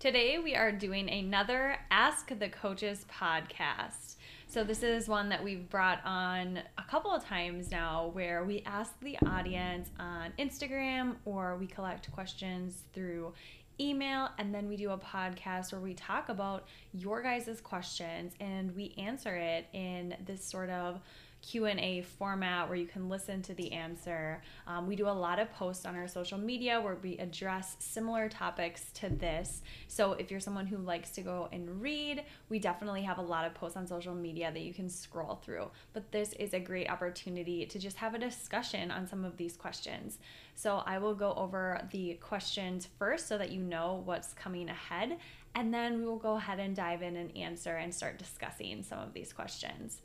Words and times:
Today, 0.00 0.38
we 0.38 0.54
are 0.54 0.72
doing 0.72 1.10
another 1.10 1.76
Ask 1.90 2.32
the 2.38 2.48
Coaches 2.48 3.04
podcast. 3.12 4.14
So, 4.46 4.64
this 4.64 4.82
is 4.82 5.08
one 5.08 5.28
that 5.28 5.44
we've 5.44 5.68
brought 5.68 6.00
on 6.06 6.60
a 6.78 6.82
couple 6.90 7.10
of 7.10 7.22
times 7.22 7.70
now 7.70 8.08
where 8.14 8.42
we 8.42 8.62
ask 8.64 8.98
the 9.00 9.18
audience 9.26 9.90
on 9.98 10.32
Instagram 10.38 11.16
or 11.26 11.58
we 11.58 11.66
collect 11.66 12.10
questions 12.12 12.84
through 12.94 13.34
email 13.78 14.30
and 14.38 14.54
then 14.54 14.70
we 14.70 14.76
do 14.78 14.90
a 14.90 14.96
podcast 14.96 15.70
where 15.70 15.82
we 15.82 15.92
talk 15.92 16.30
about 16.30 16.66
your 16.94 17.20
guys' 17.20 17.60
questions 17.62 18.32
and 18.40 18.74
we 18.74 18.94
answer 18.96 19.36
it 19.36 19.66
in 19.74 20.16
this 20.24 20.42
sort 20.42 20.70
of 20.70 21.02
q&a 21.42 22.02
format 22.02 22.68
where 22.68 22.76
you 22.76 22.86
can 22.86 23.08
listen 23.08 23.42
to 23.42 23.54
the 23.54 23.72
answer. 23.72 24.42
Um, 24.66 24.86
we 24.86 24.96
do 24.96 25.08
a 25.08 25.10
lot 25.10 25.38
of 25.38 25.52
posts 25.52 25.86
on 25.86 25.96
our 25.96 26.08
social 26.08 26.38
media 26.38 26.80
where 26.80 26.96
we 26.96 27.16
address 27.18 27.76
similar 27.78 28.28
topics 28.28 28.90
to 28.94 29.08
this. 29.08 29.62
So 29.88 30.12
if 30.12 30.30
you're 30.30 30.40
someone 30.40 30.66
who 30.66 30.78
likes 30.78 31.10
to 31.12 31.22
go 31.22 31.48
and 31.52 31.80
read 31.80 32.24
we 32.48 32.58
definitely 32.58 33.02
have 33.02 33.18
a 33.18 33.22
lot 33.22 33.46
of 33.46 33.54
posts 33.54 33.76
on 33.76 33.86
social 33.86 34.14
media 34.14 34.50
that 34.52 34.62
you 34.62 34.74
can 34.74 34.88
scroll 34.88 35.36
through. 35.36 35.70
But 35.92 36.10
this 36.12 36.32
is 36.34 36.52
a 36.52 36.60
great 36.60 36.90
opportunity 36.90 37.64
to 37.66 37.78
just 37.78 37.96
have 37.98 38.14
a 38.14 38.18
discussion 38.18 38.90
on 38.90 39.06
some 39.06 39.24
of 39.24 39.36
these 39.36 39.56
questions. 39.56 40.18
So 40.54 40.82
i 40.84 40.98
will 40.98 41.14
go 41.14 41.32
over 41.34 41.86
the 41.90 42.14
questions 42.14 42.88
first 42.98 43.28
so 43.28 43.38
that 43.38 43.50
you 43.50 43.62
know 43.62 44.02
what's 44.04 44.32
coming 44.32 44.68
ahead. 44.68 45.18
And 45.54 45.72
then 45.72 45.98
we 45.98 46.04
will 46.04 46.18
go 46.18 46.36
ahead 46.36 46.60
and 46.60 46.76
dive 46.76 47.02
in 47.02 47.16
and 47.16 47.36
answer 47.36 47.76
and 47.76 47.94
start 47.94 48.18
discussing 48.18 48.82
some 48.82 48.98
of 48.98 49.12
these 49.14 49.32
questions. 49.32 50.00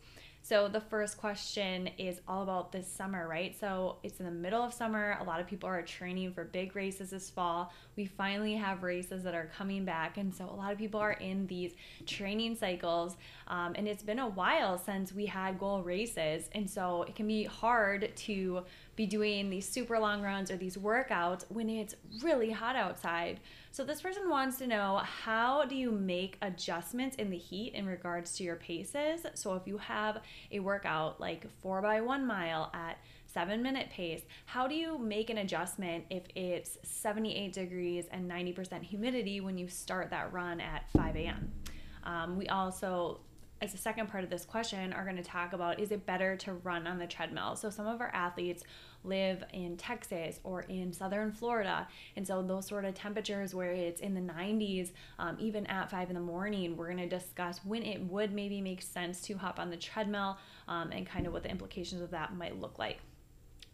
So 0.47 0.67
the 0.67 0.79
first 0.79 1.17
question 1.17 1.89
is 1.97 2.21
all 2.27 2.43
about 2.43 2.71
this 2.71 2.85
summer, 2.87 3.27
right? 3.27 3.59
So 3.59 3.95
it's 4.03 4.19
in 4.19 4.27
the 4.27 4.31
middle 4.31 4.61
of 4.61 4.75
summer. 4.75 5.17
A 5.19 5.23
lot 5.23 5.39
of 5.39 5.47
people 5.47 5.67
are 5.67 5.81
training 5.81 6.33
for 6.33 6.43
big 6.43 6.75
races 6.75 7.09
this 7.09 7.31
fall. 7.31 7.73
We 7.95 8.05
finally 8.05 8.53
have 8.53 8.83
races 8.83 9.23
that 9.23 9.33
are 9.33 9.49
coming 9.57 9.85
back. 9.85 10.19
And 10.19 10.31
so 10.31 10.45
a 10.47 10.53
lot 10.53 10.71
of 10.71 10.77
people 10.77 10.99
are 10.99 11.13
in 11.13 11.47
these 11.47 11.71
training 12.05 12.57
cycles. 12.57 13.17
Um, 13.47 13.73
and 13.75 13.87
it's 13.87 14.03
been 14.03 14.19
a 14.19 14.27
while 14.27 14.77
since 14.77 15.11
we 15.11 15.25
had 15.25 15.57
goal 15.57 15.81
races. 15.81 16.47
And 16.51 16.69
so 16.69 17.01
it 17.07 17.15
can 17.15 17.25
be 17.25 17.45
hard 17.45 18.15
to 18.15 18.65
be 18.95 19.05
doing 19.05 19.49
these 19.49 19.67
super 19.67 19.99
long 19.99 20.21
runs 20.21 20.49
or 20.49 20.57
these 20.57 20.77
workouts 20.77 21.43
when 21.49 21.69
it's 21.69 21.95
really 22.21 22.51
hot 22.51 22.75
outside. 22.75 23.39
So 23.71 23.83
this 23.83 24.01
person 24.01 24.29
wants 24.29 24.57
to 24.59 24.67
know 24.67 25.01
how 25.03 25.65
do 25.65 25.75
you 25.75 25.91
make 25.91 26.37
adjustments 26.41 27.17
in 27.17 27.29
the 27.29 27.37
heat 27.37 27.73
in 27.73 27.85
regards 27.85 28.37
to 28.37 28.43
your 28.43 28.55
paces? 28.55 29.25
So 29.33 29.55
if 29.55 29.67
you 29.67 29.77
have 29.77 30.21
a 30.51 30.59
workout 30.59 31.19
like 31.19 31.47
four 31.61 31.81
by 31.81 32.01
one 32.01 32.25
mile 32.25 32.71
at 32.73 32.97
seven 33.25 33.61
minute 33.61 33.89
pace, 33.89 34.21
how 34.45 34.65
do 34.65 34.75
you 34.75 34.97
make 34.97 35.29
an 35.29 35.39
adjustment 35.39 36.05
if 36.09 36.23
it's 36.35 36.77
78 36.83 37.51
degrees 37.51 38.05
and 38.11 38.31
90% 38.31 38.81
humidity 38.81 39.41
when 39.41 39.57
you 39.57 39.67
start 39.67 40.09
that 40.11 40.31
run 40.31 40.61
at 40.61 40.89
5 40.91 41.15
a.m.? 41.17 41.51
Um, 42.05 42.37
we 42.37 42.47
also 42.47 43.19
as 43.61 43.73
a 43.73 43.77
second 43.77 44.07
part 44.09 44.23
of 44.23 44.29
this 44.29 44.45
question, 44.45 44.91
are 44.91 45.03
going 45.03 45.15
to 45.15 45.23
talk 45.23 45.53
about 45.53 45.79
is 45.79 45.91
it 45.91 46.05
better 46.05 46.35
to 46.37 46.53
run 46.53 46.87
on 46.87 46.97
the 46.97 47.07
treadmill? 47.07 47.55
So, 47.55 47.69
some 47.69 47.87
of 47.87 48.01
our 48.01 48.13
athletes 48.13 48.63
live 49.03 49.43
in 49.53 49.77
Texas 49.77 50.39
or 50.43 50.61
in 50.61 50.91
southern 50.91 51.31
Florida. 51.31 51.87
And 52.15 52.27
so, 52.27 52.41
those 52.41 52.67
sort 52.67 52.85
of 52.85 52.93
temperatures 52.93 53.55
where 53.55 53.71
it's 53.71 54.01
in 54.01 54.13
the 54.13 54.21
90s, 54.21 54.91
um, 55.19 55.37
even 55.39 55.65
at 55.67 55.89
five 55.89 56.09
in 56.09 56.15
the 56.15 56.21
morning, 56.21 56.75
we're 56.75 56.87
going 56.87 56.97
to 56.97 57.07
discuss 57.07 57.61
when 57.63 57.83
it 57.83 58.01
would 58.01 58.33
maybe 58.33 58.61
make 58.61 58.81
sense 58.81 59.21
to 59.21 59.35
hop 59.35 59.59
on 59.59 59.69
the 59.69 59.77
treadmill 59.77 60.37
um, 60.67 60.91
and 60.91 61.07
kind 61.07 61.25
of 61.25 61.33
what 61.33 61.43
the 61.43 61.49
implications 61.49 62.01
of 62.01 62.11
that 62.11 62.35
might 62.35 62.59
look 62.59 62.77
like. 62.77 62.99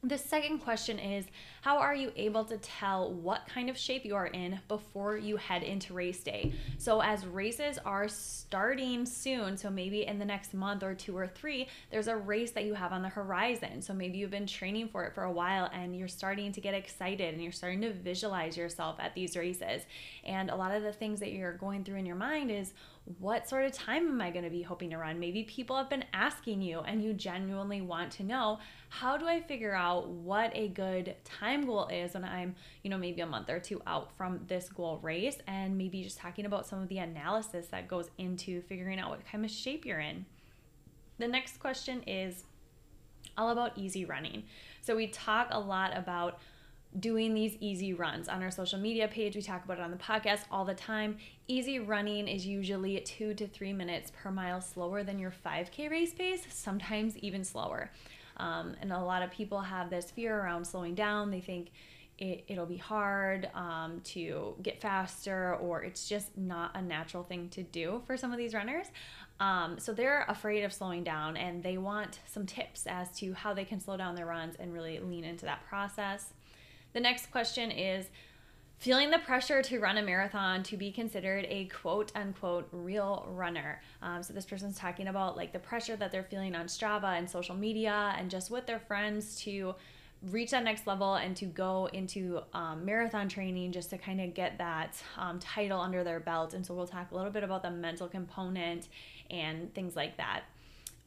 The 0.04 0.18
second 0.18 0.60
question 0.60 0.98
is 0.98 1.26
How 1.62 1.78
are 1.78 1.94
you 1.94 2.12
able 2.16 2.44
to 2.46 2.58
tell 2.58 3.14
what 3.14 3.46
kind 3.48 3.70
of 3.70 3.78
shape 3.78 4.04
you 4.04 4.16
are 4.16 4.26
in 4.26 4.60
before 4.68 5.16
you 5.16 5.38
head 5.38 5.62
into 5.62 5.94
race 5.94 6.24
day? 6.24 6.54
So, 6.80 7.02
as 7.02 7.24
races 7.28 7.78
are 7.86 8.08
starting 8.08 9.06
soon, 9.06 9.58
so 9.58 9.70
maybe 9.70 10.08
in 10.08 10.18
the 10.18 10.26
next 10.26 10.56
month 10.56 10.82
or 10.82 10.96
two 10.96 11.16
or 11.16 11.28
three, 11.28 11.68
there's 11.92 12.08
a 12.08 12.18
race 12.18 12.50
that 12.54 12.66
you 12.66 12.74
have 12.74 12.92
on 12.92 13.04
the 13.04 13.10
horizon. 13.10 13.80
So, 13.84 13.94
maybe 13.94 14.18
you've 14.18 14.32
been 14.32 14.48
training 14.48 14.88
for 14.88 15.04
it 15.04 15.14
for 15.14 15.22
a 15.22 15.32
while 15.32 15.70
and 15.72 15.96
you're 15.96 16.08
starting 16.08 16.52
to 16.52 16.62
get 16.62 16.74
excited 16.74 17.36
and 17.36 17.44
you're 17.44 17.52
starting 17.52 17.82
to 17.82 17.94
visualize 17.94 18.58
yourself 18.58 18.96
at 19.00 19.14
these 19.14 19.38
races. 19.38 19.84
And 20.24 20.50
a 20.50 20.56
lot 20.56 20.72
of 20.72 20.82
the 20.82 20.94
things 20.94 21.20
that 21.20 21.32
you're 21.32 21.54
going 21.54 21.84
through 21.84 21.98
in 21.98 22.08
your 22.08 22.16
mind 22.16 22.50
is, 22.50 22.74
what 23.06 23.50
sort 23.50 23.66
of 23.66 23.72
time 23.72 24.08
am 24.08 24.22
I 24.22 24.30
going 24.30 24.44
to 24.44 24.52
be 24.52 24.62
hoping 24.62 24.92
to 24.92 24.98
run? 24.98 25.20
Maybe 25.20 25.44
people 25.44 25.76
have 25.76 25.90
been 25.90 26.06
asking 26.14 26.62
you 26.62 26.82
and 26.82 27.04
you 27.04 27.14
genuinely 27.14 27.82
want 27.82 28.12
to 28.14 28.24
know 28.24 28.60
how 28.90 29.18
do 29.18 29.28
I 29.28 29.42
figure 29.42 29.74
out 29.74 30.08
what 30.08 30.52
a 30.54 30.68
good 30.68 31.16
time 31.24 31.66
goal 31.66 31.88
is 31.88 32.14
when 32.14 32.24
I'm, 32.24 32.56
you 32.84 32.90
know, 32.90 32.98
maybe 32.98 33.22
a 33.22 33.26
month 33.26 33.50
or 33.50 33.60
two 33.60 33.82
out 33.88 34.16
from 34.18 34.42
this 34.48 34.70
goal 34.70 35.00
race 35.02 35.38
and 35.48 35.78
maybe 35.78 36.04
just 36.04 36.20
talking 36.20 36.46
about 36.46 36.68
some 36.68 36.82
of 36.82 36.90
the 36.90 37.00
analysis 37.00 37.68
that 37.68 37.88
goes 37.88 38.10
into 38.18 38.62
figuring 38.62 39.00
out 39.00 39.10
what 39.10 39.26
kind 39.26 39.44
of 39.44 39.52
shape 39.52 39.86
you're 39.86 40.00
in. 40.00 40.26
The 41.18 41.28
next 41.28 41.60
question 41.60 42.04
is 42.04 42.44
all 43.38 43.50
about 43.50 43.78
easy 43.78 44.06
running. 44.06 44.44
So 44.82 44.96
we 44.96 45.08
talk 45.08 45.48
a 45.52 45.60
lot 45.60 45.98
about 45.98 46.40
doing 47.00 47.34
these 47.34 47.56
easy 47.60 47.94
runs 47.94 48.28
on 48.28 48.44
our 48.44 48.52
social 48.52 48.80
media 48.80 49.08
page. 49.08 49.36
We 49.36 49.42
talk 49.42 49.64
about 49.64 49.80
it 49.80 49.84
on 49.84 49.92
the 49.92 49.98
podcast 49.98 50.42
all 50.52 50.66
the 50.66 50.74
time. 50.74 51.18
Easy 51.48 51.80
running 51.80 52.28
is 52.28 52.46
usually 52.46 53.00
two 53.00 53.34
to 53.36 53.48
three 53.48 53.74
minutes 53.74 54.12
per 54.12 54.32
mile 54.32 54.62
slower 54.62 55.04
than 55.04 55.18
your 55.18 55.34
5K 55.46 55.90
race 55.90 56.14
pace, 56.14 56.46
sometimes 56.50 57.18
even 57.18 57.44
slower. 57.44 57.92
Um, 58.38 58.76
and 58.82 58.92
a 58.92 59.00
lot 59.00 59.22
of 59.22 59.32
people 59.32 59.62
have 59.62 59.90
this 59.90 60.12
fear 60.12 60.38
around 60.38 60.66
slowing 60.66 60.96
down. 60.96 61.32
They 61.32 61.42
think 61.42 61.72
it, 62.18 62.44
it'll 62.48 62.66
be 62.66 62.78
hard 62.78 63.50
um, 63.56 64.02
to 64.06 64.56
get 64.62 64.82
faster, 64.82 65.56
or 65.56 65.84
it's 65.84 66.08
just 66.08 66.38
not 66.38 66.72
a 66.76 66.82
natural 66.82 67.24
thing 67.24 67.50
to 67.50 67.64
do 67.64 68.02
for 68.06 68.18
some 68.18 68.32
of 68.32 68.38
these 68.38 68.54
runners. 68.54 68.88
Um, 69.40 69.80
so 69.80 69.92
they're 69.92 70.26
afraid 70.28 70.64
of 70.64 70.72
slowing 70.72 71.04
down 71.04 71.36
and 71.36 71.64
they 71.64 71.80
want 71.80 72.20
some 72.28 72.46
tips 72.46 72.86
as 72.86 73.10
to 73.18 73.34
how 73.34 73.56
they 73.56 73.66
can 73.66 73.80
slow 73.80 73.98
down 73.98 74.14
their 74.14 74.28
runs 74.28 74.56
and 74.60 74.72
really 74.72 75.00
lean 75.00 75.24
into 75.24 75.46
that 75.46 75.66
process. 75.68 76.34
The 76.94 77.00
next 77.00 77.32
question 77.32 77.72
is 77.72 78.08
feeling 78.82 79.12
the 79.12 79.20
pressure 79.20 79.62
to 79.62 79.80
run 79.80 79.98
a 79.98 80.02
marathon 80.02 80.64
to 80.64 80.76
be 80.76 80.92
considered 80.92 81.46
a 81.50 81.66
quote 81.66 82.12
unquote 82.16 82.68
real 82.72 83.28
runner. 83.30 83.80
Um, 84.02 84.24
so 84.24 84.34
this 84.34 84.46
person's 84.46 84.78
talking 84.78 85.08
about 85.08 85.38
like 85.38 85.54
the 85.54 85.60
pressure 85.60 85.96
that 85.96 86.12
they're 86.12 86.24
feeling 86.24 86.56
on 86.56 86.66
Strava 86.66 87.18
and 87.18 87.30
social 87.30 87.56
media 87.56 88.16
and 88.18 88.30
just 88.30 88.50
with 88.50 88.66
their 88.66 88.80
friends 88.80 89.40
to 89.42 89.76
reach 90.30 90.52
that 90.52 90.64
next 90.64 90.86
level 90.86 91.16
and 91.16 91.36
to 91.38 91.46
go 91.46 91.90
into 91.94 92.42
um, 92.54 92.86
marathon 92.86 93.28
training 93.28 93.72
just 93.72 93.90
to 93.90 93.98
kind 93.98 94.22
of 94.22 94.34
get 94.34 94.58
that 94.58 94.96
um, 95.18 95.40
title 95.40 95.80
under 95.80 96.04
their 96.04 96.20
belt. 96.20 96.54
And 96.54 96.66
so 96.66 96.74
we'll 96.74 96.88
talk 96.88 97.12
a 97.12 97.16
little 97.16 97.32
bit 97.32 97.44
about 97.44 97.64
the 97.64 97.72
mental 97.72 98.08
component 98.08 98.88
and 99.30 99.74
things 99.74 99.96
like 99.96 100.18
that. 100.18 100.42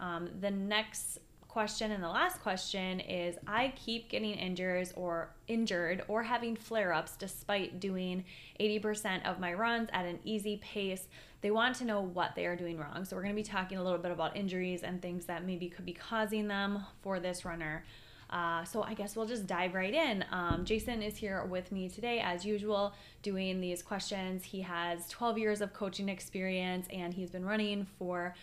Um, 0.01 0.29
the 0.41 0.51
next 0.51 1.19
question 1.55 1.93
and 1.93 2.03
the 2.03 2.09
last 2.09 2.43
question 2.43 2.99
is 2.99 3.37
I 3.47 3.73
keep 3.77 4.09
getting 4.09 4.35
injured 4.35 4.89
or 4.97 5.31
injured 5.47 6.03
or 6.09 6.25
having 6.25 6.56
flare-ups 6.56 7.15
despite 7.17 7.79
doing 7.79 8.25
80% 8.59 9.25
of 9.25 9.39
my 9.39 9.55
runs 9.55 9.89
at 9.93 10.05
an 10.05 10.19
easy 10.25 10.56
pace. 10.56 11.06
They 11.43 11.53
want 11.53 11.77
to 11.77 11.85
know 11.85 12.01
what 12.01 12.35
they 12.35 12.47
are 12.47 12.56
doing 12.56 12.77
wrong. 12.77 13.05
So 13.05 13.15
we're 13.15 13.23
going 13.23 13.37
to 13.37 13.41
be 13.41 13.49
talking 13.49 13.79
a 13.79 13.85
little 13.85 14.01
bit 14.01 14.11
about 14.11 14.37
injuries 14.37 14.83
and 14.83 15.01
things 15.01 15.27
that 15.27 15.47
maybe 15.47 15.69
could 15.69 15.85
be 15.87 15.93
causing 15.93 16.49
them 16.49 16.85
for 17.03 17.21
this 17.21 17.45
runner. 17.45 17.85
Uh, 18.31 18.65
so 18.65 18.83
I 18.83 18.95
guess 18.95 19.15
we'll 19.15 19.27
just 19.27 19.47
dive 19.47 19.75
right 19.75 19.95
in. 19.95 20.25
Um, 20.33 20.65
Jason 20.65 21.03
is 21.03 21.17
here 21.17 21.45
with 21.45 21.71
me 21.71 21.89
today, 21.89 22.19
as 22.19 22.45
usual, 22.45 22.95
doing 23.23 23.61
these 23.61 23.81
questions. 23.81 24.43
He 24.43 24.62
has 24.62 25.09
12 25.09 25.39
years 25.39 25.61
of 25.61 25.73
coaching 25.73 26.09
experience 26.09 26.89
and 26.93 27.15
he's 27.15 27.31
been 27.31 27.45
running 27.45 27.87
for 27.97 28.35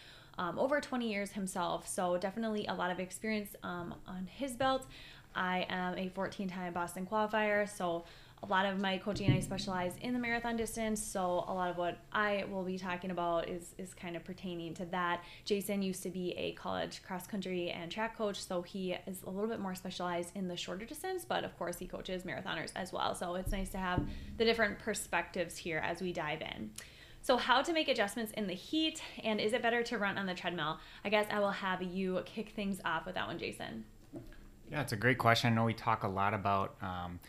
um, 0.41 0.57
over 0.57 0.81
20 0.81 1.07
years 1.09 1.31
himself. 1.31 1.87
So 1.87 2.17
definitely 2.17 2.65
a 2.65 2.73
lot 2.73 2.89
of 2.89 2.99
experience 2.99 3.55
um, 3.61 3.93
on 4.07 4.27
his 4.27 4.53
belt. 4.53 4.87
I 5.35 5.67
am 5.69 5.97
a 5.97 6.09
14 6.09 6.49
time 6.49 6.73
Boston 6.73 7.07
qualifier. 7.09 7.69
So 7.69 8.05
a 8.43 8.47
lot 8.47 8.65
of 8.65 8.79
my 8.79 8.97
coaching 8.97 9.31
I 9.31 9.39
specialize 9.39 9.93
in 10.01 10.13
the 10.13 10.19
marathon 10.19 10.57
distance, 10.57 10.99
so 10.99 11.45
a 11.47 11.53
lot 11.53 11.69
of 11.69 11.77
what 11.77 11.99
I 12.11 12.45
will 12.49 12.63
be 12.63 12.79
talking 12.79 13.11
about 13.11 13.47
is 13.47 13.75
is 13.77 13.93
kind 13.93 14.15
of 14.15 14.23
pertaining 14.23 14.73
to 14.75 14.85
that. 14.85 15.23
Jason 15.45 15.83
used 15.83 16.01
to 16.01 16.09
be 16.09 16.31
a 16.31 16.53
college 16.53 17.03
cross 17.03 17.27
country 17.27 17.69
and 17.69 17.91
track 17.91 18.17
coach, 18.17 18.43
so 18.43 18.63
he 18.63 18.95
is 19.05 19.21
a 19.27 19.29
little 19.29 19.47
bit 19.47 19.59
more 19.59 19.75
specialized 19.75 20.35
in 20.35 20.47
the 20.47 20.57
shorter 20.57 20.85
distance, 20.85 21.23
but 21.23 21.43
of 21.43 21.55
course 21.59 21.77
he 21.77 21.85
coaches 21.85 22.23
marathoners 22.23 22.71
as 22.75 22.91
well. 22.91 23.13
So 23.13 23.35
it's 23.35 23.51
nice 23.51 23.69
to 23.69 23.77
have 23.77 24.03
the 24.37 24.43
different 24.43 24.79
perspectives 24.79 25.55
here 25.55 25.77
as 25.77 26.01
we 26.01 26.11
dive 26.11 26.41
in. 26.41 26.71
So, 27.23 27.37
how 27.37 27.61
to 27.61 27.71
make 27.71 27.87
adjustments 27.87 28.31
in 28.35 28.47
the 28.47 28.53
heat, 28.53 29.01
and 29.23 29.39
is 29.39 29.53
it 29.53 29.61
better 29.61 29.83
to 29.83 29.97
run 29.97 30.17
on 30.17 30.25
the 30.25 30.33
treadmill? 30.33 30.79
I 31.05 31.09
guess 31.09 31.27
I 31.29 31.39
will 31.39 31.51
have 31.51 31.81
you 31.83 32.21
kick 32.25 32.49
things 32.49 32.81
off 32.83 33.05
with 33.05 33.15
that 33.15 33.27
one, 33.27 33.37
Jason. 33.37 33.85
Yeah, 34.71 34.81
it's 34.81 34.93
a 34.93 34.97
great 34.97 35.17
question. 35.17 35.51
I 35.51 35.55
know 35.55 35.65
we 35.65 35.73
talk 35.73 36.03
a 36.03 36.07
lot 36.07 36.33
about 36.33 36.75
um, 36.81 37.19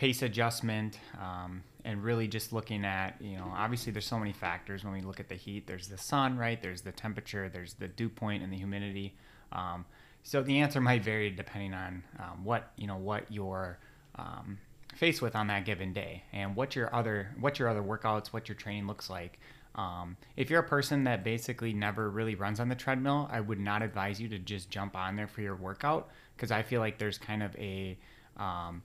pace 0.00 0.22
adjustment 0.22 0.98
um, 1.20 1.62
and 1.84 2.02
really 2.02 2.26
just 2.26 2.52
looking 2.52 2.86
at 2.86 3.16
you 3.20 3.36
know 3.36 3.52
obviously 3.54 3.92
there's 3.92 4.06
so 4.06 4.18
many 4.18 4.32
factors 4.32 4.82
when 4.82 4.94
we 4.94 5.02
look 5.02 5.20
at 5.20 5.28
the 5.28 5.34
heat 5.34 5.66
there's 5.66 5.88
the 5.88 5.98
sun 5.98 6.38
right 6.38 6.62
there's 6.62 6.80
the 6.80 6.92
temperature 6.92 7.50
there's 7.50 7.74
the 7.74 7.86
dew 7.86 8.08
point 8.08 8.42
and 8.42 8.50
the 8.50 8.56
humidity 8.56 9.14
um, 9.52 9.84
so 10.22 10.42
the 10.42 10.58
answer 10.58 10.80
might 10.80 11.04
vary 11.04 11.28
depending 11.28 11.74
on 11.74 12.02
um, 12.18 12.44
what 12.44 12.72
you 12.76 12.86
know 12.86 12.96
what 12.96 13.24
you're 13.30 13.78
um, 14.14 14.58
faced 14.94 15.22
with 15.22 15.36
on 15.36 15.46
that 15.46 15.64
given 15.64 15.92
day 15.92 16.22
and 16.32 16.56
what 16.56 16.74
your 16.74 16.94
other 16.94 17.34
what 17.38 17.58
your 17.58 17.68
other 17.68 17.82
workouts 17.82 18.28
what 18.28 18.48
your 18.48 18.56
training 18.56 18.86
looks 18.86 19.08
like 19.08 19.38
um, 19.76 20.16
if 20.36 20.50
you're 20.50 20.60
a 20.60 20.68
person 20.68 21.04
that 21.04 21.22
basically 21.22 21.72
never 21.72 22.10
really 22.10 22.34
runs 22.34 22.58
on 22.60 22.68
the 22.68 22.74
treadmill 22.74 23.28
i 23.32 23.40
would 23.40 23.60
not 23.60 23.82
advise 23.82 24.20
you 24.20 24.28
to 24.28 24.38
just 24.38 24.68
jump 24.68 24.96
on 24.96 25.16
there 25.16 25.28
for 25.28 25.42
your 25.42 25.56
workout 25.56 26.08
because 26.36 26.50
i 26.50 26.62
feel 26.62 26.80
like 26.80 26.98
there's 26.98 27.18
kind 27.18 27.42
of 27.42 27.54
a 27.56 27.96
um, 28.36 28.82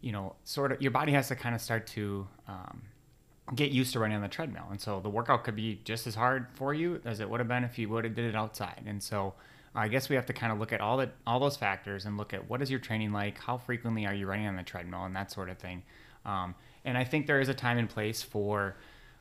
you 0.00 0.12
know, 0.12 0.36
sort 0.44 0.72
of 0.72 0.80
your 0.80 0.90
body 0.90 1.12
has 1.12 1.28
to 1.28 1.36
kind 1.36 1.54
of 1.54 1.60
start 1.60 1.86
to 1.88 2.26
um, 2.46 2.82
get 3.54 3.70
used 3.70 3.92
to 3.92 3.98
running 3.98 4.16
on 4.16 4.22
the 4.22 4.28
treadmill. 4.28 4.66
And 4.70 4.80
so 4.80 5.00
the 5.00 5.08
workout 5.08 5.44
could 5.44 5.56
be 5.56 5.80
just 5.84 6.06
as 6.06 6.14
hard 6.14 6.46
for 6.54 6.72
you 6.72 7.00
as 7.04 7.20
it 7.20 7.28
would 7.28 7.40
have 7.40 7.48
been 7.48 7.64
if 7.64 7.78
you 7.78 7.88
would 7.88 8.04
have 8.04 8.14
did 8.14 8.26
it 8.26 8.36
outside. 8.36 8.82
And 8.86 9.02
so 9.02 9.34
I 9.74 9.88
guess 9.88 10.08
we 10.08 10.16
have 10.16 10.26
to 10.26 10.32
kind 10.32 10.52
of 10.52 10.58
look 10.58 10.72
at 10.72 10.80
all 10.80 10.96
that 10.98 11.12
all 11.26 11.40
those 11.40 11.56
factors 11.56 12.06
and 12.06 12.16
look 12.16 12.34
at 12.34 12.48
what 12.48 12.62
is 12.62 12.70
your 12.70 12.80
training 12.80 13.12
like, 13.12 13.38
how 13.38 13.58
frequently 13.58 14.06
are 14.06 14.14
you 14.14 14.26
running 14.26 14.46
on 14.46 14.56
the 14.56 14.62
treadmill, 14.62 15.04
and 15.04 15.14
that 15.14 15.30
sort 15.30 15.48
of 15.50 15.58
thing. 15.58 15.82
Um, 16.24 16.54
and 16.84 16.96
I 16.96 17.04
think 17.04 17.26
there 17.26 17.40
is 17.40 17.48
a 17.48 17.54
time 17.54 17.78
and 17.78 17.88
place 17.88 18.22
for 18.22 18.76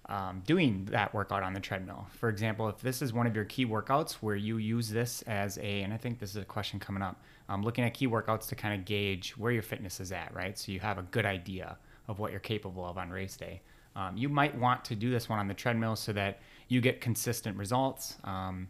um, 0.10 0.42
doing 0.46 0.88
that 0.92 1.14
workout 1.14 1.44
on 1.44 1.54
the 1.54 1.60
treadmill. 1.60 2.08
For 2.12 2.30
example, 2.30 2.70
if 2.70 2.80
this 2.80 3.02
is 3.02 3.12
one 3.12 3.28
of 3.28 3.36
your 3.36 3.46
key 3.46 3.66
workouts 3.66 4.14
where 4.14 4.36
you 4.36 4.58
use 4.58 4.90
this 4.90 5.22
as 5.24 5.58
a, 5.58 5.82
and 5.82 5.94
I 5.94 5.98
think 5.98 6.20
this 6.20 6.30
is 6.30 6.38
a 6.38 6.46
question 6.46 6.80
coming 6.80 7.04
up, 7.04 7.22
um, 7.50 7.62
looking 7.62 7.84
at 7.84 7.94
key 7.94 8.08
workouts 8.08 8.48
to 8.50 8.56
kind 8.56 8.74
of 8.80 8.86
gauge 8.86 9.32
where 9.38 9.52
your 9.52 9.64
fitness 9.64 10.00
is 10.00 10.12
at, 10.12 10.34
right? 10.34 10.58
So 10.58 10.72
you 10.72 10.80
have 10.80 10.98
a 10.98 11.04
good 11.04 11.26
idea 11.26 11.78
of 12.08 12.20
what 12.20 12.32
you're 12.32 12.40
capable 12.40 12.86
of 12.86 12.98
on 12.98 13.10
race 13.10 13.36
day. 13.36 13.62
Um, 13.96 14.16
you 14.16 14.30
might 14.30 14.58
want 14.58 14.86
to 14.86 14.96
do 14.96 15.10
this 15.10 15.28
one 15.28 15.40
on 15.40 15.48
the 15.48 15.54
treadmill 15.54 15.96
so 15.96 16.14
that 16.14 16.40
you 16.68 16.82
get 16.82 17.02
consistent 17.02 17.58
results 17.58 18.16
um, 18.24 18.70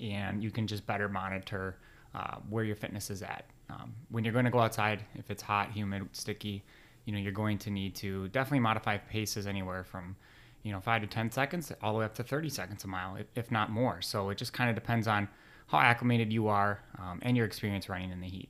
and 0.00 0.42
you 0.42 0.50
can 0.50 0.66
just 0.66 0.86
better 0.86 1.08
monitor 1.08 1.76
uh, 2.14 2.36
where 2.48 2.64
your 2.64 2.76
fitness 2.76 3.10
is 3.10 3.22
at. 3.22 3.44
Um, 3.70 3.94
when 4.10 4.24
you're 4.24 4.32
going 4.32 4.44
to 4.44 4.50
go 4.50 4.60
outside, 4.60 5.04
if 5.14 5.30
it's 5.30 5.42
hot, 5.42 5.72
humid, 5.72 6.08
sticky, 6.12 6.62
you 7.04 7.12
know, 7.12 7.18
you're 7.18 7.32
going 7.32 7.58
to 7.58 7.70
need 7.70 7.94
to 7.96 8.28
definitely 8.28 8.60
modify 8.60 8.98
paces 8.98 9.46
anywhere 9.46 9.84
from 9.84 10.16
you 10.64 10.72
know, 10.72 10.80
five 10.80 11.02
to 11.02 11.06
10 11.06 11.30
seconds, 11.30 11.70
all 11.82 11.92
the 11.92 11.98
way 12.00 12.04
up 12.04 12.14
to 12.14 12.22
30 12.22 12.48
seconds 12.48 12.84
a 12.84 12.88
mile, 12.88 13.18
if 13.36 13.50
not 13.50 13.70
more. 13.70 14.00
So 14.00 14.30
it 14.30 14.38
just 14.38 14.52
kind 14.52 14.68
of 14.70 14.74
depends 14.74 15.06
on 15.06 15.28
how 15.68 15.78
acclimated 15.78 16.32
you 16.32 16.48
are 16.48 16.80
um, 16.98 17.20
and 17.22 17.36
your 17.36 17.46
experience 17.46 17.88
running 17.88 18.10
in 18.10 18.20
the 18.20 18.26
heat. 18.26 18.48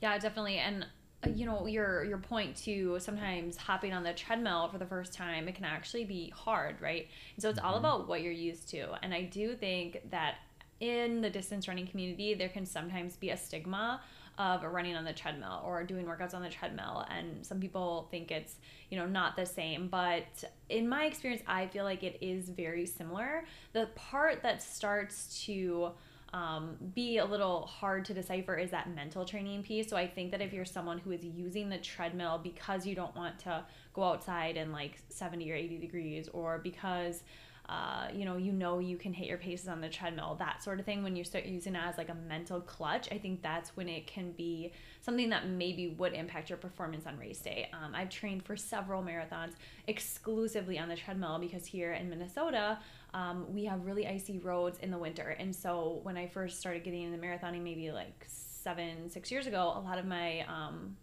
Yeah, 0.00 0.18
definitely. 0.18 0.56
And 0.56 0.86
you 1.34 1.46
know 1.46 1.66
your 1.66 2.04
your 2.04 2.18
point 2.18 2.56
to 2.56 2.98
sometimes 3.00 3.56
hopping 3.56 3.92
on 3.92 4.02
the 4.02 4.12
treadmill 4.12 4.68
for 4.68 4.78
the 4.78 4.86
first 4.86 5.12
time 5.12 5.48
it 5.48 5.54
can 5.54 5.64
actually 5.64 6.04
be 6.04 6.30
hard 6.30 6.80
right? 6.80 7.08
And 7.34 7.42
so 7.42 7.48
it's 7.50 7.58
mm-hmm. 7.58 7.68
all 7.68 7.76
about 7.76 8.08
what 8.08 8.22
you're 8.22 8.32
used 8.32 8.68
to. 8.70 8.86
And 9.02 9.12
i 9.14 9.22
do 9.22 9.54
think 9.54 10.10
that 10.10 10.36
in 10.80 11.20
the 11.22 11.30
distance 11.30 11.68
running 11.68 11.86
community 11.86 12.34
there 12.34 12.48
can 12.48 12.66
sometimes 12.66 13.16
be 13.16 13.30
a 13.30 13.36
stigma 13.36 14.00
of 14.38 14.62
running 14.64 14.94
on 14.94 15.04
the 15.04 15.14
treadmill 15.14 15.62
or 15.64 15.82
doing 15.82 16.04
workouts 16.04 16.34
on 16.34 16.42
the 16.42 16.50
treadmill. 16.50 17.06
And 17.10 17.44
some 17.44 17.58
people 17.58 18.08
think 18.10 18.30
it's 18.30 18.56
you 18.90 18.98
know 18.98 19.06
not 19.06 19.36
the 19.36 19.46
same. 19.46 19.88
But 19.88 20.44
in 20.68 20.88
my 20.88 21.06
experience 21.06 21.42
i 21.46 21.66
feel 21.66 21.84
like 21.84 22.02
it 22.02 22.18
is 22.20 22.48
very 22.48 22.86
similar. 22.86 23.44
The 23.72 23.88
part 23.94 24.42
that 24.42 24.62
starts 24.62 25.44
to 25.46 25.92
um, 26.36 26.76
be 26.94 27.16
a 27.16 27.24
little 27.24 27.64
hard 27.64 28.04
to 28.04 28.14
decipher 28.14 28.56
is 28.56 28.70
that 28.70 28.94
mental 28.94 29.24
training 29.24 29.62
piece. 29.62 29.88
So 29.88 29.96
I 29.96 30.06
think 30.06 30.32
that 30.32 30.42
if 30.42 30.52
you're 30.52 30.66
someone 30.66 30.98
who 30.98 31.10
is 31.12 31.24
using 31.24 31.70
the 31.70 31.78
treadmill 31.78 32.38
because 32.42 32.86
you 32.86 32.94
don't 32.94 33.16
want 33.16 33.38
to 33.40 33.64
go 33.94 34.04
outside 34.04 34.58
in 34.58 34.70
like 34.70 34.98
70 35.08 35.50
or 35.50 35.54
80 35.54 35.78
degrees, 35.78 36.28
or 36.34 36.58
because 36.58 37.22
uh, 37.68 38.06
you 38.14 38.24
know, 38.24 38.36
you 38.36 38.52
know 38.52 38.78
you 38.78 38.96
can 38.96 39.12
hit 39.12 39.26
your 39.26 39.38
paces 39.38 39.68
on 39.68 39.80
the 39.80 39.88
treadmill, 39.88 40.36
that 40.38 40.62
sort 40.62 40.78
of 40.78 40.86
thing. 40.86 41.02
When 41.02 41.16
you 41.16 41.24
start 41.24 41.46
using 41.46 41.74
it 41.74 41.80
as 41.84 41.98
like 41.98 42.08
a 42.08 42.14
mental 42.14 42.60
clutch, 42.60 43.08
I 43.10 43.18
think 43.18 43.42
that's 43.42 43.76
when 43.76 43.88
it 43.88 44.06
can 44.06 44.32
be 44.32 44.72
something 45.00 45.30
that 45.30 45.48
maybe 45.48 45.88
would 45.88 46.12
impact 46.12 46.48
your 46.48 46.58
performance 46.58 47.06
on 47.06 47.18
race 47.18 47.40
day. 47.40 47.68
Um, 47.72 47.94
I've 47.94 48.08
trained 48.08 48.44
for 48.44 48.56
several 48.56 49.02
marathons 49.02 49.54
exclusively 49.88 50.78
on 50.78 50.88
the 50.88 50.96
treadmill 50.96 51.38
because 51.40 51.66
here 51.66 51.92
in 51.92 52.08
Minnesota, 52.08 52.78
um, 53.14 53.52
we 53.52 53.64
have 53.64 53.84
really 53.84 54.06
icy 54.06 54.38
roads 54.38 54.78
in 54.78 54.90
the 54.90 54.98
winter. 54.98 55.36
And 55.38 55.54
so 55.54 56.00
when 56.04 56.16
I 56.16 56.28
first 56.28 56.60
started 56.60 56.84
getting 56.84 57.02
into 57.02 57.18
marathoning, 57.18 57.62
maybe 57.62 57.90
like 57.90 58.24
seven, 58.28 59.10
six 59.10 59.30
years 59.30 59.48
ago, 59.48 59.72
a 59.76 59.80
lot 59.80 59.98
of 59.98 60.06
my 60.06 60.42
um, 60.42 60.96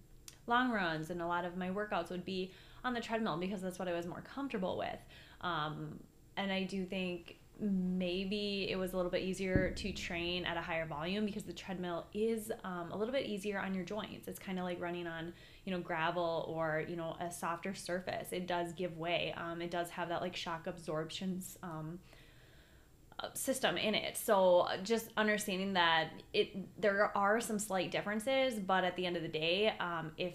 long 0.48 0.71
runs 0.71 1.10
and 1.10 1.21
a 1.21 1.27
lot 1.27 1.44
of 1.44 1.57
my 1.57 1.69
workouts 1.69 2.10
would 2.10 2.24
be 2.24 2.51
on 2.86 2.94
the 2.94 3.01
treadmill 3.01 3.38
because 3.38 3.62
that's 3.62 3.80
what 3.80 3.88
I 3.88 3.94
was 3.94 4.06
more 4.06 4.21
comfortable 4.21 4.77
with. 4.77 5.00
Um, 5.42 6.00
and 6.38 6.52
I 6.52 6.64
do 6.64 6.86
think 6.86 7.38
maybe 7.60 8.68
it 8.70 8.76
was 8.78 8.94
a 8.94 8.96
little 8.96 9.12
bit 9.12 9.22
easier 9.22 9.72
to 9.72 9.92
train 9.92 10.44
at 10.46 10.58
a 10.58 10.62
higher 10.62 10.86
volume 10.86 11.26
because 11.26 11.44
the 11.44 11.54
treadmill 11.54 12.06
is 12.14 12.52
um, 12.64 12.92
a 12.92 12.98
little 12.98 13.14
bit 13.14 13.26
easier 13.26 13.60
on 13.60 13.74
your 13.74 13.86
joints. 13.86 14.28
It's 14.28 14.40
kind 14.40 14.60
of 14.60 14.66
like 14.66 14.82
running 14.82 15.08
on, 15.08 15.34
you 15.66 15.72
know, 15.72 15.80
gravel 15.80 16.46
or, 16.50 16.84
you 16.88 16.96
know, 16.96 17.16
a 17.20 17.32
softer 17.32 17.74
surface. 17.74 18.30
It 18.32 18.48
does 18.48 18.74
give 18.74 18.98
way. 18.98 19.34
Um, 19.38 19.62
it 19.62 19.72
does 19.72 19.90
have 19.92 20.10
that 20.10 20.22
like 20.22 20.36
shock 20.36 20.68
absorptions 20.68 21.58
um, 21.63 22.00
uh, 23.20 23.28
system 23.34 23.78
in 23.78 23.96
it. 23.96 24.18
So 24.18 24.68
just 24.84 25.10
understanding 25.16 25.74
that 25.74 26.10
it 26.34 26.82
there 26.82 27.16
are 27.16 27.40
some 27.40 27.60
slight 27.60 27.92
differences, 27.92 28.60
but 28.60 28.84
at 28.84 28.96
the 28.96 29.06
end 29.06 29.16
of 29.16 29.22
the 29.22 29.30
day, 29.30 29.74
um, 29.80 30.12
if 30.18 30.34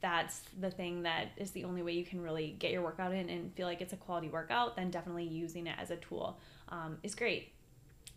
that's 0.00 0.42
the 0.60 0.70
thing 0.70 1.02
that 1.02 1.28
is 1.36 1.50
the 1.50 1.64
only 1.64 1.82
way 1.82 1.92
you 1.92 2.04
can 2.04 2.20
really 2.20 2.54
get 2.58 2.70
your 2.70 2.82
workout 2.82 3.12
in 3.12 3.28
and 3.28 3.52
feel 3.54 3.66
like 3.66 3.80
it's 3.80 3.92
a 3.92 3.96
quality 3.96 4.28
workout, 4.28 4.76
then 4.76 4.90
definitely 4.90 5.24
using 5.24 5.66
it 5.66 5.76
as 5.80 5.90
a 5.90 5.96
tool 5.96 6.38
um, 6.68 6.98
is 7.02 7.14
great. 7.14 7.52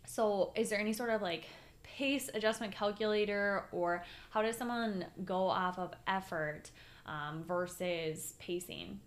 So, 0.06 0.52
is 0.54 0.70
there 0.70 0.78
any 0.78 0.92
sort 0.92 1.10
of 1.10 1.22
like 1.22 1.44
pace 1.82 2.30
adjustment 2.34 2.72
calculator, 2.72 3.64
or 3.72 4.04
how 4.30 4.42
does 4.42 4.56
someone 4.56 5.06
go 5.24 5.46
off 5.46 5.78
of 5.78 5.92
effort 6.06 6.70
um, 7.06 7.44
versus 7.46 8.34
pacing? 8.38 9.00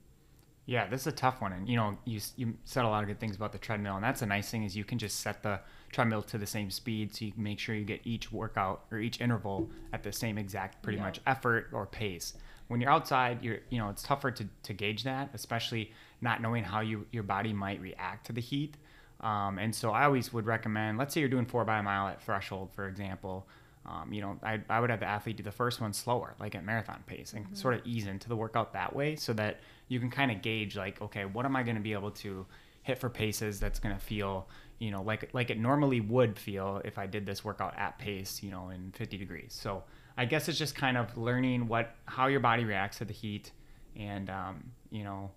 Yeah, 0.67 0.87
this 0.87 1.01
is 1.01 1.07
a 1.07 1.11
tough 1.11 1.41
one, 1.41 1.53
and 1.53 1.69
you 1.69 1.75
know, 1.75 1.97
you 2.05 2.19
you 2.35 2.55
said 2.65 2.85
a 2.85 2.87
lot 2.87 3.03
of 3.03 3.07
good 3.07 3.19
things 3.19 3.35
about 3.35 3.51
the 3.51 3.57
treadmill, 3.57 3.95
and 3.95 4.03
that's 4.03 4.21
a 4.21 4.25
nice 4.25 4.49
thing 4.49 4.63
is 4.63 4.75
you 4.75 4.83
can 4.83 4.97
just 4.97 5.19
set 5.19 5.43
the 5.43 5.59
treadmill 5.91 6.23
to 6.23 6.37
the 6.37 6.47
same 6.47 6.71
speed, 6.71 7.15
so 7.15 7.25
you 7.25 7.31
can 7.31 7.43
make 7.43 7.59
sure 7.59 7.75
you 7.75 7.85
get 7.85 8.01
each 8.03 8.31
workout 8.31 8.85
or 8.91 8.97
each 8.97 9.21
interval 9.21 9.69
at 9.93 10.03
the 10.03 10.11
same 10.11 10.37
exact, 10.37 10.81
pretty 10.81 10.97
yeah. 10.97 11.05
much 11.05 11.21
effort 11.25 11.69
or 11.71 11.85
pace 11.85 12.33
when 12.67 12.81
you're 12.81 12.91
outside, 12.91 13.43
you're 13.43 13.59
you 13.69 13.77
know 13.77 13.89
it's 13.89 14.03
tougher 14.03 14.31
to, 14.31 14.47
to 14.63 14.73
gauge 14.73 15.03
that, 15.03 15.29
especially 15.33 15.91
not 16.21 16.41
knowing 16.41 16.63
how 16.63 16.81
you 16.81 17.05
your 17.11 17.23
body 17.23 17.53
might 17.53 17.81
react 17.81 18.27
to 18.27 18.33
the 18.33 18.41
heat. 18.41 18.75
Um, 19.21 19.57
and 19.59 19.73
so 19.73 19.91
I 19.91 20.05
always 20.05 20.33
would 20.33 20.45
recommend, 20.45 20.97
let's 20.97 21.13
say 21.13 21.19
you're 21.21 21.29
doing 21.29 21.45
four 21.45 21.63
by 21.63 21.79
a 21.79 21.83
mile 21.83 22.07
at 22.07 22.21
threshold, 22.21 22.69
for 22.73 22.87
example. 22.87 23.47
Um, 23.85 24.11
you 24.11 24.21
know, 24.21 24.37
I, 24.43 24.59
I 24.69 24.79
would 24.79 24.89
have 24.89 24.99
the 24.99 25.05
athlete 25.05 25.37
do 25.37 25.43
the 25.43 25.51
first 25.51 25.79
one 25.79 25.93
slower, 25.93 26.35
like 26.39 26.55
at 26.55 26.65
marathon 26.65 27.03
pace, 27.05 27.33
and 27.33 27.45
mm-hmm. 27.45 27.55
sort 27.55 27.75
of 27.75 27.81
ease 27.85 28.07
into 28.07 28.27
the 28.27 28.35
workout 28.35 28.73
that 28.73 28.95
way, 28.95 29.15
so 29.15 29.31
that 29.33 29.59
you 29.87 29.99
can 29.99 30.09
kind 30.09 30.31
of 30.31 30.41
gauge 30.41 30.75
like, 30.75 31.01
okay, 31.01 31.25
what 31.25 31.45
am 31.45 31.55
I 31.55 31.63
going 31.63 31.75
to 31.75 31.81
be 31.81 31.93
able 31.93 32.11
to 32.11 32.45
hit 32.81 32.97
for 32.97 33.09
paces 33.09 33.59
that's 33.59 33.79
going 33.79 33.95
to 33.95 34.01
feel, 34.01 34.47
you 34.79 34.89
know, 34.89 35.03
like 35.03 35.29
like 35.33 35.51
it 35.51 35.59
normally 35.59 36.01
would 36.01 36.37
feel 36.37 36.81
if 36.83 36.97
I 36.97 37.05
did 37.05 37.27
this 37.27 37.45
workout 37.45 37.77
at 37.77 37.99
pace, 37.99 38.41
you 38.41 38.49
know, 38.49 38.69
in 38.69 38.91
50 38.91 39.17
degrees. 39.17 39.55
So 39.59 39.83
I 40.17 40.25
guess 40.25 40.47
it's 40.47 40.57
just 40.57 40.75
kind 40.75 40.97
of 40.97 41.17
learning 41.17 41.67
what 41.67 41.95
how 42.05 42.27
your 42.27 42.39
body 42.39 42.63
reacts 42.63 42.99
to 42.99 43.05
the 43.05 43.13
heat, 43.13 43.51
and 43.95 44.29
um, 44.29 44.71
you 44.89 45.03
know, 45.03 45.31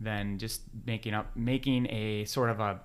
then 0.00 0.38
just 0.38 0.62
making 0.84 1.14
up 1.14 1.34
making 1.36 1.86
a 1.90 2.24
sort 2.24 2.50
of 2.50 2.60
a 2.60 2.80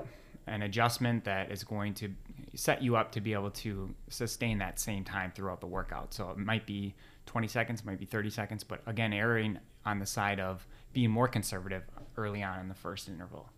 an 0.48 0.62
adjustment 0.64 1.24
that 1.24 1.52
is 1.52 1.64
going 1.64 1.94
to 1.96 2.14
set 2.56 2.82
you 2.82 2.96
up 2.96 3.12
to 3.14 3.22
be 3.22 3.34
able 3.34 3.52
to 3.52 3.94
sustain 4.10 4.58
that 4.58 4.80
same 4.80 5.04
time 5.04 5.32
throughout 5.34 5.62
the 5.62 5.68
workout. 5.68 6.14
So 6.14 6.30
it 6.32 6.38
might 6.38 6.66
be 6.66 6.94
20 7.28 7.48
seconds, 7.48 7.86
might 7.86 8.00
be 8.00 8.06
30 8.06 8.30
seconds, 8.30 8.64
but 8.64 8.82
again, 8.86 9.14
erring 9.14 9.60
on 9.86 10.00
the 10.00 10.06
side 10.06 10.40
of 10.40 10.68
being 10.94 11.10
more 11.10 11.28
conservative 11.28 11.84
early 12.18 12.44
on 12.44 12.60
in 12.60 12.68
the 12.68 12.76
first 12.76 13.08
interval. 13.08 13.50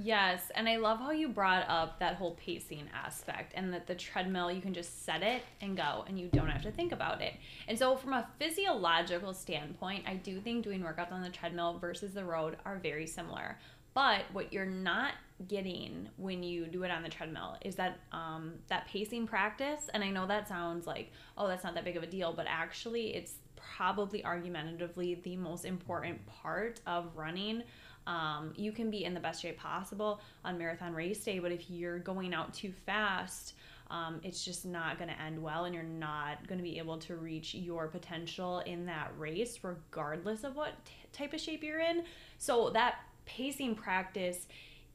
Yes, 0.00 0.52
and 0.54 0.68
I 0.68 0.76
love 0.76 1.00
how 1.00 1.10
you 1.10 1.28
brought 1.28 1.68
up 1.68 1.98
that 1.98 2.14
whole 2.14 2.36
pacing 2.36 2.88
aspect 2.94 3.52
and 3.56 3.72
that 3.72 3.88
the 3.88 3.96
treadmill, 3.96 4.52
you 4.52 4.60
can 4.60 4.72
just 4.72 5.04
set 5.04 5.24
it 5.24 5.42
and 5.60 5.76
go 5.76 6.04
and 6.06 6.16
you 6.20 6.28
don't 6.28 6.48
have 6.48 6.62
to 6.62 6.70
think 6.70 6.92
about 6.92 7.20
it. 7.20 7.34
And 7.66 7.76
so, 7.76 7.96
from 7.96 8.12
a 8.12 8.28
physiological 8.38 9.34
standpoint, 9.34 10.04
I 10.06 10.14
do 10.14 10.38
think 10.40 10.62
doing 10.62 10.82
workouts 10.82 11.10
on 11.10 11.22
the 11.22 11.30
treadmill 11.30 11.78
versus 11.80 12.14
the 12.14 12.24
road 12.24 12.58
are 12.64 12.78
very 12.78 13.08
similar. 13.08 13.58
But 13.92 14.22
what 14.32 14.52
you're 14.52 14.66
not 14.66 15.14
getting 15.48 16.08
when 16.16 16.44
you 16.44 16.66
do 16.66 16.84
it 16.84 16.92
on 16.92 17.02
the 17.02 17.08
treadmill 17.08 17.56
is 17.62 17.74
that 17.74 17.98
um, 18.12 18.52
that 18.68 18.86
pacing 18.86 19.26
practice. 19.26 19.90
And 19.92 20.04
I 20.04 20.10
know 20.10 20.28
that 20.28 20.46
sounds 20.46 20.86
like, 20.86 21.10
oh, 21.36 21.48
that's 21.48 21.64
not 21.64 21.74
that 21.74 21.84
big 21.84 21.96
of 21.96 22.04
a 22.04 22.06
deal, 22.06 22.32
but 22.32 22.46
actually, 22.48 23.16
it's 23.16 23.34
probably 23.56 24.24
argumentatively 24.24 25.16
the 25.24 25.36
most 25.36 25.64
important 25.64 26.24
part 26.26 26.80
of 26.86 27.16
running 27.16 27.64
um, 28.08 28.54
you 28.56 28.72
can 28.72 28.90
be 28.90 29.04
in 29.04 29.12
the 29.12 29.20
best 29.20 29.42
shape 29.42 29.58
possible 29.58 30.20
on 30.42 30.56
marathon 30.56 30.94
race 30.94 31.22
day, 31.22 31.38
but 31.38 31.52
if 31.52 31.70
you're 31.70 31.98
going 31.98 32.32
out 32.32 32.54
too 32.54 32.72
fast, 32.86 33.52
um, 33.90 34.20
it's 34.24 34.42
just 34.42 34.64
not 34.64 34.98
going 34.98 35.10
to 35.10 35.20
end 35.20 35.40
well, 35.40 35.66
and 35.66 35.74
you're 35.74 35.84
not 35.84 36.46
going 36.48 36.58
to 36.58 36.64
be 36.64 36.78
able 36.78 36.96
to 36.98 37.16
reach 37.16 37.54
your 37.54 37.86
potential 37.86 38.60
in 38.60 38.86
that 38.86 39.12
race, 39.18 39.60
regardless 39.62 40.42
of 40.42 40.56
what 40.56 40.72
t- 40.86 40.92
type 41.12 41.34
of 41.34 41.40
shape 41.40 41.62
you're 41.62 41.80
in. 41.80 42.04
So, 42.38 42.70
that 42.70 42.96
pacing 43.26 43.74
practice 43.74 44.46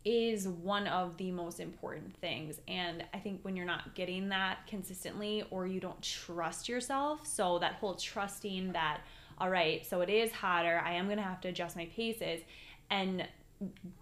is 0.06 0.48
one 0.48 0.88
of 0.88 1.16
the 1.18 1.32
most 1.32 1.60
important 1.60 2.16
things. 2.18 2.60
And 2.68 3.04
I 3.14 3.20
think 3.20 3.40
when 3.44 3.56
you're 3.56 3.66
not 3.66 3.96
getting 3.96 4.30
that 4.30 4.66
consistently 4.68 5.44
or 5.50 5.66
you 5.66 5.80
don't 5.80 6.02
trust 6.02 6.68
yourself, 6.68 7.26
so 7.26 7.60
that 7.60 7.74
whole 7.74 7.94
trusting 7.94 8.74
that, 8.74 9.02
all 9.38 9.50
right, 9.50 9.86
so 9.86 10.02
it 10.02 10.10
is 10.10 10.32
hotter, 10.32 10.82
I 10.84 10.94
am 10.94 11.06
going 11.06 11.18
to 11.18 11.24
have 11.24 11.42
to 11.42 11.48
adjust 11.48 11.76
my 11.76 11.86
paces 11.96 12.42
and 12.94 13.28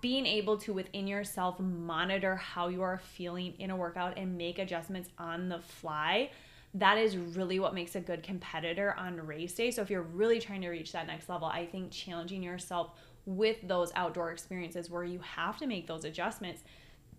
being 0.01 0.25
able 0.25 0.57
to 0.57 0.73
within 0.73 1.07
yourself 1.07 1.59
monitor 1.59 2.35
how 2.35 2.67
you 2.67 2.81
are 2.81 2.97
feeling 2.97 3.53
in 3.57 3.69
a 3.69 3.75
workout 3.75 4.17
and 4.17 4.37
make 4.37 4.59
adjustments 4.59 5.09
on 5.17 5.47
the 5.47 5.59
fly 5.59 6.29
that 6.73 6.97
is 6.97 7.17
really 7.17 7.59
what 7.59 7.73
makes 7.73 7.95
a 7.95 7.99
good 7.99 8.23
competitor 8.23 8.95
on 8.97 9.17
race 9.27 9.53
day. 9.53 9.71
So 9.71 9.81
if 9.81 9.89
you're 9.89 10.01
really 10.01 10.39
trying 10.39 10.61
to 10.61 10.69
reach 10.69 10.91
that 10.91 11.07
next 11.07 11.29
level 11.29 11.47
i 11.47 11.65
think 11.65 11.91
challenging 11.91 12.43
yourself 12.43 12.91
with 13.25 13.57
those 13.63 13.91
outdoor 13.95 14.31
experiences 14.31 14.89
where 14.89 15.03
you 15.03 15.19
have 15.19 15.57
to 15.57 15.67
make 15.67 15.87
those 15.87 16.03
adjustments 16.03 16.63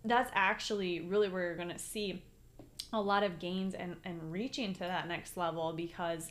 that's 0.05 0.31
actually 0.35 1.00
really 1.00 1.29
where 1.29 1.45
you're 1.45 1.57
going 1.57 1.69
to 1.69 1.79
see 1.79 2.23
a 2.93 3.00
lot 3.00 3.23
of 3.23 3.38
gains 3.38 3.73
and, 3.75 3.97
and 4.05 4.33
reaching 4.33 4.75
to 4.75 4.81
that 4.81 5.07
next 5.09 5.37
level 5.37 5.73
because 5.73 6.31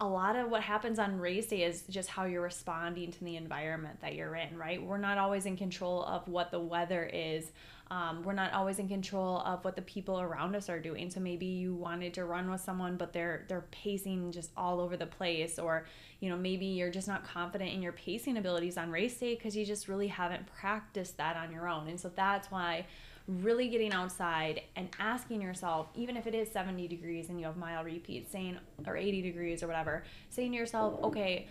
a 0.00 0.06
lot 0.06 0.34
of 0.34 0.50
what 0.50 0.62
happens 0.62 0.98
on 0.98 1.20
race 1.20 1.46
day 1.46 1.62
is 1.62 1.82
just 1.88 2.08
how 2.08 2.24
you're 2.24 2.42
responding 2.42 3.12
to 3.12 3.24
the 3.24 3.36
environment 3.36 4.00
that 4.00 4.14
you're 4.14 4.34
in, 4.34 4.56
right? 4.58 4.82
We're 4.82 4.98
not 4.98 5.18
always 5.18 5.46
in 5.46 5.56
control 5.56 6.02
of 6.04 6.26
what 6.26 6.50
the 6.50 6.58
weather 6.58 7.08
is. 7.12 7.52
Um, 7.90 8.22
we're 8.24 8.32
not 8.32 8.52
always 8.52 8.78
in 8.78 8.88
control 8.88 9.40
of 9.40 9.64
what 9.64 9.76
the 9.76 9.82
people 9.82 10.20
around 10.20 10.56
us 10.56 10.68
are 10.68 10.80
doing. 10.80 11.10
So 11.10 11.20
maybe 11.20 11.46
you 11.46 11.74
wanted 11.74 12.14
to 12.14 12.24
run 12.24 12.50
with 12.50 12.60
someone, 12.60 12.96
but 12.96 13.12
they're 13.12 13.44
they're 13.48 13.66
pacing 13.70 14.32
just 14.32 14.50
all 14.56 14.80
over 14.80 14.96
the 14.96 15.06
place, 15.06 15.58
or 15.58 15.86
you 16.18 16.30
know 16.30 16.36
maybe 16.36 16.64
you're 16.64 16.90
just 16.90 17.06
not 17.06 17.24
confident 17.24 17.72
in 17.72 17.82
your 17.82 17.92
pacing 17.92 18.36
abilities 18.36 18.78
on 18.78 18.90
race 18.90 19.16
day 19.16 19.34
because 19.34 19.54
you 19.54 19.64
just 19.64 19.86
really 19.86 20.08
haven't 20.08 20.46
practiced 20.46 21.18
that 21.18 21.36
on 21.36 21.52
your 21.52 21.68
own. 21.68 21.86
And 21.88 22.00
so 22.00 22.10
that's 22.14 22.50
why 22.50 22.86
really 23.26 23.68
getting 23.68 23.92
outside 23.92 24.60
and 24.76 24.88
asking 24.98 25.40
yourself, 25.40 25.88
even 25.94 26.16
if 26.16 26.26
it 26.26 26.34
is 26.34 26.50
70 26.50 26.88
degrees 26.88 27.30
and 27.30 27.40
you 27.40 27.46
have 27.46 27.56
mile 27.56 27.82
repeats, 27.82 28.30
saying, 28.30 28.58
or 28.86 28.96
80 28.96 29.22
degrees 29.22 29.62
or 29.62 29.66
whatever, 29.66 30.04
saying 30.28 30.52
to 30.52 30.58
yourself, 30.58 31.02
okay, 31.02 31.48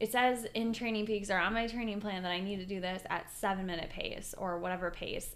it 0.00 0.12
says 0.12 0.46
in 0.54 0.72
Training 0.72 1.06
Peaks 1.06 1.30
or 1.30 1.38
on 1.38 1.54
my 1.54 1.66
training 1.66 2.00
plan 2.00 2.22
that 2.22 2.32
I 2.32 2.40
need 2.40 2.58
to 2.58 2.66
do 2.66 2.80
this 2.80 3.02
at 3.08 3.30
seven 3.30 3.66
minute 3.66 3.90
pace 3.90 4.34
or 4.36 4.58
whatever 4.58 4.90
pace. 4.90 5.34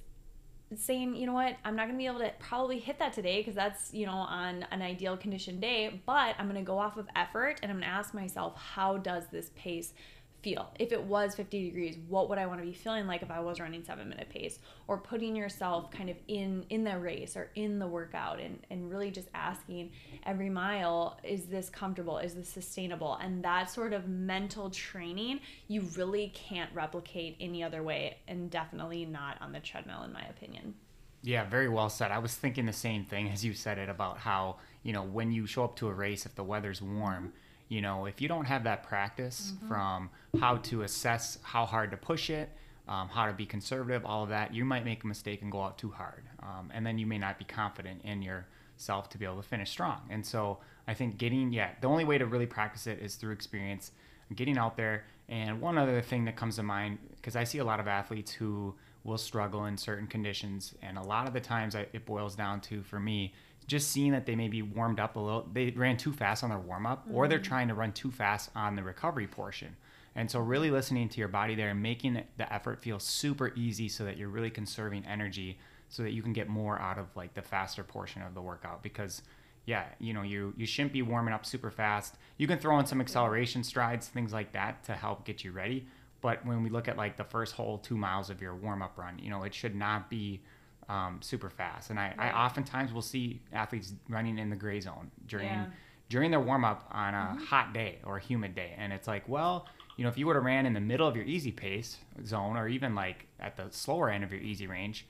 Saying, 0.77 1.17
you 1.17 1.27
know 1.27 1.33
what, 1.33 1.57
I'm 1.65 1.75
not 1.75 1.87
gonna 1.87 1.99
be 1.99 2.07
able 2.07 2.21
to 2.21 2.33
probably 2.39 2.79
hit 2.79 2.99
that 2.99 3.12
today 3.12 3.41
because 3.41 3.55
that's, 3.55 3.93
you 3.93 4.07
know, 4.07 4.12
on 4.12 4.67
an 4.71 4.83
ideal 4.83 5.17
condition 5.17 5.61
day, 5.61 6.00
but 6.05 6.37
I'm 6.39 6.47
gonna 6.47 6.62
go 6.62 6.79
off 6.79 6.97
of 6.97 7.09
effort 7.17 7.59
and 7.62 7.73
I'm 7.73 7.81
gonna 7.81 7.91
ask 7.91 8.12
myself, 8.12 8.57
how 8.57 8.99
does 8.99 9.27
this 9.29 9.50
pace 9.57 9.95
feel. 10.42 10.73
If 10.78 10.92
it 10.92 11.02
was 11.02 11.35
50 11.35 11.64
degrees, 11.64 11.97
what 12.09 12.28
would 12.28 12.38
I 12.38 12.47
want 12.47 12.61
to 12.61 12.66
be 12.66 12.73
feeling 12.73 13.06
like 13.06 13.23
if 13.23 13.30
I 13.30 13.40
was 13.40 13.61
running 13.61 13.85
7 13.85 14.09
minute 14.09 14.28
pace 14.28 14.59
or 14.88 14.99
putting 14.99 15.37
yourself 15.37 15.90
kind 15.90 16.11
of 16.11 16.16
in 16.28 16.64
in 16.70 16.85
the 16.85 16.99
race 16.99 17.37
or 17.37 17.50
in 17.54 17.78
the 17.78 17.87
workout 17.87 18.40
and 18.40 18.59
and 18.70 18.90
really 18.90 19.11
just 19.11 19.28
asking 19.35 19.92
every 20.25 20.50
mile 20.50 21.18
is 21.23 21.47
this 21.47 21.68
comfortable? 21.68 22.18
Is 22.18 22.35
this 22.35 22.49
sustainable? 22.49 23.14
And 23.14 23.44
that 23.44 23.70
sort 23.70 23.92
of 23.92 24.09
mental 24.09 24.70
training 24.70 25.40
you 25.68 25.82
really 25.97 26.32
can't 26.35 26.70
replicate 26.75 27.37
any 27.40 27.62
other 27.62 27.82
way 27.82 28.18
and 28.28 28.50
definitely 28.50 29.04
not 29.04 29.40
on 29.40 29.52
the 29.52 29.61
treadmill 29.61 30.02
in 30.02 30.12
my 30.12 30.23
opinion. 30.23 30.75
Yeah, 31.23 31.44
very 31.44 31.68
well 31.68 31.90
said. 31.90 32.11
I 32.11 32.18
was 32.18 32.35
thinking 32.35 32.64
the 32.66 32.73
same 32.73 33.04
thing 33.04 33.28
as 33.28 33.44
you 33.44 33.52
said 33.52 33.78
it 33.78 33.90
about 33.90 34.18
how, 34.18 34.56
you 34.82 34.92
know, 34.92 35.02
when 35.02 35.32
you 35.32 35.47
show 35.47 35.64
up 35.64 35.76
to 35.76 35.88
a 35.88 35.92
race 35.92 36.25
if 36.25 36.35
the 36.35 36.44
weather's 36.44 36.80
warm, 36.80 37.35
you 37.71 37.81
know, 37.81 38.05
if 38.05 38.21
you 38.21 38.29
don't 38.29 38.45
have 38.45 38.65
that 38.65 38.83
practice 38.83 39.53
mm-hmm. 39.55 39.69
from 39.69 40.11
how 40.39 40.57
to 40.57 40.83
assess 40.83 41.39
how 41.43 41.65
hard 41.65 41.93
to 41.93 41.97
push 41.97 42.29
it, 42.29 42.50
um, 42.89 43.09
how 43.09 43.27
to 43.27 43.33
be 43.33 43.47
conservative, 43.47 44.05
all 44.05 44.25
of 44.25 44.29
that, 44.31 44.53
you 44.53 44.65
might 44.65 44.85
make 44.85 45.05
a 45.05 45.07
mistake 45.07 45.41
and 45.41 45.53
go 45.53 45.62
out 45.62 45.79
too 45.79 45.91
hard. 45.91 46.25
Um, 46.43 46.71
and 46.75 46.85
then 46.85 46.99
you 46.99 47.07
may 47.07 47.17
not 47.17 47.39
be 47.39 47.45
confident 47.45 48.03
in 48.05 48.23
yourself 48.23 49.09
to 49.11 49.19
be 49.19 49.25
able 49.25 49.37
to 49.37 49.49
finish 49.49 49.71
strong. 49.71 50.00
And 50.11 50.27
so 50.27 50.59
I 50.89 50.95
think 50.95 51.17
getting, 51.17 51.53
yeah, 51.53 51.71
the 51.81 51.87
only 51.87 52.05
way 52.05 52.19
to 52.19 52.27
really 52.27 52.47
practice 52.47 52.89
it 52.89 52.99
is 52.99 53.15
through 53.15 53.33
experience, 53.33 53.93
getting 54.35 54.59
out 54.59 54.77
there. 54.77 55.05
And 55.29 55.61
one 55.61 55.79
other 55.79 56.03
thing 56.03 56.25
that 56.25 56.35
comes 56.35 56.57
to 56.57 56.65
mind, 56.65 56.99
because 57.15 57.37
I 57.37 57.45
see 57.45 57.59
a 57.59 57.65
lot 57.65 57.79
of 57.79 57.87
athletes 57.87 58.33
who 58.33 58.75
will 59.05 59.19
struggle 59.19 59.67
in 59.67 59.77
certain 59.77 60.09
conditions. 60.09 60.75
And 60.83 60.99
a 60.99 61.03
lot 61.03 61.29
of 61.29 61.35
the 61.35 61.41
times 61.41 61.77
it 61.77 62.05
boils 62.05 62.35
down 62.35 62.61
to, 62.62 62.83
for 62.83 62.99
me, 62.99 63.33
just 63.67 63.90
seeing 63.90 64.12
that 64.12 64.26
they 64.26 64.35
maybe 64.35 64.62
warmed 64.62 64.99
up 64.99 65.17
a 65.17 65.21
little, 65.21 65.49
they 65.52 65.71
ran 65.71 65.97
too 65.97 66.12
fast 66.12 66.43
on 66.43 66.50
their 66.50 66.59
warm 66.59 66.87
up, 66.87 67.05
mm-hmm. 67.05 67.14
or 67.14 67.29
they're 67.29 67.38
mm-hmm. 67.38 67.49
trying 67.49 67.69
to 67.69 67.75
run 67.75 67.93
too 67.93 68.11
fast 68.11 68.50
on 68.55 68.76
the 68.76 68.83
recovery 68.83 69.26
portion. 69.26 69.76
And 70.14 70.31
so, 70.31 70.40
really 70.40 70.71
listening 70.71 71.09
to 71.09 71.19
your 71.19 71.29
body 71.29 71.55
there 71.55 71.71
and 71.71 71.81
making 71.83 72.23
the 72.37 72.52
effort 72.52 72.81
feel 72.81 72.99
super 72.99 73.52
easy 73.55 73.88
so 73.88 74.05
that 74.05 74.17
you're 74.17 74.29
really 74.29 74.50
conserving 74.50 75.07
energy 75.07 75.59
so 75.88 76.02
that 76.02 76.12
you 76.12 76.23
can 76.23 76.33
get 76.33 76.49
more 76.49 76.81
out 76.81 76.99
of 76.99 77.14
like 77.17 77.35
the 77.35 77.43
faster 77.43 77.85
portion 77.85 78.23
of 78.23 78.35
the 78.35 78.40
workout. 78.40 78.83
Because, 78.83 79.23
yeah, 79.67 79.85
you 79.99 80.14
know, 80.14 80.23
you, 80.23 80.55
you 80.57 80.67
shouldn't 80.67 80.93
be 80.93 81.02
warming 81.02 81.35
up 81.35 81.45
super 81.45 81.71
fast. 81.71 82.17
You 82.38 82.47
can 82.47 82.59
throw 82.59 82.79
in 82.79 82.87
some 82.87 83.00
acceleration 83.00 83.62
strides, 83.62 84.09
things 84.09 84.33
like 84.33 84.52
that 84.52 84.83
to 84.85 84.93
help 84.93 85.25
get 85.25 85.45
you 85.45 85.52
ready. 85.52 85.87
But 86.21 86.45
when 86.47 86.62
we 86.62 86.71
look 86.71 86.88
at 86.88 86.97
like 86.97 87.17
the 87.17 87.25
first 87.25 87.55
whole 87.55 87.79
two 87.79 87.97
miles 87.97 88.31
of 88.31 88.40
your 88.40 88.55
warm 88.55 88.83
up 88.83 88.97
run, 88.99 89.19
you 89.19 89.31
know, 89.31 89.43
it 89.43 89.55
should 89.55 89.75
not 89.75 90.09
be 90.11 90.43
um, 90.90 91.18
super 91.23 91.49
fast. 91.49 91.90
And 91.90 91.99
I, 91.99 92.12
right. 92.18 92.35
I 92.35 92.44
oftentimes 92.44 92.92
will 92.92 93.00
see 93.00 93.40
athletes 93.52 93.94
running 94.09 94.38
in 94.38 94.50
the 94.50 94.56
gray 94.56 94.80
zone 94.80 95.11
during 95.26 95.47
yeah. 95.47 95.66
during 96.09 96.32
their 96.32 96.40
warm 96.40 96.64
up 96.64 96.88
on 96.90 97.14
a 97.14 97.16
mm-hmm. 97.16 97.44
hot 97.44 97.73
day 97.73 98.00
or 98.04 98.16
a 98.16 98.20
humid 98.20 98.54
day, 98.54 98.75
and 98.76 98.92
it's 98.92 99.06
like, 99.06 99.28
well, 99.28 99.66
you 99.97 100.02
know, 100.02 100.11
if 100.11 100.18
you 100.18 100.26
would 100.26 100.35
have 100.35 100.44
ran 100.44 100.66
in 100.66 100.73
the 100.75 100.80
middle 100.80 101.06
of 101.06 101.14
your 101.14 101.25
easy 101.25 101.52
pace 101.52 101.99
zone 102.26 102.56
or 102.56 102.68
even 102.68 102.94
like 102.94 103.26
at 103.38 103.56
the 103.56 103.66
slower 103.70 104.11
end 104.11 104.25
of 104.25 104.32
your 104.32 104.40
easy 104.40 104.66
range, 104.66 105.06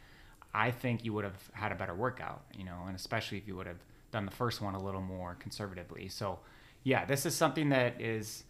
I 0.52 0.70
think 0.70 1.04
you 1.04 1.14
would 1.14 1.24
have 1.24 1.50
had 1.52 1.72
a 1.72 1.74
better 1.74 1.94
workout. 1.94 2.42
You 2.56 2.64
know, 2.64 2.82
and 2.86 2.94
especially 2.94 3.38
if 3.38 3.48
you 3.48 3.56
would 3.56 3.66
have 3.66 3.82
done 4.12 4.26
the 4.26 4.32
first 4.32 4.60
one 4.60 4.74
a 4.74 4.82
little 4.82 5.00
more 5.00 5.36
conservatively. 5.36 6.08
So, 6.08 6.40
yeah, 6.82 7.06
this 7.06 7.24
is 7.24 7.34
something 7.34 7.70
that 7.70 8.00
is 8.00 8.44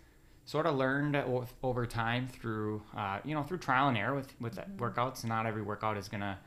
sort 0.47 0.67
of 0.67 0.75
learned 0.75 1.15
over 1.63 1.87
time 1.87 2.27
through 2.27 2.83
uh, 2.97 3.21
you 3.25 3.37
know 3.37 3.45
through 3.45 3.59
trial 3.59 3.87
and 3.87 3.97
error 3.97 4.17
with 4.17 4.35
with 4.41 4.57
mm-hmm. 4.57 4.83
workouts. 4.83 5.25
Not 5.25 5.47
every 5.47 5.63
workout 5.63 5.97
is 5.97 6.09
gonna 6.09 6.41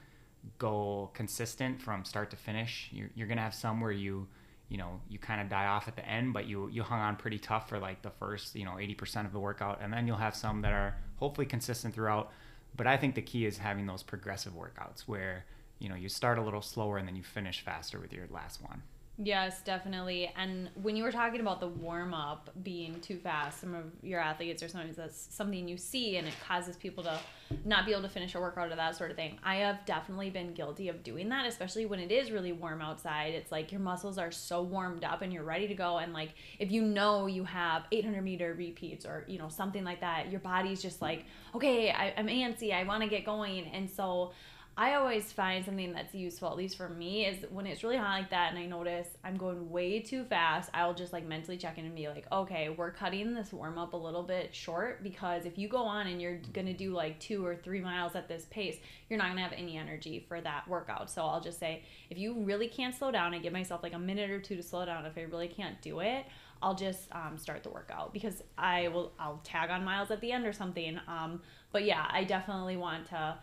go 0.57 1.09
consistent 1.13 1.81
from 1.81 2.05
start 2.05 2.29
to 2.31 2.38
finish. 2.38 2.89
You're, 2.91 3.09
you're 3.15 3.27
gonna 3.27 3.41
have 3.41 3.53
some 3.53 3.81
where 3.81 3.91
you 3.91 4.27
you 4.69 4.77
know 4.77 5.00
you 5.09 5.19
kind 5.19 5.41
of 5.41 5.50
die 5.50 5.67
off 5.67 5.88
at 5.88 5.95
the 5.95 6.07
end, 6.07 6.33
but 6.33 6.45
you 6.47 6.69
you 6.69 6.83
hung 6.83 7.00
on 7.00 7.15
pretty 7.15 7.39
tough 7.39 7.69
for 7.69 7.79
like 7.79 8.01
the 8.01 8.09
first 8.09 8.55
you 8.55 8.65
know 8.65 8.73
80% 8.73 9.25
of 9.25 9.33
the 9.33 9.39
workout, 9.39 9.79
and 9.81 9.91
then 9.93 10.07
you'll 10.07 10.17
have 10.17 10.35
some 10.35 10.62
that 10.62 10.73
are 10.73 10.95
hopefully 11.17 11.45
consistent 11.45 11.93
throughout. 11.93 12.31
But 12.75 12.88
I 12.88 12.97
think 12.97 13.15
the 13.15 13.21
key 13.21 13.45
is 13.45 13.57
having 13.57 13.85
those 13.85 14.03
progressive 14.03 14.53
workouts 14.53 15.01
where 15.01 15.45
you 15.79 15.89
know 15.89 15.95
you 15.95 16.09
start 16.09 16.38
a 16.38 16.41
little 16.41 16.62
slower 16.62 16.97
and 16.97 17.07
then 17.07 17.15
you 17.15 17.23
finish 17.23 17.62
faster 17.62 18.00
with 18.00 18.13
your 18.13 18.25
last 18.29 18.62
one. 18.62 18.83
Yes, 19.20 19.62
definitely. 19.62 20.32
And 20.36 20.72
when 20.74 20.96
you 20.96 21.03
were 21.03 21.12
talking 21.12 21.39
about 21.39 21.60
the 21.60 21.67
warm 21.67 22.15
up 22.15 22.50
being 22.63 23.00
too 23.00 23.17
fast, 23.20 23.62
some 23.62 23.75
of 23.75 23.84
your 24.01 24.20
athletes 24.20 24.63
or 24.63 24.67
sometimes 24.67 24.96
that's 24.96 25.27
something 25.29 25.67
you 25.67 25.77
see 25.77 26.17
and 26.17 26.27
it 26.27 26.34
causes 26.48 26.75
people 26.75 27.03
to 27.03 27.20
not 27.63 27.86
be 27.86 27.91
able 27.91 28.01
to 28.01 28.10
finish 28.10 28.34
a 28.34 28.39
workout 28.39 28.72
or 28.72 28.75
that 28.75 28.96
sort 28.96 29.12
of 29.12 29.15
thing. 29.15 29.38
I 29.43 29.58
have 29.58 29.86
definitely 29.86 30.32
been 30.32 30.55
guilty 30.55 30.89
of 30.89 31.03
doing 31.03 31.29
that, 31.29 31.46
especially 31.46 31.86
when 31.86 32.00
it 32.00 32.12
is 32.12 32.32
really 32.32 32.53
warm 32.53 32.82
outside. 32.82 33.36
It's 33.36 33.51
like 33.51 33.72
your 33.72 33.82
muscles 33.82 34.17
are 34.17 34.32
so 34.32 34.63
warmed 34.63 35.03
up 35.03 35.22
and 35.22 35.32
you're 35.32 35.43
ready 35.43 35.67
to 35.67 35.75
go. 35.75 36.00
And 36.00 36.12
like 36.12 36.34
if 36.58 36.72
you 36.72 36.82
know 36.82 37.27
you 37.27 37.43
have 37.43 37.84
800 37.91 38.24
meter 38.24 38.55
repeats 38.55 39.05
or, 39.05 39.25
you 39.27 39.38
know, 39.38 39.48
something 39.48 39.84
like 39.84 40.01
that, 40.01 40.32
your 40.32 40.39
body's 40.39 40.82
just 40.82 41.03
like, 41.03 41.25
okay, 41.53 41.91
I, 41.91 42.15
I'm 42.17 42.25
antsy, 42.27 42.74
I 42.74 42.84
want 42.84 43.03
to 43.03 43.10
get 43.10 43.25
going. 43.25 43.67
And 43.67 43.88
so 43.88 44.32
I 44.75 44.96
always 44.96 45.32
find 45.32 45.63
something 45.63 45.94
that's 45.94 46.15
useful, 46.15 46.50
at 46.50 46.58
least 46.58 46.77
for 46.77 46.89
me, 46.89 47.27
is 47.27 47.46
when 47.51 47.68
it's 47.68 47.84
really 47.84 47.98
hot 47.98 48.22
like 48.22 48.32
that 48.32 48.50
and 48.50 48.58
I 48.58 48.65
notice 48.65 49.08
I'm 49.24 49.38
going 49.38 49.70
way 49.70 50.00
too 50.00 50.24
fast, 50.24 50.72
I'll 50.74 50.96
just 50.96 51.13
like 51.13 51.27
mentally 51.27 51.58
check 51.58 51.77
in 51.77 51.86
and 51.86 51.96
be 51.96 52.08
like, 52.08 52.25
okay, 52.32 52.70
we're 52.70 52.89
cutting 52.89 53.36
this 53.36 53.53
warm 53.53 53.77
up 53.77 53.94
a 53.94 53.98
little 53.98 54.24
bit 54.24 54.56
short 54.56 55.03
because 55.03 55.46
if 55.46 55.60
you 55.60 55.68
go 55.68 55.84
on 55.84 56.08
and 56.08 56.20
you're 56.20 56.39
gonna 56.53 56.74
do 56.74 56.92
like 56.92 57.20
two 57.20 57.46
or 57.46 57.56
three 57.56 57.82
miles 57.82 58.15
at 58.15 58.27
this 58.27 58.48
pace, 58.50 58.77
you're 59.10 59.20
not 59.20 59.27
gonna 59.27 59.42
have 59.42 59.53
any 59.53 59.77
energy 59.77 60.25
for 60.27 60.42
that 60.42 60.68
workout. 60.68 61.12
So 61.12 61.22
I'll 61.22 61.42
just 61.42 61.60
say, 61.60 61.84
if 62.10 62.18
you 62.18 62.34
really 62.34 62.68
can't 62.68 62.96
slow 62.96 63.12
down, 63.12 63.36
I 63.36 63.38
give 63.38 63.53
myself 63.53 63.84
like 63.84 63.94
a 63.94 64.00
minute 64.00 64.32
or 64.32 64.39
two 64.39 64.56
to 64.56 64.63
slow 64.63 64.86
down. 64.86 65.06
If 65.06 65.15
I 65.20 65.22
really 65.22 65.50
can't 65.50 65.80
do 65.84 66.00
it, 66.00 66.25
I'll 66.63 66.74
just 66.74 67.10
um, 67.12 67.38
start 67.38 67.62
the 67.62 67.70
workout 67.70 68.12
because 68.12 68.42
I 68.58 68.88
will 68.88 69.12
I'll 69.20 69.39
tag 69.44 69.70
on 69.70 69.84
miles 69.84 70.10
at 70.10 70.20
the 70.20 70.32
end 70.32 70.48
or 70.48 70.53
something. 70.53 71.00
Um, 71.08 71.42
but 71.72 71.84
yeah, 71.86 72.08
I 72.10 72.24
definitely 72.24 72.77
want 72.77 73.08
to 73.10 73.38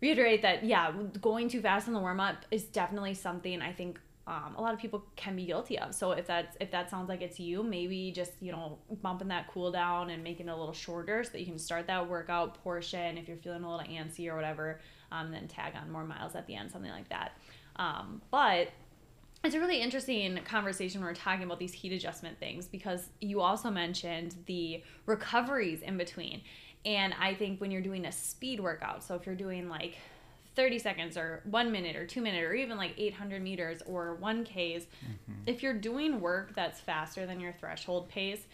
reiterate 0.00 0.42
that 0.42 0.64
yeah, 0.64 0.92
going 1.20 1.48
too 1.48 1.60
fast 1.60 1.88
in 1.88 1.94
the 1.94 2.00
warm 2.00 2.20
up 2.20 2.44
is 2.50 2.64
definitely 2.64 3.14
something 3.14 3.60
I 3.60 3.72
think 3.72 3.98
um, 4.28 4.54
a 4.58 4.60
lot 4.60 4.74
of 4.74 4.78
people 4.78 5.06
can 5.16 5.34
be 5.34 5.46
guilty 5.46 5.78
of. 5.78 5.94
So 5.94 6.12
if 6.12 6.26
that's 6.26 6.54
if 6.60 6.70
that 6.70 6.90
sounds 6.90 7.08
like 7.08 7.22
it's 7.22 7.40
you, 7.40 7.62
maybe 7.62 8.12
just 8.12 8.32
you 8.40 8.52
know 8.52 8.78
bumping 9.02 9.28
that 9.28 9.48
cool 9.48 9.72
down 9.72 10.10
and 10.10 10.22
making 10.22 10.48
it 10.48 10.52
a 10.52 10.56
little 10.56 10.74
shorter 10.74 11.24
so 11.24 11.30
that 11.30 11.40
you 11.40 11.46
can 11.46 11.58
start 11.58 11.86
that 11.86 12.08
workout 12.08 12.62
portion 12.62 13.16
if 13.16 13.26
you're 13.26 13.38
feeling 13.38 13.64
a 13.64 13.70
little 13.70 13.86
antsy 13.86 14.28
or 14.28 14.36
whatever. 14.36 14.80
Um, 15.10 15.32
then 15.32 15.48
tag 15.48 15.72
on 15.74 15.90
more 15.90 16.04
miles 16.04 16.34
at 16.34 16.46
the 16.46 16.54
end, 16.54 16.70
something 16.70 16.90
like 16.90 17.08
that. 17.08 17.32
Um, 17.76 18.20
but 18.30 18.68
it's 19.44 19.54
a 19.54 19.60
really 19.60 19.80
interesting 19.80 20.38
conversation 20.44 21.00
when 21.00 21.08
we're 21.08 21.14
talking 21.14 21.44
about 21.44 21.58
these 21.58 21.72
heat 21.72 21.92
adjustment 21.92 22.38
things 22.38 22.66
because 22.66 23.08
you 23.20 23.40
also 23.40 23.70
mentioned 23.70 24.34
the 24.46 24.82
recoveries 25.06 25.80
in 25.80 25.96
between. 25.96 26.42
And 26.84 27.14
I 27.20 27.34
think 27.34 27.60
when 27.60 27.70
you're 27.70 27.82
doing 27.82 28.06
a 28.06 28.12
speed 28.12 28.60
workout, 28.60 29.02
so 29.02 29.14
if 29.14 29.26
you're 29.26 29.34
doing 29.34 29.68
like 29.68 29.96
30 30.54 30.78
seconds 30.78 31.16
or 31.16 31.42
one 31.44 31.70
minute 31.70 31.96
or 31.96 32.06
two 32.06 32.20
minute 32.20 32.42
or 32.42 32.54
even 32.54 32.76
like 32.76 32.92
800 32.96 33.42
meters 33.42 33.82
or 33.86 34.18
1Ks, 34.20 34.82
mm-hmm. 34.82 35.32
if 35.46 35.62
you're 35.62 35.74
doing 35.74 36.20
work 36.20 36.54
that's 36.54 36.80
faster 36.80 37.26
than 37.26 37.40
your 37.40 37.52
threshold 37.52 38.08
pace, 38.08 38.44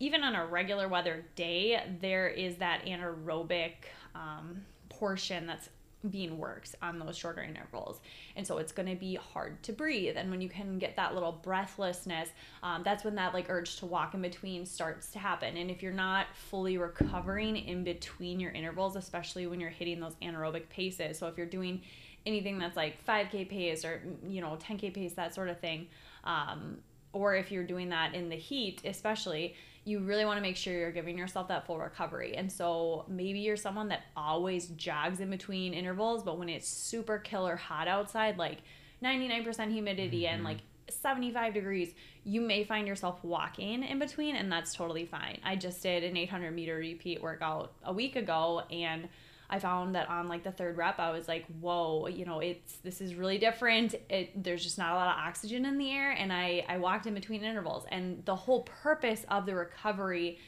even 0.00 0.22
on 0.22 0.34
a 0.34 0.46
regular 0.46 0.88
weather 0.88 1.24
day, 1.34 1.82
there 2.00 2.28
is 2.28 2.56
that 2.56 2.84
anaerobic 2.86 3.72
um, 4.14 4.62
portion 4.88 5.46
that's 5.46 5.68
being 6.10 6.38
worked 6.38 6.74
on 6.80 6.98
those 6.98 7.16
shorter 7.16 7.42
intervals. 7.42 8.00
And 8.36 8.46
so 8.46 8.58
it's 8.58 8.72
going 8.72 8.88
to 8.88 8.94
be 8.94 9.16
hard 9.16 9.62
to 9.64 9.72
breathe. 9.72 10.16
And 10.16 10.30
when 10.30 10.40
you 10.40 10.48
can 10.48 10.78
get 10.78 10.96
that 10.96 11.14
little 11.14 11.32
breathlessness, 11.32 12.28
um, 12.62 12.82
that's 12.84 13.04
when 13.04 13.16
that 13.16 13.34
like 13.34 13.46
urge 13.48 13.76
to 13.76 13.86
walk 13.86 14.14
in 14.14 14.22
between 14.22 14.64
starts 14.64 15.10
to 15.12 15.18
happen. 15.18 15.56
And 15.56 15.70
if 15.70 15.82
you're 15.82 15.92
not 15.92 16.26
fully 16.34 16.78
recovering 16.78 17.56
in 17.56 17.84
between 17.84 18.38
your 18.38 18.52
intervals, 18.52 18.96
especially 18.96 19.46
when 19.46 19.60
you're 19.60 19.70
hitting 19.70 20.00
those 20.00 20.14
anaerobic 20.22 20.68
paces, 20.68 21.18
so 21.18 21.26
if 21.26 21.36
you're 21.36 21.46
doing 21.46 21.82
anything 22.26 22.58
that's 22.58 22.76
like 22.76 23.04
5K 23.04 23.48
pace 23.48 23.84
or, 23.84 24.02
you 24.26 24.40
know, 24.40 24.56
10K 24.60 24.92
pace, 24.94 25.14
that 25.14 25.34
sort 25.34 25.48
of 25.48 25.58
thing, 25.60 25.88
um, 26.24 26.78
or 27.12 27.34
if 27.34 27.50
you're 27.50 27.64
doing 27.64 27.88
that 27.88 28.14
in 28.14 28.28
the 28.28 28.36
heat, 28.36 28.82
especially, 28.84 29.54
you 29.88 30.00
really 30.00 30.24
want 30.24 30.36
to 30.36 30.42
make 30.42 30.56
sure 30.56 30.74
you're 30.74 30.92
giving 30.92 31.16
yourself 31.16 31.48
that 31.48 31.66
full 31.66 31.78
recovery. 31.78 32.36
And 32.36 32.50
so 32.50 33.04
maybe 33.08 33.40
you're 33.40 33.56
someone 33.56 33.88
that 33.88 34.02
always 34.16 34.68
jogs 34.68 35.20
in 35.20 35.30
between 35.30 35.72
intervals, 35.72 36.22
but 36.22 36.38
when 36.38 36.48
it's 36.48 36.68
super 36.68 37.18
killer 37.18 37.56
hot 37.56 37.88
outside, 37.88 38.36
like 38.36 38.58
99% 39.02 39.72
humidity 39.72 40.22
mm-hmm. 40.22 40.34
and 40.34 40.44
like 40.44 40.58
75 40.90 41.54
degrees, 41.54 41.94
you 42.24 42.40
may 42.40 42.64
find 42.64 42.86
yourself 42.86 43.22
walking 43.22 43.82
in 43.82 43.98
between, 43.98 44.36
and 44.36 44.50
that's 44.50 44.74
totally 44.74 45.06
fine. 45.06 45.38
I 45.44 45.56
just 45.56 45.82
did 45.82 46.04
an 46.04 46.16
800 46.16 46.50
meter 46.52 46.76
repeat 46.76 47.22
workout 47.22 47.72
a 47.84 47.92
week 47.92 48.16
ago, 48.16 48.62
and 48.70 49.08
I 49.50 49.58
found 49.58 49.94
that 49.94 50.10
on 50.10 50.28
like 50.28 50.44
the 50.44 50.52
third 50.52 50.76
rep, 50.76 50.98
I 50.98 51.10
was 51.10 51.26
like, 51.26 51.46
whoa, 51.60 52.06
you 52.06 52.26
know, 52.26 52.40
it's 52.40 52.76
this 52.78 53.00
is 53.00 53.14
really 53.14 53.38
different. 53.38 53.94
It 54.10 54.42
there's 54.42 54.62
just 54.62 54.76
not 54.76 54.92
a 54.92 54.94
lot 54.94 55.08
of 55.08 55.14
oxygen 55.16 55.64
in 55.64 55.78
the 55.78 55.90
air, 55.90 56.10
and 56.10 56.32
I 56.32 56.64
I 56.68 56.78
walked 56.78 57.06
in 57.06 57.14
between 57.14 57.42
intervals, 57.42 57.86
and 57.90 58.24
the 58.26 58.36
whole 58.36 58.62
purpose 58.62 59.24
of 59.30 59.46
the 59.46 59.54
recovery 59.54 60.38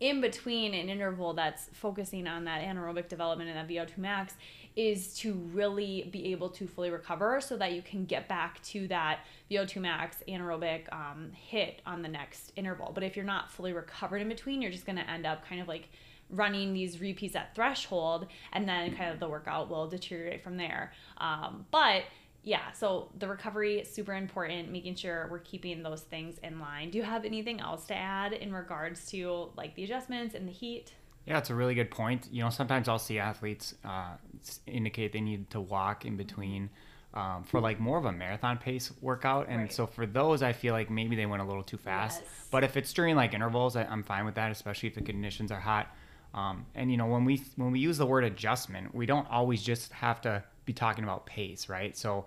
in 0.00 0.20
between 0.20 0.74
an 0.74 0.88
interval 0.88 1.34
that's 1.34 1.70
focusing 1.72 2.26
on 2.26 2.44
that 2.44 2.62
anaerobic 2.62 3.08
development 3.08 3.48
and 3.48 3.58
that 3.58 3.68
VO2 3.68 3.96
max 3.96 4.34
is 4.76 5.14
to 5.14 5.34
really 5.52 6.08
be 6.10 6.32
able 6.32 6.48
to 6.50 6.66
fully 6.66 6.90
recover 6.90 7.40
so 7.40 7.56
that 7.56 7.72
you 7.72 7.80
can 7.80 8.04
get 8.04 8.28
back 8.28 8.60
to 8.62 8.88
that 8.88 9.20
VO2 9.50 9.80
max 9.80 10.16
anaerobic 10.28 10.92
um, 10.92 11.30
hit 11.32 11.80
on 11.86 12.02
the 12.02 12.08
next 12.08 12.52
interval. 12.56 12.90
But 12.92 13.04
if 13.04 13.14
you're 13.14 13.24
not 13.24 13.52
fully 13.52 13.72
recovered 13.72 14.20
in 14.20 14.28
between, 14.28 14.60
you're 14.60 14.72
just 14.72 14.84
going 14.84 14.98
to 14.98 15.08
end 15.08 15.26
up 15.26 15.46
kind 15.46 15.60
of 15.60 15.68
like 15.68 15.88
running 16.34 16.72
these 16.72 17.00
repeats 17.00 17.36
at 17.36 17.54
threshold, 17.54 18.26
and 18.52 18.68
then 18.68 18.96
kind 18.96 19.10
of 19.12 19.20
the 19.20 19.28
workout 19.28 19.70
will 19.70 19.88
deteriorate 19.88 20.42
from 20.42 20.56
there. 20.56 20.92
Um, 21.18 21.66
but 21.70 22.04
yeah, 22.42 22.72
so 22.72 23.10
the 23.18 23.26
recovery 23.26 23.80
is 23.80 23.90
super 23.90 24.14
important, 24.14 24.70
making 24.70 24.96
sure 24.96 25.28
we're 25.30 25.38
keeping 25.38 25.82
those 25.82 26.02
things 26.02 26.36
in 26.42 26.60
line. 26.60 26.90
Do 26.90 26.98
you 26.98 27.04
have 27.04 27.24
anything 27.24 27.60
else 27.60 27.86
to 27.86 27.94
add 27.94 28.34
in 28.34 28.52
regards 28.52 29.10
to 29.10 29.48
like 29.56 29.74
the 29.74 29.84
adjustments 29.84 30.34
and 30.34 30.46
the 30.46 30.52
heat? 30.52 30.92
Yeah, 31.26 31.38
it's 31.38 31.48
a 31.48 31.54
really 31.54 31.74
good 31.74 31.90
point. 31.90 32.28
You 32.30 32.42
know, 32.42 32.50
sometimes 32.50 32.86
I'll 32.86 32.98
see 32.98 33.18
athletes 33.18 33.74
uh, 33.82 34.16
indicate 34.66 35.12
they 35.12 35.22
need 35.22 35.48
to 35.50 35.60
walk 35.60 36.04
in 36.04 36.18
between 36.18 36.68
um, 37.14 37.44
for 37.44 37.60
like 37.60 37.80
more 37.80 37.96
of 37.96 38.04
a 38.04 38.12
marathon 38.12 38.58
pace 38.58 38.92
workout. 39.00 39.46
And 39.48 39.62
right. 39.62 39.72
so 39.72 39.86
for 39.86 40.04
those, 40.04 40.42
I 40.42 40.52
feel 40.52 40.74
like 40.74 40.90
maybe 40.90 41.16
they 41.16 41.26
went 41.26 41.40
a 41.40 41.46
little 41.46 41.62
too 41.62 41.78
fast. 41.78 42.20
Yes. 42.22 42.48
But 42.50 42.62
if 42.62 42.76
it's 42.76 42.92
during 42.92 43.16
like 43.16 43.32
intervals, 43.32 43.74
I, 43.74 43.84
I'm 43.84 44.02
fine 44.02 44.26
with 44.26 44.34
that, 44.34 44.50
especially 44.50 44.90
if 44.90 44.96
the 44.96 45.02
conditions 45.02 45.50
are 45.50 45.60
hot. 45.60 45.88
Um, 46.34 46.66
and 46.74 46.90
you 46.90 46.96
know, 46.96 47.06
when 47.06 47.24
we 47.24 47.42
when 47.56 47.70
we 47.70 47.78
use 47.78 47.96
the 47.96 48.06
word 48.06 48.24
adjustment, 48.24 48.94
we 48.94 49.06
don't 49.06 49.28
always 49.30 49.62
just 49.62 49.92
have 49.92 50.20
to 50.22 50.42
be 50.64 50.72
talking 50.72 51.04
about 51.04 51.26
pace, 51.26 51.68
right? 51.68 51.96
So 51.96 52.26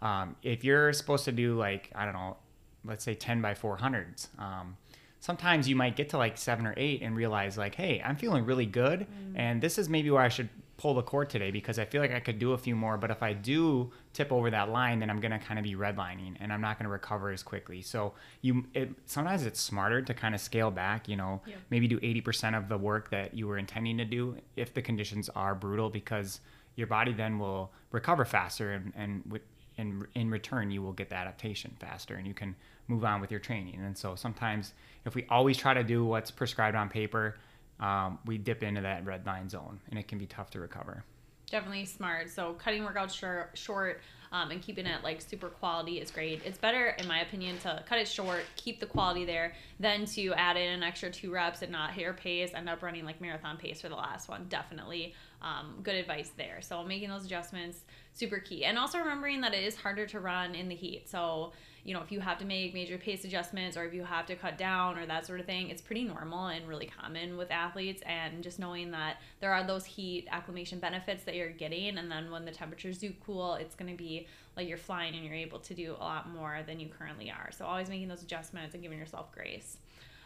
um, 0.00 0.36
if 0.42 0.64
you're 0.64 0.92
supposed 0.92 1.26
to 1.26 1.32
do 1.32 1.54
like 1.56 1.90
I 1.94 2.04
don't 2.04 2.14
know, 2.14 2.36
let's 2.84 3.04
say 3.04 3.14
10 3.14 3.42
by 3.42 3.54
400s, 3.54 4.28
um, 4.40 4.76
sometimes 5.20 5.68
you 5.68 5.76
might 5.76 5.96
get 5.96 6.08
to 6.10 6.18
like 6.18 6.38
seven 6.38 6.66
or 6.66 6.74
eight 6.76 7.02
and 7.02 7.14
realize 7.14 7.58
like, 7.58 7.74
hey, 7.74 8.02
I'm 8.04 8.16
feeling 8.16 8.46
really 8.46 8.66
good, 8.66 9.00
mm. 9.00 9.32
and 9.36 9.60
this 9.60 9.78
is 9.78 9.88
maybe 9.88 10.10
where 10.10 10.22
I 10.22 10.28
should 10.28 10.48
pull 10.82 10.94
the 10.94 11.02
cord 11.02 11.30
today 11.30 11.52
because 11.52 11.78
I 11.78 11.84
feel 11.84 12.00
like 12.00 12.10
I 12.10 12.18
could 12.18 12.40
do 12.40 12.54
a 12.54 12.58
few 12.58 12.74
more. 12.74 12.96
But 12.96 13.12
if 13.12 13.22
I 13.22 13.34
do 13.34 13.92
tip 14.12 14.32
over 14.32 14.50
that 14.50 14.68
line, 14.68 14.98
then 14.98 15.10
I'm 15.10 15.20
gonna 15.20 15.38
kind 15.38 15.56
of 15.56 15.62
be 15.62 15.76
redlining 15.76 16.34
and 16.40 16.52
I'm 16.52 16.60
not 16.60 16.76
gonna 16.76 16.88
recover 16.88 17.30
as 17.30 17.40
quickly. 17.40 17.82
So 17.82 18.14
you, 18.40 18.66
it, 18.74 18.90
sometimes 19.06 19.46
it's 19.46 19.60
smarter 19.60 20.02
to 20.02 20.12
kind 20.12 20.34
of 20.34 20.40
scale 20.40 20.72
back. 20.72 21.08
You 21.08 21.14
know, 21.14 21.40
yeah. 21.46 21.54
maybe 21.70 21.86
do 21.86 22.00
80% 22.00 22.58
of 22.58 22.68
the 22.68 22.76
work 22.76 23.10
that 23.10 23.32
you 23.32 23.46
were 23.46 23.58
intending 23.58 23.96
to 23.98 24.04
do 24.04 24.36
if 24.56 24.74
the 24.74 24.82
conditions 24.82 25.28
are 25.36 25.54
brutal 25.54 25.88
because 25.88 26.40
your 26.74 26.88
body 26.88 27.12
then 27.12 27.38
will 27.38 27.70
recover 27.92 28.24
faster 28.24 28.72
and 28.72 28.92
and 28.96 29.22
with 29.30 29.42
in, 29.78 30.04
in 30.14 30.30
return 30.30 30.70
you 30.70 30.82
will 30.82 30.92
get 30.92 31.08
the 31.08 31.14
adaptation 31.14 31.74
faster 31.78 32.16
and 32.16 32.26
you 32.26 32.34
can 32.34 32.54
move 32.88 33.04
on 33.04 33.20
with 33.20 33.30
your 33.30 33.40
training 33.40 33.80
and 33.80 33.96
so 33.96 34.14
sometimes 34.14 34.74
if 35.06 35.14
we 35.14 35.24
always 35.30 35.56
try 35.56 35.72
to 35.72 35.82
do 35.82 36.04
what's 36.04 36.30
prescribed 36.30 36.76
on 36.76 36.88
paper 36.88 37.36
um, 37.82 38.18
we 38.24 38.38
dip 38.38 38.62
into 38.62 38.80
that 38.80 39.04
red 39.04 39.26
line 39.26 39.48
zone 39.48 39.80
and 39.90 39.98
it 39.98 40.08
can 40.08 40.16
be 40.16 40.26
tough 40.26 40.48
to 40.50 40.60
recover. 40.60 41.04
Definitely 41.50 41.84
smart. 41.84 42.30
So 42.30 42.54
cutting 42.54 42.82
workouts 42.82 43.12
short, 43.54 44.00
um, 44.32 44.50
and 44.50 44.62
keeping 44.62 44.86
it 44.86 45.04
like 45.04 45.20
super 45.20 45.50
quality 45.50 46.00
is 46.00 46.10
great. 46.10 46.40
It's 46.46 46.56
better, 46.56 46.96
in 46.98 47.06
my 47.06 47.20
opinion, 47.20 47.58
to 47.58 47.84
cut 47.86 47.98
it 47.98 48.08
short, 48.08 48.44
keep 48.56 48.80
the 48.80 48.86
quality 48.86 49.26
there, 49.26 49.52
than 49.78 50.06
to 50.06 50.32
add 50.32 50.56
in 50.56 50.72
an 50.72 50.82
extra 50.82 51.10
two 51.10 51.30
reps 51.30 51.60
and 51.60 51.70
not 51.70 51.90
hit 51.90 52.04
your 52.04 52.14
pace, 52.14 52.52
end 52.54 52.70
up 52.70 52.82
running 52.82 53.04
like 53.04 53.20
marathon 53.20 53.58
pace 53.58 53.82
for 53.82 53.90
the 53.90 53.94
last 53.94 54.30
one. 54.30 54.46
Definitely 54.48 55.14
um, 55.42 55.80
good 55.82 55.96
advice 55.96 56.30
there. 56.38 56.62
So 56.62 56.82
making 56.82 57.10
those 57.10 57.26
adjustments 57.26 57.84
super 58.14 58.38
key, 58.38 58.64
and 58.64 58.78
also 58.78 58.96
remembering 58.96 59.42
that 59.42 59.52
it 59.52 59.62
is 59.62 59.76
harder 59.76 60.06
to 60.06 60.20
run 60.20 60.54
in 60.54 60.70
the 60.70 60.74
heat. 60.74 61.10
So 61.10 61.52
you 61.84 61.94
know, 61.94 62.00
if 62.00 62.12
you 62.12 62.20
have 62.20 62.38
to 62.38 62.44
make 62.44 62.74
major 62.74 62.96
pace 62.96 63.24
adjustments 63.24 63.76
or 63.76 63.84
if 63.84 63.92
you 63.92 64.04
have 64.04 64.26
to 64.26 64.36
cut 64.36 64.56
down 64.56 64.96
or 64.96 65.06
that 65.06 65.26
sort 65.26 65.40
of 65.40 65.46
thing, 65.46 65.68
it's 65.68 65.82
pretty 65.82 66.04
normal 66.04 66.46
and 66.46 66.68
really 66.68 66.86
common 66.86 67.36
with 67.36 67.50
athletes. 67.50 68.02
And 68.06 68.42
just 68.42 68.58
knowing 68.58 68.92
that 68.92 69.16
there 69.40 69.52
are 69.52 69.66
those 69.66 69.84
heat 69.84 70.28
acclimation 70.30 70.78
benefits 70.78 71.24
that 71.24 71.34
you're 71.34 71.50
getting. 71.50 71.98
And 71.98 72.10
then 72.10 72.30
when 72.30 72.44
the 72.44 72.52
temperatures 72.52 72.98
do 72.98 73.12
cool, 73.26 73.54
it's 73.54 73.74
going 73.74 73.90
to 73.90 73.96
be 73.96 74.28
like 74.56 74.68
you're 74.68 74.78
flying 74.78 75.14
and 75.14 75.24
you're 75.24 75.34
able 75.34 75.58
to 75.58 75.74
do 75.74 75.96
a 75.98 76.02
lot 76.02 76.28
more 76.28 76.60
than 76.66 76.78
you 76.78 76.88
currently 76.88 77.30
are. 77.30 77.50
So 77.50 77.64
always 77.64 77.88
making 77.88 78.08
those 78.08 78.22
adjustments 78.22 78.74
and 78.74 78.82
giving 78.82 78.98
yourself 78.98 79.32
grace. 79.32 79.78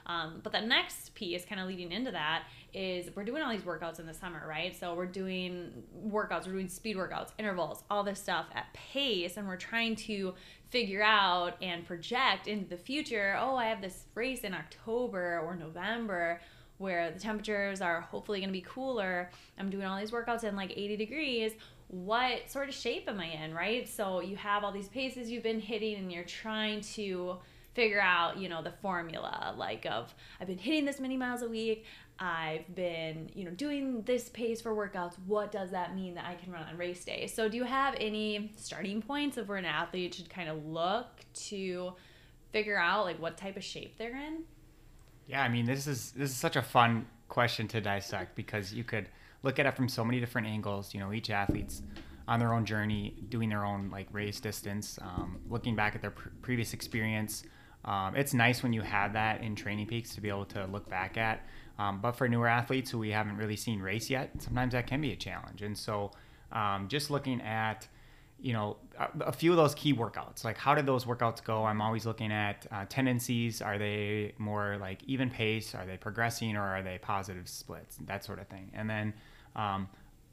Um, 0.07 0.41
but 0.43 0.53
the 0.53 0.61
next 0.61 1.15
piece, 1.15 1.45
kind 1.45 1.61
of 1.61 1.67
leading 1.67 1.91
into 1.93 2.13
that, 2.13 2.45
is 2.73 3.09
we're 3.17 3.25
doing 3.25 3.43
all 3.43 3.51
these 3.51 3.63
workouts 3.63 3.99
in 3.99 4.07
the 4.07 4.15
summer, 4.15 4.45
right? 4.49 4.79
So 4.79 4.95
we're 4.95 5.07
doing 5.07 5.83
workouts, 6.07 6.47
we're 6.47 6.53
doing 6.53 6.69
speed 6.69 6.97
workouts, 6.97 7.31
intervals, 7.39 7.83
all 7.91 8.05
this 8.05 8.21
stuff 8.21 8.47
at 8.55 8.73
pace, 8.73 9.37
and 9.37 9.49
we're 9.49 9.57
trying 9.57 9.97
to 9.97 10.35
figure 10.69 11.03
out 11.03 11.57
and 11.61 11.85
project 11.85 12.47
into 12.47 12.69
the 12.69 12.77
future. 12.77 13.37
Oh, 13.39 13.57
I 13.57 13.67
have 13.67 13.81
this 13.81 14.05
race 14.15 14.41
in 14.41 14.55
October 14.55 15.41
or 15.41 15.57
November 15.57 16.41
where 16.79 17.11
the 17.11 17.19
temperatures 17.19 17.81
are 17.81 18.03
hopefully 18.03 18.41
going 18.41 18.51
to 18.51 18.53
be 18.53 18.61
cooler. 18.61 19.31
I'm 19.59 19.71
doing 19.71 19.87
all 19.87 19.99
these 19.99 20.11
workouts 20.11 20.45
in 20.45 20.57
like 20.57 20.73
80 20.77 20.97
degrees. 20.97 21.53
What 21.89 22.51
sort 22.51 22.69
of 22.69 22.75
shape 22.75 23.09
am 23.09 23.21
I 23.21 23.27
in, 23.27 23.55
right? 23.55 23.89
So 23.89 24.21
you 24.21 24.37
have 24.37 24.63
all 24.63 24.73
these 24.73 24.89
paces 24.89 25.31
you've 25.31 25.43
been 25.43 25.61
hitting 25.61 25.97
and 25.97 26.13
you're 26.13 26.25
trying 26.25 26.81
to 26.83 27.39
figure 27.77 28.01
out, 28.01 28.39
you 28.39 28.49
know, 28.49 28.63
the 28.63 28.73
formula 28.83 29.55
like 29.57 29.87
of 29.87 30.13
I've 30.41 30.49
been 30.49 30.59
hitting 30.59 30.87
this 30.87 30.99
many 30.99 31.17
miles 31.17 31.43
a 31.43 31.49
week. 31.49 31.85
I've 32.19 32.75
been, 32.75 33.29
you 33.35 33.45
know, 33.45 33.51
doing 33.51 34.03
this 34.03 34.31
pace 34.31 34.63
for 34.63 34.75
workouts. 34.75 35.17
What 35.27 35.53
does 35.53 35.71
that 35.73 35.95
mean 35.95 36.15
that 36.15 36.25
I 36.25 36.35
can 36.35 36.51
run 36.51 36.63
on 36.63 36.79
race 36.79 37.05
day? 37.05 37.27
So, 37.27 37.49
do 37.49 37.59
you 37.59 37.65
have 37.65 37.95
any 38.01 38.51
starting 38.57 39.03
points 39.03 39.37
of 39.37 39.49
where 39.49 39.59
an 39.59 39.67
athlete 39.67 40.15
should 40.15 40.31
kind 40.31 40.49
of 40.49 40.65
look 40.65 41.07
to 41.49 41.93
figure 42.53 42.79
out 42.79 43.05
like 43.05 43.21
what 43.21 43.37
type 43.37 43.59
of 43.59 43.63
shape 43.63 43.99
they're 43.99 44.17
in? 44.17 44.45
Yeah, 45.27 45.43
I 45.43 45.51
mean, 45.51 45.67
this 45.67 45.87
is 45.87 46.13
this 46.13 46.31
is 46.31 46.37
such 46.37 46.57
a 46.57 46.63
fun 46.63 47.07
question 47.29 47.69
to 47.69 47.81
dissect 47.83 48.35
because 48.35 48.73
you 48.73 48.85
could 48.85 49.11
look 49.43 49.59
at 49.59 49.67
it 49.67 49.77
from 49.77 49.91
so 49.91 50.03
many 50.03 50.19
different 50.19 50.47
angles. 50.47 50.95
You 50.95 51.01
know, 51.01 51.13
each 51.13 51.29
athlete's 51.29 51.83
on 52.27 52.41
their 52.41 52.55
own 52.55 52.65
journey, 52.65 53.15
doing 53.29 53.51
their 53.51 53.67
own 53.67 53.91
like 53.91 54.09
race 54.11 54.41
distance, 54.41 54.99
um, 55.03 55.39
looking 55.51 55.77
back 55.77 55.95
at 55.95 56.01
their 56.01 56.13
pr- 56.13 56.31
previous 56.41 56.73
experience. 56.73 57.45
Um, 57.87 58.17
it's 58.17 58.35
nice 58.35 58.63
when 58.63 58.73
you 58.73 58.83
have 58.83 59.13
that 59.13 59.43
in 59.43 59.55
training 59.55 59.87
peaks 59.87 60.15
to 60.15 60.21
be 60.21 60.29
able 60.29 60.47
to 60.47 60.67
look 60.67 60.89
back 60.89 61.17
at. 61.17 61.47
Um, 61.79 62.01
but 62.01 62.13
for 62.13 62.29
newer 62.29 62.49
athletes 62.49 62.91
who 62.91 62.99
we 62.99 63.11
haven't 63.11 63.37
really 63.37 63.57
seen 63.57 63.81
race 63.81 64.11
yet, 64.11 64.31
sometimes 64.39 64.73
that 64.73 64.87
can 64.87 65.01
be 65.01 65.13
a 65.13 65.17
challenge. 65.17 65.63
And 65.63 65.77
so, 65.77 66.11
um, 66.53 66.89
just 66.89 67.11
looking 67.11 67.41
at 67.43 67.87
you 68.39 68.53
know 68.53 68.77
a, 68.99 69.29
a, 69.29 69.33
few 69.33 69.51
of 69.51 69.57
those 69.57 69.75
key 69.75 69.95
workouts 69.95 70.45
like 70.45 70.59
how 70.59 70.75
did 70.75 70.85
those 70.85 71.05
workouts 71.05 71.43
go? 71.43 71.65
I'm 71.65 71.81
always 71.81 72.05
looking 72.05 72.33
at 72.33 72.67
uh, 72.71 72.85
tendencies. 72.89 73.63
Are 73.63 73.79
they 73.79 74.35
more 74.39 74.77
like 74.81 75.03
even 75.05 75.31
pace? 75.31 75.75
Are 75.75 75.87
they 75.87 75.97
progressing 75.97 76.57
or 76.57 76.63
are 76.63 76.83
they 76.83 76.99
positive 76.99 77.49
splits? 77.49 77.97
That 78.07 78.25
sort 78.25 78.39
of 78.39 78.49
thing. 78.49 78.71
And 78.75 78.89
then 78.91 79.15
um, 79.55 79.89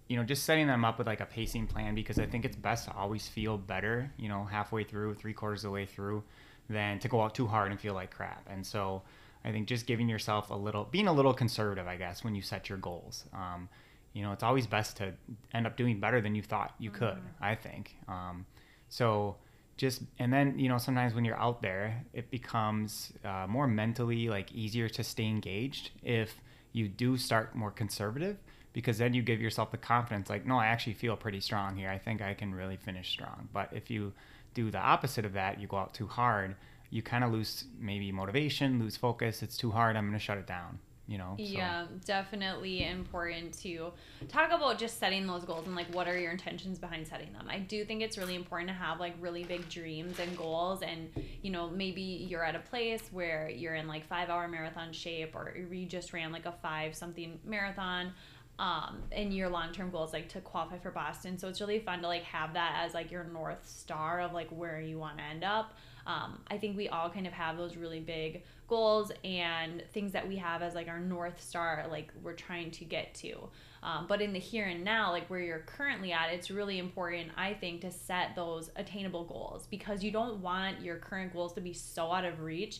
you 0.07 0.17
know 0.17 0.23
just 0.23 0.43
setting 0.43 0.67
them 0.67 0.83
up 0.83 0.97
with 0.97 1.07
like 1.07 1.21
a 1.21 1.25
pacing 1.25 1.65
plan 1.65 1.95
because 1.95 2.19
i 2.19 2.25
think 2.25 2.45
it's 2.45 2.55
best 2.55 2.85
to 2.85 2.93
always 2.93 3.27
feel 3.27 3.57
better 3.57 4.11
you 4.17 4.29
know 4.29 4.43
halfway 4.43 4.83
through 4.83 5.13
three 5.15 5.33
quarters 5.33 5.63
of 5.63 5.69
the 5.69 5.73
way 5.73 5.85
through 5.85 6.23
than 6.69 6.99
to 6.99 7.07
go 7.07 7.21
out 7.21 7.35
too 7.35 7.47
hard 7.47 7.71
and 7.71 7.79
feel 7.79 7.93
like 7.93 8.11
crap 8.11 8.47
and 8.49 8.65
so 8.65 9.01
i 9.43 9.51
think 9.51 9.67
just 9.67 9.85
giving 9.85 10.07
yourself 10.07 10.49
a 10.49 10.55
little 10.55 10.87
being 10.91 11.07
a 11.07 11.13
little 11.13 11.33
conservative 11.33 11.87
i 11.87 11.95
guess 11.95 12.23
when 12.23 12.33
you 12.35 12.41
set 12.41 12.69
your 12.69 12.77
goals 12.77 13.25
um, 13.33 13.69
you 14.13 14.21
know, 14.21 14.31
it's 14.31 14.43
always 14.43 14.67
best 14.67 14.97
to 14.97 15.13
end 15.53 15.67
up 15.67 15.75
doing 15.75 15.99
better 15.99 16.21
than 16.21 16.35
you 16.35 16.43
thought 16.43 16.73
you 16.79 16.91
could, 16.91 17.15
mm-hmm. 17.15 17.43
I 17.43 17.55
think. 17.55 17.95
Um, 18.07 18.45
so 18.87 19.35
just, 19.75 20.03
and 20.19 20.31
then, 20.31 20.57
you 20.59 20.69
know, 20.69 20.77
sometimes 20.77 21.15
when 21.15 21.25
you're 21.25 21.39
out 21.39 21.61
there, 21.63 22.03
it 22.13 22.29
becomes 22.29 23.11
uh, 23.25 23.47
more 23.49 23.67
mentally 23.67 24.29
like 24.29 24.51
easier 24.51 24.87
to 24.87 25.03
stay 25.03 25.25
engaged 25.25 25.89
if 26.03 26.35
you 26.73 26.87
do 26.87 27.17
start 27.17 27.55
more 27.55 27.71
conservative 27.71 28.37
because 28.71 28.99
then 28.99 29.13
you 29.13 29.23
give 29.23 29.41
yourself 29.41 29.71
the 29.71 29.77
confidence 29.77 30.29
like, 30.29 30.45
no, 30.45 30.57
I 30.57 30.67
actually 30.67 30.93
feel 30.93 31.15
pretty 31.15 31.39
strong 31.39 31.75
here. 31.75 31.89
I 31.89 31.97
think 31.97 32.21
I 32.21 32.35
can 32.35 32.53
really 32.53 32.77
finish 32.77 33.09
strong. 33.09 33.49
But 33.51 33.69
if 33.71 33.89
you 33.89 34.13
do 34.53 34.71
the 34.71 34.79
opposite 34.79 35.25
of 35.25 35.33
that, 35.33 35.59
you 35.59 35.67
go 35.67 35.77
out 35.77 35.93
too 35.93 36.07
hard, 36.07 36.55
you 36.89 37.01
kind 37.01 37.23
of 37.23 37.31
lose 37.31 37.65
maybe 37.79 38.11
motivation, 38.11 38.79
lose 38.79 38.97
focus. 38.97 39.43
It's 39.43 39.57
too 39.57 39.71
hard. 39.71 39.95
I'm 39.95 40.05
going 40.05 40.17
to 40.17 40.23
shut 40.23 40.37
it 40.37 40.47
down 40.47 40.79
you 41.07 41.17
know 41.17 41.35
so. 41.37 41.43
yeah 41.43 41.85
definitely 42.05 42.87
important 42.87 43.53
to 43.59 43.91
talk 44.29 44.51
about 44.51 44.77
just 44.77 44.99
setting 44.99 45.27
those 45.27 45.43
goals 45.43 45.65
and 45.67 45.75
like 45.75 45.93
what 45.93 46.07
are 46.07 46.17
your 46.17 46.31
intentions 46.31 46.79
behind 46.79 47.05
setting 47.05 47.31
them 47.33 47.45
i 47.49 47.59
do 47.59 47.83
think 47.83 48.01
it's 48.01 48.17
really 48.17 48.35
important 48.35 48.69
to 48.69 48.73
have 48.73 48.99
like 48.99 49.13
really 49.19 49.43
big 49.43 49.67
dreams 49.67 50.19
and 50.19 50.37
goals 50.37 50.81
and 50.81 51.09
you 51.41 51.51
know 51.51 51.69
maybe 51.69 52.01
you're 52.01 52.43
at 52.43 52.55
a 52.55 52.59
place 52.59 53.01
where 53.11 53.49
you're 53.49 53.75
in 53.75 53.87
like 53.87 54.07
five 54.07 54.29
hour 54.29 54.47
marathon 54.47 54.93
shape 54.93 55.35
or 55.35 55.53
you 55.71 55.85
just 55.85 56.13
ran 56.13 56.31
like 56.31 56.45
a 56.45 56.53
five 56.61 56.95
something 56.95 57.37
marathon 57.43 58.13
um, 58.59 59.01
and 59.11 59.33
your 59.33 59.49
long-term 59.49 59.89
goals 59.89 60.13
like 60.13 60.29
to 60.29 60.41
qualify 60.41 60.77
for 60.77 60.91
boston. 60.91 61.37
So 61.37 61.47
it's 61.47 61.59
really 61.59 61.79
fun 61.79 62.01
to 62.01 62.07
like 62.07 62.23
have 62.23 62.53
that 62.53 62.81
as 62.85 62.93
like 62.93 63.11
your 63.11 63.23
north 63.23 63.67
star 63.67 64.21
of 64.21 64.33
like 64.33 64.49
where 64.49 64.79
you 64.79 64.99
want 64.99 65.17
to 65.17 65.23
end 65.23 65.43
up. 65.43 65.73
Um, 66.05 66.41
i 66.49 66.57
think 66.57 66.75
we 66.75 66.89
all 66.89 67.09
kind 67.09 67.25
of 67.25 67.31
have 67.31 67.57
those 67.57 67.77
really 67.77 68.01
big 68.01 68.43
goals 68.67 69.13
and 69.23 69.81
things 69.93 70.11
that 70.11 70.27
we 70.27 70.35
have 70.35 70.61
as 70.61 70.75
like 70.75 70.89
our 70.89 70.99
north 70.99 71.41
star 71.41 71.85
like 71.89 72.11
we're 72.21 72.33
trying 72.33 72.71
to 72.71 72.85
get 72.85 73.13
to. 73.15 73.49
Um, 73.81 74.05
but 74.07 74.21
in 74.21 74.33
the 74.33 74.39
here 74.39 74.65
and 74.65 74.83
now 74.83 75.11
like 75.11 75.29
where 75.29 75.41
you're 75.41 75.59
currently 75.59 76.13
at 76.13 76.29
it's 76.31 76.49
really 76.49 76.79
important 76.79 77.31
i 77.35 77.53
think 77.53 77.81
to 77.81 77.91
set 77.91 78.33
those 78.33 78.69
attainable 78.77 79.25
goals 79.25 79.67
because 79.69 80.03
you 80.03 80.11
don't 80.11 80.37
want 80.37 80.81
your 80.81 80.95
current 80.97 81.33
goals 81.33 81.51
to 81.53 81.61
be 81.61 81.73
so 81.73 82.09
out 82.09 82.23
of 82.23 82.39
reach 82.39 82.79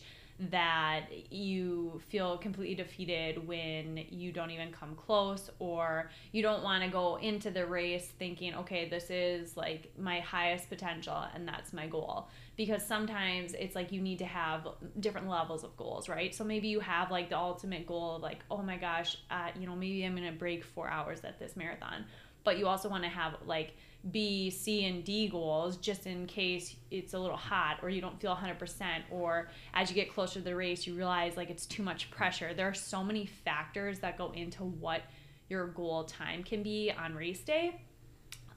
that 0.49 1.05
you 1.31 2.01
feel 2.09 2.37
completely 2.37 2.75
defeated 2.75 3.47
when 3.47 4.03
you 4.09 4.31
don't 4.31 4.51
even 4.51 4.71
come 4.71 4.95
close 4.95 5.49
or 5.59 6.09
you 6.31 6.41
don't 6.41 6.63
want 6.63 6.83
to 6.83 6.89
go 6.89 7.17
into 7.17 7.51
the 7.51 7.65
race 7.65 8.11
thinking 8.19 8.55
okay 8.55 8.89
this 8.89 9.09
is 9.09 9.55
like 9.55 9.91
my 9.97 10.19
highest 10.19 10.69
potential 10.69 11.25
and 11.33 11.47
that's 11.47 11.73
my 11.73 11.87
goal. 11.87 12.29
Because 12.55 12.85
sometimes 12.85 13.53
it's 13.53 13.75
like 13.75 13.91
you 13.91 14.01
need 14.01 14.19
to 14.19 14.25
have 14.25 14.67
different 14.99 15.27
levels 15.27 15.63
of 15.63 15.75
goals 15.77 16.09
right? 16.09 16.33
So 16.33 16.43
maybe 16.43 16.67
you 16.67 16.79
have 16.79 17.11
like 17.11 17.29
the 17.29 17.37
ultimate 17.37 17.87
goal 17.87 18.17
of 18.17 18.21
like 18.21 18.39
oh 18.49 18.61
my 18.61 18.77
gosh 18.77 19.17
uh, 19.31 19.49
you 19.59 19.65
know 19.67 19.75
maybe 19.75 20.03
i'm 20.03 20.15
gonna 20.15 20.31
break 20.31 20.63
four 20.63 20.87
hours 20.87 21.21
at 21.23 21.39
this 21.39 21.55
marathon. 21.55 22.05
But 22.43 22.57
you 22.57 22.67
also 22.67 22.89
want 22.89 23.03
to 23.03 23.09
have 23.09 23.35
like 23.45 23.75
B, 24.11 24.49
C, 24.49 24.85
and 24.85 25.03
D 25.03 25.27
goals 25.27 25.77
just 25.77 26.05
in 26.05 26.25
case 26.25 26.75
it's 26.91 27.13
a 27.13 27.19
little 27.19 27.37
hot 27.37 27.79
or 27.81 27.89
you 27.89 28.01
don't 28.01 28.19
feel 28.19 28.35
100%, 28.35 28.83
or 29.09 29.49
as 29.73 29.89
you 29.89 29.95
get 29.95 30.13
closer 30.13 30.35
to 30.35 30.41
the 30.41 30.55
race, 30.55 30.85
you 30.85 30.93
realize 30.95 31.37
like 31.37 31.49
it's 31.49 31.65
too 31.65 31.83
much 31.83 32.11
pressure. 32.11 32.53
There 32.53 32.67
are 32.67 32.73
so 32.73 33.03
many 33.03 33.25
factors 33.25 33.99
that 33.99 34.17
go 34.17 34.31
into 34.31 34.63
what 34.63 35.03
your 35.49 35.67
goal 35.67 36.03
time 36.03 36.43
can 36.43 36.63
be 36.63 36.91
on 36.91 37.15
race 37.15 37.41
day. 37.41 37.81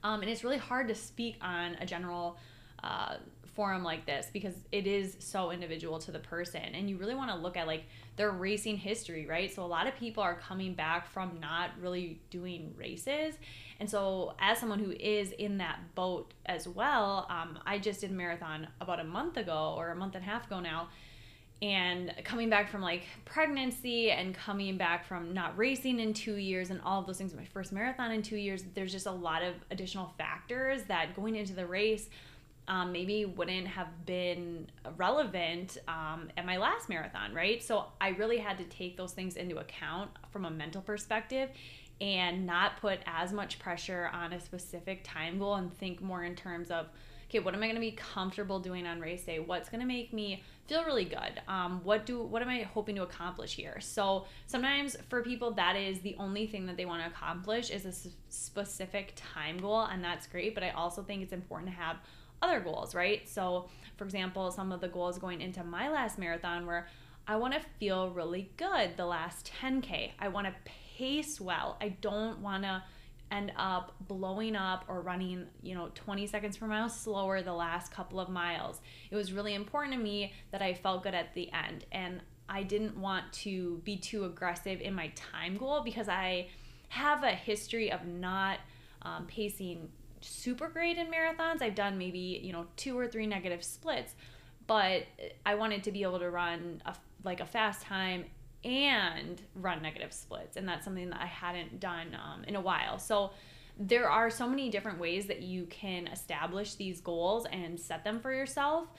Um, 0.03 0.21
and 0.21 0.29
it's 0.29 0.43
really 0.43 0.57
hard 0.57 0.87
to 0.89 0.95
speak 0.95 1.37
on 1.41 1.75
a 1.79 1.85
general 1.85 2.37
uh, 2.83 3.15
forum 3.57 3.83
like 3.83 4.05
this 4.05 4.27
because 4.31 4.53
it 4.71 4.85
is 4.85 5.17
so 5.19 5.49
individual 5.49 5.97
to 5.97 6.11
the 6.11 6.19
person 6.19 6.61
and 6.61 6.87
you 6.87 6.95
really 6.95 7.15
want 7.15 7.31
to 7.31 7.35
look 7.35 7.57
at 7.57 7.65
like 7.65 7.85
their 8.15 8.29
racing 8.29 8.77
history 8.77 9.25
right 9.25 9.51
so 9.51 9.63
a 9.63 9.65
lot 9.65 9.87
of 9.87 9.95
people 9.95 10.21
are 10.21 10.35
coming 10.35 10.75
back 10.75 11.07
from 11.07 11.39
not 11.41 11.71
really 11.81 12.21
doing 12.29 12.71
races 12.77 13.33
and 13.79 13.89
so 13.89 14.33
as 14.39 14.57
someone 14.57 14.79
who 14.79 14.91
is 14.91 15.31
in 15.33 15.57
that 15.57 15.79
boat 15.95 16.33
as 16.45 16.67
well 16.67 17.27
um, 17.29 17.59
i 17.65 17.77
just 17.77 18.01
did 18.01 18.11
a 18.11 18.13
marathon 18.13 18.67
about 18.81 18.99
a 18.99 19.03
month 19.03 19.37
ago 19.37 19.75
or 19.77 19.89
a 19.89 19.95
month 19.95 20.15
and 20.15 20.23
a 20.23 20.27
half 20.27 20.45
ago 20.47 20.59
now 20.59 20.87
and 21.61 22.13
coming 22.23 22.49
back 22.49 22.69
from 22.69 22.81
like 22.81 23.03
pregnancy 23.25 24.11
and 24.11 24.35
coming 24.35 24.77
back 24.77 25.05
from 25.05 25.33
not 25.33 25.57
racing 25.57 25.99
in 25.99 26.13
two 26.13 26.35
years 26.35 26.69
and 26.69 26.79
all 26.85 26.99
of 26.99 27.07
those 27.07 27.17
things 27.17 27.33
my 27.33 27.45
first 27.45 27.71
marathon 27.71 28.11
in 28.11 28.21
two 28.21 28.37
years 28.37 28.63
there's 28.75 28.91
just 28.91 29.07
a 29.07 29.11
lot 29.11 29.41
of 29.41 29.55
additional 29.71 30.13
factors 30.17 30.83
that 30.83 31.15
going 31.15 31.35
into 31.35 31.53
the 31.53 31.65
race 31.65 32.09
um, 32.67 32.91
maybe 32.91 33.25
wouldn't 33.25 33.67
have 33.67 34.05
been 34.05 34.67
relevant 34.97 35.77
um, 35.87 36.29
at 36.35 36.45
my 36.45 36.57
last 36.57 36.89
marathon, 36.89 37.33
right? 37.33 37.63
So 37.63 37.85
I 38.01 38.09
really 38.09 38.37
had 38.37 38.57
to 38.57 38.65
take 38.65 38.97
those 38.97 39.13
things 39.13 39.37
into 39.37 39.57
account 39.57 40.11
from 40.31 40.43
a 40.45 40.51
mental 40.51 40.81
perspective 40.81 41.49
and 41.99 42.45
not 42.45 42.79
put 42.79 42.99
as 43.05 43.33
much 43.33 43.59
pressure 43.59 44.09
on 44.13 44.33
a 44.33 44.39
specific 44.39 45.01
time 45.03 45.39
goal 45.39 45.55
and 45.55 45.73
think 45.77 46.01
more 46.01 46.23
in 46.23 46.35
terms 46.35 46.69
of 46.69 46.87
okay 47.29 47.39
what 47.39 47.53
am 47.53 47.61
i 47.61 47.65
going 47.65 47.75
to 47.75 47.81
be 47.81 47.91
comfortable 47.91 48.59
doing 48.59 48.85
on 48.85 48.99
race 48.99 49.23
day 49.23 49.39
what's 49.39 49.69
going 49.69 49.81
to 49.81 49.87
make 49.87 50.13
me 50.13 50.43
feel 50.67 50.83
really 50.83 51.05
good 51.05 51.41
um, 51.47 51.81
what 51.83 52.05
do 52.05 52.21
what 52.21 52.41
am 52.41 52.49
i 52.49 52.61
hoping 52.61 52.95
to 52.95 53.03
accomplish 53.03 53.55
here 53.55 53.79
so 53.79 54.25
sometimes 54.45 54.95
for 55.09 55.23
people 55.23 55.51
that 55.51 55.75
is 55.75 55.99
the 56.01 56.15
only 56.19 56.45
thing 56.45 56.65
that 56.65 56.77
they 56.77 56.85
want 56.85 57.01
to 57.01 57.07
accomplish 57.07 57.69
is 57.69 57.85
a 57.85 58.09
specific 58.29 59.13
time 59.15 59.57
goal 59.57 59.81
and 59.83 60.03
that's 60.03 60.27
great 60.27 60.53
but 60.53 60.63
i 60.63 60.69
also 60.71 61.01
think 61.01 61.23
it's 61.23 61.33
important 61.33 61.69
to 61.69 61.75
have 61.75 61.97
other 62.41 62.59
goals, 62.59 62.93
right? 62.93 63.27
So, 63.27 63.69
for 63.95 64.03
example, 64.03 64.51
some 64.51 64.71
of 64.71 64.81
the 64.81 64.87
goals 64.87 65.17
going 65.17 65.41
into 65.41 65.63
my 65.63 65.89
last 65.89 66.17
marathon 66.17 66.65
were 66.65 66.87
I 67.27 67.35
want 67.35 67.53
to 67.55 67.59
feel 67.79 68.11
really 68.11 68.51
good 68.55 68.95
the 68.95 69.05
last 69.05 69.51
10K. 69.61 70.11
I 70.19 70.29
want 70.29 70.47
to 70.47 70.53
pace 70.97 71.39
well. 71.39 71.77
I 71.79 71.89
don't 71.89 72.39
want 72.39 72.63
to 72.63 72.83
end 73.29 73.51
up 73.57 73.93
blowing 74.07 74.55
up 74.55 74.85
or 74.87 75.01
running, 75.01 75.45
you 75.61 75.75
know, 75.75 75.89
20 75.93 76.27
seconds 76.27 76.57
per 76.57 76.65
mile 76.65 76.89
slower 76.89 77.41
the 77.41 77.53
last 77.53 77.91
couple 77.91 78.19
of 78.19 78.29
miles. 78.29 78.79
It 79.11 79.15
was 79.15 79.33
really 79.33 79.53
important 79.53 79.93
to 79.93 79.99
me 79.99 80.33
that 80.51 80.61
I 80.61 80.73
felt 80.73 81.03
good 81.03 81.13
at 81.13 81.33
the 81.33 81.51
end. 81.51 81.85
And 81.91 82.21
I 82.49 82.63
didn't 82.63 82.97
want 82.97 83.31
to 83.33 83.81
be 83.83 83.97
too 83.97 84.23
aggressive 84.25 84.79
in 84.79 84.93
my 84.93 85.11
time 85.15 85.57
goal 85.57 85.81
because 85.83 86.07
I 86.07 86.47
have 86.89 87.23
a 87.23 87.31
history 87.31 87.91
of 87.91 88.05
not 88.07 88.59
um, 89.01 89.25
pacing 89.27 89.89
super 90.21 90.69
great 90.69 90.97
in 90.97 91.07
marathons. 91.07 91.61
I've 91.61 91.75
done 91.75 91.97
maybe, 91.97 92.41
you 92.41 92.53
know, 92.53 92.65
two 92.77 92.97
or 92.97 93.07
three 93.07 93.27
negative 93.27 93.63
splits, 93.63 94.15
but 94.65 95.03
I 95.45 95.55
wanted 95.55 95.83
to 95.83 95.91
be 95.91 96.03
able 96.03 96.19
to 96.19 96.29
run 96.29 96.81
a, 96.85 96.95
like 97.23 97.41
a 97.41 97.45
fast 97.45 97.81
time 97.81 98.25
and 98.67 99.41
run 99.55 99.81
negative 99.81 100.11
splits. 100.11 100.57
And 100.57 100.67
that's 100.67 100.83
something 100.83 101.09
that 101.09 101.21
I 101.21 101.25
hadn't 101.25 101.79
done 101.79 102.15
um, 102.15 102.43
in 102.43 102.55
a 102.55 102.61
while. 102.61 102.99
So 102.99 103.31
there 103.79 104.09
are 104.09 104.29
so 104.29 104.47
many 104.47 104.69
different 104.69 104.99
ways 104.99 105.27
that 105.27 105.41
you 105.41 105.65
can 105.65 106.07
establish 106.07 106.75
these 106.75 106.99
goals 106.99 107.45
and 107.51 107.79
set 107.79 108.03
them 108.03 108.19
for 108.19 108.33
yourself. 108.33 108.89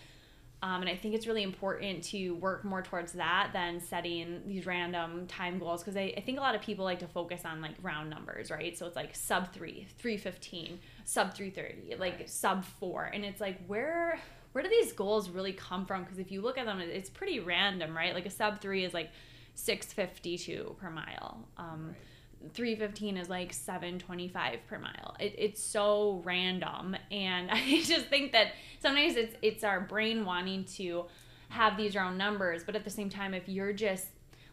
Um, 0.61 0.81
and 0.81 0.91
I 0.91 0.97
think 0.97 1.15
it's 1.15 1.27
really 1.27 1.45
important 1.45 2.03
to 2.05 2.33
work 2.33 2.65
more 2.65 2.83
towards 2.83 3.13
that 3.13 3.51
than 3.53 3.79
setting 3.79 4.43
these 4.47 4.67
random 4.67 5.27
time 5.29 5.59
goals 5.59 5.83
because 5.83 5.97
I, 5.97 6.15
I 6.17 6.21
think 6.21 6.39
a 6.39 6.41
lot 6.41 6.57
of 6.57 6.63
people 6.63 6.85
like 6.85 6.99
to 7.01 7.07
focus 7.07 7.43
on 7.45 7.61
like 7.61 7.75
round 7.81 8.11
numbers, 8.11 8.51
right? 8.51 8.77
So 8.77 8.87
it's 8.87 8.97
like 8.97 9.15
sub 9.15 9.53
three, 9.53 9.87
315, 9.99 10.81
sub 11.05 11.35
330, 11.35 11.97
like 11.97 12.29
sub 12.29 12.65
four. 12.65 13.05
And 13.05 13.25
it's 13.25 13.41
like, 13.41 13.65
where, 13.67 14.19
where 14.53 14.65
do 14.65 14.71
these 14.71 14.93
goals 14.93 15.29
really 15.29 15.53
come 15.53 15.87
from? 15.87 16.03
Because 16.03 16.19
if 16.19 16.33
you 16.33 16.41
look 16.41 16.59
at 16.59 16.67
them, 16.67 16.81
it's 16.81 17.11
pretty 17.11 17.39
random, 17.39 17.97
right? 17.97 18.15
Like 18.15 18.27
a 18.27 18.31
sub 18.31 18.61
three 18.61 18.85
is 18.85 18.93
like 18.93 19.11
652 19.59 20.77
per 20.79 20.89
mile. 20.89 21.49
Um, 21.57 21.89
right. 21.89 22.55
315 22.55 23.17
is 23.17 23.29
like 23.29 23.53
725 23.53 24.61
per 24.69 24.79
mile. 24.79 25.17
It, 25.19 25.35
it's 25.37 25.63
so 25.63 26.23
random. 26.25 26.97
And 27.11 27.51
I 27.51 27.83
just 27.83 28.07
think 28.07 28.33
that 28.33 28.53
sometimes 28.81 29.17
it's, 29.17 29.35
it's 29.43 29.65
our 29.65 29.81
brain 29.81 30.25
wanting 30.25 30.65
to 30.77 31.07
have 31.49 31.77
these 31.77 31.97
round 31.97 32.17
numbers. 32.17 32.63
But 32.65 32.77
at 32.77 32.85
the 32.85 32.91
same 32.91 33.11
time, 33.11 33.35
if 33.35 33.49
you're 33.49 33.73
just, 33.73 34.07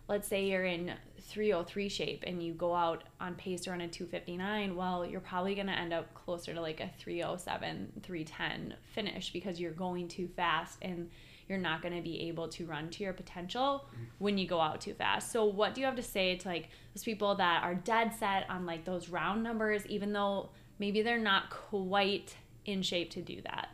let's 0.07 0.27
say 0.27 0.45
you're 0.45 0.65
in 0.65 0.93
303 1.21 1.89
shape 1.89 2.23
and 2.25 2.41
you 2.41 2.53
go 2.53 2.73
out 2.73 3.03
on 3.19 3.35
pace 3.35 3.67
run 3.67 3.81
a 3.81 3.87
259, 3.87 4.75
well, 4.75 5.05
you're 5.05 5.19
probably 5.19 5.53
going 5.53 5.67
to 5.67 5.73
end 5.73 5.93
up 5.93 6.13
closer 6.15 6.53
to 6.53 6.61
like 6.61 6.79
a 6.79 6.89
307, 6.97 8.01
310 8.01 8.75
finish 8.93 9.31
because 9.31 9.59
you're 9.59 9.71
going 9.71 10.07
too 10.07 10.27
fast 10.35 10.79
and 10.81 11.09
you're 11.47 11.57
not 11.57 11.81
going 11.81 11.95
to 11.95 12.01
be 12.01 12.27
able 12.27 12.47
to 12.49 12.65
run 12.65 12.89
to 12.89 13.03
your 13.03 13.13
potential 13.13 13.85
when 14.17 14.37
you 14.37 14.47
go 14.47 14.59
out 14.59 14.81
too 14.81 14.93
fast. 14.93 15.31
So, 15.31 15.45
what 15.45 15.75
do 15.75 15.81
you 15.81 15.87
have 15.87 15.95
to 15.95 16.03
say 16.03 16.35
to 16.35 16.47
like 16.47 16.69
those 16.93 17.03
people 17.03 17.35
that 17.35 17.63
are 17.63 17.75
dead 17.75 18.13
set 18.17 18.49
on 18.49 18.65
like 18.65 18.85
those 18.85 19.09
round 19.09 19.43
numbers, 19.43 19.85
even 19.87 20.13
though 20.13 20.49
maybe 20.79 21.01
they're 21.01 21.17
not 21.17 21.49
quite 21.49 22.35
in 22.65 22.81
shape 22.81 23.11
to 23.11 23.21
do 23.21 23.41
that? 23.43 23.69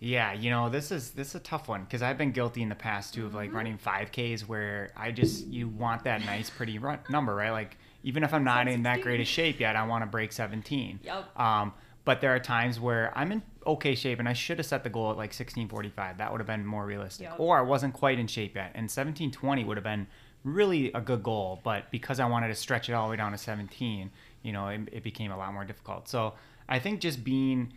Yeah, 0.00 0.32
you 0.32 0.50
know, 0.50 0.68
this 0.68 0.92
is 0.92 1.10
this 1.10 1.30
is 1.30 1.34
a 1.36 1.40
tough 1.40 1.66
one 1.66 1.82
because 1.82 2.02
I've 2.02 2.18
been 2.18 2.30
guilty 2.30 2.62
in 2.62 2.68
the 2.68 2.76
past 2.76 3.14
too 3.14 3.26
of 3.26 3.34
like 3.34 3.48
mm-hmm. 3.48 3.56
running 3.56 3.78
5Ks 3.78 4.42
where 4.42 4.90
I 4.96 5.10
just 5.10 5.46
you 5.48 5.68
want 5.68 6.04
that 6.04 6.24
nice 6.24 6.50
pretty 6.50 6.78
run, 6.78 7.00
number, 7.10 7.34
right? 7.34 7.50
Like 7.50 7.76
even 8.04 8.22
if 8.22 8.32
I'm 8.32 8.44
not 8.44 8.68
in 8.68 8.84
that 8.84 9.00
great 9.00 9.20
a 9.20 9.24
shape 9.24 9.58
yet, 9.58 9.74
I 9.74 9.86
want 9.86 10.02
to 10.02 10.06
break 10.06 10.32
17. 10.32 11.00
Yep. 11.02 11.38
Um, 11.38 11.72
but 12.04 12.20
there 12.20 12.34
are 12.34 12.38
times 12.38 12.78
where 12.78 13.12
I'm 13.18 13.32
in 13.32 13.42
okay 13.68 13.94
shape 13.94 14.18
and 14.18 14.28
I 14.28 14.32
should 14.32 14.58
have 14.58 14.66
set 14.66 14.82
the 14.82 14.90
goal 14.90 15.10
at 15.10 15.16
like 15.16 15.30
1645. 15.30 16.18
That 16.18 16.32
would 16.32 16.40
have 16.40 16.46
been 16.46 16.66
more 16.66 16.84
realistic. 16.84 17.28
Yep. 17.28 17.40
Or 17.40 17.58
I 17.58 17.62
wasn't 17.62 17.94
quite 17.94 18.18
in 18.18 18.26
shape 18.26 18.56
yet 18.56 18.72
and 18.74 18.84
1720 18.84 19.64
would 19.64 19.76
have 19.76 19.84
been 19.84 20.06
really 20.44 20.92
a 20.92 21.00
good 21.00 21.22
goal, 21.22 21.60
but 21.62 21.90
because 21.90 22.20
I 22.20 22.26
wanted 22.26 22.48
to 22.48 22.54
stretch 22.54 22.88
it 22.88 22.92
all 22.92 23.06
the 23.06 23.10
way 23.10 23.16
down 23.16 23.32
to 23.32 23.38
17, 23.38 24.10
you 24.42 24.52
know, 24.52 24.68
it, 24.68 24.80
it 24.92 25.02
became 25.02 25.30
a 25.30 25.36
lot 25.36 25.52
more 25.52 25.64
difficult. 25.64 26.08
So 26.08 26.34
I 26.68 26.78
think 26.78 27.00
just 27.00 27.24
being 27.24 27.72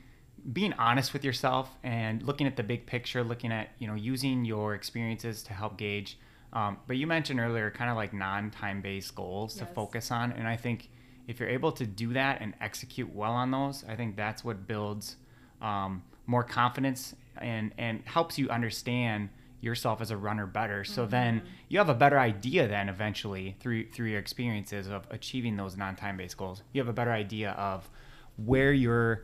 being 0.54 0.74
honest 0.74 1.14
with 1.14 1.24
yourself 1.24 1.70
and 1.84 2.24
looking 2.24 2.48
at 2.48 2.56
the 2.56 2.64
big 2.64 2.88
picture, 2.88 3.24
looking 3.24 3.52
at 3.52 3.70
you 3.78 3.88
know 3.88 3.94
using 3.96 4.44
your 4.46 4.74
experiences 4.74 5.44
to 5.44 5.54
help 5.54 5.78
gauge. 5.78 6.18
Um, 6.54 6.78
but 6.88 6.98
you 6.98 7.08
mentioned 7.08 7.40
earlier, 7.40 7.72
kind 7.72 7.90
of 7.90 7.96
like 7.96 8.14
non-time 8.14 8.82
based 8.82 9.16
goals 9.16 9.56
yes. 9.56 9.68
to 9.68 9.74
focus 9.74 10.12
on, 10.12 10.32
and 10.34 10.48
I 10.48 10.58
think 10.58 10.90
if 11.28 11.40
you're 11.40 11.50
able 11.50 11.72
to 11.74 11.86
do 11.86 12.14
that 12.14 12.42
and 12.42 12.54
execute 12.60 13.14
well 13.14 13.32
on 13.32 13.52
those, 13.52 13.86
I 13.88 13.96
think 13.96 14.16
that's 14.16 14.44
what 14.44 14.68
builds 14.68 15.16
um, 15.62 16.04
more 16.28 16.44
confidence 16.44 17.16
and 17.38 17.74
and 17.78 18.02
helps 18.06 18.38
you 18.38 18.50
understand 18.50 19.30
yourself 19.62 20.02
as 20.02 20.10
a 20.10 20.18
runner 20.18 20.48
better. 20.48 20.84
So 20.84 21.04
mm-hmm. 21.04 21.12
then 21.12 21.42
you 21.70 21.78
have 21.78 21.90
a 21.90 21.94
better 21.94 22.20
idea 22.20 22.68
then 22.68 22.90
eventually 22.90 23.56
through 23.60 23.90
through 23.92 24.08
your 24.08 24.20
experiences 24.20 24.88
of 24.88 25.06
achieving 25.12 25.56
those 25.56 25.78
non-time 25.78 26.18
based 26.18 26.38
goals. 26.38 26.64
You 26.74 26.82
have 26.82 26.90
a 26.90 26.94
better 26.94 27.12
idea 27.12 27.52
of 27.52 27.90
where 28.38 28.74
you're 28.74 29.24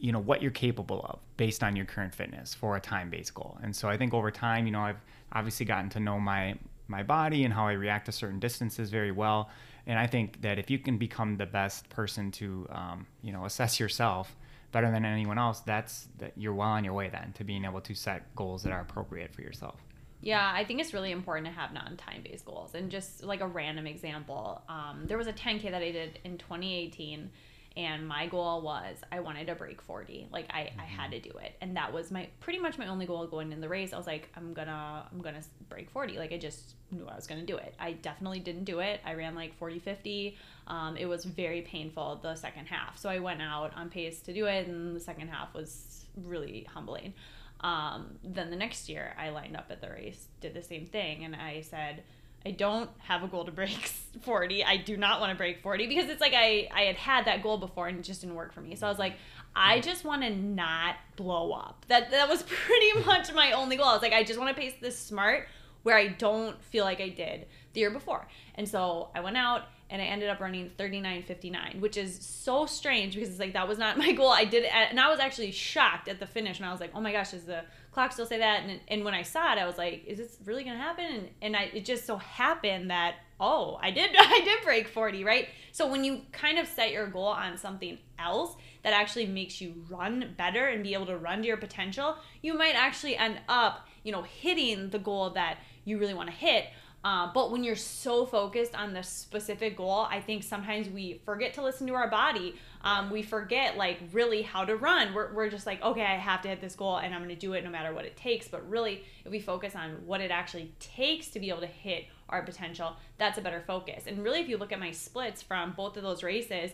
you 0.00 0.12
know 0.12 0.18
what 0.18 0.42
you're 0.42 0.50
capable 0.50 1.00
of 1.08 1.18
based 1.36 1.62
on 1.62 1.76
your 1.76 1.84
current 1.84 2.14
fitness 2.14 2.54
for 2.54 2.76
a 2.76 2.80
time-based 2.80 3.34
goal 3.34 3.58
and 3.62 3.74
so 3.74 3.88
i 3.88 3.96
think 3.96 4.12
over 4.14 4.30
time 4.30 4.66
you 4.66 4.72
know 4.72 4.80
i've 4.80 5.00
obviously 5.32 5.64
gotten 5.66 5.88
to 5.88 6.00
know 6.00 6.18
my 6.18 6.56
my 6.88 7.02
body 7.02 7.44
and 7.44 7.52
how 7.54 7.66
i 7.66 7.72
react 7.72 8.06
to 8.06 8.12
certain 8.12 8.38
distances 8.38 8.90
very 8.90 9.12
well 9.12 9.50
and 9.86 9.98
i 9.98 10.06
think 10.06 10.40
that 10.42 10.58
if 10.58 10.70
you 10.70 10.78
can 10.78 10.98
become 10.98 11.36
the 11.36 11.46
best 11.46 11.88
person 11.90 12.30
to 12.30 12.66
um, 12.70 13.06
you 13.22 13.32
know 13.32 13.44
assess 13.44 13.78
yourself 13.78 14.36
better 14.72 14.90
than 14.90 15.04
anyone 15.04 15.38
else 15.38 15.60
that's 15.60 16.08
that 16.18 16.32
you're 16.36 16.54
well 16.54 16.68
on 16.68 16.84
your 16.84 16.94
way 16.94 17.08
then 17.08 17.32
to 17.32 17.44
being 17.44 17.64
able 17.64 17.80
to 17.80 17.94
set 17.94 18.34
goals 18.36 18.62
that 18.62 18.72
are 18.72 18.80
appropriate 18.80 19.32
for 19.34 19.42
yourself 19.42 19.80
yeah, 20.20 20.50
I 20.52 20.64
think 20.64 20.80
it's 20.80 20.92
really 20.92 21.12
important 21.12 21.46
to 21.46 21.52
have 21.52 21.72
non-time 21.72 22.22
based 22.24 22.44
goals. 22.44 22.74
And 22.74 22.90
just 22.90 23.22
like 23.22 23.40
a 23.40 23.46
random 23.46 23.86
example, 23.86 24.62
um, 24.68 25.04
there 25.06 25.16
was 25.16 25.28
a 25.28 25.32
10K 25.32 25.70
that 25.70 25.82
I 25.82 25.92
did 25.92 26.18
in 26.24 26.38
2018 26.38 27.30
and 27.78 28.08
my 28.08 28.26
goal 28.26 28.60
was 28.60 28.96
I 29.12 29.20
wanted 29.20 29.46
to 29.46 29.54
break 29.54 29.80
40. 29.80 30.28
Like 30.32 30.46
I, 30.50 30.62
mm-hmm. 30.62 30.80
I 30.80 30.84
had 30.84 31.12
mm-hmm. 31.12 31.22
to 31.22 31.30
do 31.30 31.38
it. 31.38 31.54
And 31.60 31.76
that 31.76 31.92
was 31.92 32.10
my 32.10 32.28
pretty 32.40 32.58
much 32.58 32.76
my 32.76 32.88
only 32.88 33.06
goal 33.06 33.24
going 33.28 33.52
in 33.52 33.60
the 33.60 33.68
race. 33.68 33.92
I 33.92 33.96
was 33.96 34.06
like, 34.06 34.28
I'm 34.36 34.52
gonna 34.52 35.06
I'm 35.10 35.20
gonna 35.22 35.42
break 35.68 35.88
40. 35.88 36.18
Like 36.18 36.32
I 36.32 36.38
just 36.38 36.74
knew 36.90 37.06
I 37.06 37.14
was 37.14 37.28
gonna 37.28 37.46
do 37.46 37.56
it. 37.56 37.74
I 37.78 37.92
definitely 37.92 38.40
didn't 38.40 38.64
do 38.64 38.80
it. 38.80 39.00
I 39.06 39.14
ran 39.14 39.36
like 39.36 39.56
40 39.58 39.78
50. 39.78 40.36
Um, 40.66 40.96
it 40.96 41.06
was 41.06 41.24
very 41.24 41.62
painful 41.62 42.18
the 42.20 42.34
second 42.34 42.66
half. 42.66 42.98
So 42.98 43.08
I 43.08 43.20
went 43.20 43.40
out 43.40 43.72
on 43.76 43.90
pace 43.90 44.18
to 44.22 44.34
do 44.34 44.46
it 44.46 44.66
and 44.66 44.96
the 44.96 45.00
second 45.00 45.28
half 45.28 45.54
was 45.54 46.04
really 46.16 46.66
humbling. 46.68 47.14
Um, 47.60 48.18
then 48.24 48.50
the 48.50 48.56
next 48.56 48.88
year 48.88 49.14
I 49.16 49.30
lined 49.30 49.56
up 49.56 49.66
at 49.70 49.80
the 49.80 49.88
race, 49.88 50.26
did 50.40 50.54
the 50.54 50.62
same 50.62 50.86
thing, 50.86 51.24
and 51.24 51.34
I 51.34 51.60
said, 51.62 52.04
I 52.48 52.52
don't 52.52 52.88
have 53.00 53.22
a 53.22 53.28
goal 53.28 53.44
to 53.44 53.52
break 53.52 53.92
40. 54.22 54.64
I 54.64 54.78
do 54.78 54.96
not 54.96 55.20
want 55.20 55.32
to 55.32 55.36
break 55.36 55.62
40 55.62 55.86
because 55.86 56.08
it's 56.08 56.20
like 56.20 56.32
I, 56.32 56.66
I 56.74 56.82
had 56.84 56.96
had 56.96 57.24
that 57.26 57.42
goal 57.42 57.58
before 57.58 57.88
and 57.88 57.98
it 57.98 58.02
just 58.02 58.22
didn't 58.22 58.36
work 58.36 58.54
for 58.54 58.62
me. 58.62 58.74
So 58.74 58.86
I 58.86 58.90
was 58.90 58.98
like, 58.98 59.16
I 59.54 59.80
just 59.80 60.02
want 60.02 60.22
to 60.22 60.30
not 60.30 60.96
blow 61.16 61.52
up. 61.52 61.84
That 61.88 62.10
that 62.10 62.26
was 62.26 62.42
pretty 62.48 63.04
much 63.04 63.34
my 63.34 63.52
only 63.52 63.76
goal. 63.76 63.86
I 63.86 63.92
was 63.92 64.00
like, 64.00 64.14
I 64.14 64.24
just 64.24 64.40
want 64.40 64.56
to 64.56 64.58
pace 64.58 64.72
this 64.80 64.98
smart 64.98 65.46
where 65.82 65.94
I 65.94 66.08
don't 66.08 66.60
feel 66.64 66.86
like 66.86 67.02
I 67.02 67.10
did 67.10 67.46
the 67.74 67.80
year 67.80 67.90
before. 67.90 68.26
And 68.54 68.66
so 68.66 69.10
I 69.14 69.20
went 69.20 69.36
out 69.36 69.64
and 69.90 70.00
I 70.00 70.06
ended 70.06 70.30
up 70.30 70.40
running 70.40 70.70
39.59, 70.78 71.80
which 71.80 71.98
is 71.98 72.18
so 72.18 72.64
strange 72.64 73.14
because 73.14 73.28
it's 73.28 73.38
like 73.38 73.52
that 73.52 73.68
was 73.68 73.78
not 73.78 73.98
my 74.06 74.12
goal. 74.12 74.30
I 74.30 74.46
did 74.46 74.64
it, 74.64 74.70
and 74.74 74.98
I 74.98 75.10
was 75.10 75.20
actually 75.20 75.50
shocked 75.50 76.08
at 76.08 76.18
the 76.18 76.26
finish, 76.26 76.58
and 76.58 76.66
I 76.66 76.72
was 76.72 76.80
like, 76.80 76.92
oh 76.94 77.00
my 77.00 77.12
gosh, 77.12 77.34
is 77.34 77.44
the 77.44 77.64
clock 77.98 78.12
still 78.12 78.26
say 78.26 78.38
that? 78.38 78.62
And, 78.62 78.80
and 78.86 79.04
when 79.04 79.12
I 79.12 79.22
saw 79.22 79.52
it, 79.52 79.58
I 79.58 79.66
was 79.66 79.76
like, 79.76 80.04
is 80.06 80.18
this 80.18 80.36
really 80.44 80.62
gonna 80.62 80.78
happen? 80.78 81.04
And, 81.04 81.28
and 81.42 81.56
I, 81.56 81.62
it 81.74 81.84
just 81.84 82.06
so 82.06 82.16
happened 82.16 82.90
that 82.90 83.16
oh, 83.40 83.78
I 83.80 83.90
did, 83.90 84.10
I 84.18 84.40
did 84.44 84.62
break 84.64 84.88
40, 84.88 85.24
right? 85.24 85.48
So 85.72 85.88
when 85.88 86.04
you 86.04 86.22
kind 86.32 86.58
of 86.58 86.66
set 86.66 86.90
your 86.92 87.06
goal 87.06 87.26
on 87.26 87.56
something 87.56 87.98
else 88.18 88.56
that 88.82 88.92
actually 88.92 89.26
makes 89.26 89.60
you 89.60 89.74
run 89.88 90.34
better 90.36 90.66
and 90.66 90.82
be 90.82 90.94
able 90.94 91.06
to 91.06 91.16
run 91.16 91.42
to 91.42 91.46
your 91.46 91.56
potential, 91.56 92.16
you 92.42 92.54
might 92.54 92.74
actually 92.74 93.16
end 93.16 93.40
up, 93.48 93.86
you 94.02 94.10
know, 94.10 94.22
hitting 94.22 94.90
the 94.90 94.98
goal 94.98 95.30
that 95.30 95.58
you 95.84 95.98
really 95.98 96.14
want 96.14 96.28
to 96.28 96.34
hit 96.34 96.66
uh, 97.04 97.30
but 97.32 97.52
when 97.52 97.62
you're 97.62 97.76
so 97.76 98.26
focused 98.26 98.74
on 98.74 98.92
the 98.92 99.02
specific 99.02 99.76
goal, 99.76 100.06
I 100.10 100.20
think 100.20 100.42
sometimes 100.42 100.88
we 100.88 101.20
forget 101.24 101.54
to 101.54 101.62
listen 101.62 101.86
to 101.86 101.94
our 101.94 102.10
body. 102.10 102.56
Um, 102.88 103.10
we 103.10 103.22
forget 103.22 103.76
like 103.76 103.98
really 104.12 104.42
how 104.42 104.64
to 104.64 104.76
run. 104.76 105.12
We're, 105.12 105.32
we're 105.32 105.50
just 105.50 105.66
like, 105.66 105.82
okay, 105.82 106.02
I 106.02 106.16
have 106.16 106.40
to 106.42 106.48
hit 106.48 106.60
this 106.60 106.74
goal 106.74 106.96
and 106.96 107.14
I'm 107.14 107.20
going 107.22 107.34
to 107.34 107.40
do 107.40 107.52
it 107.52 107.64
no 107.64 107.70
matter 107.70 107.92
what 107.92 108.04
it 108.04 108.16
takes. 108.16 108.48
But 108.48 108.68
really, 108.68 109.04
if 109.24 109.30
we 109.30 109.40
focus 109.40 109.74
on 109.76 109.90
what 110.06 110.20
it 110.20 110.30
actually 110.30 110.72
takes 110.80 111.28
to 111.28 111.40
be 111.40 111.50
able 111.50 111.60
to 111.60 111.66
hit 111.66 112.06
our 112.28 112.42
potential, 112.42 112.96
that's 113.18 113.36
a 113.36 113.42
better 113.42 113.62
focus. 113.66 114.04
And 114.06 114.24
really, 114.24 114.40
if 114.40 114.48
you 114.48 114.56
look 114.56 114.72
at 114.72 114.80
my 114.80 114.90
splits 114.90 115.42
from 115.42 115.72
both 115.72 115.96
of 115.96 116.02
those 116.02 116.22
races, 116.22 116.70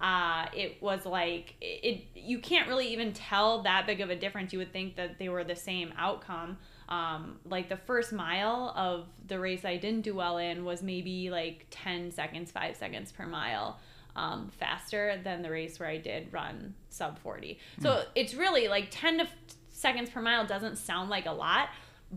uh, 0.00 0.46
it 0.54 0.82
was 0.82 1.06
like 1.06 1.54
it, 1.60 1.84
it 1.84 2.04
you 2.14 2.38
can't 2.40 2.68
really 2.68 2.88
even 2.88 3.12
tell 3.12 3.62
that 3.62 3.86
big 3.86 4.00
of 4.00 4.10
a 4.10 4.16
difference. 4.16 4.52
You 4.52 4.58
would 4.58 4.72
think 4.72 4.96
that 4.96 5.18
they 5.18 5.28
were 5.28 5.44
the 5.44 5.56
same 5.56 5.94
outcome 5.96 6.58
um, 6.88 7.38
like 7.46 7.68
the 7.68 7.76
first 7.76 8.12
mile 8.12 8.72
of 8.76 9.06
the 9.26 9.38
race 9.38 9.64
I 9.64 9.76
didn't 9.76 10.02
do 10.02 10.14
well 10.14 10.38
in 10.38 10.64
was 10.64 10.82
maybe 10.82 11.30
like 11.30 11.66
10 11.70 12.10
seconds, 12.12 12.50
five 12.50 12.76
seconds 12.76 13.10
per 13.10 13.26
mile 13.26 13.78
um, 14.16 14.50
faster 14.58 15.20
than 15.22 15.42
the 15.42 15.50
race 15.50 15.78
where 15.78 15.88
I 15.88 15.98
did 15.98 16.32
run 16.32 16.74
sub 16.88 17.18
40. 17.18 17.58
So 17.80 17.90
mm. 17.90 18.04
it's 18.14 18.34
really 18.34 18.68
like 18.68 18.88
10 18.90 19.18
to 19.18 19.28
seconds 19.70 20.10
per 20.10 20.20
mile 20.20 20.46
doesn't 20.46 20.76
sound 20.76 21.10
like 21.10 21.26
a 21.26 21.32
lot, 21.32 21.68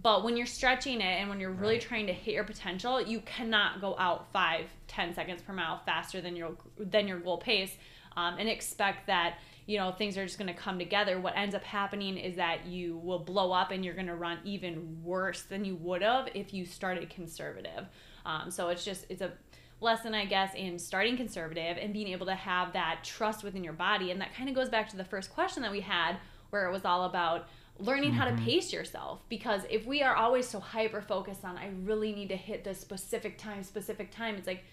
but 0.01 0.23
when 0.23 0.37
you're 0.37 0.45
stretching 0.45 1.01
it 1.01 1.19
and 1.19 1.29
when 1.29 1.39
you're 1.39 1.51
really 1.51 1.75
right. 1.75 1.81
trying 1.81 2.07
to 2.07 2.13
hit 2.13 2.33
your 2.35 2.43
potential, 2.43 3.01
you 3.01 3.21
cannot 3.21 3.81
go 3.81 3.95
out 3.97 4.31
five, 4.31 4.65
10 4.87 5.15
seconds 5.15 5.41
per 5.41 5.53
mile 5.53 5.81
faster 5.85 6.21
than 6.21 6.35
your 6.35 6.51
than 6.77 7.07
your 7.07 7.19
goal 7.19 7.37
pace 7.37 7.75
um, 8.17 8.35
and 8.37 8.49
expect 8.49 9.07
that 9.07 9.37
you 9.67 9.77
know 9.77 9.91
things 9.91 10.17
are 10.17 10.25
just 10.25 10.37
going 10.37 10.53
to 10.53 10.59
come 10.59 10.77
together 10.79 11.19
what 11.19 11.33
ends 11.37 11.55
up 11.55 11.63
happening 11.63 12.17
is 12.17 12.35
that 12.35 12.65
you 12.65 12.97
will 12.97 13.19
blow 13.19 13.51
up 13.51 13.71
and 13.71 13.85
you're 13.85 13.93
going 13.93 14.07
to 14.07 14.15
run 14.15 14.39
even 14.43 14.97
worse 15.03 15.43
than 15.43 15.63
you 15.63 15.75
would 15.75 16.01
have 16.01 16.27
if 16.33 16.53
you 16.53 16.65
started 16.65 17.09
conservative 17.09 17.85
um, 18.25 18.51
so 18.51 18.69
it's 18.69 18.83
just 18.83 19.05
it's 19.09 19.21
a 19.21 19.31
lesson 19.79 20.13
i 20.13 20.25
guess 20.25 20.53
in 20.55 20.77
starting 20.79 21.15
conservative 21.15 21.77
and 21.77 21.93
being 21.93 22.07
able 22.07 22.25
to 22.25 22.35
have 22.35 22.73
that 22.73 22.99
trust 23.03 23.43
within 23.43 23.63
your 23.63 23.73
body 23.73 24.11
and 24.11 24.19
that 24.19 24.33
kind 24.33 24.49
of 24.49 24.55
goes 24.55 24.69
back 24.69 24.89
to 24.89 24.97
the 24.97 25.03
first 25.03 25.31
question 25.33 25.61
that 25.61 25.71
we 25.71 25.81
had 25.81 26.17
where 26.49 26.67
it 26.67 26.71
was 26.71 26.85
all 26.85 27.03
about 27.05 27.47
learning 27.79 28.09
mm-hmm. 28.09 28.19
how 28.19 28.25
to 28.25 28.31
mm-hmm. 28.31 28.45
pace 28.45 28.73
yourself 28.73 29.21
because 29.29 29.61
if 29.69 29.85
we 29.85 30.01
are 30.01 30.15
always 30.15 30.47
so 30.47 30.59
hyper 30.59 31.01
focused 31.01 31.45
on 31.45 31.57
i 31.57 31.69
really 31.83 32.11
need 32.11 32.29
to 32.29 32.35
hit 32.35 32.63
this 32.63 32.79
specific 32.79 33.37
time 33.37 33.63
specific 33.63 34.09
time 34.09 34.35
it's 34.35 34.47
like 34.47 34.63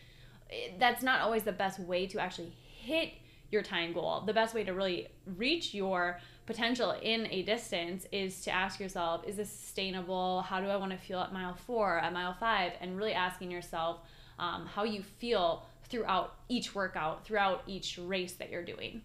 eh, 0.51 0.71
that's 0.79 1.03
not 1.03 1.21
always 1.21 1.43
the 1.43 1.53
best 1.53 1.79
way 1.79 2.07
to 2.07 2.19
actually 2.19 2.53
hit 2.65 3.13
your 3.55 3.63
time 3.63 3.95
goal. 3.95 4.23
The 4.27 4.35
best 4.35 4.55
way 4.55 4.65
to 4.65 4.73
really 4.73 5.09
reach 5.37 5.73
your 5.73 6.21
potential 6.45 6.91
in 7.01 7.27
a 7.31 7.43
distance 7.43 8.07
is 8.13 8.43
to 8.43 8.51
ask 8.51 8.79
yourself, 8.79 9.27
is 9.27 9.37
this 9.37 9.49
sustainable? 9.49 10.43
How 10.43 10.61
do 10.61 10.67
I 10.67 10.77
want 10.77 10.93
to 10.93 10.99
feel 10.99 11.21
at 11.21 11.33
mile 11.33 11.55
four, 11.55 11.99
at 11.99 12.13
mile 12.13 12.35
five? 12.35 12.73
And 12.83 12.99
really 12.99 13.15
asking 13.15 13.51
yourself 13.51 14.01
um, 14.39 14.67
how 14.67 14.85
you 14.85 15.03
feel 15.03 15.65
throughout 15.89 16.35
each 16.49 16.75
workout, 16.75 17.25
throughout 17.25 17.63
each 17.67 17.99
race 17.99 18.33
that 18.35 18.51
you're 18.51 18.65
doing. 18.65 19.03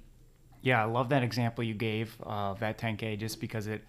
Yeah, 0.61 0.81
I 0.81 0.85
love 0.85 1.09
that 1.09 1.23
example 1.23 1.63
you 1.63 1.73
gave 1.73 2.15
of 2.21 2.59
that 2.59 2.77
10K 2.77 3.17
just 3.17 3.39
because 3.39 3.67
it 3.67 3.81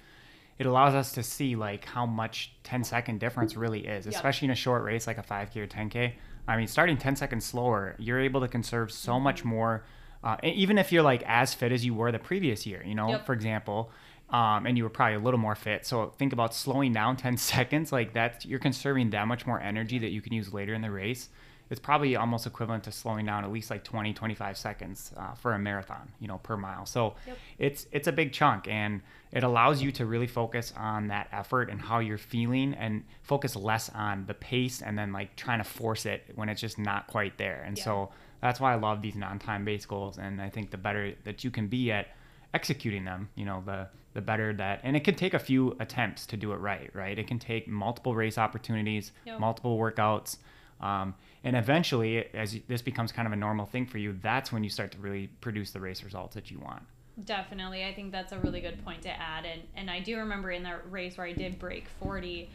it 0.58 0.66
allows 0.66 0.94
us 0.94 1.12
to 1.12 1.22
see 1.22 1.56
like 1.56 1.86
how 1.86 2.04
much 2.04 2.52
10 2.64 2.84
second 2.84 3.18
difference 3.18 3.56
really 3.56 3.86
is, 3.86 4.04
Yep. 4.04 4.14
especially 4.14 4.46
in 4.46 4.52
a 4.52 4.54
short 4.56 4.84
race 4.84 5.06
like 5.06 5.16
a 5.16 5.22
5K 5.22 5.56
or 5.56 5.66
10K. 5.66 6.12
I 6.46 6.56
mean, 6.58 6.66
starting 6.66 6.98
10 6.98 7.16
seconds 7.16 7.46
slower, 7.46 7.96
you're 7.98 8.20
able 8.20 8.42
to 8.42 8.48
conserve 8.48 8.92
so 8.92 9.12
Mm-hmm. 9.12 9.24
much 9.24 9.44
more. 9.44 9.84
Uh, 10.22 10.36
even 10.42 10.76
if 10.76 10.92
you're 10.92 11.02
like 11.02 11.22
as 11.26 11.54
fit 11.54 11.72
as 11.72 11.82
you 11.82 11.94
were 11.94 12.12
the 12.12 12.18
previous 12.18 12.66
year, 12.66 12.82
you 12.84 12.94
know, 12.94 13.08
Yep. 13.08 13.24
for 13.26 13.32
example, 13.32 13.90
um, 14.30 14.66
and 14.66 14.76
you 14.76 14.84
were 14.84 14.90
probably 14.90 15.16
a 15.16 15.20
little 15.20 15.40
more 15.40 15.54
fit. 15.54 15.86
So 15.86 16.10
think 16.18 16.32
about 16.32 16.54
slowing 16.54 16.92
down 16.92 17.16
10 17.26 17.36
seconds 17.36 17.92
like 17.92 18.12
that. 18.14 18.44
You're 18.44 18.58
conserving 18.58 19.10
that 19.10 19.26
much 19.26 19.46
more 19.46 19.60
energy 19.60 19.98
that 19.98 20.10
you 20.10 20.20
can 20.20 20.32
use 20.32 20.52
later 20.52 20.74
in 20.74 20.82
the 20.82 20.90
race. 20.90 21.28
It's 21.68 21.78
probably 21.78 22.16
almost 22.16 22.48
equivalent 22.48 22.82
to 22.84 22.92
slowing 22.92 23.26
down 23.26 23.44
at 23.44 23.52
least 23.52 23.70
like 23.70 23.84
20, 23.84 24.12
25 24.12 24.58
seconds 24.58 25.12
uh, 25.16 25.34
for 25.34 25.52
a 25.52 25.58
marathon, 25.58 26.10
you 26.18 26.26
know, 26.26 26.38
per 26.38 26.56
mile. 26.56 26.84
So 26.84 27.14
Yep. 27.28 27.38
it's 27.58 27.86
it's 27.92 28.08
a 28.08 28.12
big 28.12 28.32
chunk, 28.32 28.66
and 28.66 29.02
it 29.30 29.44
allows 29.44 29.80
you 29.80 29.92
to 29.92 30.04
really 30.04 30.26
focus 30.26 30.72
on 30.76 31.06
that 31.08 31.28
effort 31.30 31.70
and 31.70 31.80
how 31.80 32.00
you're 32.00 32.18
feeling, 32.18 32.74
and 32.74 33.04
focus 33.22 33.54
less 33.54 33.88
on 33.90 34.26
the 34.26 34.34
pace, 34.34 34.82
and 34.82 34.98
then 34.98 35.12
like 35.12 35.36
trying 35.36 35.58
to 35.58 35.64
force 35.64 36.06
it 36.06 36.24
when 36.34 36.48
it's 36.48 36.60
just 36.60 36.76
not 36.76 37.06
quite 37.06 37.38
there. 37.38 37.62
And 37.64 37.78
Yeah. 37.78 37.84
so 37.84 38.10
that's 38.40 38.58
why 38.58 38.72
I 38.72 38.74
love 38.76 39.00
these 39.00 39.14
non-time 39.14 39.64
based 39.64 39.86
goals, 39.86 40.18
and 40.18 40.42
I 40.42 40.48
think 40.48 40.72
the 40.72 40.76
better 40.76 41.14
that 41.22 41.44
you 41.44 41.52
can 41.52 41.68
be 41.68 41.92
at 41.92 42.08
executing 42.54 43.04
them, 43.04 43.28
you 43.34 43.44
know, 43.44 43.62
the 43.64 43.88
the 44.12 44.20
better 44.20 44.52
that. 44.52 44.80
And 44.82 44.96
it 44.96 45.04
can 45.04 45.14
take 45.14 45.34
a 45.34 45.38
few 45.38 45.76
attempts 45.78 46.26
to 46.26 46.36
do 46.36 46.50
it 46.52 46.56
right, 46.56 46.90
right? 46.94 47.16
It 47.16 47.28
can 47.28 47.38
take 47.38 47.68
multiple 47.68 48.16
race 48.16 48.38
opportunities, 48.38 49.12
Yep. 49.24 49.38
multiple 49.38 49.78
workouts. 49.78 50.38
Um, 50.80 51.14
and 51.44 51.54
eventually, 51.54 52.24
as 52.34 52.56
you- 52.56 52.62
this 52.66 52.82
becomes 52.82 53.12
kind 53.12 53.26
of 53.26 53.32
a 53.32 53.36
normal 53.36 53.66
thing 53.66 53.86
for 53.86 53.98
you, 53.98 54.12
that's 54.14 54.50
when 54.50 54.64
you 54.64 54.70
start 54.70 54.90
to 54.92 54.98
really 54.98 55.28
produce 55.40 55.70
the 55.70 55.78
race 55.78 56.02
results 56.02 56.34
that 56.34 56.50
you 56.50 56.58
want. 56.58 56.82
Definitely. 57.24 57.84
I 57.84 57.94
think 57.94 58.10
that's 58.10 58.32
a 58.32 58.38
really 58.40 58.60
good 58.60 58.82
point 58.84 59.02
to 59.02 59.10
add. 59.10 59.44
And 59.44 59.62
and 59.76 59.88
I 59.88 60.00
do 60.00 60.16
remember 60.18 60.50
in 60.50 60.64
that 60.64 60.90
race 60.90 61.16
where 61.16 61.26
I 61.28 61.32
did 61.32 61.60
break 61.60 61.86
40, 62.02 62.50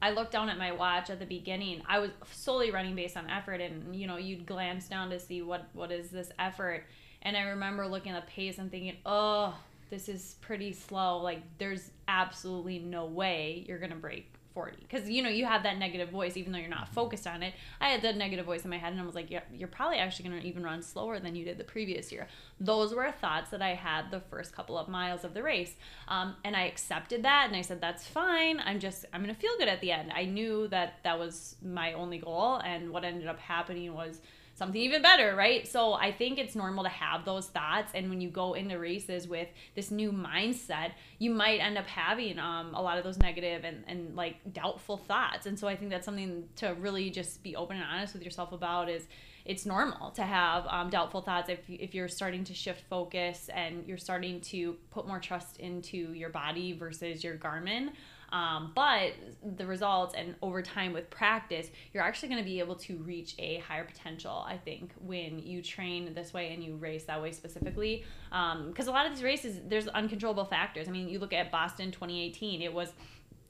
I 0.00 0.10
looked 0.10 0.30
down 0.32 0.48
at 0.50 0.58
my 0.58 0.70
watch 0.70 1.10
at 1.10 1.18
the 1.18 1.26
beginning. 1.26 1.82
I 1.88 1.98
was 1.98 2.10
solely 2.30 2.70
running 2.70 2.94
based 2.94 3.16
on 3.16 3.28
effort 3.28 3.60
and 3.60 3.96
you 3.96 4.06
know, 4.06 4.18
you'd 4.18 4.46
glance 4.46 4.88
down 4.88 5.10
to 5.10 5.18
see 5.18 5.42
what 5.42 5.66
what 5.72 5.90
is 5.90 6.10
this 6.10 6.30
effort. 6.38 6.84
And 7.22 7.36
I 7.36 7.42
remember 7.42 7.86
looking 7.86 8.12
at 8.12 8.26
the 8.26 8.30
pace 8.30 8.58
and 8.58 8.70
thinking, 8.70 8.96
"Oh, 9.06 9.54
this 9.92 10.08
is 10.08 10.36
pretty 10.40 10.72
slow. 10.72 11.18
Like 11.18 11.42
there's 11.58 11.90
absolutely 12.08 12.78
no 12.78 13.04
way 13.04 13.64
you're 13.68 13.78
going 13.78 13.90
to 13.90 13.96
break 13.96 14.26
40 14.54 14.78
because 14.80 15.08
you 15.08 15.22
know 15.22 15.28
you 15.28 15.46
have 15.46 15.62
that 15.62 15.78
negative 15.78 16.10
voice 16.10 16.36
even 16.36 16.52
though 16.52 16.58
you're 16.58 16.68
not 16.68 16.88
focused 16.88 17.26
on 17.26 17.42
it. 17.42 17.52
I 17.80 17.88
had 17.88 18.02
that 18.02 18.16
negative 18.16 18.46
voice 18.46 18.64
in 18.64 18.70
my 18.70 18.78
head 18.78 18.92
and 18.92 19.00
i 19.00 19.04
was 19.04 19.14
like 19.14 19.30
yeah, 19.30 19.40
you're 19.52 19.68
probably 19.68 19.98
actually 19.98 20.28
going 20.28 20.40
to 20.40 20.48
even 20.48 20.62
run 20.62 20.82
slower 20.82 21.18
than 21.18 21.34
you 21.34 21.44
did 21.44 21.58
the 21.58 21.64
previous 21.64 22.10
year. 22.10 22.26
Those 22.58 22.94
were 22.94 23.10
thoughts 23.10 23.50
that 23.50 23.62
i 23.62 23.74
had 23.74 24.10
the 24.10 24.20
first 24.20 24.54
couple 24.54 24.78
of 24.78 24.88
miles 24.88 25.24
of 25.24 25.34
the 25.34 25.42
race. 25.42 25.74
Um, 26.08 26.36
and 26.44 26.56
i 26.56 26.62
accepted 26.62 27.22
that 27.24 27.46
and 27.48 27.56
i 27.56 27.62
said 27.62 27.80
that's 27.80 28.06
fine. 28.06 28.60
I'm 28.64 28.80
just 28.80 29.04
i'm 29.12 29.22
going 29.22 29.34
to 29.34 29.40
feel 29.40 29.56
good 29.58 29.68
at 29.68 29.80
the 29.80 29.92
end. 29.92 30.10
I 30.14 30.24
knew 30.24 30.68
that 30.68 31.00
that 31.04 31.18
was 31.18 31.56
my 31.62 31.92
only 31.92 32.18
goal 32.18 32.56
and 32.56 32.90
what 32.90 33.04
ended 33.04 33.28
up 33.28 33.38
happening 33.38 33.92
was 33.94 34.20
something 34.62 34.80
even 34.80 35.02
better, 35.02 35.34
right? 35.34 35.66
So 35.66 35.94
I 35.94 36.12
think 36.12 36.38
it's 36.38 36.54
normal 36.54 36.84
to 36.84 36.90
have 36.90 37.24
those 37.24 37.48
thoughts. 37.48 37.90
And 37.94 38.08
when 38.08 38.20
you 38.20 38.30
go 38.30 38.54
into 38.54 38.78
races 38.78 39.26
with 39.26 39.48
this 39.74 39.90
new 39.90 40.12
mindset, 40.12 40.92
you 41.18 41.32
might 41.32 41.58
end 41.58 41.76
up 41.76 41.86
having 41.88 42.38
um, 42.38 42.72
a 42.72 42.80
lot 42.80 42.96
of 42.96 43.02
those 43.02 43.18
negative 43.18 43.64
and, 43.64 43.82
and 43.88 44.14
like 44.14 44.36
doubtful 44.52 44.98
thoughts. 44.98 45.46
And 45.46 45.58
so 45.58 45.66
I 45.66 45.74
think 45.74 45.90
that's 45.90 46.04
something 46.04 46.48
to 46.56 46.76
really 46.78 47.10
just 47.10 47.42
be 47.42 47.56
open 47.56 47.76
and 47.76 47.84
honest 47.84 48.14
with 48.14 48.22
yourself 48.22 48.52
about 48.52 48.88
is 48.88 49.08
it's 49.44 49.66
normal 49.66 50.12
to 50.12 50.22
have 50.22 50.64
um, 50.68 50.90
doubtful 50.90 51.22
thoughts 51.22 51.48
if, 51.48 51.58
if 51.68 51.92
you're 51.92 52.06
starting 52.06 52.44
to 52.44 52.54
shift 52.54 52.84
focus 52.88 53.50
and 53.52 53.84
you're 53.88 53.98
starting 53.98 54.40
to 54.42 54.76
put 54.92 55.08
more 55.08 55.18
trust 55.18 55.56
into 55.56 56.12
your 56.12 56.30
body 56.30 56.72
versus 56.72 57.24
your 57.24 57.34
Garmin. 57.36 57.90
Um, 58.32 58.72
but 58.74 59.12
the 59.56 59.66
results 59.66 60.14
and 60.16 60.34
over 60.40 60.62
time 60.62 60.94
with 60.94 61.10
practice, 61.10 61.70
you're 61.92 62.02
actually 62.02 62.30
going 62.30 62.42
to 62.42 62.48
be 62.48 62.60
able 62.60 62.76
to 62.76 62.96
reach 62.96 63.34
a 63.38 63.58
higher 63.58 63.84
potential, 63.84 64.44
I 64.48 64.56
think, 64.56 64.92
when 64.98 65.38
you 65.38 65.62
train 65.62 66.14
this 66.14 66.32
way 66.32 66.52
and 66.54 66.64
you 66.64 66.76
race 66.76 67.04
that 67.04 67.20
way 67.20 67.32
specifically. 67.32 68.04
Because 68.30 68.86
a 68.86 68.90
lot 68.90 69.04
of 69.04 69.12
these 69.12 69.22
races, 69.22 69.60
there's 69.68 69.86
uncontrollable 69.88 70.46
factors. 70.46 70.88
I 70.88 70.90
mean, 70.90 71.08
you 71.08 71.18
look 71.18 71.34
at 71.34 71.52
Boston 71.52 71.92
2018, 71.92 72.62
it 72.62 72.72
was 72.72 72.94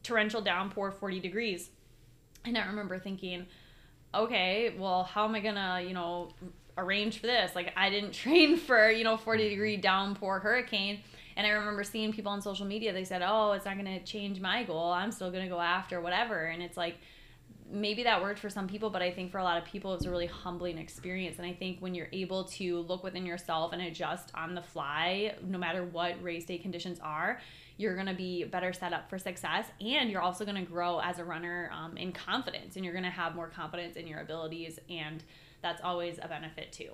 torrential 0.03 0.43
downpour, 0.43 0.91
40 0.91 1.21
degrees. 1.21 1.71
And 2.45 2.59
I 2.59 2.67
remember 2.67 2.99
thinking, 2.99 3.47
okay, 4.13 4.75
well, 4.77 5.05
how 5.05 5.25
am 5.27 5.37
I 5.37 5.41
gonna, 5.41 5.85
you 5.87 5.95
know, 5.95 6.31
arrange 6.77 7.21
for 7.21 7.29
this? 7.29 7.55
Like, 7.55 7.73
I 7.77 7.89
didn't 7.89 8.13
train 8.15 8.57
for, 8.57 8.91
you 8.91 9.05
know, 9.05 9.17
40 9.17 9.49
degree 9.49 9.77
downpour 9.77 10.41
hurricane. 10.41 11.03
And 11.37 11.47
I 11.47 11.51
remember 11.51 11.85
seeing 11.85 12.13
people 12.13 12.33
on 12.33 12.43
social 12.43 12.67
media, 12.67 12.93
they 12.93 13.05
said, 13.05 13.23
oh, 13.25 13.53
it's 13.53 13.65
not 13.65 13.77
gonna 13.77 14.03
change 14.05 14.41
my 14.41 14.65
goal. 14.65 14.93
I'm 14.93 15.13
still 15.13 15.31
gonna 15.31 15.49
go 15.49 15.61
after 15.61 16.01
whatever. 16.01 16.45
And 16.45 16.63
it's 16.63 16.77
like, 16.77 16.97
maybe 17.73 18.03
that 18.03 18.23
worked 18.23 18.39
for 18.39 18.51
some 18.51 18.69
people, 18.69 18.91
but 18.91 19.03
I 19.03 19.11
think 19.11 19.33
for 19.33 19.39
a 19.39 19.45
lot 19.45 19.57
of 19.57 19.65
people, 19.65 19.95
it's 19.95 20.05
a 20.05 20.11
really 20.11 20.27
humbling 20.27 20.79
experience. 20.79 21.39
And 21.39 21.47
I 21.47 21.55
think 21.55 21.79
when 21.81 21.95
you're 21.95 22.11
able 22.13 22.45
to 22.45 22.81
look 22.81 23.03
within 23.03 23.25
yourself 23.25 23.73
and 23.73 23.81
adjust 23.81 24.31
on 24.35 24.55
the 24.55 24.63
fly, 24.63 25.35
no 25.43 25.59
matter 25.59 25.83
what 25.85 26.23
race 26.23 26.45
day 26.45 26.59
conditions 26.59 27.01
are, 27.01 27.41
you're 27.79 27.95
going 27.95 28.07
to 28.07 28.15
be 28.15 28.45
better 28.45 28.73
set 28.73 28.93
up 28.93 29.09
for 29.09 29.19
success. 29.19 29.67
And 29.81 30.11
you're 30.11 30.21
also 30.21 30.45
going 30.45 30.63
to 30.63 30.71
grow 30.71 30.99
as 30.99 31.19
a 31.19 31.25
runner 31.25 31.71
um, 31.73 31.97
in 31.97 32.13
confidence, 32.13 32.77
and 32.77 32.85
you're 32.85 32.95
going 32.95 33.05
to 33.05 33.11
have 33.11 33.35
more 33.35 33.49
confidence 33.49 33.97
in 33.97 34.07
your 34.07 34.21
abilities. 34.21 34.79
And 34.91 35.25
that's 35.63 35.81
always 35.83 36.19
a 36.21 36.29
benefit 36.29 36.73
too. 36.73 36.91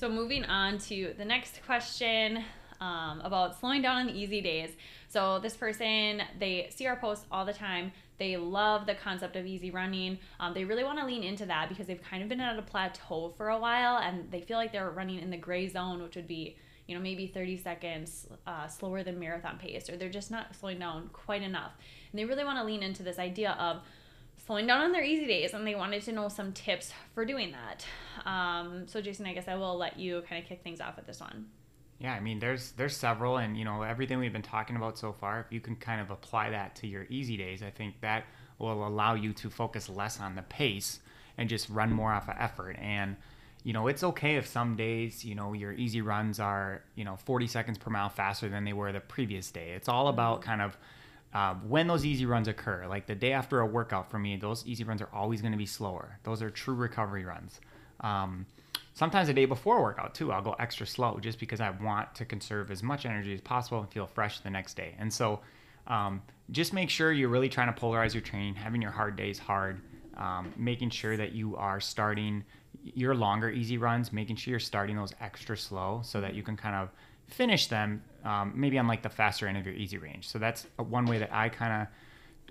So, 0.00 0.08
moving 0.08 0.46
on 0.46 0.78
to 0.78 1.12
the 1.18 1.26
next 1.26 1.60
question 1.66 2.42
um, 2.80 3.20
about 3.22 3.60
slowing 3.60 3.82
down 3.82 3.98
on 3.98 4.08
easy 4.08 4.40
days. 4.40 4.70
So, 5.10 5.38
this 5.40 5.58
person, 5.58 6.22
they 6.38 6.68
see 6.70 6.86
our 6.86 6.96
posts 6.96 7.26
all 7.30 7.44
the 7.44 7.52
time. 7.52 7.92
They 8.16 8.38
love 8.38 8.86
the 8.86 8.94
concept 8.94 9.36
of 9.36 9.44
easy 9.44 9.70
running. 9.70 10.18
Um, 10.40 10.54
they 10.54 10.64
really 10.64 10.84
want 10.84 11.00
to 11.00 11.04
lean 11.04 11.22
into 11.22 11.44
that 11.44 11.68
because 11.68 11.86
they've 11.86 12.02
kind 12.02 12.22
of 12.22 12.30
been 12.30 12.40
at 12.40 12.58
a 12.58 12.62
plateau 12.62 13.34
for 13.36 13.50
a 13.50 13.58
while 13.58 13.98
and 13.98 14.30
they 14.30 14.40
feel 14.40 14.56
like 14.56 14.72
they're 14.72 14.88
running 14.88 15.18
in 15.18 15.28
the 15.28 15.36
gray 15.36 15.68
zone, 15.68 16.02
which 16.02 16.16
would 16.16 16.26
be, 16.26 16.56
you 16.86 16.94
know, 16.94 17.02
maybe 17.02 17.26
30 17.26 17.58
seconds 17.58 18.26
uh, 18.46 18.68
slower 18.68 19.02
than 19.02 19.20
marathon 19.20 19.58
pace, 19.58 19.90
or 19.90 19.98
they're 19.98 20.08
just 20.08 20.30
not 20.30 20.56
slowing 20.56 20.78
down 20.78 21.10
quite 21.12 21.42
enough. 21.42 21.72
And 22.10 22.18
they 22.18 22.24
really 22.24 22.44
want 22.44 22.58
to 22.58 22.64
lean 22.64 22.82
into 22.82 23.02
this 23.02 23.18
idea 23.18 23.50
of 23.60 23.82
slowing 24.50 24.66
down 24.66 24.80
on 24.80 24.90
their 24.90 25.04
easy 25.04 25.28
days 25.28 25.54
and 25.54 25.64
they 25.64 25.76
wanted 25.76 26.02
to 26.02 26.10
know 26.10 26.28
some 26.28 26.52
tips 26.52 26.92
for 27.14 27.24
doing 27.24 27.52
that 27.52 27.86
um, 28.28 28.84
so 28.88 29.00
jason 29.00 29.24
i 29.24 29.32
guess 29.32 29.46
i 29.46 29.54
will 29.54 29.78
let 29.78 29.96
you 29.96 30.24
kind 30.28 30.42
of 30.42 30.48
kick 30.48 30.60
things 30.64 30.80
off 30.80 30.96
with 30.96 31.06
this 31.06 31.20
one 31.20 31.46
Yeah, 32.00 32.14
I 32.14 32.20
mean, 32.20 32.38
there's 32.38 32.72
there's 32.72 32.96
several, 32.96 33.36
and 33.36 33.58
you 33.58 33.64
know 33.66 33.82
everything 33.82 34.18
we've 34.18 34.32
been 34.32 34.40
talking 34.40 34.76
about 34.76 34.98
so 34.98 35.12
far. 35.12 35.40
If 35.40 35.52
you 35.52 35.60
can 35.60 35.76
kind 35.76 36.00
of 36.00 36.10
apply 36.10 36.48
that 36.50 36.74
to 36.76 36.86
your 36.86 37.04
easy 37.10 37.36
days, 37.36 37.62
I 37.62 37.68
think 37.68 38.00
that 38.00 38.24
will 38.58 38.86
allow 38.88 39.12
you 39.14 39.34
to 39.34 39.50
focus 39.50 39.88
less 39.90 40.18
on 40.18 40.34
the 40.34 40.42
pace 40.42 41.00
and 41.36 41.46
just 41.46 41.68
run 41.68 41.92
more 41.92 42.10
off 42.10 42.26
of 42.30 42.36
effort. 42.38 42.76
And 42.80 43.16
you 43.64 43.74
know, 43.74 43.86
it's 43.86 44.02
okay 44.02 44.36
if 44.36 44.46
some 44.46 44.76
days 44.76 45.26
you 45.26 45.34
know 45.34 45.52
your 45.52 45.72
easy 45.72 46.00
runs 46.00 46.40
are 46.40 46.82
you 46.94 47.04
know 47.04 47.16
40 47.16 47.46
seconds 47.46 47.76
per 47.76 47.90
mile 47.90 48.08
faster 48.08 48.48
than 48.48 48.64
they 48.64 48.72
were 48.72 48.92
the 48.92 49.00
previous 49.00 49.50
day. 49.50 49.72
It's 49.76 49.88
all 49.88 50.08
about 50.08 50.40
kind 50.40 50.62
of 50.62 50.78
uh, 51.32 51.54
when 51.54 51.86
those 51.86 52.04
easy 52.04 52.26
runs 52.26 52.48
occur. 52.48 52.86
Like 52.88 53.06
the 53.06 53.14
day 53.14 53.32
after 53.32 53.60
a 53.60 53.66
workout 53.66 54.10
for 54.10 54.18
me, 54.18 54.36
those 54.36 54.66
easy 54.66 54.84
runs 54.84 55.00
are 55.00 55.08
always 55.12 55.40
going 55.40 55.52
to 55.52 55.58
be 55.58 55.66
slower. 55.66 56.18
Those 56.24 56.42
are 56.42 56.50
true 56.50 56.74
recovery 56.74 57.24
runs. 57.24 57.60
Um, 58.00 58.46
sometimes 58.94 59.28
the 59.28 59.34
day 59.34 59.44
before 59.44 59.78
a 59.78 59.82
workout 59.82 60.14
too 60.14 60.32
i'll 60.32 60.42
go 60.42 60.54
extra 60.58 60.86
slow 60.86 61.18
just 61.20 61.38
because 61.38 61.60
i 61.60 61.70
want 61.70 62.12
to 62.14 62.24
conserve 62.24 62.70
as 62.70 62.82
much 62.82 63.06
energy 63.06 63.32
as 63.32 63.40
possible 63.40 63.80
and 63.80 63.90
feel 63.90 64.06
fresh 64.06 64.40
the 64.40 64.50
next 64.50 64.74
day 64.74 64.94
and 64.98 65.12
so 65.12 65.40
um, 65.86 66.22
just 66.50 66.72
make 66.72 66.90
sure 66.90 67.10
you're 67.10 67.28
really 67.28 67.48
trying 67.48 67.72
to 67.72 67.80
polarize 67.80 68.12
your 68.12 68.20
training 68.20 68.54
having 68.54 68.82
your 68.82 68.90
hard 68.90 69.16
days 69.16 69.38
hard 69.38 69.80
um, 70.16 70.52
making 70.56 70.90
sure 70.90 71.16
that 71.16 71.32
you 71.32 71.56
are 71.56 71.80
starting 71.80 72.44
your 72.82 73.14
longer 73.14 73.50
easy 73.50 73.78
runs 73.78 74.12
making 74.12 74.36
sure 74.36 74.50
you're 74.50 74.60
starting 74.60 74.96
those 74.96 75.14
extra 75.20 75.56
slow 75.56 76.00
so 76.04 76.20
that 76.20 76.34
you 76.34 76.42
can 76.42 76.56
kind 76.56 76.74
of 76.74 76.90
finish 77.26 77.68
them 77.68 78.02
um, 78.24 78.52
maybe 78.54 78.78
on 78.78 78.86
like 78.86 79.02
the 79.02 79.08
faster 79.08 79.46
end 79.46 79.56
of 79.56 79.66
your 79.66 79.74
easy 79.74 79.98
range. 79.98 80.28
So 80.28 80.38
that's 80.38 80.66
one 80.76 81.06
way 81.06 81.18
that 81.18 81.32
i 81.32 81.48
kind 81.48 81.88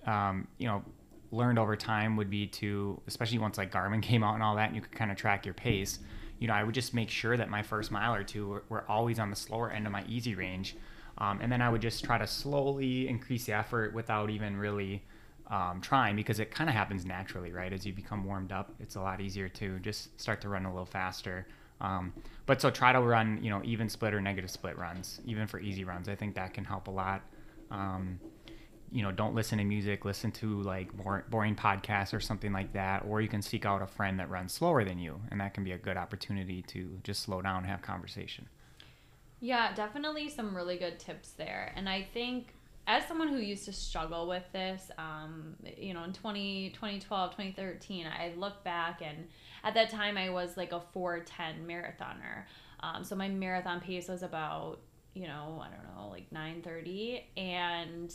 of 0.05 0.11
um, 0.11 0.47
you 0.57 0.67
know 0.67 0.83
learned 1.31 1.59
over 1.59 1.75
time 1.75 2.15
would 2.15 2.29
be 2.29 2.47
to 2.47 2.99
especially 3.07 3.37
once 3.37 3.57
like 3.57 3.71
garmin 3.71 4.01
came 4.09 4.23
out 4.23 4.33
and 4.33 4.43
all 4.43 4.55
that 4.55 4.67
and 4.67 4.75
you 4.75 4.81
could 4.81 4.91
kind 4.91 5.11
of 5.11 5.17
track 5.17 5.45
your 5.45 5.53
pace 5.53 5.99
you 6.39 6.47
know 6.47 6.53
i 6.53 6.63
would 6.63 6.73
just 6.73 6.93
make 6.93 7.09
sure 7.09 7.37
that 7.37 7.49
my 7.49 7.61
first 7.61 7.91
mile 7.91 8.15
or 8.15 8.23
two 8.23 8.47
were, 8.47 8.63
were 8.69 8.85
always 8.89 9.19
on 9.19 9.29
the 9.29 9.35
slower 9.35 9.69
end 9.71 9.85
of 9.85 9.91
my 9.91 10.03
easy 10.07 10.35
range. 10.35 10.75
Um, 11.17 11.39
and 11.41 11.51
then 11.51 11.61
i 11.61 11.69
would 11.69 11.81
just 11.81 12.03
try 12.03 12.17
to 12.17 12.27
slowly 12.27 13.07
increase 13.07 13.45
the 13.45 13.53
effort 13.53 13.93
without 13.93 14.29
even 14.29 14.57
really 14.57 15.03
um, 15.47 15.81
trying 15.81 16.15
because 16.15 16.39
it 16.39 16.51
kind 16.51 16.69
of 16.69 16.75
happens 16.75 17.05
naturally 17.05 17.51
right? 17.51 17.73
As 17.73 17.85
you 17.85 17.93
become 17.93 18.23
warmed 18.23 18.51
up 18.51 18.73
it's 18.79 18.95
a 18.95 19.01
lot 19.01 19.19
easier 19.19 19.49
to 19.49 19.79
just 19.79 20.19
start 20.19 20.41
to 20.41 20.49
run 20.49 20.65
a 20.65 20.71
little 20.71 20.85
faster 20.85 21.45
um, 21.81 22.13
but 22.45 22.61
so 22.61 22.69
try 22.69 22.91
to 22.91 22.99
run 22.99 23.39
you 23.41 23.49
know 23.49 23.61
even 23.63 23.89
split 23.89 24.13
or 24.13 24.21
negative 24.21 24.49
split 24.49 24.77
runs 24.77 25.21
even 25.25 25.47
for 25.47 25.59
easy 25.59 25.83
runs 25.83 26.09
i 26.09 26.15
think 26.15 26.35
that 26.35 26.53
can 26.53 26.63
help 26.63 26.87
a 26.87 26.91
lot 26.91 27.21
um, 27.71 28.19
you 28.91 29.03
know, 29.03 29.11
don't 29.11 29.35
listen 29.35 29.57
to 29.59 29.63
music, 29.63 30.05
listen 30.05 30.31
to 30.31 30.61
like 30.61 30.89
boring 31.29 31.55
podcasts 31.55 32.13
or 32.13 32.19
something 32.19 32.51
like 32.51 32.73
that, 32.73 33.03
or 33.07 33.21
you 33.21 33.27
can 33.27 33.41
seek 33.41 33.65
out 33.65 33.81
a 33.81 33.87
friend 33.87 34.19
that 34.19 34.29
runs 34.29 34.53
slower 34.53 34.83
than 34.83 34.97
you, 34.97 35.21
and 35.31 35.39
that 35.41 35.53
can 35.53 35.63
be 35.63 35.73
a 35.73 35.77
good 35.77 35.97
opportunity 35.97 36.61
to 36.63 36.99
just 37.03 37.21
slow 37.21 37.41
down 37.41 37.57
and 37.57 37.67
have 37.67 37.81
conversation. 37.81 38.47
Yeah, 39.39 39.73
definitely 39.73 40.29
some 40.29 40.55
really 40.55 40.77
good 40.77 40.99
tips 40.99 41.31
there. 41.31 41.71
And 41.75 41.87
I 41.87 42.07
think 42.13 42.53
as 42.87 43.07
someone 43.07 43.27
who 43.27 43.37
used 43.37 43.65
to 43.65 43.73
struggle 43.73 44.27
with 44.27 44.43
this, 44.51 44.89
um, 44.97 45.55
you 45.77 45.93
know, 45.93 46.03
in 46.03 46.11
20, 46.11 46.71
2012, 46.71 47.31
2013, 47.31 48.07
I 48.07 48.33
look 48.35 48.63
back 48.63 49.01
and 49.05 49.27
at 49.63 49.73
that 49.73 49.89
time 49.89 50.17
I 50.17 50.29
was 50.29 50.57
like 50.57 50.71
a 50.71 50.79
410 50.79 51.67
marathoner. 51.67 52.43
Um, 52.81 53.03
so 53.03 53.15
my 53.15 53.29
marathon 53.29 53.81
pace 53.81 54.07
was 54.07 54.23
about, 54.23 54.79
you 55.13 55.27
know, 55.27 55.61
I 55.63 55.69
don't 55.69 55.95
know, 55.95 56.09
like 56.09 56.31
930. 56.31 57.25
And 57.37 58.13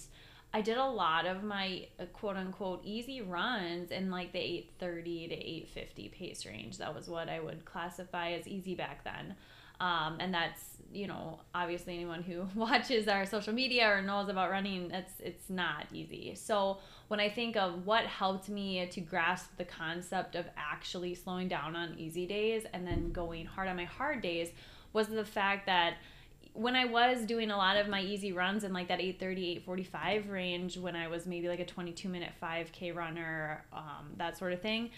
I 0.53 0.61
did 0.61 0.79
a 0.79 0.87
lot 0.87 1.27
of 1.27 1.43
my 1.43 1.87
uh, 1.99 2.05
quote 2.13 2.37
unquote 2.37 2.81
easy 2.85 3.21
runs 3.21 3.91
in 3.91 4.11
like 4.11 4.33
the 4.33 4.39
830 4.39 5.29
to 5.29 5.35
850 5.35 6.09
pace 6.09 6.47
range. 6.47 6.79
That 6.79 6.95
was 6.95 7.09
what 7.09 7.29
I 7.29 7.41
would 7.41 7.65
classify 7.65 8.33
as 8.33 8.47
easy 8.47 8.75
back 8.75 9.05
then. 9.05 9.35
Um, 9.81 10.17
and 10.21 10.33
that's 10.33 10.75
you 10.93 11.09
know 11.09 11.41
obviously 11.55 11.95
anyone 11.95 12.23
who 12.23 12.47
watches 12.55 13.09
our 13.09 13.27
social 13.27 13.53
media 13.53 13.89
or 13.89 14.01
knows 14.01 14.29
about 14.29 14.51
running 14.51 14.91
it's 14.93 15.15
it's 15.19 15.51
not 15.51 15.87
easy 15.93 16.35
so 16.37 16.79
when 17.09 17.21
i 17.21 17.29
think 17.29 17.57
of 17.57 17.87
what 17.87 18.05
helped 18.05 18.49
me 18.49 18.87
to 18.87 19.01
grasp 19.01 19.57
the 19.57 19.65
concept 19.65 20.35
of 20.35 20.47
actually 20.57 21.15
slowing 21.15 21.49
down 21.49 21.77
on 21.77 21.95
easy 21.99 22.27
days 22.27 22.65
and 22.73 22.87
then 22.87 23.13
going 23.13 23.47
hard 23.47 23.69
on 23.69 23.77
my 23.77 23.85
hard 23.85 24.21
days 24.21 24.51
was 24.93 25.09
the 25.09 25.25
fact 25.25 25.67
that 25.67 25.95
when 26.55 26.77
I 26.77 26.85
was 26.85 27.27
doing 27.27 27.51
a 27.51 27.57
lot 27.57 27.77
of 27.77 27.89
my 27.89 28.01
easy 28.01 28.33
runs 28.33 28.63
in 28.63 28.73
like 28.73 28.89
that 28.89 29.01
830, 29.01 29.51
845 29.57 30.31
range, 30.31 30.79
when 30.79 30.95
I 30.95 31.09
was 31.09 31.27
maybe 31.27 31.49
like 31.49 31.59
a 31.59 31.67
22 31.67 32.09
minute 32.09 32.33
5K 32.41 32.95
runner, 32.95 33.65
um, 33.73 34.13
that 34.17 34.39
sort 34.39 34.53
of 34.53 34.63
thing, 34.63 34.91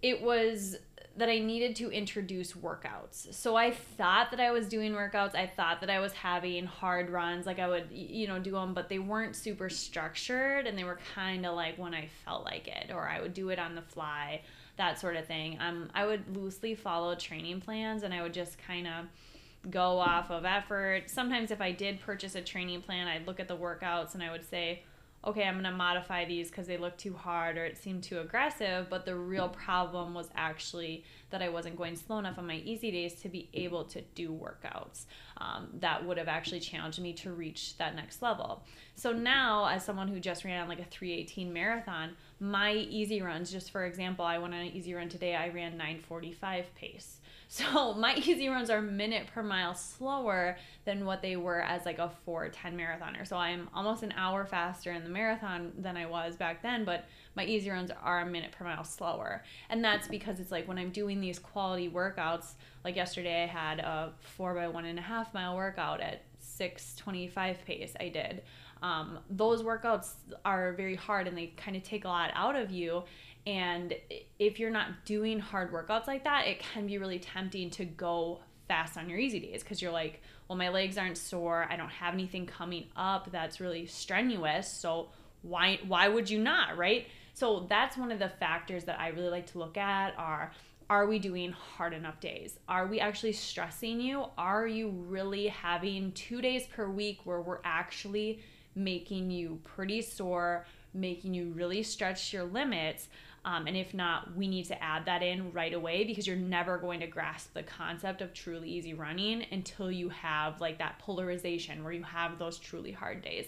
it 0.00 0.20
was 0.20 0.76
that 1.18 1.28
I 1.28 1.40
needed 1.40 1.74
to 1.76 1.90
introduce 1.90 2.52
workouts. 2.52 3.34
So 3.34 3.56
I 3.56 3.72
thought 3.72 4.30
that 4.30 4.38
I 4.38 4.52
was 4.52 4.68
doing 4.68 4.92
workouts. 4.92 5.34
I 5.34 5.48
thought 5.48 5.80
that 5.80 5.90
I 5.90 5.98
was 5.98 6.12
having 6.12 6.64
hard 6.64 7.10
runs, 7.10 7.44
like 7.44 7.58
I 7.58 7.68
would, 7.68 7.88
you 7.90 8.28
know, 8.28 8.38
do 8.38 8.52
them, 8.52 8.72
but 8.72 8.88
they 8.88 9.00
weren't 9.00 9.34
super 9.34 9.68
structured 9.68 10.66
and 10.68 10.78
they 10.78 10.84
were 10.84 11.00
kind 11.14 11.44
of 11.44 11.56
like 11.56 11.76
when 11.76 11.92
I 11.92 12.08
felt 12.24 12.44
like 12.44 12.68
it, 12.68 12.92
or 12.94 13.08
I 13.08 13.20
would 13.20 13.34
do 13.34 13.48
it 13.48 13.58
on 13.58 13.74
the 13.74 13.82
fly, 13.82 14.42
that 14.76 15.00
sort 15.00 15.16
of 15.16 15.26
thing. 15.26 15.58
Um, 15.60 15.90
I 15.92 16.06
would 16.06 16.36
loosely 16.36 16.76
follow 16.76 17.16
training 17.16 17.60
plans 17.62 18.04
and 18.04 18.14
I 18.14 18.22
would 18.22 18.34
just 18.34 18.56
kind 18.64 18.86
of 18.86 19.70
go 19.70 19.98
off 19.98 20.30
of 20.30 20.44
effort. 20.44 21.10
Sometimes 21.10 21.50
if 21.50 21.60
I 21.60 21.72
did 21.72 22.00
purchase 22.00 22.36
a 22.36 22.40
training 22.40 22.82
plan, 22.82 23.08
I'd 23.08 23.26
look 23.26 23.40
at 23.40 23.48
the 23.48 23.56
workouts 23.56 24.14
and 24.14 24.22
I 24.22 24.30
would 24.30 24.48
say, 24.48 24.84
okay, 25.24 25.42
I'm 25.42 25.54
going 25.54 25.64
to 25.64 25.72
modify 25.72 26.24
these 26.24 26.48
because 26.50 26.66
they 26.66 26.76
look 26.76 26.96
too 26.96 27.12
hard 27.12 27.58
or 27.58 27.64
it 27.64 27.76
seemed 27.76 28.02
too 28.02 28.20
aggressive. 28.20 28.86
But 28.88 29.04
the 29.04 29.16
real 29.16 29.48
problem 29.48 30.14
was 30.14 30.28
actually 30.34 31.04
that 31.30 31.42
I 31.42 31.48
wasn't 31.48 31.76
going 31.76 31.96
slow 31.96 32.18
enough 32.18 32.38
on 32.38 32.46
my 32.46 32.56
easy 32.64 32.90
days 32.90 33.14
to 33.22 33.28
be 33.28 33.48
able 33.52 33.84
to 33.86 34.00
do 34.14 34.30
workouts 34.30 35.04
um, 35.38 35.68
that 35.80 36.04
would 36.04 36.18
have 36.18 36.28
actually 36.28 36.60
challenged 36.60 37.00
me 37.00 37.12
to 37.14 37.32
reach 37.32 37.76
that 37.78 37.94
next 37.94 38.22
level. 38.22 38.64
So 38.94 39.12
now, 39.12 39.66
as 39.66 39.84
someone 39.84 40.08
who 40.08 40.20
just 40.20 40.44
ran 40.44 40.68
like 40.68 40.80
a 40.80 40.84
318 40.84 41.52
marathon, 41.52 42.16
my 42.40 42.72
easy 42.72 43.20
runs, 43.20 43.50
just 43.50 43.70
for 43.70 43.84
example, 43.84 44.24
I 44.24 44.38
went 44.38 44.54
on 44.54 44.60
an 44.60 44.68
easy 44.68 44.94
run 44.94 45.08
today, 45.08 45.34
I 45.34 45.48
ran 45.48 45.76
945 45.76 46.74
pace. 46.74 47.17
So 47.48 47.94
my 47.98 48.14
easy 48.14 48.48
runs 48.48 48.70
are 48.70 48.80
minute 48.80 49.26
per 49.34 49.42
mile 49.42 49.74
slower 49.74 50.56
than 50.84 51.04
what 51.04 51.22
they 51.22 51.36
were 51.36 51.62
as 51.62 51.84
like 51.84 51.98
a 51.98 52.10
410 52.24 52.76
marathoner. 52.76 53.26
So 53.26 53.36
I'm 53.36 53.68
almost 53.74 54.02
an 54.02 54.12
hour 54.16 54.44
faster 54.44 54.92
in 54.92 55.02
the 55.02 55.10
marathon 55.10 55.72
than 55.76 55.96
I 55.96 56.06
was 56.06 56.36
back 56.36 56.62
then, 56.62 56.84
but 56.84 57.06
my 57.34 57.44
easy 57.44 57.70
runs 57.70 57.90
are 58.02 58.20
a 58.20 58.26
minute 58.26 58.52
per 58.52 58.64
mile 58.64 58.84
slower. 58.84 59.42
And 59.70 59.82
that's 59.82 60.06
because 60.06 60.38
it's 60.38 60.52
like 60.52 60.68
when 60.68 60.78
I'm 60.78 60.90
doing 60.90 61.20
these 61.20 61.38
quality 61.38 61.88
workouts, 61.88 62.52
like 62.84 62.96
yesterday 62.96 63.44
I 63.44 63.46
had 63.46 63.80
a 63.80 64.12
four 64.20 64.54
by 64.54 64.68
one 64.68 64.84
and 64.84 64.98
a 64.98 65.02
half 65.02 65.32
mile 65.34 65.56
workout 65.56 66.00
at 66.00 66.22
625 66.38 67.64
pace. 67.64 67.94
I 67.98 68.08
did. 68.08 68.42
Um, 68.82 69.18
those 69.28 69.62
workouts 69.62 70.12
are 70.44 70.72
very 70.72 70.94
hard 70.94 71.26
and 71.26 71.36
they 71.36 71.48
kind 71.56 71.76
of 71.76 71.82
take 71.82 72.04
a 72.04 72.08
lot 72.08 72.30
out 72.34 72.54
of 72.54 72.70
you 72.70 73.02
and 73.46 73.94
if 74.38 74.58
you're 74.58 74.70
not 74.70 75.04
doing 75.04 75.38
hard 75.38 75.72
workouts 75.72 76.06
like 76.06 76.24
that, 76.24 76.46
it 76.46 76.58
can 76.58 76.86
be 76.86 76.98
really 76.98 77.18
tempting 77.18 77.70
to 77.70 77.84
go 77.84 78.40
fast 78.68 78.98
on 78.98 79.08
your 79.08 79.18
easy 79.18 79.40
days 79.40 79.62
because 79.62 79.80
you're 79.80 79.92
like, 79.92 80.20
well, 80.46 80.58
my 80.58 80.68
legs 80.68 80.98
aren't 80.98 81.16
sore. 81.16 81.66
I 81.70 81.76
don't 81.76 81.88
have 81.88 82.14
anything 82.14 82.46
coming 82.46 82.86
up 82.96 83.30
that's 83.32 83.60
really 83.60 83.86
strenuous. 83.86 84.70
So 84.70 85.08
why 85.42 85.80
why 85.86 86.08
would 86.08 86.28
you 86.28 86.38
not, 86.38 86.76
right? 86.76 87.06
So 87.34 87.66
that's 87.68 87.96
one 87.96 88.12
of 88.12 88.18
the 88.18 88.28
factors 88.28 88.84
that 88.84 88.98
I 89.00 89.08
really 89.08 89.30
like 89.30 89.46
to 89.52 89.58
look 89.58 89.76
at 89.76 90.14
are 90.18 90.52
are 90.90 91.06
we 91.06 91.18
doing 91.18 91.52
hard 91.52 91.92
enough 91.92 92.18
days? 92.18 92.58
Are 92.66 92.86
we 92.86 92.98
actually 92.98 93.34
stressing 93.34 94.00
you? 94.00 94.24
Are 94.38 94.66
you 94.66 94.88
really 94.88 95.48
having 95.48 96.12
2 96.12 96.40
days 96.40 96.66
per 96.66 96.88
week 96.88 97.20
where 97.24 97.42
we're 97.42 97.60
actually 97.62 98.40
making 98.74 99.30
you 99.30 99.60
pretty 99.64 100.00
sore, 100.00 100.64
making 100.94 101.34
you 101.34 101.52
really 101.54 101.82
stretch 101.82 102.32
your 102.32 102.44
limits? 102.44 103.08
Um, 103.48 103.66
and 103.66 103.78
if 103.78 103.94
not, 103.94 104.36
we 104.36 104.46
need 104.46 104.66
to 104.66 104.82
add 104.82 105.06
that 105.06 105.22
in 105.22 105.52
right 105.52 105.72
away 105.72 106.04
because 106.04 106.26
you're 106.26 106.36
never 106.36 106.76
going 106.76 107.00
to 107.00 107.06
grasp 107.06 107.54
the 107.54 107.62
concept 107.62 108.20
of 108.20 108.34
truly 108.34 108.68
easy 108.68 108.92
running 108.92 109.46
until 109.50 109.90
you 109.90 110.10
have 110.10 110.60
like 110.60 110.76
that 110.80 110.98
polarization 110.98 111.82
where 111.82 111.94
you 111.94 112.02
have 112.02 112.38
those 112.38 112.58
truly 112.58 112.92
hard 112.92 113.22
days. 113.22 113.46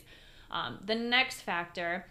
Um, 0.51 0.79
the 0.87 0.95
next 0.95 1.43
factor 1.43 2.07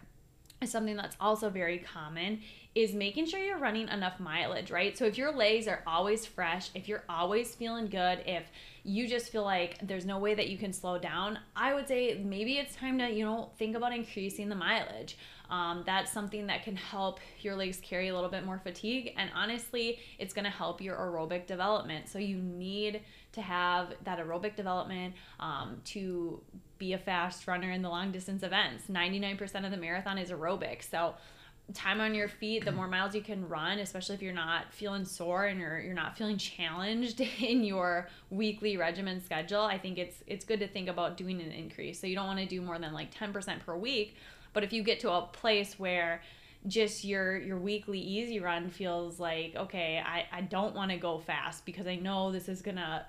is 0.62 0.70
something 0.70 0.98
that's 0.98 1.16
also 1.20 1.50
very 1.50 1.80
common 1.80 2.42
is 2.76 2.94
making 2.94 3.26
sure 3.26 3.40
you're 3.40 3.58
running 3.58 3.88
enough 3.88 4.20
mileage, 4.20 4.70
right? 4.70 4.96
So 4.96 5.06
if 5.06 5.18
your 5.18 5.32
legs 5.32 5.68
are 5.68 5.82
always 5.88 6.28
fresh, 6.28 6.70
if 6.76 6.88
you're 6.88 7.04
always 7.10 7.56
feeling 7.56 7.88
good, 7.88 8.22
if 8.28 8.44
you 8.84 9.08
just 9.08 9.32
feel 9.32 9.44
like 9.44 9.80
there's 9.82 10.06
no 10.06 10.20
way 10.20 10.36
that 10.36 10.50
you 10.50 10.60
can 10.60 10.74
slow 10.74 11.00
down, 11.00 11.40
I 11.56 11.74
would 11.74 11.88
say 11.88 12.22
maybe 12.24 12.58
it's 12.60 12.76
time 12.76 13.00
to, 13.00 13.10
you 13.10 13.26
know, 13.26 13.50
think 13.58 13.76
about 13.76 13.94
increasing 13.94 14.48
the 14.48 14.56
mileage. 14.56 15.18
Um, 15.50 15.84
that's 15.86 16.12
something 16.12 16.48
that 16.48 16.64
can 16.64 16.76
help 16.76 17.20
your 17.40 17.56
legs 17.56 17.80
carry 17.82 18.10
a 18.10 18.16
little 18.16 18.30
bit 18.30 18.46
more 18.46 18.60
fatigue. 18.60 19.14
And 19.18 19.30
honestly, 19.36 20.00
it's 20.20 20.34
going 20.34 20.46
to 20.46 20.52
help 20.52 20.82
your 20.82 20.96
aerobic 20.96 21.48
development. 21.48 22.08
So 22.08 22.20
you 22.20 22.38
need 22.38 23.02
to 23.32 23.42
have 23.42 23.94
that 24.04 24.20
aerobic 24.20 24.56
development 24.56 25.16
um, 25.40 25.82
to 25.86 26.42
be 26.78 26.94
a 26.94 26.98
fast 26.98 27.48
runner 27.48 27.72
in 27.72 27.82
the 27.82 27.90
long 27.90 28.12
distance 28.12 28.44
events. 28.44 28.86
99% 28.90 29.66
of 29.66 29.72
the 29.72 29.78
marathon 29.78 30.18
is 30.18 30.30
aerobic. 30.30 30.88
So 30.90 31.16
time 31.74 32.02
on 32.02 32.16
your 32.16 32.28
feet, 32.28 32.66
the 32.66 32.72
more 32.72 32.88
miles 32.96 33.16
you 33.16 33.22
can 33.22 33.48
run, 33.48 33.80
especially 33.80 34.16
if 34.16 34.22
you're 34.22 34.34
not 34.34 34.74
feeling 34.74 35.06
sore 35.06 35.46
and 35.46 35.60
you're 35.60 35.80
you're 35.80 35.94
not 35.94 36.18
feeling 36.18 36.38
challenged 36.38 37.22
in 37.40 37.64
your 37.64 38.08
weekly 38.30 38.78
regimen 38.78 39.24
schedule, 39.24 39.62
I 39.62 39.78
think 39.78 39.98
it's 39.98 40.24
it's 40.28 40.46
good 40.46 40.60
to 40.60 40.68
think 40.68 40.90
about 40.90 41.18
doing 41.18 41.42
an 41.42 41.52
increase. 41.52 42.00
So 42.00 42.08
you 42.08 42.16
don't 42.16 42.28
want 42.28 42.40
to 42.40 42.46
do 42.46 42.62
more 42.62 42.80
than 42.80 42.94
like 42.94 43.14
10% 43.14 43.66
per 43.66 43.76
week, 43.76 44.16
but 44.54 44.64
if 44.64 44.74
you 44.74 44.84
get 44.84 45.00
to 45.00 45.12
a 45.12 45.22
place 45.22 45.78
where 45.78 46.22
just 46.68 47.06
your 47.06 47.38
your 47.38 47.58
weekly 47.58 48.00
easy 48.00 48.40
run 48.40 48.70
feels 48.70 49.20
like 49.20 49.56
okay 49.56 50.02
i 50.06 50.26
i 50.32 50.42
don't 50.42 50.76
want 50.76 50.92
to 50.92 50.98
go 50.98 51.18
fast 51.18 51.66
because 51.66 51.88
i 51.88 51.96
know 51.96 52.32
this 52.32 52.50
is 52.50 52.62
gonna 52.62 53.06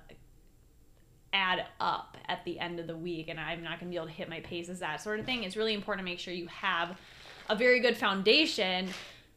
add 1.32 1.64
up 1.80 2.16
at 2.28 2.44
the 2.44 2.58
end 2.58 2.78
of 2.78 2.86
the 2.86 2.96
week 2.96 3.28
and 3.28 3.40
i'm 3.40 3.62
not 3.62 3.80
gonna 3.80 3.90
be 3.90 3.96
able 3.96 4.06
to 4.06 4.12
hit 4.12 4.28
my 4.28 4.40
paces 4.40 4.78
that 4.78 5.00
sort 5.00 5.18
of 5.18 5.26
thing 5.26 5.42
it's 5.42 5.56
really 5.56 5.74
important 5.74 6.06
to 6.06 6.10
make 6.10 6.18
sure 6.18 6.32
you 6.32 6.46
have 6.46 6.96
a 7.48 7.56
very 7.56 7.80
good 7.80 7.96
foundation 7.96 8.88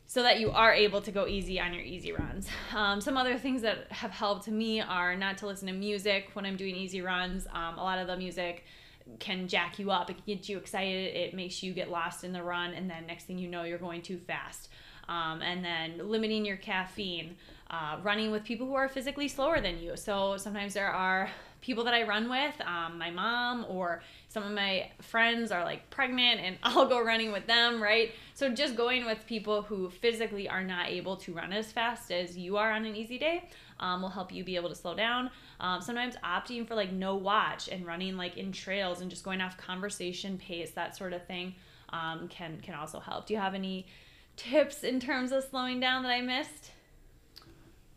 so 0.05 0.21
that 0.21 0.39
you 0.39 0.51
are 0.51 0.71
able 0.71 1.01
to 1.01 1.11
go 1.11 1.25
easy 1.25 1.59
on 1.59 1.73
your 1.73 1.81
easy 1.81 2.11
runs. 2.11 2.47
Um, 2.75 3.01
some 3.01 3.17
other 3.17 3.35
things 3.37 3.63
that 3.63 3.91
have 3.91 4.11
helped 4.11 4.47
me 4.47 4.79
are 4.79 5.15
not 5.15 5.39
to 5.39 5.47
listen 5.47 5.67
to 5.69 5.73
music 5.73 6.29
when 6.33 6.45
I'm 6.45 6.55
doing 6.55 6.75
easy 6.75 7.01
runs. 7.01 7.47
Um, 7.51 7.79
a 7.79 7.83
lot 7.83 7.97
of 7.97 8.05
the 8.05 8.15
music 8.15 8.63
can 9.19 9.47
jack 9.47 9.79
you 9.79 9.91
up. 9.91 10.09
It 10.09 10.13
can 10.15 10.23
get 10.25 10.49
you 10.49 10.57
excited. 10.57 11.15
It 11.15 11.33
makes 11.33 11.63
you 11.63 11.73
get 11.73 11.89
lost 11.89 12.23
in 12.23 12.33
the 12.33 12.43
run, 12.43 12.73
and 12.73 12.89
then 12.89 13.05
next 13.05 13.25
thing 13.25 13.37
you 13.37 13.47
know, 13.47 13.63
you're 13.63 13.77
going 13.77 14.01
too 14.01 14.17
fast. 14.17 14.69
Um, 15.09 15.41
and 15.41 15.63
then 15.63 16.09
limiting 16.09 16.45
your 16.45 16.55
caffeine, 16.57 17.35
uh, 17.69 17.97
running 18.03 18.31
with 18.31 18.43
people 18.43 18.67
who 18.67 18.75
are 18.75 18.87
physically 18.87 19.27
slower 19.27 19.59
than 19.59 19.79
you. 19.79 19.97
So 19.97 20.37
sometimes 20.37 20.73
there 20.73 20.89
are 20.89 21.29
people 21.59 21.85
that 21.85 21.93
I 21.93 22.03
run 22.03 22.29
with, 22.29 22.59
um, 22.61 22.97
my 22.97 23.09
mom 23.09 23.65
or 23.69 24.01
some 24.27 24.43
of 24.43 24.51
my 24.51 24.91
friends 25.01 25.51
are 25.51 25.63
like 25.63 25.89
pregnant 25.89 26.41
and 26.41 26.57
I'll 26.63 26.87
go 26.87 27.03
running 27.03 27.31
with 27.31 27.47
them, 27.47 27.81
right? 27.81 28.11
So 28.33 28.49
just 28.49 28.75
going 28.75 29.05
with 29.05 29.25
people 29.25 29.61
who 29.61 29.89
physically 29.89 30.47
are 30.49 30.63
not 30.63 30.89
able 30.89 31.15
to 31.17 31.33
run 31.33 31.53
as 31.53 31.71
fast 31.71 32.11
as 32.11 32.37
you 32.37 32.57
are 32.57 32.71
on 32.71 32.85
an 32.85 32.95
easy 32.95 33.17
day 33.17 33.49
um, 33.79 34.01
will 34.01 34.09
help 34.09 34.31
you 34.31 34.43
be 34.43 34.55
able 34.55 34.69
to 34.69 34.75
slow 34.75 34.95
down. 34.95 35.29
Um, 35.59 35.81
sometimes 35.81 36.15
opting 36.23 36.67
for 36.67 36.75
like 36.75 36.91
no 36.91 37.15
watch 37.15 37.69
and 37.69 37.85
running 37.85 38.17
like 38.17 38.37
in 38.37 38.51
trails 38.51 39.01
and 39.01 39.09
just 39.09 39.23
going 39.23 39.41
off 39.41 39.57
conversation 39.57 40.37
pace, 40.37 40.71
that 40.71 40.95
sort 40.95 41.13
of 41.13 41.25
thing, 41.25 41.55
um, 41.89 42.27
can 42.27 42.59
can 42.61 42.75
also 42.75 42.99
help. 42.99 43.27
Do 43.27 43.33
you 43.33 43.39
have 43.39 43.53
any 43.53 43.87
tips 44.35 44.83
in 44.83 44.99
terms 44.99 45.31
of 45.31 45.43
slowing 45.43 45.79
down 45.79 46.03
that 46.03 46.11
I 46.11 46.21
missed? 46.21 46.71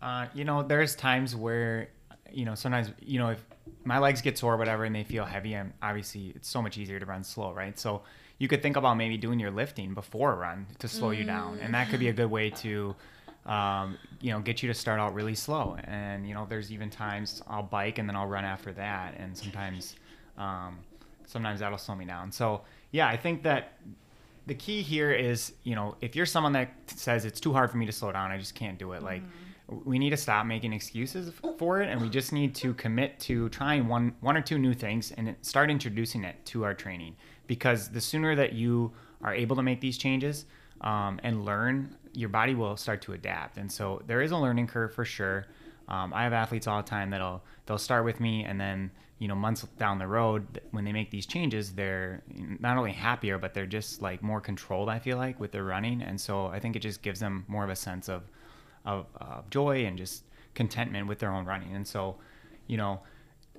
Uh, 0.03 0.27
you 0.35 0.45
know, 0.45 0.63
there's 0.63 0.95
times 0.95 1.35
where, 1.35 1.89
you 2.31 2.45
know, 2.45 2.55
sometimes, 2.55 2.91
you 3.01 3.19
know, 3.19 3.31
if 3.31 3.43
my 3.85 3.99
legs 3.99 4.21
get 4.21 4.37
sore 4.37 4.55
or 4.55 4.57
whatever 4.57 4.85
and 4.85 4.95
they 4.95 5.05
feel 5.05 5.25
heavy, 5.25 5.57
I'm 5.57 5.73
obviously 5.83 6.33
it's 6.35 6.49
so 6.49 6.61
much 6.61 6.77
easier 6.77 7.01
to 7.01 7.07
run 7.07 7.25
slow, 7.25 7.53
right? 7.53 7.79
So 7.79 8.03
you 8.39 8.49
could 8.49 8.63
think 8.63 8.77
about 8.77 8.97
maybe 8.97 9.17
doing 9.17 9.41
your 9.41 9.51
lifting 9.51 9.95
before 9.95 10.33
a 10.33 10.37
run 10.37 10.67
to 10.81 10.89
slow 10.89 11.09
mm. 11.09 11.19
you 11.19 11.25
down, 11.25 11.59
and 11.61 11.73
that 11.75 11.89
could 11.89 12.01
be 12.01 12.09
a 12.09 12.13
good 12.13 12.31
way 12.31 12.51
to 12.51 12.95
um, 13.47 13.97
you 14.21 14.33
know, 14.33 14.41
get 14.41 14.63
you 14.63 14.69
to 14.69 14.75
start 14.75 15.01
out 15.01 15.15
really 15.15 15.35
slow. 15.35 15.77
And 15.85 16.27
you 16.29 16.35
know, 16.35 16.47
there's 16.49 16.71
even 16.73 16.91
times 16.91 17.43
I'll 17.49 17.63
bike 17.63 17.99
and 17.99 18.09
then 18.09 18.17
I'll 18.17 18.27
run 18.27 18.45
after 18.45 18.73
that, 18.73 19.15
and 19.19 19.37
sometimes, 19.37 19.97
um, 20.37 20.79
sometimes 21.27 21.61
that'll 21.61 21.79
slow 21.79 21.95
me 21.95 22.05
down. 22.05 22.31
So 22.33 22.63
yeah, 22.93 23.09
I 23.09 23.17
think 23.17 23.43
that 23.45 23.79
the 24.47 24.55
key 24.55 24.83
here 24.83 25.11
is, 25.11 25.53
you 25.65 25.75
know, 25.75 25.97
if 26.01 26.15
you're 26.15 26.27
someone 26.27 26.53
that 26.53 26.73
says 26.87 27.25
it's 27.25 27.41
too 27.41 27.53
hard 27.53 27.71
for 27.71 27.79
me 27.79 27.87
to 27.87 27.93
slow 27.93 28.13
down, 28.13 28.31
I 28.31 28.39
just 28.39 28.55
can't 28.55 28.79
do 28.79 28.93
it. 28.93 29.03
Like, 29.03 29.23
Mm-hmm. 29.23 29.91
we 29.91 29.99
need 29.99 30.11
to 30.11 30.17
stop 30.17 30.47
making 30.47 30.73
excuses 30.73 31.33
for 31.59 31.81
it, 31.83 31.89
and 31.89 32.01
we 32.01 32.09
just 32.09 32.33
need 32.33 32.55
to 32.55 32.73
commit 32.75 33.19
to 33.19 33.49
trying 33.49 33.89
one, 33.89 34.15
one 34.21 34.37
or 34.37 34.41
two 34.41 34.59
new 34.59 34.73
things 34.73 35.11
and 35.11 35.35
start 35.43 35.69
introducing 35.69 36.23
it 36.23 36.37
to 36.47 36.63
our 36.65 36.73
training. 36.75 37.17
Because 37.49 37.89
the 37.89 38.01
sooner 38.01 38.37
that 38.37 38.53
you 38.53 38.93
are 39.23 39.35
able 39.35 39.57
to 39.57 39.63
make 39.63 39.81
these 39.81 39.99
changes 39.99 40.45
um, 40.83 41.19
and 41.25 41.45
learn, 41.45 41.97
your 42.17 42.29
body 42.29 42.55
will 42.55 42.77
start 42.77 43.03
to 43.03 43.13
adapt. 43.13 43.59
And 43.59 43.71
so 43.71 44.03
there 44.07 44.23
is 44.23 44.31
a 44.31 44.37
learning 44.37 44.67
curve 44.67 44.95
for 44.95 45.05
sure. 45.05 45.47
Um, 45.89 46.13
I 46.15 46.25
have 46.25 46.33
athletes 46.33 46.67
all 46.67 46.83
the 46.83 46.89
time 46.89 47.11
that'll 47.11 47.43
they'll 47.67 47.79
start 47.79 48.05
with 48.05 48.19
me, 48.19 48.45
and 48.45 48.61
then 48.61 48.91
you 49.19 49.29
know 49.29 49.37
months 49.37 49.63
down 49.79 49.99
the 49.99 50.07
road 50.07 50.61
when 50.73 50.85
they 50.85 50.93
make 50.93 51.11
these 51.11 51.27
changes, 51.27 51.73
they're 51.73 52.23
not 52.59 52.77
only 52.77 52.93
happier, 52.93 53.39
but 53.39 53.55
they're 53.55 53.67
just 53.67 54.03
like 54.03 54.23
more 54.23 54.41
controlled. 54.41 54.89
I 54.89 54.99
feel 54.99 55.17
like 55.17 55.39
with 55.39 55.53
their 55.53 55.65
running, 55.65 56.03
and 56.03 56.21
so 56.21 56.47
I 56.47 56.59
think 56.59 56.75
it 56.75 56.81
just 56.81 57.03
gives 57.03 57.21
them 57.21 57.45
more 57.47 57.63
of 57.63 57.71
a 57.71 57.77
sense 57.77 58.09
of 58.09 58.23
of 58.85 59.07
uh, 59.21 59.43
joy 59.51 59.85
and 59.85 59.97
just 59.97 60.25
contentment 60.55 61.07
with 61.07 61.19
their 61.19 61.31
own 61.31 61.45
running. 61.45 61.75
And 61.75 61.87
so, 61.87 62.17
you 62.67 62.77
know, 62.77 63.01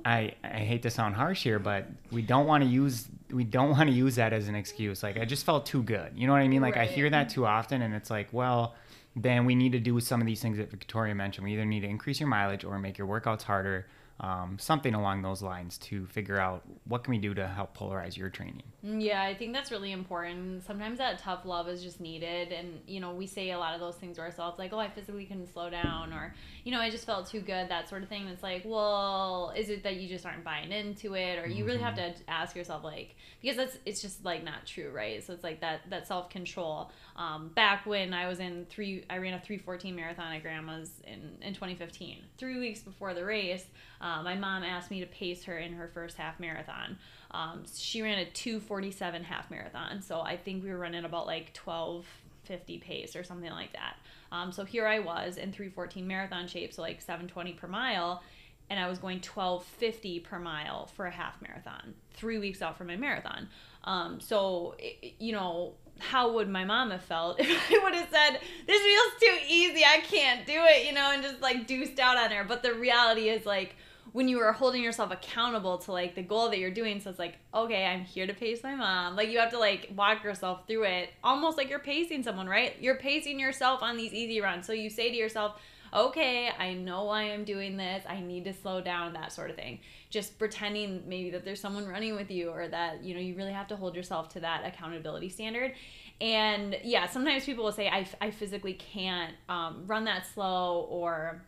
I 0.06 0.34
I 0.43 0.60
hate 0.60 0.84
to 0.84 0.89
sound 0.89 1.16
harsh 1.16 1.43
here, 1.43 1.60
but 1.60 1.86
we 2.12 2.22
don't 2.22 2.45
want 2.45 2.64
to 2.64 2.70
use 2.70 3.08
we 3.32 3.43
don't 3.43 3.72
want 3.72 3.89
to 3.89 3.95
use 3.95 4.16
that 4.16 4.34
as 4.34 4.48
an 4.48 4.56
excuse. 4.56 5.04
Like 5.04 5.18
I 5.18 5.26
just 5.26 5.45
felt 5.45 5.66
too 5.66 5.84
good. 5.84 6.12
You 6.16 6.28
know 6.28 6.34
what 6.34 6.41
I 6.41 6.48
mean? 6.48 6.62
Like 6.62 6.78
I 6.78 6.86
hear 6.86 7.10
that 7.10 7.30
too 7.30 7.45
often, 7.45 7.82
and 7.82 7.93
it's 7.93 8.10
like, 8.10 8.30
well, 8.32 8.76
then 9.16 9.45
we 9.45 9.56
need 9.56 9.72
to 9.74 9.80
do 9.80 10.00
some 10.00 10.22
of 10.22 10.28
these 10.28 10.41
things 10.41 10.58
that 10.58 10.70
Victoria 10.70 11.16
mentioned. 11.16 11.45
We 11.45 11.54
either 11.54 11.66
need 11.66 11.82
to 11.82 11.88
increase 11.88 12.20
your 12.20 12.30
mileage 12.30 12.64
or 12.64 12.80
make 12.80 12.98
your 12.98 13.08
workouts 13.08 13.43
harder, 13.43 13.88
um, 14.20 14.57
something 14.59 14.95
along 14.95 15.22
those 15.22 15.41
lines 15.43 15.78
to 15.78 16.07
figure 16.07 16.39
out 16.39 16.63
what 16.86 17.03
can 17.03 17.11
we 17.11 17.20
do 17.20 17.34
to 17.36 17.47
help 17.47 17.78
polarize 17.78 18.18
your 18.18 18.30
training. 18.30 18.63
Mm, 18.84 19.03
Yeah, 19.03 19.22
I 19.22 19.36
think 19.36 19.53
that's 19.53 19.72
really 19.72 19.91
important. 19.91 20.65
Sometimes 20.65 20.97
that 20.97 21.20
tough 21.20 21.45
love 21.45 21.68
is 21.68 21.84
just 21.84 21.99
needed. 21.99 22.51
And, 22.51 22.80
you 22.88 22.99
know, 22.99 23.13
we 23.13 23.28
say 23.28 23.51
a 23.51 23.59
lot 23.59 23.76
of 23.76 23.80
those 23.80 23.95
things 23.95 24.18
to 24.18 24.24
ourselves, 24.24 24.57
like, 24.57 24.74
oh, 24.74 24.80
I 24.80 24.89
physically 24.89 25.26
couldn't 25.26 25.53
slow 25.53 25.70
down, 25.70 26.13
or, 26.13 26.34
you 26.63 26.72
know, 26.72 26.80
I 26.80 26.89
just 26.89 27.05
felt 27.05 27.28
too 27.30 27.41
good, 27.41 27.70
that 27.70 27.89
sort 27.89 28.01
of 28.01 28.09
thing. 28.09 28.28
It's 28.28 28.41
like, 28.41 28.63
well, 28.65 29.53
is 29.55 29.70
it 29.70 29.84
that 29.84 29.97
you 29.97 30.07
just 30.09 30.26
aren't 30.26 30.43
buying 30.43 30.72
into 30.72 31.13
it? 31.15 31.38
Or 31.38 31.47
you 31.47 31.63
really 31.65 31.80
have 31.80 31.95
to 31.95 32.13
ask 32.28 32.55
yourself, 32.55 32.84
like, 32.84 33.15
because 33.41 33.57
that's, 33.57 33.78
it's 33.86 34.01
just 34.01 34.26
like 34.26 34.43
not 34.43 34.65
true, 34.65 34.89
right? 34.91 35.24
So 35.24 35.34
it's 35.34 35.43
like 35.43 35.61
that, 35.61 35.82
that 35.91 36.07
self 36.07 36.30
control. 36.30 36.91
Um, 37.18 37.47
back 37.49 37.86
when 37.88 38.13
I 38.13 38.28
was 38.28 38.39
in 38.39 38.65
three, 38.70 39.03
I 39.09 39.18
ran 39.18 39.34
a 39.34 39.39
314 39.39 39.95
marathon 39.95 40.32
at 40.34 40.43
grandma's 40.43 40.91
in, 41.03 41.38
in 41.41 41.53
2015. 41.53 42.20
Three 42.38 42.59
weeks 42.59 42.82
before 42.82 43.13
the 43.15 43.26
race, 43.26 43.65
uh, 44.01 44.22
my 44.22 44.36
mom 44.36 44.63
asked 44.63 44.91
me 44.91 44.99
to 44.99 45.07
pace 45.07 45.43
her 45.45 45.57
in 45.57 45.74
her 45.74 45.89
first 45.93 46.18
half 46.18 46.39
marathon. 46.39 46.97
Um, 47.32 47.63
she 47.76 48.01
ran 48.03 48.20
a 48.20 48.26
247 48.26 49.24
half 49.24 49.49
marathon. 49.49 50.01
So 50.03 50.22
I 50.22 50.38
think 50.38 50.63
we 50.63 50.70
were 50.70 50.78
running 50.78 51.05
about 51.05 51.26
like 51.26 51.57
1250 51.57 52.78
pace 52.80 53.15
or 53.15 53.24
something 53.24 53.51
like 53.51 53.74
that. 53.74 53.95
Um, 54.32 54.51
so 54.51 54.63
here 54.63 54.86
I 54.86 54.99
was 54.99 55.38
in 55.38 55.51
314 55.51 56.07
marathon 56.07 56.47
shape, 56.47 56.72
so 56.74 56.82
like 56.84 57.01
720 57.01 57.53
per 57.53 57.68
mile. 57.68 58.22
And 58.70 58.80
I 58.80 58.88
was 58.89 58.99
going 58.99 59.18
1250 59.20 60.20
per 60.20 60.38
mile 60.39 60.88
for 60.88 61.05
a 61.05 61.11
half 61.11 61.41
marathon, 61.41 61.93
three 62.13 62.38
weeks 62.38 62.61
out 62.61 62.78
from 62.78 62.88
my 62.88 62.97
marathon. 62.97 63.47
Um, 63.86 64.20
so, 64.20 64.76
i- 64.80 65.13
you 65.20 65.32
know, 65.32 65.76
how 66.00 66.34
would 66.34 66.50
my 66.50 66.64
mom 66.64 66.91
have 66.91 67.04
felt 67.04 67.39
if 67.39 67.72
I 67.72 67.84
would 67.84 67.95
have 67.95 68.10
said, 68.12 68.39
This 68.66 68.82
feels 68.82 69.14
too 69.20 69.45
easy, 69.48 69.84
I 69.84 70.00
can't 70.00 70.45
do 70.45 70.54
it, 70.56 70.86
you 70.86 70.93
know, 70.93 71.12
and 71.12 71.24
just 71.24 71.41
like 71.41 71.68
deuced 71.68 72.00
out 72.00 72.18
on 72.18 72.32
her? 72.32 72.43
But 72.43 72.64
the 72.64 72.74
reality 72.74 73.30
is, 73.30 73.45
like, 73.45 73.76
when 74.14 74.28
you 74.28 74.39
are 74.39 74.54
holding 74.54 74.82
yourself 74.82 75.12
accountable 75.12 75.78
to 75.78 75.91
like 75.91 76.16
the 76.16 76.22
goal 76.22 76.50
that 76.50 76.58
you're 76.58 76.72
doing 76.72 77.00
so 77.00 77.10
it's 77.10 77.20
like 77.20 77.38
okay 77.54 77.86
i'm 77.86 78.02
here 78.02 78.26
to 78.26 78.34
pace 78.34 78.64
my 78.64 78.74
mom 78.74 79.16
like 79.16 79.30
you 79.30 79.38
have 79.38 79.52
to 79.52 79.60
like 79.60 79.91
walk 79.95 80.24
yourself 80.24 80.66
through 80.68 80.84
it 80.84 81.10
almost 81.24 81.58
like 81.58 81.70
you're 81.70 81.78
pacing 81.78 82.24
someone 82.24 82.48
right 82.48 82.76
you're 82.80 82.95
pacing 82.95 83.39
yourself 83.39 83.84
on 83.84 83.98
these 83.98 84.14
easy 84.14 84.41
runs 84.41 84.66
so 84.66 84.74
you 84.74 84.89
say 84.89 85.10
to 85.12 85.16
yourself 85.16 85.60
okay 85.94 86.50
i 86.60 86.74
know 86.74 87.06
why 87.06 87.24
i'm 87.32 87.44
doing 87.44 87.78
this 87.78 88.04
i 88.08 88.20
need 88.20 88.44
to 88.46 88.54
slow 88.54 88.82
down 88.82 89.14
that 89.14 89.32
sort 89.32 89.50
of 89.50 89.56
thing. 89.56 89.80
Just 90.10 90.40
pretending 90.40 91.04
maybe 91.08 91.30
that 91.32 91.44
there's 91.44 91.60
someone 91.60 91.86
running 91.88 92.16
with 92.16 92.32
you 92.32 92.50
or 92.50 92.68
that 92.68 93.04
you 93.04 93.14
know 93.14 93.20
you 93.20 93.36
really 93.36 93.52
have 93.52 93.68
to 93.68 93.76
hold 93.76 93.96
yourself 93.96 94.30
to 94.30 94.40
that 94.40 94.66
accountability 94.66 95.30
standard. 95.30 95.74
And 96.20 96.78
yeah 96.84 97.08
sometimes 97.08 97.46
people 97.46 97.64
will 97.64 97.72
say 97.72 97.88
i, 97.88 98.08
I 98.20 98.32
physically 98.32 98.74
can't 98.74 99.34
um, 99.50 99.84
run 99.86 100.06
that 100.06 100.26
slow 100.26 100.88
or 100.90 101.42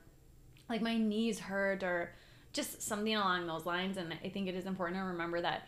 like 0.70 0.82
my 0.82 0.98
knees 0.98 1.40
hurt 1.40 1.84
or 1.84 2.12
just 2.54 2.82
something 2.82 3.16
along 3.16 3.48
those 3.48 3.66
lines. 3.66 3.98
And 3.98 4.14
i 4.24 4.30
think 4.30 4.48
it 4.48 4.56
is 4.56 4.66
important 4.66 5.00
to 5.00 5.06
remember 5.06 5.42
that 5.42 5.68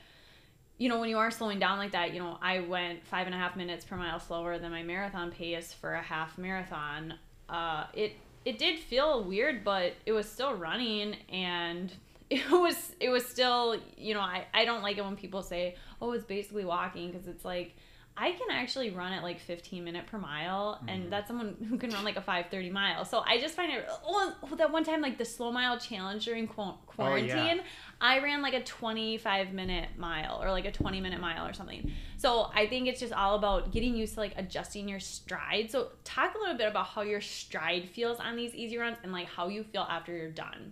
you 0.78 0.90
know 0.90 1.00
when 1.00 1.10
you 1.10 1.18
are 1.18 1.32
slowing 1.32 1.60
down 1.60 1.78
like 1.78 1.92
that 1.92 2.12
you 2.12 2.20
know 2.20 2.40
i 2.42 2.60
went 2.60 3.06
five 3.06 3.28
and 3.28 3.36
a 3.36 3.38
half 3.38 3.56
minutes 3.56 3.86
per 3.86 3.96
mile 3.96 4.20
slower 4.20 4.58
than 4.58 4.72
my 4.72 4.82
marathon 4.82 5.30
pace 5.32 5.72
for 5.74 5.94
a 5.94 6.02
half 6.02 6.38
marathon. 6.38 7.14
Uh, 7.48 7.86
it 7.94 8.14
it 8.46 8.58
did 8.58 8.80
feel 8.80 9.24
weird 9.24 9.64
but 9.64 9.94
it 10.06 10.12
was 10.12 10.30
still 10.30 10.54
running 10.54 11.16
and 11.32 11.94
it 12.30 12.50
was 12.50 12.96
it 13.00 13.10
was 13.10 13.26
still 13.26 13.78
you 13.98 14.14
know 14.14 14.22
i, 14.22 14.46
I 14.54 14.66
don't 14.66 14.82
like 14.82 14.98
it 14.98 15.04
when 15.04 15.16
people 15.16 15.42
say 15.42 15.76
oh 16.02 16.12
it's 16.14 16.26
basically 16.26 16.66
walking 16.66 17.12
because 17.12 17.28
it's 17.28 17.46
like 17.46 17.76
I 18.18 18.32
can 18.34 18.52
actually 18.52 18.90
run 18.90 19.14
at 19.14 19.24
like 19.24 19.40
15 19.40 19.84
minute 19.84 20.06
per 20.06 20.18
mile, 20.18 20.80
and 20.88 21.02
mm-hmm. 21.02 21.10
that's 21.10 21.28
someone 21.28 21.56
who 21.68 21.78
can 21.78 21.92
run 21.92 22.04
like 22.04 22.18
a 22.18 22.22
5:30 22.22 22.72
mile. 22.72 23.06
So 23.06 23.24
I 23.26 23.40
just 23.40 23.56
find 23.56 23.72
it. 23.72 23.88
Oh, 24.06 24.36
oh, 24.44 24.56
that 24.58 24.72
one 24.72 24.84
time, 24.84 25.02
like 25.02 25.18
the 25.18 25.26
slow 25.26 25.52
mile 25.52 25.80
challenge 25.80 26.26
during 26.26 26.48
qu- 26.48 26.62
oh, 26.62 26.78
quarantine, 26.88 27.62
I 28.02 28.20
ran 28.20 28.42
like 28.42 28.54
a 28.54 28.64
25 28.64 29.54
minute 29.54 29.90
mile 29.98 30.40
or 30.44 30.52
like 30.52 30.66
a 30.66 30.72
20 30.72 31.00
minute 31.00 31.22
mile 31.22 31.48
or 31.48 31.54
something. 31.54 31.92
So 32.22 32.52
I 32.54 32.68
think 32.68 32.88
it's 32.88 33.00
just 33.00 33.14
all 33.14 33.34
about 33.34 33.72
getting 33.72 33.96
used 33.96 34.14
to 34.14 34.20
like 34.20 34.34
adjusting 34.38 34.88
your 34.88 35.00
stride. 35.00 35.72
So 35.72 35.88
talk 36.04 36.36
a 36.36 36.38
little 36.38 36.56
bit 36.56 36.68
about 36.68 36.86
how 36.86 37.02
your 37.02 37.20
stride 37.20 37.90
feels 37.90 38.20
on 38.20 38.36
these 38.36 38.54
easy 38.54 38.78
runs 38.78 38.98
and 39.02 39.12
like 39.12 39.26
how 39.26 39.48
you 39.48 39.64
feel 39.64 39.88
after 39.90 40.16
you're 40.16 40.30
done. 40.30 40.72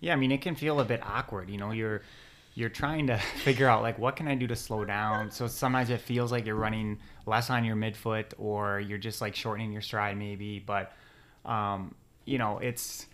Yeah, 0.00 0.12
I 0.12 0.16
mean 0.16 0.30
it 0.30 0.42
can 0.42 0.54
feel 0.54 0.78
a 0.78 0.84
bit 0.84 1.00
awkward. 1.02 1.48
You 1.48 1.56
know, 1.56 1.70
you're 1.70 2.02
you're 2.54 2.68
trying 2.68 3.06
to 3.06 3.16
figure 3.44 3.66
out 3.66 3.80
like 3.80 3.98
what 3.98 4.14
can 4.14 4.28
I 4.28 4.34
do 4.34 4.46
to 4.48 4.54
slow 4.54 4.84
down. 4.84 5.30
So 5.30 5.46
sometimes 5.46 5.88
it 5.88 6.02
feels 6.02 6.32
like 6.32 6.44
you're 6.44 6.54
running 6.54 6.98
less 7.24 7.48
on 7.48 7.64
your 7.64 7.76
midfoot 7.76 8.34
or 8.36 8.78
you're 8.78 8.98
just 8.98 9.22
like 9.22 9.34
shortening 9.34 9.72
your 9.72 9.80
stride 9.80 10.18
maybe. 10.18 10.58
But 10.58 10.92
um, 11.46 11.94
you 12.26 12.36
know, 12.36 12.58
it's 12.58 13.06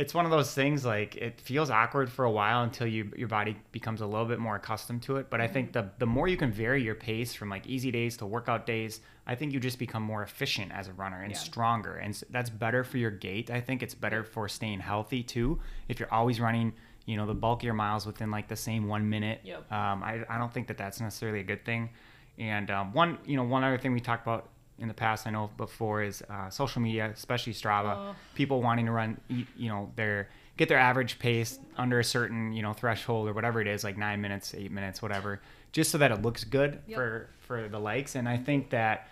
it's 0.00 0.14
one 0.14 0.24
of 0.24 0.30
those 0.30 0.54
things 0.54 0.84
like 0.84 1.16
it 1.16 1.40
feels 1.40 1.70
awkward 1.70 2.08
for 2.08 2.24
a 2.24 2.30
while 2.30 2.62
until 2.62 2.86
you 2.86 3.10
your 3.16 3.26
body 3.26 3.56
becomes 3.72 4.00
a 4.00 4.06
little 4.06 4.26
bit 4.26 4.38
more 4.38 4.54
accustomed 4.54 5.02
to 5.02 5.16
it. 5.16 5.28
But 5.28 5.40
I 5.40 5.48
think 5.48 5.72
the 5.72 5.90
the 5.98 6.06
more 6.06 6.28
you 6.28 6.36
can 6.36 6.52
vary 6.52 6.82
your 6.84 6.94
pace 6.94 7.34
from 7.34 7.50
like 7.50 7.66
easy 7.66 7.90
days 7.90 8.16
to 8.18 8.26
workout 8.26 8.64
days, 8.64 9.00
I 9.26 9.34
think 9.34 9.52
you 9.52 9.58
just 9.58 9.78
become 9.78 10.04
more 10.04 10.22
efficient 10.22 10.70
as 10.72 10.86
a 10.86 10.92
runner 10.92 11.20
and 11.22 11.32
Yeah. 11.32 11.38
stronger, 11.38 11.96
and 11.96 12.14
that's 12.30 12.48
better 12.48 12.84
for 12.84 12.96
your 12.98 13.10
gait. 13.10 13.50
I 13.50 13.60
think 13.60 13.82
it's 13.82 13.94
better 13.94 14.22
for 14.22 14.48
staying 14.48 14.80
healthy 14.80 15.24
too. 15.24 15.58
If 15.88 15.98
you're 15.98 16.14
always 16.14 16.40
running, 16.40 16.74
you 17.04 17.16
know, 17.16 17.26
the 17.26 17.34
bulkier 17.34 17.74
miles 17.74 18.06
within 18.06 18.30
like 18.30 18.46
the 18.46 18.56
same 18.56 18.86
one 18.86 19.10
minute, 19.10 19.40
Yep. 19.42 19.72
um, 19.72 20.02
I 20.04 20.24
I 20.30 20.38
don't 20.38 20.52
think 20.54 20.68
that 20.68 20.78
that's 20.78 21.00
necessarily 21.00 21.40
a 21.40 21.44
good 21.52 21.64
thing. 21.64 21.90
And 22.38 22.70
um, 22.70 22.92
one 22.92 23.18
you 23.26 23.36
know 23.36 23.42
one 23.42 23.64
other 23.64 23.78
thing 23.78 23.92
we 23.94 24.00
talked 24.00 24.24
about 24.24 24.48
in 24.78 24.88
the 24.88 24.94
past 24.94 25.26
I 25.26 25.30
know 25.30 25.50
before 25.56 26.02
is 26.02 26.22
uh, 26.30 26.50
social 26.50 26.80
media, 26.82 27.10
especially 27.14 27.52
Strava. 27.52 27.96
Oh. 27.96 28.16
People 28.34 28.62
wanting 28.62 28.86
to 28.86 28.92
run, 28.92 29.20
you 29.28 29.68
know, 29.68 29.90
their 29.96 30.28
get 30.56 30.68
their 30.68 30.78
average 30.78 31.18
pace 31.20 31.58
under 31.76 32.00
a 32.00 32.04
certain 32.04 32.52
you 32.52 32.62
know 32.62 32.72
threshold 32.72 33.28
or 33.28 33.32
whatever 33.32 33.60
it 33.60 33.66
is, 33.66 33.84
like 33.84 33.96
nine 33.96 34.20
minutes, 34.20 34.54
eight 34.54 34.70
minutes, 34.72 35.00
whatever, 35.02 35.40
just 35.72 35.90
so 35.90 35.98
that 35.98 36.10
it 36.10 36.22
looks 36.22 36.44
good 36.44 36.80
Yep. 36.86 36.96
for 36.96 37.28
for 37.40 37.68
the 37.68 37.78
likes. 37.78 38.14
And 38.14 38.28
I 38.28 38.36
think 38.36 38.70
that 38.70 39.08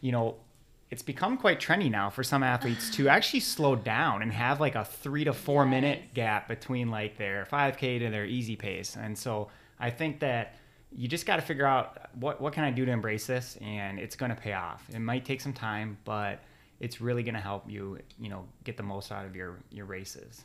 you 0.00 0.12
know 0.12 0.36
it's 0.90 1.02
become 1.02 1.36
quite 1.36 1.60
trendy 1.60 1.90
now 1.90 2.08
for 2.10 2.22
some 2.22 2.42
athletes 2.42 2.90
to 2.90 3.08
actually 3.16 3.40
slow 3.40 3.74
down 3.74 4.22
and 4.22 4.32
have 4.32 4.60
like 4.60 4.74
a 4.74 4.84
three 4.84 5.24
to 5.24 5.32
four 5.32 5.66
minute 5.66 6.14
gap 6.14 6.46
between 6.48 6.90
like 6.90 7.16
their 7.18 7.46
5k 7.50 7.98
to 7.98 8.10
their 8.10 8.24
easy 8.24 8.54
pace 8.54 8.96
and 8.96 9.18
so 9.18 9.48
i 9.80 9.90
think 9.90 10.20
that 10.20 10.54
you 10.96 11.06
just 11.06 11.26
got 11.26 11.36
to 11.36 11.42
figure 11.42 11.66
out 11.66 12.10
what, 12.14 12.40
what 12.40 12.52
can 12.52 12.64
i 12.64 12.70
do 12.70 12.84
to 12.84 12.90
embrace 12.90 13.26
this 13.26 13.56
and 13.60 13.98
it's 13.98 14.16
going 14.16 14.30
to 14.30 14.40
pay 14.40 14.54
off 14.54 14.84
it 14.92 14.98
might 14.98 15.24
take 15.24 15.40
some 15.40 15.52
time 15.52 15.96
but 16.04 16.40
it's 16.80 17.00
really 17.00 17.22
going 17.22 17.34
to 17.34 17.40
help 17.40 17.70
you 17.70 17.98
you 18.18 18.28
know 18.28 18.44
get 18.64 18.76
the 18.76 18.82
most 18.82 19.12
out 19.12 19.26
of 19.26 19.36
your 19.36 19.58
your 19.70 19.84
races 19.84 20.44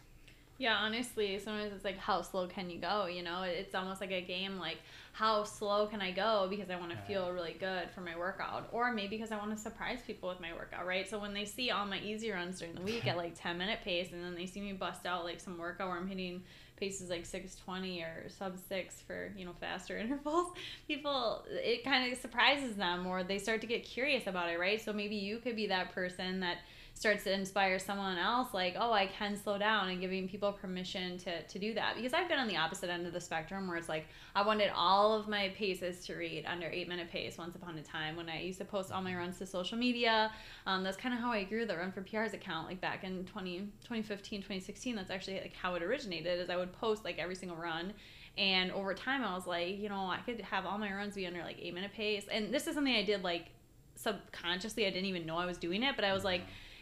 Yeah, 0.62 0.76
honestly, 0.76 1.40
sometimes 1.40 1.74
it's 1.74 1.84
like, 1.84 1.98
how 1.98 2.22
slow 2.22 2.46
can 2.46 2.70
you 2.70 2.78
go? 2.78 3.08
You 3.08 3.24
know, 3.24 3.42
it's 3.42 3.74
almost 3.74 4.00
like 4.00 4.12
a 4.12 4.22
game 4.22 4.60
like, 4.60 4.78
how 5.12 5.44
slow 5.44 5.88
can 5.88 6.02
I 6.02 6.12
go 6.12 6.46
because 6.52 6.70
I 6.70 6.76
want 6.76 6.92
to 6.92 6.98
feel 7.08 7.32
really 7.32 7.56
good 7.60 7.90
for 7.96 8.02
my 8.02 8.16
workout, 8.16 8.70
or 8.72 8.92
maybe 8.92 9.18
because 9.18 9.32
I 9.32 9.38
want 9.38 9.50
to 9.50 9.58
surprise 9.58 10.02
people 10.06 10.30
with 10.30 10.40
my 10.40 10.54
workout, 10.54 10.86
right? 10.86 11.10
So 11.10 11.18
when 11.18 11.34
they 11.34 11.46
see 11.46 11.72
all 11.72 11.88
my 11.88 12.00
easy 12.02 12.30
runs 12.30 12.60
during 12.60 12.76
the 12.76 12.82
week 12.82 13.08
at 13.12 13.18
like 13.18 13.34
10 13.42 13.58
minute 13.58 13.80
pace, 13.84 14.12
and 14.14 14.24
then 14.24 14.36
they 14.36 14.46
see 14.46 14.62
me 14.62 14.74
bust 14.74 15.04
out 15.08 15.26
like 15.26 15.40
some 15.40 15.58
workout 15.58 15.90
where 15.90 15.98
I'm 15.98 16.08
hitting 16.08 16.44
paces 16.82 17.10
like 17.10 17.26
620 17.26 18.02
or 18.02 18.28
sub 18.28 18.58
six 18.68 19.00
for, 19.02 19.32
you 19.38 19.46
know, 19.46 19.54
faster 19.62 19.98
intervals, 19.98 20.52
people, 20.88 21.46
it 21.50 21.86
kind 21.86 22.12
of 22.12 22.20
surprises 22.20 22.76
them 22.76 23.08
or 23.08 23.24
they 23.24 23.38
start 23.38 23.62
to 23.62 23.68
get 23.68 23.86
curious 23.86 24.28
about 24.28 24.50
it, 24.50 24.60
right? 24.60 24.82
So 24.82 24.92
maybe 24.92 25.16
you 25.16 25.38
could 25.38 25.56
be 25.56 25.68
that 25.68 25.94
person 25.94 26.42
that 26.42 26.58
starts 27.02 27.24
to 27.24 27.34
inspire 27.34 27.80
someone 27.80 28.16
else 28.16 28.54
like 28.54 28.76
oh 28.80 28.92
i 28.92 29.08
can 29.08 29.36
slow 29.36 29.58
down 29.58 29.90
and 29.90 30.00
giving 30.00 30.30
people 30.30 30.52
permission 30.52 31.18
to, 31.18 31.42
to 31.48 31.58
do 31.58 31.74
that. 31.74 31.96
Because 31.96 32.14
i've 32.14 32.30
been 32.30 32.38
on 32.38 32.48
the 32.48 32.58
opposite 32.58 32.92
end 32.92 33.08
of 33.08 33.12
the 33.12 33.20
spectrum 33.20 33.68
where 33.68 33.76
it's 33.76 33.90
like 33.90 34.06
i 34.36 34.46
wanted 34.46 34.70
all 34.76 35.16
of 35.16 35.28
my 35.28 35.52
paces 35.58 36.06
to 36.06 36.14
read 36.14 36.46
under 36.46 36.68
eight 36.68 36.88
minute 36.88 37.10
pace 37.10 37.40
once 37.40 37.56
upon 37.56 37.76
a 37.80 37.82
time 37.82 38.16
when 38.16 38.30
i 38.30 38.40
used 38.40 38.60
to 38.60 38.66
post 38.66 38.92
all 38.92 39.02
my 39.02 39.16
runs 39.16 39.40
to 39.40 39.48
social 39.48 39.80
media. 39.80 40.32
Um, 40.68 40.84
that's 40.84 40.96
kind 40.96 41.16
of 41.16 41.20
how 41.20 41.32
i 41.32 41.44
grew 41.44 41.66
the 41.66 41.76
run 41.76 41.92
for 41.92 42.04
prs 42.04 42.36
account 42.36 42.68
like 42.68 42.80
back 42.80 43.04
in 43.04 43.26
20, 43.26 43.58
2015 43.82 44.42
2016 44.42 44.96
that's 44.96 45.10
actually 45.10 45.40
like 45.40 45.56
how 45.56 45.74
it 45.74 45.82
originated 45.82 46.40
is 46.40 46.52
i 46.52 46.56
would 46.56 46.72
post 46.72 47.04
like 47.04 47.18
every 47.18 47.36
single 47.36 47.58
run. 47.58 47.94
And 48.38 48.72
over 48.72 48.94
time 48.94 49.24
i 49.24 49.34
was 49.34 49.48
like 49.48 49.80
you 49.80 49.90
know 49.90 50.06
i 50.06 50.20
could 50.24 50.40
have 50.42 50.68
all 50.68 50.78
my 50.78 50.94
runs 50.94 51.16
be 51.16 51.26
under 51.26 51.42
like 51.42 51.58
eight 51.60 51.74
minute 51.74 51.94
pace. 51.94 52.26
And 52.32 52.54
this 52.54 52.68
is 52.68 52.76
something 52.76 52.94
i 52.94 53.04
did 53.04 53.24
like 53.24 53.48
subconsciously. 53.96 54.86
I 54.86 54.92
didn't 54.92 55.06
even 55.06 55.26
know 55.26 55.38
i 55.38 55.48
was 55.48 55.58
doing 55.58 55.82
it 55.82 55.96
but 55.96 56.06
i 56.06 56.14
was 56.14 56.24
like 56.24 56.42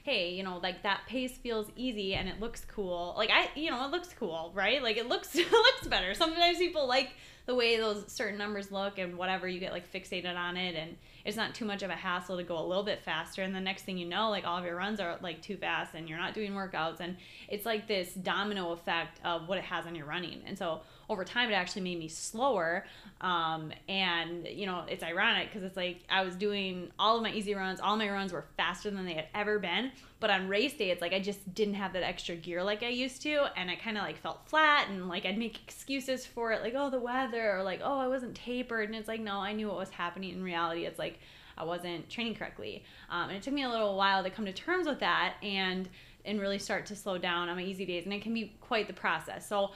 hey, 0.10 0.32
you 0.32 0.41
know, 0.41 0.57
like 0.64 0.82
that 0.82 1.01
pace 1.05 1.38
feels 1.38 1.68
easy 1.76 2.16
and 2.16 2.28
it 2.28 2.39
looks 2.39 2.66
cool. 2.66 3.14
Like 3.16 3.30
I, 3.30 3.49
you 3.55 3.70
know, 3.70 3.86
it 3.86 3.91
looks 3.91 4.10
cool, 4.18 4.51
right? 4.55 4.82
Like 4.82 4.97
it 4.97 5.07
looks 5.07 5.36
it 5.36 5.51
looks 5.51 5.88
better. 5.88 6.16
Sometimes 6.16 6.57
people 6.57 6.88
like 6.88 7.12
the 7.45 7.53
way 7.53 7.78
those 7.78 8.12
certain 8.12 8.38
numbers 8.38 8.72
look 8.72 8.97
and 8.97 9.18
whatever 9.18 9.47
you 9.47 9.60
get 9.60 9.72
like 9.72 9.91
fixated 9.91 10.36
on 10.36 10.55
it 10.55 10.76
and 10.76 10.95
it's 11.26 11.36
not 11.36 11.55
too 11.55 11.66
much 11.66 11.82
of 11.82 11.89
a 11.89 11.95
hassle 11.95 12.38
to 12.38 12.43
go 12.43 12.60
a 12.60 12.66
little 12.66 12.84
bit 12.84 13.01
faster 13.03 13.41
and 13.41 13.55
the 13.55 13.60
next 13.60 13.84
thing 13.84 13.97
you 13.97 14.05
know 14.05 14.30
like 14.30 14.45
all 14.45 14.60
of 14.60 14.64
your 14.64 14.76
runs 14.76 14.99
are 14.99 15.18
like 15.24 15.41
too 15.41 15.57
fast 15.57 15.95
and 15.95 16.07
you're 16.07 16.20
not 16.20 16.36
doing 16.36 16.51
workouts 16.51 16.99
and 16.99 17.18
it's 17.47 17.66
like 17.66 17.88
this 17.88 18.14
domino 18.14 18.72
effect 18.72 19.20
of 19.26 19.47
what 19.47 19.57
it 19.57 19.64
has 19.64 19.88
on 19.88 19.95
your 19.95 20.05
running 20.05 20.43
and 20.45 20.60
so 20.60 20.82
over 21.10 21.26
time 21.26 21.49
it 21.49 21.53
actually 21.53 21.82
made 21.82 21.97
me 21.97 22.07
slower. 22.07 22.86
Um, 23.20 23.74
and 23.89 24.47
you 24.47 24.66
know 24.66 24.86
it's 24.88 25.03
ironic 25.03 25.49
because 25.49 25.64
it's 25.64 25.76
like 25.76 25.99
i 26.10 26.24
was 26.24 26.36
doing 26.36 26.89
all 26.97 27.18
of 27.18 27.24
my 27.24 27.32
easy 27.34 27.53
runs 27.53 27.82
all 27.82 27.97
my 27.97 28.10
runs 28.10 28.32
were 28.32 28.45
faster 28.55 28.89
than 28.89 29.05
they 29.05 29.16
had 29.16 29.28
ever 29.34 29.60
been. 29.60 29.91
But 30.22 30.30
on 30.30 30.47
race 30.47 30.74
day 30.74 30.91
it's 30.91 31.01
like 31.01 31.12
i 31.12 31.20
just 31.20 31.53
didn't 31.53 31.74
have 31.74 31.91
that 31.93 32.03
extra 32.03 32.36
gear 32.36 32.64
like 32.64 32.84
i 32.84 32.88
used 32.88 33.22
to. 33.24 33.47
And 33.57 33.70
i 33.70 33.76
kind 33.76 33.97
of 33.97 34.03
like 34.03 34.22
felt 34.22 34.47
flat 34.47 34.88
and 34.89 35.10
like 35.10 35.26
i'd 35.26 35.38
make 35.38 35.62
excuses 35.64 36.26
for 36.26 36.51
it 36.51 36.62
like 36.62 36.76
oh 36.78 36.89
the 36.89 36.99
weather 36.99 37.57
or 37.57 37.64
like 37.64 37.82
oh 37.84 37.97
i 37.97 38.07
wasn't 38.07 38.36
tapered. 38.36 38.88
And 38.88 38.95
it's 38.95 39.07
like 39.07 39.20
no 39.20 39.39
i 39.39 39.51
knew 39.51 39.68
what 39.68 39.78
was 39.78 39.89
happening 39.89 40.32
in 40.32 40.43
reality. 40.43 40.86
It's 40.86 40.99
like 40.99 41.20
i 41.57 41.64
wasn't 41.64 42.10
training 42.10 42.36
correctly. 42.36 42.86
Um, 43.10 43.30
and 43.30 43.38
it 43.38 43.43
took 43.43 43.53
me 43.53 43.64
a 43.64 43.70
little 43.70 43.97
while 43.97 44.24
to 44.24 44.30
come 44.30 44.45
to 44.45 44.53
terms 44.53 44.88
with 44.88 44.99
that 44.99 45.34
and 45.41 45.89
and 46.26 46.39
really 46.39 46.60
start 46.60 46.86
to 46.86 46.95
slow 46.95 47.18
down 47.18 47.49
on 47.49 47.55
my 47.55 47.64
easy 47.64 47.86
days. 47.86 48.05
And 48.05 48.14
it 48.14 48.22
can 48.22 48.34
be 48.34 48.53
quite 48.62 48.88
the 48.88 48.93
process. 48.93 49.47
So 49.47 49.72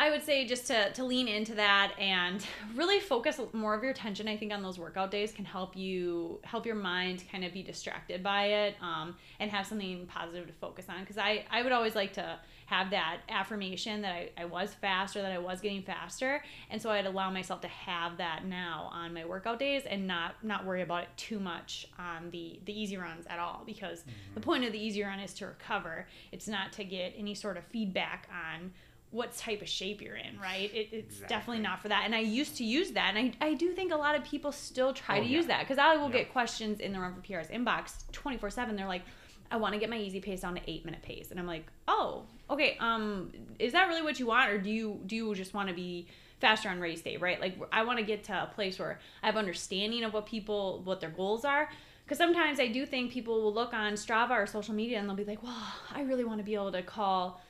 I 0.00 0.08
would 0.08 0.24
say 0.24 0.46
just 0.46 0.66
to, 0.68 0.90
to 0.94 1.04
lean 1.04 1.28
into 1.28 1.54
that 1.56 1.92
and 1.98 2.42
really 2.74 3.00
focus 3.00 3.38
more 3.52 3.74
of 3.74 3.82
your 3.82 3.92
attention. 3.92 4.28
I 4.28 4.36
think 4.38 4.50
on 4.50 4.62
those 4.62 4.78
workout 4.78 5.10
days 5.10 5.30
can 5.30 5.44
help 5.44 5.76
you 5.76 6.40
help 6.42 6.64
your 6.64 6.74
mind 6.74 7.24
kind 7.30 7.44
of 7.44 7.52
be 7.52 7.62
distracted 7.62 8.22
by 8.22 8.44
it 8.44 8.76
um, 8.80 9.14
and 9.40 9.50
have 9.50 9.66
something 9.66 10.06
positive 10.06 10.46
to 10.46 10.54
focus 10.54 10.86
on. 10.88 11.00
Because 11.00 11.18
I, 11.18 11.44
I 11.50 11.62
would 11.62 11.72
always 11.72 11.94
like 11.94 12.14
to 12.14 12.38
have 12.64 12.90
that 12.92 13.18
affirmation 13.28 14.00
that 14.00 14.14
I, 14.14 14.30
I 14.38 14.44
was 14.46 14.72
faster, 14.72 15.20
that 15.20 15.32
I 15.32 15.38
was 15.38 15.60
getting 15.60 15.82
faster. 15.82 16.42
And 16.70 16.80
so 16.80 16.88
I'd 16.88 17.04
allow 17.04 17.30
myself 17.30 17.60
to 17.60 17.68
have 17.68 18.16
that 18.16 18.46
now 18.46 18.88
on 18.92 19.12
my 19.12 19.26
workout 19.26 19.58
days 19.58 19.82
and 19.84 20.06
not 20.06 20.42
not 20.42 20.64
worry 20.64 20.80
about 20.80 21.02
it 21.02 21.08
too 21.18 21.38
much 21.38 21.86
on 21.98 22.30
the, 22.30 22.58
the 22.64 22.72
easy 22.72 22.96
runs 22.96 23.26
at 23.26 23.38
all. 23.38 23.64
Because 23.66 24.00
mm-hmm. 24.00 24.34
the 24.34 24.40
point 24.40 24.64
of 24.64 24.72
the 24.72 24.78
easy 24.78 25.02
run 25.02 25.20
is 25.20 25.34
to 25.34 25.46
recover. 25.46 26.06
It's 26.32 26.48
not 26.48 26.72
to 26.74 26.84
get 26.84 27.12
any 27.18 27.34
sort 27.34 27.58
of 27.58 27.64
feedback 27.64 28.30
on 28.32 28.70
what 29.10 29.36
type 29.36 29.60
of 29.60 29.68
shape 29.68 30.00
you're 30.00 30.16
in, 30.16 30.38
right? 30.40 30.72
It, 30.72 30.88
it's 30.92 31.14
exactly. 31.14 31.28
definitely 31.28 31.62
not 31.62 31.82
for 31.82 31.88
that. 31.88 32.02
And 32.04 32.14
I 32.14 32.20
used 32.20 32.56
to 32.58 32.64
use 32.64 32.92
that. 32.92 33.14
And 33.16 33.34
I, 33.40 33.46
I 33.48 33.54
do 33.54 33.72
think 33.72 33.92
a 33.92 33.96
lot 33.96 34.14
of 34.14 34.24
people 34.24 34.52
still 34.52 34.92
try 34.92 35.18
oh, 35.18 35.22
to 35.22 35.26
yeah. 35.26 35.36
use 35.36 35.46
that 35.46 35.60
because 35.60 35.78
I 35.78 35.96
will 35.96 36.08
get 36.08 36.32
questions 36.32 36.78
in 36.78 36.92
the 36.92 37.00
Run 37.00 37.14
for 37.14 37.20
PR's 37.20 37.48
inbox 37.48 38.04
24 38.12 38.50
7. 38.50 38.76
They're 38.76 38.86
like, 38.86 39.02
I 39.50 39.56
want 39.56 39.74
to 39.74 39.80
get 39.80 39.90
my 39.90 39.98
easy 39.98 40.20
pace 40.20 40.42
down 40.42 40.54
to 40.54 40.60
eight 40.70 40.84
minute 40.84 41.02
pace. 41.02 41.32
And 41.32 41.40
I'm 41.40 41.46
like, 41.46 41.66
oh, 41.88 42.24
okay. 42.48 42.76
Um, 42.78 43.32
is 43.58 43.72
that 43.72 43.88
really 43.88 44.02
what 44.02 44.20
you 44.20 44.26
want? 44.26 44.50
Or 44.50 44.58
do 44.58 44.70
you, 44.70 45.00
do 45.06 45.16
you 45.16 45.34
just 45.34 45.54
want 45.54 45.68
to 45.68 45.74
be 45.74 46.06
faster 46.38 46.68
on 46.68 46.78
race 46.78 47.02
day, 47.02 47.16
right? 47.16 47.40
Like 47.40 47.58
I 47.72 47.82
want 47.82 47.98
to 47.98 48.04
get 48.04 48.22
to 48.24 48.44
a 48.44 48.46
place 48.54 48.78
where 48.78 49.00
I 49.24 49.26
have 49.26 49.36
understanding 49.36 50.04
of 50.04 50.12
what 50.12 50.26
people, 50.26 50.82
what 50.84 51.00
their 51.00 51.10
goals 51.10 51.44
are. 51.44 51.68
Because 52.04 52.18
sometimes 52.18 52.60
I 52.60 52.68
do 52.68 52.86
think 52.86 53.10
people 53.10 53.42
will 53.42 53.52
look 53.52 53.74
on 53.74 53.94
Strava 53.94 54.30
or 54.30 54.46
social 54.46 54.74
media 54.74 54.98
and 54.98 55.08
they'll 55.08 55.16
be 55.16 55.24
like, 55.24 55.42
well, 55.42 55.74
I 55.92 56.02
really 56.02 56.24
want 56.24 56.38
to 56.38 56.44
be 56.44 56.54
able 56.54 56.72
to 56.72 56.82
call 56.82 57.40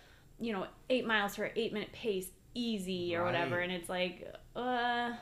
you 0.41 0.53
know, 0.53 0.67
eight 0.89 1.07
miles 1.07 1.37
for 1.37 1.51
eight 1.55 1.73
minute 1.73 1.93
pace 1.93 2.29
easy 2.55 3.15
or 3.15 3.23
right. 3.23 3.27
whatever. 3.27 3.59
And 3.59 3.71
it's 3.71 3.89
like, 3.89 4.35
uh, 4.57 5.13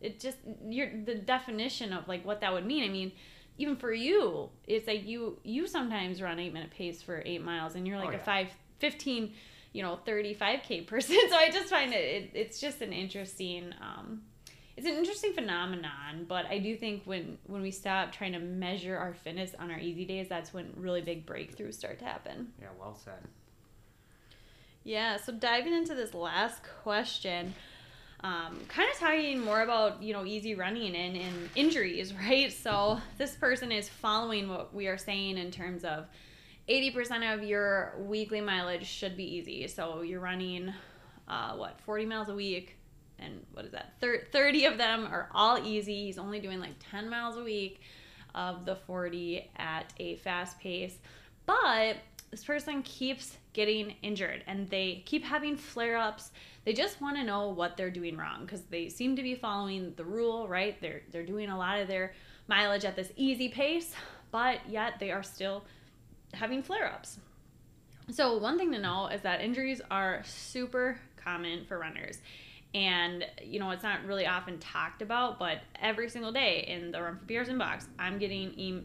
it 0.00 0.20
just, 0.20 0.38
you're 0.66 0.90
the 1.04 1.14
definition 1.14 1.92
of 1.92 2.08
like 2.08 2.24
what 2.24 2.40
that 2.40 2.52
would 2.52 2.66
mean. 2.66 2.84
I 2.84 2.88
mean, 2.88 3.12
even 3.56 3.76
for 3.76 3.92
you, 3.92 4.50
it's 4.66 4.86
like 4.86 5.06
you, 5.06 5.38
you 5.42 5.66
sometimes 5.66 6.20
run 6.20 6.38
eight 6.38 6.52
minute 6.52 6.70
pace 6.70 7.02
for 7.02 7.22
eight 7.24 7.42
miles 7.42 7.74
and 7.74 7.86
you're 7.86 7.98
like 7.98 8.08
oh, 8.08 8.12
yeah. 8.12 8.18
a 8.18 8.24
five, 8.24 8.48
15, 8.78 9.32
you 9.72 9.82
know, 9.82 9.98
35K 10.06 10.86
person. 10.86 11.16
So 11.28 11.36
I 11.36 11.50
just 11.50 11.68
find 11.68 11.92
it, 11.92 11.96
it 11.96 12.30
it's 12.34 12.60
just 12.60 12.82
an 12.82 12.92
interesting, 12.92 13.72
um, 13.80 14.22
it's 14.76 14.86
an 14.86 14.94
interesting 14.94 15.32
phenomenon, 15.32 16.24
but 16.28 16.46
I 16.46 16.58
do 16.58 16.76
think 16.76 17.02
when 17.04 17.36
when 17.48 17.62
we 17.62 17.72
stop 17.72 18.12
trying 18.12 18.32
to 18.34 18.38
measure 18.38 18.96
our 18.96 19.12
fitness 19.12 19.50
on 19.58 19.72
our 19.72 19.78
easy 19.78 20.04
days, 20.04 20.28
that's 20.28 20.54
when 20.54 20.72
really 20.76 21.00
big 21.00 21.26
breakthroughs 21.26 21.74
start 21.74 21.98
to 21.98 22.04
happen. 22.04 22.52
Yeah, 22.60 22.68
well 22.78 22.94
said. 22.94 23.26
Yeah, 24.84 25.16
so 25.16 25.32
diving 25.32 25.74
into 25.74 25.94
this 25.94 26.14
last 26.14 26.62
question, 26.82 27.54
um, 28.20 28.60
kind 28.68 28.90
of 28.90 28.98
talking 28.98 29.38
more 29.38 29.60
about 29.62 30.02
you 30.02 30.12
know 30.12 30.24
easy 30.24 30.54
running 30.54 30.96
and, 30.96 31.16
and 31.16 31.50
injuries, 31.54 32.14
right? 32.28 32.52
So 32.52 33.00
this 33.16 33.36
person 33.36 33.70
is 33.72 33.88
following 33.88 34.48
what 34.48 34.74
we 34.74 34.86
are 34.88 34.98
saying 34.98 35.38
in 35.38 35.50
terms 35.50 35.84
of 35.84 36.06
80% 36.68 37.34
of 37.34 37.42
your 37.44 37.94
weekly 37.98 38.40
mileage 38.40 38.86
should 38.86 39.16
be 39.16 39.24
easy. 39.24 39.66
So 39.68 40.02
you're 40.02 40.20
running 40.20 40.72
uh, 41.26 41.54
what 41.54 41.80
40 41.80 42.06
miles 42.06 42.28
a 42.28 42.34
week, 42.34 42.76
and 43.18 43.44
what 43.52 43.64
is 43.64 43.72
that? 43.72 43.94
30 44.00 44.64
of 44.66 44.78
them 44.78 45.06
are 45.06 45.28
all 45.32 45.58
easy. 45.58 46.04
He's 46.06 46.18
only 46.18 46.40
doing 46.40 46.60
like 46.60 46.74
10 46.90 47.08
miles 47.08 47.36
a 47.36 47.42
week 47.42 47.80
of 48.34 48.64
the 48.64 48.76
40 48.76 49.50
at 49.56 49.92
a 49.98 50.16
fast 50.16 50.58
pace, 50.60 50.98
but 51.46 51.96
this 52.30 52.44
person 52.44 52.82
keeps 52.82 53.36
getting 53.58 53.96
injured 54.02 54.44
and 54.46 54.70
they 54.70 55.02
keep 55.04 55.24
having 55.24 55.56
flare 55.56 55.96
ups. 55.96 56.30
They 56.64 56.72
just 56.72 57.00
want 57.00 57.16
to 57.16 57.24
know 57.24 57.48
what 57.48 57.76
they're 57.76 57.90
doing 57.90 58.16
wrong 58.16 58.42
because 58.42 58.62
they 58.62 58.88
seem 58.88 59.16
to 59.16 59.22
be 59.24 59.34
following 59.34 59.94
the 59.96 60.04
rule, 60.04 60.46
right? 60.46 60.80
They're, 60.80 61.02
they're 61.10 61.26
doing 61.26 61.48
a 61.48 61.58
lot 61.58 61.80
of 61.80 61.88
their 61.88 62.14
mileage 62.46 62.84
at 62.84 62.94
this 62.94 63.10
easy 63.16 63.48
pace, 63.48 63.92
but 64.30 64.60
yet 64.68 65.00
they 65.00 65.10
are 65.10 65.24
still 65.24 65.64
having 66.34 66.62
flare 66.62 66.86
ups. 66.86 67.18
So, 68.12 68.38
one 68.38 68.58
thing 68.58 68.70
to 68.70 68.78
know 68.78 69.08
is 69.08 69.22
that 69.22 69.40
injuries 69.40 69.80
are 69.90 70.22
super 70.24 71.00
common 71.16 71.64
for 71.64 71.80
runners. 71.80 72.20
And, 72.74 73.26
you 73.42 73.58
know, 73.58 73.72
it's 73.72 73.82
not 73.82 74.04
really 74.04 74.24
often 74.24 74.60
talked 74.60 75.02
about, 75.02 75.40
but 75.40 75.62
every 75.82 76.08
single 76.08 76.30
day 76.30 76.64
in 76.68 76.92
the 76.92 77.02
Run 77.02 77.18
for 77.18 77.24
PRs 77.24 77.48
inbox, 77.48 77.86
I'm 77.98 78.18
getting 78.18 78.52
e- 78.52 78.84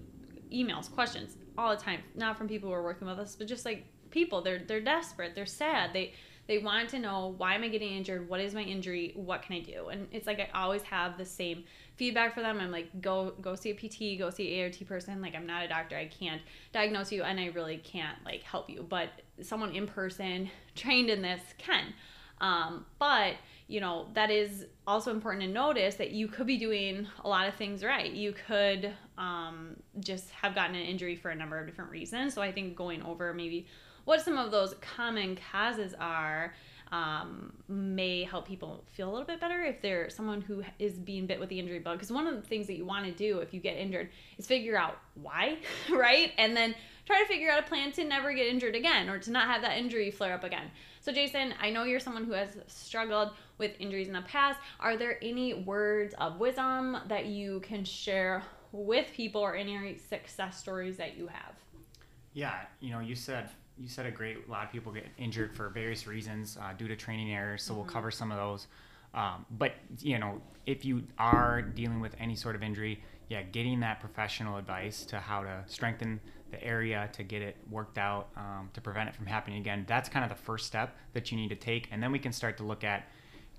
emails, 0.51 0.91
questions 0.91 1.37
all 1.59 1.75
the 1.75 1.81
time, 1.81 1.99
not 2.15 2.39
from 2.39 2.47
people 2.47 2.69
who 2.69 2.73
are 2.73 2.81
working 2.83 3.07
with 3.07 3.19
us, 3.19 3.35
but 3.35 3.47
just 3.47 3.65
like 3.65 3.85
people. 4.13 4.41
They're 4.41 4.61
they're 4.65 4.79
desperate. 4.79 5.35
They're 5.35 5.45
sad. 5.45 5.91
They 5.91 6.13
they 6.47 6.57
want 6.57 6.89
to 6.89 6.99
know 6.99 7.33
why 7.37 7.55
am 7.55 7.63
I 7.63 7.69
getting 7.69 7.93
injured? 7.93 8.27
What 8.27 8.39
is 8.41 8.53
my 8.53 8.61
injury? 8.61 9.13
What 9.15 9.43
can 9.43 9.55
I 9.55 9.59
do? 9.59 9.87
And 9.87 10.07
it's 10.11 10.27
like 10.27 10.39
I 10.39 10.61
always 10.61 10.83
have 10.83 11.17
the 11.17 11.25
same 11.25 11.63
feedback 11.95 12.33
for 12.33 12.41
them. 12.41 12.59
I'm 12.59 12.71
like, 12.71 13.01
go 13.01 13.33
go 13.41 13.55
see 13.55 13.71
a 13.71 13.75
PT, 13.75 14.19
go 14.19 14.29
see 14.29 14.59
a 14.59 14.63
ART 14.63 14.87
person. 14.87 15.21
Like 15.21 15.35
I'm 15.35 15.45
not 15.45 15.63
a 15.63 15.67
doctor. 15.67 15.97
I 15.97 16.05
can't 16.07 16.41
diagnose 16.71 17.11
you 17.11 17.23
and 17.23 17.39
I 17.39 17.47
really 17.47 17.77
can't 17.77 18.17
like 18.23 18.43
help 18.43 18.69
you. 18.69 18.85
But 18.87 19.09
someone 19.41 19.75
in 19.75 19.87
person 19.87 20.49
trained 20.75 21.09
in 21.09 21.21
this 21.21 21.41
can. 21.57 21.93
Um, 22.41 22.85
but 22.99 23.35
you 23.67 23.79
know 23.79 24.07
that 24.13 24.29
is 24.29 24.65
also 24.85 25.11
important 25.11 25.43
to 25.43 25.49
notice 25.49 25.95
that 25.95 26.11
you 26.11 26.27
could 26.27 26.45
be 26.45 26.57
doing 26.57 27.07
a 27.23 27.29
lot 27.29 27.47
of 27.47 27.55
things 27.55 27.83
right 27.83 28.11
you 28.11 28.33
could 28.47 28.93
um, 29.17 29.77
just 29.99 30.29
have 30.31 30.53
gotten 30.53 30.75
an 30.75 30.83
injury 30.83 31.15
for 31.15 31.31
a 31.31 31.35
number 31.35 31.57
of 31.57 31.65
different 31.65 31.89
reasons 31.89 32.33
so 32.33 32.41
i 32.41 32.51
think 32.51 32.75
going 32.75 33.01
over 33.03 33.33
maybe 33.33 33.65
what 34.05 34.21
some 34.21 34.37
of 34.37 34.51
those 34.51 34.75
common 34.95 35.37
causes 35.51 35.93
are 35.99 36.53
um, 36.93 37.51
may 37.67 38.23
help 38.23 38.47
people 38.47 38.83
feel 38.93 39.09
a 39.09 39.11
little 39.11 39.25
bit 39.25 39.41
better 39.41 39.63
if 39.63 39.81
they're 39.81 40.11
someone 40.11 40.41
who 40.41 40.63
is 40.77 40.93
being 40.93 41.25
bit 41.25 41.39
with 41.39 41.49
the 41.49 41.59
injury 41.59 41.79
bug. 41.79 41.97
Because 41.97 42.11
one 42.11 42.27
of 42.27 42.35
the 42.35 42.41
things 42.41 42.67
that 42.67 42.77
you 42.77 42.85
want 42.85 43.05
to 43.05 43.11
do 43.11 43.39
if 43.39 43.51
you 43.51 43.59
get 43.59 43.77
injured 43.77 44.09
is 44.37 44.45
figure 44.45 44.77
out 44.77 44.99
why, 45.15 45.57
right? 45.91 46.31
And 46.37 46.55
then 46.55 46.75
try 47.07 47.19
to 47.19 47.27
figure 47.27 47.49
out 47.49 47.59
a 47.59 47.63
plan 47.63 47.91
to 47.93 48.03
never 48.03 48.31
get 48.33 48.45
injured 48.45 48.75
again 48.75 49.09
or 49.09 49.17
to 49.17 49.31
not 49.31 49.47
have 49.47 49.63
that 49.63 49.77
injury 49.77 50.11
flare 50.11 50.35
up 50.35 50.43
again. 50.43 50.69
So, 51.01 51.11
Jason, 51.11 51.55
I 51.59 51.71
know 51.71 51.83
you're 51.83 51.99
someone 51.99 52.25
who 52.25 52.33
has 52.33 52.55
struggled 52.67 53.31
with 53.57 53.71
injuries 53.79 54.07
in 54.07 54.13
the 54.13 54.21
past. 54.21 54.59
Are 54.79 54.95
there 54.95 55.17
any 55.23 55.55
words 55.55 56.13
of 56.19 56.39
wisdom 56.39 56.97
that 57.07 57.25
you 57.25 57.59
can 57.61 57.83
share 57.83 58.43
with 58.71 59.07
people 59.13 59.41
or 59.41 59.55
any 59.55 59.97
success 59.97 60.59
stories 60.59 60.97
that 60.97 61.17
you 61.17 61.27
have? 61.27 61.55
Yeah, 62.33 62.61
you 62.79 62.91
know, 62.91 62.99
you 62.99 63.15
said 63.15 63.49
you 63.77 63.87
said 63.87 64.05
a 64.05 64.11
great. 64.11 64.37
A 64.47 64.51
lot 64.51 64.65
of 64.65 64.71
people 64.71 64.91
get 64.91 65.05
injured 65.17 65.55
for 65.55 65.69
various 65.69 66.07
reasons 66.07 66.57
uh, 66.61 66.73
due 66.73 66.87
to 66.87 66.95
training 66.95 67.33
errors. 67.33 67.63
So 67.63 67.71
mm-hmm. 67.71 67.81
we'll 67.81 67.89
cover 67.89 68.11
some 68.11 68.31
of 68.31 68.37
those. 68.37 68.67
Um, 69.13 69.45
but 69.51 69.73
you 69.99 70.17
know, 70.17 70.41
if 70.65 70.85
you 70.85 71.03
are 71.17 71.61
dealing 71.61 71.99
with 71.99 72.15
any 72.19 72.35
sort 72.35 72.55
of 72.55 72.63
injury, 72.63 73.03
yeah, 73.29 73.43
getting 73.43 73.79
that 73.81 73.99
professional 73.99 74.57
advice 74.57 75.05
to 75.05 75.19
how 75.19 75.43
to 75.43 75.63
strengthen 75.67 76.19
the 76.51 76.63
area 76.63 77.09
to 77.13 77.23
get 77.23 77.41
it 77.41 77.57
worked 77.69 77.97
out 77.97 78.29
um, 78.37 78.69
to 78.73 78.81
prevent 78.81 79.09
it 79.09 79.15
from 79.15 79.25
happening 79.25 79.59
again. 79.59 79.85
That's 79.87 80.09
kind 80.09 80.23
of 80.23 80.29
the 80.29 80.43
first 80.43 80.65
step 80.67 80.95
that 81.13 81.31
you 81.31 81.37
need 81.37 81.49
to 81.49 81.55
take, 81.55 81.87
and 81.91 82.01
then 82.01 82.11
we 82.11 82.19
can 82.19 82.31
start 82.31 82.57
to 82.57 82.63
look 82.63 82.83
at 82.83 83.07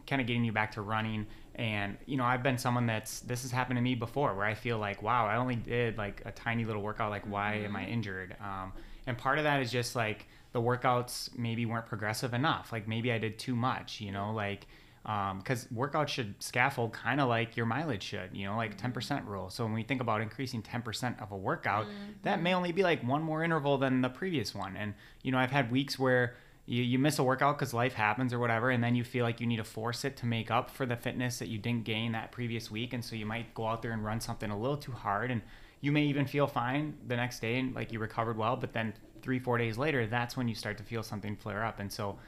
kind 0.07 0.21
of 0.21 0.27
getting 0.27 0.45
you 0.45 0.53
back 0.53 0.73
to 0.73 0.83
running. 0.83 1.27
And 1.57 1.97
you 2.07 2.17
know, 2.17 2.25
I've 2.25 2.43
been 2.43 2.59
someone 2.59 2.87
that's 2.87 3.21
this 3.21 3.43
has 3.43 3.51
happened 3.51 3.77
to 3.79 3.83
me 3.83 3.95
before, 3.95 4.35
where 4.35 4.47
I 4.47 4.55
feel 4.55 4.79
like, 4.79 5.03
wow, 5.03 5.27
I 5.27 5.37
only 5.37 5.57
did 5.57 5.99
like 5.99 6.23
a 6.25 6.33
tiny 6.33 6.65
little 6.65 6.83
workout. 6.83 7.11
Like, 7.11 7.31
why 7.31 7.55
am 7.57 7.77
I 7.77 7.83
mm-hmm. 7.83 7.93
injured? 7.93 8.37
Um, 8.41 8.73
and 9.07 9.17
part 9.17 9.39
of 9.39 9.45
that 9.45 9.63
is 9.63 9.71
just 9.71 9.95
like 9.95 10.27
the 10.53 10.61
workouts 10.61 11.37
maybe 11.37 11.67
weren't 11.67 11.87
progressive 11.87 12.33
enough. 12.35 12.73
Like 12.73 12.87
maybe 12.89 13.13
I 13.13 13.19
did 13.19 13.39
too 13.39 13.57
much. 13.57 14.01
You 14.01 14.13
know, 14.13 14.33
like 14.33 14.67
because 15.05 15.65
um, 15.65 15.77
workouts 15.77 16.09
should 16.09 16.35
scaffold 16.43 16.95
kind 16.95 17.21
of 17.21 17.29
like 17.29 17.59
your 17.59 17.67
mileage 17.67 18.03
should, 18.03 18.31
you 18.33 18.47
know, 18.47 18.57
like 18.57 18.79
10% 18.81 18.93
mm-hmm. 18.95 19.29
rule. 19.29 19.51
So 19.51 19.65
when 19.65 19.75
we 19.75 19.83
think 19.83 20.01
about 20.01 20.23
increasing 20.23 20.63
10% 20.63 21.23
of 21.23 21.31
a 21.31 21.37
workout, 21.37 21.85
mm-hmm. 21.85 22.13
that 22.23 22.41
may 22.41 22.55
only 22.55 22.73
be 22.73 22.83
like 22.83 23.07
one 23.07 23.23
more 23.23 23.45
interval 23.45 23.77
than 23.77 24.01
the 24.01 24.09
previous 24.09 24.55
one. 24.55 24.79
And, 24.79 24.95
you 25.23 25.31
know, 25.31 25.37
I've 25.37 25.51
had 25.51 25.71
weeks 25.71 25.99
where 25.99 26.37
you, 26.65 26.83
you 26.83 26.99
miss 26.99 27.19
a 27.19 27.23
workout 27.23 27.59
because 27.59 27.75
life 27.75 27.93
happens 27.93 28.33
or 28.33 28.39
whatever, 28.39 28.71
and 28.71 28.83
then 28.83 28.95
you 28.95 29.05
feel 29.05 29.27
like 29.27 29.43
you 29.43 29.47
need 29.47 29.59
to 29.59 29.65
force 29.65 30.07
it 30.07 30.17
to 30.19 30.27
make 30.27 30.51
up 30.51 30.71
for 30.71 30.87
the 30.87 30.97
fitness 30.97 31.39
that 31.39 31.49
you 31.49 31.59
didn't 31.59 31.85
gain 31.85 32.13
that 32.13 32.33
previous 32.33 32.71
week. 32.71 32.95
And 32.95 33.05
so 33.05 33.15
you 33.15 33.27
might 33.27 33.53
go 33.53 33.67
out 33.67 33.83
there 33.83 33.93
and 33.93 34.03
run 34.03 34.23
something 34.23 34.51
a 34.51 34.59
little 34.59 34.79
too 34.79 34.93
hard. 34.93 35.31
And 35.31 35.43
you 35.85 35.93
may 35.93 36.05
even 36.05 36.27
feel 36.27 36.47
fine 36.47 36.95
the 37.07 37.17
next 37.17 37.41
day 37.41 37.59
and 37.59 37.75
like 37.75 37.93
you 37.93 37.99
recovered 37.99 38.39
well, 38.39 38.57
but 38.57 38.73
then 38.73 38.95
three, 39.21 39.39
four 39.39 39.59
days 39.59 39.77
later, 39.77 40.07
that's 40.07 40.37
when 40.37 40.49
you 40.49 40.55
start 40.55 40.79
to 40.79 40.83
feel 40.83 41.03
something 41.03 41.37
flare 41.37 41.63
up. 41.63 41.79
And 41.79 41.93
so 41.93 42.19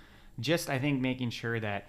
just, 0.41 0.69
I 0.69 0.79
think, 0.79 1.01
making 1.01 1.31
sure 1.31 1.59
that 1.61 1.89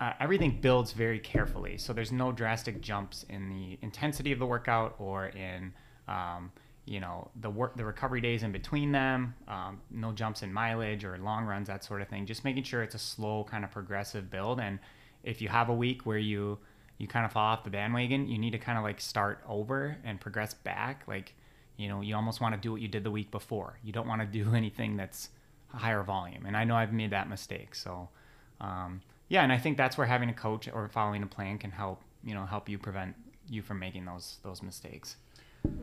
uh, 0.00 0.14
everything 0.18 0.58
builds 0.60 0.92
very 0.92 1.18
carefully. 1.18 1.76
So 1.76 1.92
there's 1.92 2.12
no 2.12 2.32
drastic 2.32 2.80
jumps 2.80 3.26
in 3.28 3.50
the 3.50 3.78
intensity 3.82 4.32
of 4.32 4.38
the 4.38 4.46
workout 4.46 4.94
or 4.98 5.26
in 5.26 5.74
um, 6.08 6.50
you 6.86 6.98
know 6.98 7.30
the 7.40 7.50
work 7.50 7.76
the 7.76 7.84
recovery 7.84 8.22
days 8.22 8.42
in 8.42 8.50
between 8.50 8.90
them. 8.90 9.34
Um, 9.46 9.82
no 9.90 10.12
jumps 10.12 10.42
in 10.42 10.50
mileage 10.50 11.04
or 11.04 11.18
long 11.18 11.44
runs 11.44 11.68
that 11.68 11.84
sort 11.84 12.00
of 12.00 12.08
thing. 12.08 12.24
Just 12.24 12.42
making 12.42 12.62
sure 12.62 12.82
it's 12.82 12.94
a 12.94 12.98
slow 12.98 13.44
kind 13.44 13.64
of 13.64 13.70
progressive 13.70 14.30
build. 14.30 14.58
And 14.58 14.78
if 15.22 15.42
you 15.42 15.48
have 15.48 15.68
a 15.68 15.74
week 15.74 16.06
where 16.06 16.18
you 16.18 16.58
you 17.00 17.08
kind 17.08 17.24
of 17.24 17.32
fall 17.32 17.46
off 17.46 17.64
the 17.64 17.70
bandwagon, 17.70 18.28
you 18.28 18.38
need 18.38 18.50
to 18.50 18.58
kind 18.58 18.76
of 18.76 18.84
like 18.84 19.00
start 19.00 19.42
over 19.48 19.96
and 20.04 20.20
progress 20.20 20.54
back. 20.54 21.02
Like 21.06 21.34
you 21.76 21.88
know 21.88 22.02
you 22.02 22.14
almost 22.14 22.40
want 22.40 22.54
to 22.54 22.60
do 22.60 22.72
what 22.72 22.80
you 22.80 22.88
did 22.88 23.04
the 23.04 23.10
week 23.10 23.30
before. 23.30 23.78
You 23.82 23.92
don't 23.92 24.06
want 24.06 24.20
to 24.20 24.26
do 24.44 24.54
anything 24.54 24.96
that's 24.96 25.30
higher 25.68 26.02
volume. 26.02 26.46
And 26.46 26.56
I 26.56 26.64
know 26.64 26.76
I've 26.76 26.92
made 26.92 27.10
that 27.10 27.28
mistake. 27.28 27.74
So 27.74 28.08
um, 28.60 29.00
yeah, 29.28 29.42
and 29.42 29.52
I 29.52 29.58
think 29.58 29.76
that's 29.76 29.96
where 29.96 30.06
having 30.06 30.28
a 30.28 30.34
coach 30.34 30.68
or 30.72 30.88
following 30.88 31.22
a 31.22 31.26
plan 31.26 31.58
can 31.58 31.70
help, 31.70 32.02
you 32.22 32.34
know, 32.34 32.44
help 32.44 32.68
you 32.68 32.78
prevent 32.78 33.14
you 33.48 33.62
from 33.62 33.78
making 33.78 34.04
those 34.04 34.38
those 34.42 34.62
mistakes. 34.62 35.16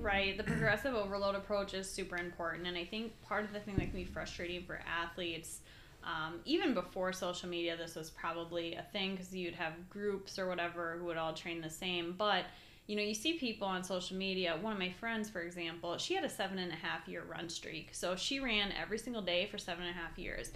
Right. 0.02 0.38
The 0.38 0.44
progressive 0.44 0.96
overload 0.96 1.36
approach 1.36 1.74
is 1.74 1.90
super 1.90 2.18
important. 2.18 2.68
And 2.68 2.78
I 2.78 2.86
think 2.86 3.20
part 3.22 3.46
of 3.46 3.54
the 3.54 3.60
thing 3.60 3.76
that 3.76 3.86
can 3.86 3.94
be 3.94 4.06
frustrating 4.06 4.64
for 4.64 4.80
athletes, 4.88 5.62
um, 6.08 6.36
even 6.46 6.74
before 6.74 7.12
social 7.12 7.50
media, 7.50 7.76
this 7.76 7.96
was 7.96 8.10
probably 8.10 8.76
a 8.76 8.84
thing 8.94 9.12
because 9.12 9.36
you'd 9.36 9.56
have 9.56 9.90
groups 9.90 10.40
or 10.40 10.48
whatever 10.48 10.96
who 10.98 11.06
would 11.06 11.18
all 11.18 11.34
train 11.34 11.60
the 11.60 11.70
same. 11.70 12.16
But, 12.18 12.46
you 12.88 12.96
know, 12.96 13.02
you 13.02 13.14
see 13.14 13.34
people 13.34 13.68
on 13.68 13.84
social 13.84 14.16
media. 14.16 14.58
One 14.62 14.72
of 14.72 14.80
my 14.80 14.92
friends, 14.92 15.30
for 15.30 15.42
example, 15.42 15.98
she 15.98 16.16
had 16.16 16.24
a 16.24 16.30
seven 16.30 16.60
and 16.60 16.72
a 16.72 16.76
half 16.76 17.10
year 17.10 17.24
run 17.30 17.50
streak. 17.50 17.90
So 17.92 18.16
she 18.16 18.40
ran 18.40 18.72
every 18.72 18.98
single 18.98 19.22
day 19.22 19.48
for 19.48 19.58
seven 19.58 19.84
and 19.84 19.94
a 19.94 20.00
half 20.00 20.18
years. 20.18 20.52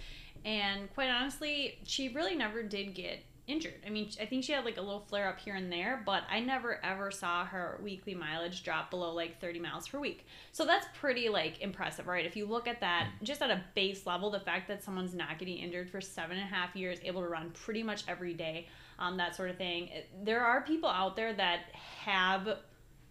And 0.46 0.92
quite 0.94 1.10
honestly, 1.10 1.78
she 1.84 2.08
really 2.08 2.34
never 2.34 2.62
did 2.62 2.94
get 2.94 3.22
injured. 3.46 3.74
I 3.84 3.90
mean, 3.90 4.08
I 4.20 4.26
think 4.26 4.44
she 4.44 4.52
had 4.52 4.64
like 4.64 4.76
a 4.76 4.80
little 4.80 5.00
flare 5.00 5.28
up 5.28 5.40
here 5.40 5.54
and 5.54 5.70
there, 5.70 6.02
but 6.06 6.22
I 6.30 6.40
never 6.40 6.84
ever 6.84 7.10
saw 7.10 7.44
her 7.44 7.80
weekly 7.82 8.14
mileage 8.14 8.62
drop 8.62 8.90
below 8.90 9.12
like 9.12 9.40
30 9.40 9.58
miles 9.58 9.88
per 9.88 9.98
week. 9.98 10.26
So 10.52 10.64
that's 10.64 10.86
pretty 10.94 11.28
like 11.28 11.60
impressive, 11.60 12.06
right? 12.06 12.24
If 12.24 12.36
you 12.36 12.46
look 12.46 12.68
at 12.68 12.80
that 12.80 13.08
just 13.22 13.42
at 13.42 13.50
a 13.50 13.62
base 13.74 14.06
level, 14.06 14.30
the 14.30 14.40
fact 14.40 14.68
that 14.68 14.84
someone's 14.84 15.14
not 15.14 15.38
getting 15.38 15.58
injured 15.58 15.90
for 15.90 16.00
seven 16.00 16.38
and 16.38 16.48
a 16.48 16.54
half 16.54 16.76
years, 16.76 16.98
able 17.04 17.22
to 17.22 17.28
run 17.28 17.50
pretty 17.50 17.82
much 17.82 18.04
every 18.06 18.34
day, 18.34 18.68
um, 18.98 19.16
that 19.16 19.34
sort 19.34 19.50
of 19.50 19.56
thing. 19.56 19.90
There 20.22 20.44
are 20.44 20.62
people 20.62 20.88
out 20.88 21.16
there 21.16 21.32
that 21.32 21.64
have 22.04 22.58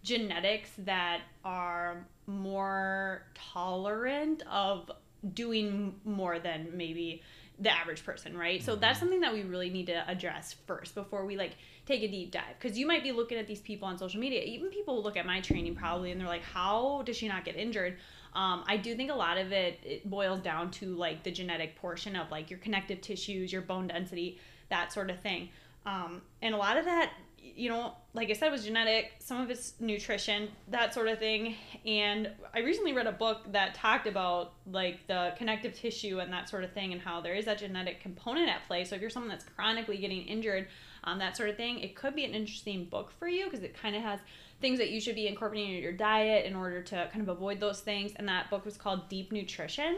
genetics 0.03 0.71
that 0.79 1.21
are 1.43 2.07
more 2.25 3.23
tolerant 3.35 4.43
of 4.49 4.89
doing 5.33 5.95
more 6.03 6.39
than 6.39 6.69
maybe 6.73 7.21
the 7.61 7.71
average 7.71 8.03
person, 8.03 8.35
right? 8.35 8.61
So 8.61 8.75
that's 8.75 8.95
mm-hmm. 8.95 8.99
something 8.99 9.19
that 9.21 9.33
we 9.33 9.43
really 9.43 9.69
need 9.69 9.85
to 9.85 10.09
address 10.09 10.55
first 10.65 10.95
before 10.95 11.25
we 11.25 11.37
like 11.37 11.51
take 11.85 12.01
a 12.01 12.07
deep 12.07 12.31
dive. 12.31 12.55
Because 12.59 12.77
you 12.77 12.87
might 12.87 13.03
be 13.03 13.11
looking 13.11 13.37
at 13.37 13.47
these 13.47 13.61
people 13.61 13.87
on 13.87 13.97
social 13.97 14.19
media. 14.19 14.41
Even 14.43 14.69
people 14.69 15.01
look 15.01 15.15
at 15.15 15.25
my 15.25 15.39
training 15.41 15.75
probably 15.75 16.11
and 16.11 16.19
they're 16.19 16.27
like, 16.27 16.43
"How 16.43 17.03
does 17.05 17.15
she 17.15 17.27
not 17.27 17.45
get 17.45 17.55
injured?" 17.55 17.97
Um, 18.33 18.63
I 18.67 18.77
do 18.77 18.95
think 18.95 19.11
a 19.11 19.15
lot 19.15 19.37
of 19.37 19.51
it, 19.51 19.79
it 19.83 20.09
boils 20.09 20.41
down 20.41 20.71
to 20.71 20.95
like 20.95 21.23
the 21.23 21.31
genetic 21.31 21.75
portion 21.75 22.15
of 22.15 22.31
like 22.31 22.49
your 22.49 22.59
connective 22.59 23.01
tissues, 23.01 23.53
your 23.53 23.61
bone 23.61 23.87
density, 23.87 24.39
that 24.69 24.91
sort 24.91 25.09
of 25.09 25.19
thing. 25.19 25.49
Um, 25.85 26.21
and 26.41 26.55
a 26.55 26.57
lot 26.57 26.77
of 26.77 26.85
that 26.85 27.11
you 27.55 27.69
know, 27.69 27.93
like 28.13 28.29
I 28.29 28.33
said, 28.33 28.51
was 28.51 28.65
genetic, 28.65 29.13
some 29.19 29.41
of 29.41 29.49
it's 29.49 29.73
nutrition, 29.79 30.49
that 30.69 30.93
sort 30.93 31.07
of 31.07 31.19
thing. 31.19 31.55
And 31.85 32.29
I 32.53 32.59
recently 32.59 32.93
read 32.93 33.07
a 33.07 33.11
book 33.11 33.51
that 33.51 33.75
talked 33.75 34.07
about 34.07 34.53
like 34.69 35.07
the 35.07 35.33
connective 35.37 35.73
tissue 35.73 36.19
and 36.19 36.31
that 36.33 36.49
sort 36.49 36.63
of 36.63 36.73
thing, 36.73 36.91
and 36.93 37.01
how 37.01 37.21
there 37.21 37.33
is 37.33 37.45
that 37.45 37.59
genetic 37.59 38.01
component 38.01 38.49
at 38.49 38.65
play. 38.67 38.83
So 38.85 38.95
if 38.95 39.01
you're 39.01 39.09
someone 39.09 39.29
that's 39.29 39.45
chronically 39.55 39.97
getting 39.97 40.23
injured, 40.23 40.67
um, 41.03 41.19
that 41.19 41.35
sort 41.35 41.49
of 41.49 41.57
thing, 41.57 41.79
it 41.79 41.95
could 41.95 42.15
be 42.15 42.25
an 42.25 42.33
interesting 42.33 42.85
book 42.85 43.11
for 43.17 43.27
you 43.27 43.45
because 43.45 43.63
it 43.63 43.75
kind 43.75 43.95
of 43.95 44.01
has 44.01 44.19
things 44.59 44.77
that 44.77 44.91
you 44.91 45.01
should 45.01 45.15
be 45.15 45.27
incorporating 45.27 45.75
in 45.75 45.81
your 45.81 45.91
diet 45.91 46.45
in 46.45 46.55
order 46.55 46.81
to 46.83 47.09
kind 47.11 47.21
of 47.21 47.29
avoid 47.29 47.59
those 47.59 47.81
things. 47.81 48.13
And 48.15 48.27
that 48.27 48.49
book 48.49 48.65
was 48.65 48.77
called 48.77 49.09
Deep 49.09 49.31
Nutrition. 49.31 49.97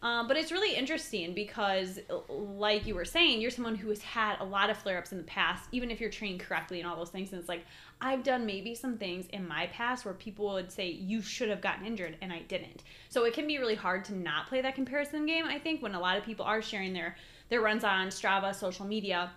Um, 0.00 0.28
but 0.28 0.36
it's 0.36 0.52
really 0.52 0.76
interesting 0.76 1.34
because, 1.34 1.98
like 2.28 2.86
you 2.86 2.94
were 2.94 3.04
saying, 3.04 3.40
you're 3.40 3.50
someone 3.50 3.74
who 3.74 3.88
has 3.88 4.00
had 4.00 4.36
a 4.38 4.44
lot 4.44 4.70
of 4.70 4.76
flare 4.76 4.96
ups 4.96 5.10
in 5.10 5.18
the 5.18 5.24
past, 5.24 5.68
even 5.72 5.90
if 5.90 6.00
you're 6.00 6.08
trained 6.10 6.38
correctly 6.38 6.78
and 6.78 6.88
all 6.88 6.94
those 6.94 7.10
things. 7.10 7.32
And 7.32 7.40
it's 7.40 7.48
like, 7.48 7.64
I've 8.00 8.22
done 8.22 8.46
maybe 8.46 8.76
some 8.76 8.96
things 8.96 9.26
in 9.32 9.48
my 9.48 9.66
past 9.66 10.04
where 10.04 10.14
people 10.14 10.52
would 10.52 10.70
say, 10.70 10.88
you 10.88 11.20
should 11.20 11.48
have 11.48 11.60
gotten 11.60 11.84
injured, 11.84 12.16
and 12.22 12.32
I 12.32 12.42
didn't. 12.42 12.84
So 13.08 13.24
it 13.24 13.34
can 13.34 13.48
be 13.48 13.58
really 13.58 13.74
hard 13.74 14.04
to 14.04 14.14
not 14.14 14.46
play 14.46 14.60
that 14.60 14.76
comparison 14.76 15.26
game, 15.26 15.46
I 15.46 15.58
think, 15.58 15.82
when 15.82 15.96
a 15.96 16.00
lot 16.00 16.16
of 16.16 16.24
people 16.24 16.44
are 16.44 16.62
sharing 16.62 16.92
their, 16.92 17.16
their 17.48 17.60
runs 17.60 17.82
on 17.82 18.06
Strava, 18.08 18.54
social 18.54 18.86
media. 18.86 19.32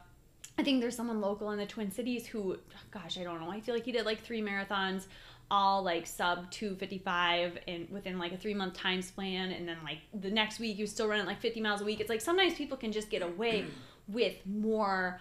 I 0.59 0.63
think 0.63 0.79
there's 0.79 0.95
someone 0.95 1.21
local 1.21 1.49
in 1.51 1.57
the 1.57 1.65
Twin 1.65 1.89
Cities 1.89 2.27
who, 2.27 2.57
gosh, 2.91 3.17
I 3.17 3.23
don't 3.23 3.41
know. 3.41 3.49
I 3.49 3.61
feel 3.61 3.73
like 3.73 3.85
he 3.85 3.91
did 3.91 4.05
like 4.05 4.21
three 4.21 4.43
marathons 4.43 5.07
all 5.51 5.83
like 5.83 6.07
sub 6.07 6.49
255 6.49 7.57
and 7.67 7.89
within 7.89 8.17
like 8.17 8.31
a 8.31 8.37
three 8.37 8.53
month 8.53 8.73
time 8.73 9.01
span 9.01 9.51
and 9.51 9.67
then 9.67 9.77
like 9.83 9.97
the 10.13 10.31
next 10.31 10.59
week 10.59 10.79
you 10.79 10.87
still 10.87 11.07
running 11.07 11.25
like 11.25 11.41
50 11.41 11.61
miles 11.61 11.81
a 11.81 11.83
week. 11.83 11.99
It's 11.99 12.09
like 12.09 12.21
sometimes 12.21 12.53
people 12.53 12.77
can 12.77 12.93
just 12.93 13.09
get 13.09 13.21
away 13.21 13.65
with 14.07 14.35
more 14.45 15.19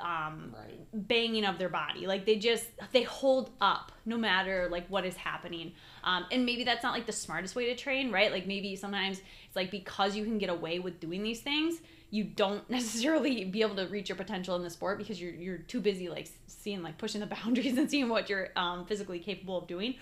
um, 0.00 0.52
right. 0.52 0.84
banging 0.92 1.44
of 1.44 1.58
their 1.58 1.68
body. 1.68 2.08
Like 2.08 2.26
they 2.26 2.36
just 2.36 2.66
they 2.90 3.04
hold 3.04 3.50
up 3.60 3.92
no 4.04 4.18
matter 4.18 4.68
like 4.68 4.88
what 4.88 5.06
is 5.06 5.14
happening. 5.14 5.72
Um, 6.02 6.26
and 6.32 6.44
maybe 6.44 6.64
that's 6.64 6.82
not 6.82 6.92
like 6.92 7.06
the 7.06 7.12
smartest 7.12 7.54
way 7.54 7.66
to 7.66 7.76
train 7.76 8.10
right? 8.10 8.32
Like 8.32 8.48
maybe 8.48 8.74
sometimes 8.74 9.20
it's 9.46 9.56
like 9.56 9.70
because 9.70 10.16
you 10.16 10.24
can 10.24 10.38
get 10.38 10.50
away 10.50 10.80
with 10.80 10.98
doing 10.98 11.22
these 11.22 11.40
things 11.40 11.80
you 12.12 12.22
don't 12.24 12.68
necessarily 12.70 13.44
be 13.44 13.62
able 13.62 13.74
to 13.74 13.86
reach 13.86 14.08
your 14.08 14.16
potential 14.16 14.54
in 14.54 14.62
the 14.62 14.70
sport 14.70 14.98
because 14.98 15.20
you're 15.20 15.32
you're 15.32 15.58
too 15.58 15.80
busy 15.80 16.08
like 16.08 16.28
seeing 16.62 16.82
like 16.82 16.98
pushing 16.98 17.20
the 17.20 17.26
boundaries 17.44 17.76
and 17.76 17.90
seeing 17.90 18.08
what 18.08 18.28
you're 18.28 18.48
um, 18.56 18.86
physically 18.86 19.18
capable 19.18 19.58
of 19.58 19.66
doing 19.66 19.94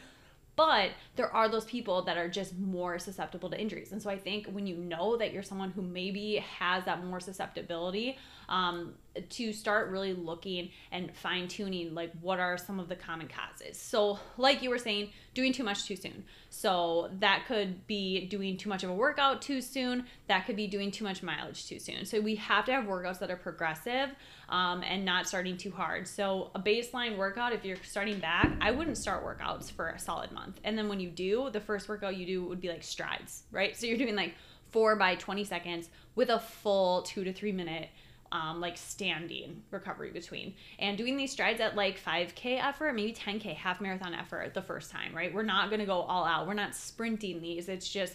but 0.56 0.90
there 1.16 1.32
are 1.34 1.48
those 1.48 1.64
people 1.64 2.02
that 2.02 2.18
are 2.18 2.28
just 2.28 2.58
more 2.58 2.98
susceptible 2.98 3.48
to 3.48 3.58
injuries 3.58 3.92
and 3.92 4.02
so 4.02 4.10
i 4.10 4.18
think 4.18 4.46
when 4.48 4.66
you 4.66 4.76
know 4.76 5.16
that 5.16 5.32
you're 5.32 5.42
someone 5.42 5.70
who 5.70 5.82
maybe 5.82 6.36
has 6.58 6.84
that 6.84 7.04
more 7.04 7.20
susceptibility 7.20 8.16
um, 8.50 8.94
to 9.28 9.52
start 9.52 9.90
really 9.90 10.12
looking 10.12 10.70
and 10.92 11.14
fine 11.16 11.48
tuning 11.48 11.94
like 11.94 12.12
what 12.20 12.40
are 12.40 12.58
some 12.58 12.78
of 12.78 12.88
the 12.88 12.96
common 12.96 13.28
causes. 13.28 13.78
So, 13.78 14.18
like 14.36 14.62
you 14.62 14.70
were 14.70 14.78
saying, 14.78 15.10
doing 15.34 15.52
too 15.52 15.62
much 15.62 15.84
too 15.84 15.96
soon. 15.96 16.24
So, 16.50 17.10
that 17.20 17.44
could 17.46 17.86
be 17.86 18.26
doing 18.26 18.56
too 18.56 18.68
much 18.68 18.82
of 18.82 18.90
a 18.90 18.94
workout 18.94 19.40
too 19.40 19.60
soon. 19.60 20.04
That 20.26 20.46
could 20.46 20.56
be 20.56 20.66
doing 20.66 20.90
too 20.90 21.04
much 21.04 21.22
mileage 21.22 21.66
too 21.66 21.78
soon. 21.78 22.04
So, 22.04 22.20
we 22.20 22.36
have 22.36 22.64
to 22.66 22.72
have 22.72 22.84
workouts 22.84 23.20
that 23.20 23.30
are 23.30 23.36
progressive 23.36 24.10
um, 24.50 24.82
and 24.82 25.04
not 25.04 25.26
starting 25.28 25.56
too 25.56 25.70
hard. 25.70 26.06
So, 26.06 26.50
a 26.54 26.60
baseline 26.60 27.16
workout, 27.16 27.52
if 27.52 27.64
you're 27.64 27.76
starting 27.84 28.18
back, 28.18 28.52
I 28.60 28.72
wouldn't 28.72 28.98
start 28.98 29.24
workouts 29.24 29.70
for 29.70 29.88
a 29.88 29.98
solid 29.98 30.32
month. 30.32 30.60
And 30.64 30.76
then 30.76 30.88
when 30.88 31.00
you 31.00 31.08
do, 31.08 31.50
the 31.50 31.60
first 31.60 31.88
workout 31.88 32.16
you 32.16 32.26
do 32.26 32.44
would 32.44 32.60
be 32.60 32.68
like 32.68 32.82
strides, 32.82 33.44
right? 33.52 33.76
So, 33.76 33.86
you're 33.86 33.98
doing 33.98 34.16
like 34.16 34.34
four 34.70 34.96
by 34.96 35.14
20 35.14 35.44
seconds 35.44 35.88
with 36.14 36.30
a 36.30 36.38
full 36.38 37.02
two 37.02 37.24
to 37.24 37.32
three 37.32 37.52
minute 37.52 37.88
um, 38.32 38.60
like 38.60 38.76
standing 38.76 39.62
recovery 39.72 40.12
between 40.12 40.54
and 40.78 40.96
doing 40.96 41.16
these 41.16 41.32
strides 41.32 41.60
at 41.60 41.74
like 41.74 42.00
5k 42.00 42.64
effort 42.64 42.94
maybe 42.94 43.12
10k 43.12 43.56
half 43.56 43.80
marathon 43.80 44.14
effort 44.14 44.54
the 44.54 44.62
first 44.62 44.90
time 44.90 45.12
right 45.14 45.34
we're 45.34 45.42
not 45.42 45.68
going 45.68 45.80
to 45.80 45.86
go 45.86 46.02
all 46.02 46.24
out 46.24 46.46
we're 46.46 46.54
not 46.54 46.74
sprinting 46.74 47.40
these 47.40 47.68
it's 47.68 47.88
just 47.88 48.14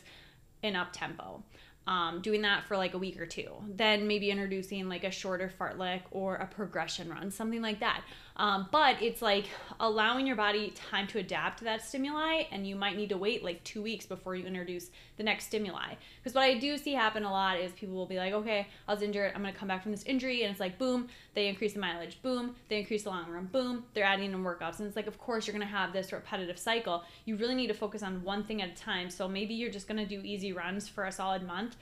an 0.63 0.75
up 0.75 0.93
tempo 0.93 1.43
um, 1.88 2.21
doing 2.21 2.41
that 2.41 2.65
for 2.67 2.77
like 2.77 2.93
a 2.93 2.97
week 2.97 3.19
or 3.19 3.25
two. 3.25 3.49
Then 3.67 4.07
maybe 4.07 4.31
introducing 4.31 4.89
like 4.89 5.03
a 5.03 5.11
shorter 5.11 5.51
fartlek 5.59 6.01
or 6.11 6.36
a 6.36 6.47
progression 6.47 7.09
run 7.09 7.31
something 7.31 7.61
like 7.61 7.79
that 7.79 8.01
Um, 8.38 8.67
but 8.69 9.01
it's 9.01 9.21
like 9.21 9.45
allowing 9.79 10.27
your 10.27 10.36
body 10.36 10.71
time 10.71 11.07
to 11.07 11.19
adapt 11.19 11.59
to 11.59 11.63
that 11.65 11.81
stimuli, 11.81 12.43
and 12.51 12.67
you 12.67 12.75
might 12.75 12.97
need 12.97 13.09
to 13.09 13.17
wait 13.17 13.45
like 13.45 13.63
two 13.63 13.81
weeks 13.81 14.05
before 14.05 14.36
you 14.36 14.45
introduce 14.45 14.89
the 15.15 15.23
next 15.23 15.45
stimuli. 15.45 15.95
Because 16.17 16.36
what 16.36 16.43
I 16.43 16.57
do 16.59 16.77
see 16.77 16.93
happen 16.93 17.23
a 17.23 17.31
lot 17.31 17.57
is 17.57 17.71
people 17.71 17.95
will 17.95 18.05
be 18.05 18.17
like, 18.17 18.33
okay, 18.33 18.67
I 18.88 18.93
was 18.93 19.01
injured, 19.01 19.31
I'm 19.33 19.41
gonna 19.41 19.53
come 19.53 19.69
back 19.69 19.83
from 19.83 19.91
this 19.93 20.03
injury, 20.03 20.43
and 20.43 20.51
it's 20.51 20.59
like, 20.59 20.77
boom, 20.77 21.07
they 21.33 21.47
increase 21.47 21.73
the 21.73 21.79
mileage, 21.79 22.21
boom, 22.21 22.55
they 22.67 22.79
increase 22.79 23.03
the 23.03 23.09
long 23.09 23.29
run, 23.31 23.45
boom, 23.45 23.86
they're 23.93 24.03
adding 24.03 24.33
in 24.33 24.43
workouts. 24.43 24.79
And 24.79 24.88
it's 24.88 24.97
like, 24.97 25.07
of 25.07 25.17
course, 25.17 25.47
you're 25.47 25.53
gonna 25.53 25.65
have 25.65 25.93
this 25.93 26.11
repetitive 26.11 26.59
cycle. 26.59 27.05
You 27.23 27.38
really 27.38 27.55
need 27.55 27.67
to 27.67 27.73
focus 27.73 28.03
on 28.03 28.21
one 28.21 28.43
thing 28.43 28.61
at 28.61 28.69
a 28.69 28.75
time. 28.75 29.09
So 29.09 29.29
maybe 29.29 29.53
you're 29.53 29.71
just 29.71 29.88
gonna 29.88 30.05
do 30.05 30.19
easy 30.21 30.51
runs 30.51 30.89
for 30.89 31.05
a 31.05 31.11
solid 31.11 31.43
month, 31.43 31.77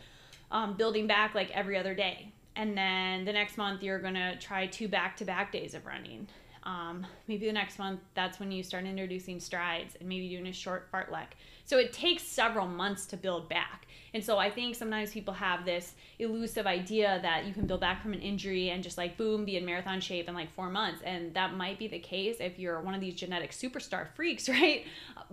um, 0.51 0.75
building 0.75 1.07
back 1.07 1.33
like 1.33 1.49
every 1.49 1.79
other 1.79 1.95
day. 1.95 2.31
And 2.55 2.77
then 2.77 3.25
the 3.25 3.33
next 3.33 3.57
month, 3.57 3.81
you're 3.81 3.97
gonna 3.97 4.37
try 4.39 4.67
two 4.67 4.87
back 4.87 5.17
to 5.17 5.25
back 5.25 5.51
days 5.51 5.73
of 5.73 5.87
running 5.87 6.27
um, 6.63 7.05
maybe 7.27 7.45
the 7.45 7.53
next 7.53 7.77
month, 7.77 7.99
that's 8.13 8.39
when 8.39 8.51
you 8.51 8.63
start 8.63 8.85
introducing 8.85 9.39
strides 9.39 9.95
and 9.99 10.07
maybe 10.07 10.29
doing 10.29 10.47
a 10.47 10.53
short 10.53 10.91
fartlek. 10.91 11.27
So 11.65 11.77
it 11.77 11.93
takes 11.93 12.23
several 12.23 12.67
months 12.67 13.05
to 13.07 13.17
build 13.17 13.49
back. 13.49 13.87
And 14.13 14.23
so 14.23 14.37
I 14.37 14.49
think 14.49 14.75
sometimes 14.75 15.11
people 15.11 15.33
have 15.33 15.65
this 15.65 15.95
elusive 16.19 16.67
idea 16.67 17.19
that 17.23 17.45
you 17.45 17.53
can 17.53 17.65
build 17.65 17.81
back 17.81 18.01
from 18.01 18.13
an 18.13 18.21
injury 18.21 18.69
and 18.69 18.83
just 18.83 18.97
like 18.97 19.17
boom, 19.17 19.43
be 19.43 19.57
in 19.57 19.65
marathon 19.65 19.99
shape 19.99 20.27
in 20.27 20.35
like 20.35 20.53
four 20.53 20.69
months. 20.69 21.01
And 21.03 21.33
that 21.33 21.55
might 21.55 21.79
be 21.79 21.87
the 21.87 21.99
case 21.99 22.37
if 22.39 22.59
you're 22.59 22.79
one 22.81 22.93
of 22.93 23.01
these 23.01 23.15
genetic 23.15 23.51
superstar 23.51 24.07
freaks, 24.15 24.47
right? 24.49 24.85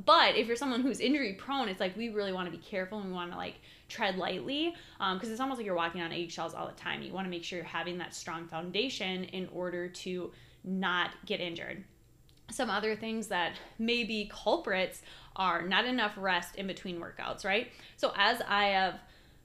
But 0.04 0.36
if 0.36 0.46
you're 0.46 0.56
someone 0.56 0.80
who's 0.80 1.00
injury 1.00 1.34
prone, 1.34 1.68
it's 1.68 1.80
like 1.80 1.96
we 1.96 2.08
really 2.08 2.32
want 2.32 2.50
to 2.50 2.56
be 2.56 2.62
careful 2.62 2.98
and 2.98 3.08
we 3.08 3.12
want 3.12 3.32
to 3.32 3.36
like 3.36 3.56
tread 3.88 4.16
lightly 4.16 4.74
because 4.98 5.24
um, 5.24 5.32
it's 5.32 5.40
almost 5.40 5.58
like 5.58 5.66
you're 5.66 5.74
walking 5.74 6.00
on 6.00 6.12
eggshells 6.12 6.54
all 6.54 6.66
the 6.66 6.80
time. 6.80 7.02
You 7.02 7.12
want 7.12 7.26
to 7.26 7.30
make 7.30 7.44
sure 7.44 7.58
you're 7.58 7.66
having 7.66 7.98
that 7.98 8.14
strong 8.14 8.46
foundation 8.46 9.24
in 9.24 9.48
order 9.52 9.88
to 9.88 10.30
not 10.64 11.10
get 11.26 11.40
injured. 11.40 11.84
Some 12.50 12.70
other 12.70 12.96
things 12.96 13.28
that 13.28 13.54
may 13.78 14.04
be 14.04 14.30
culprits 14.32 15.02
are 15.36 15.62
not 15.62 15.84
enough 15.84 16.14
rest 16.16 16.56
in 16.56 16.66
between 16.66 17.00
workouts, 17.00 17.44
right? 17.44 17.68
So 17.96 18.12
as 18.16 18.42
I 18.46 18.64
have 18.66 19.00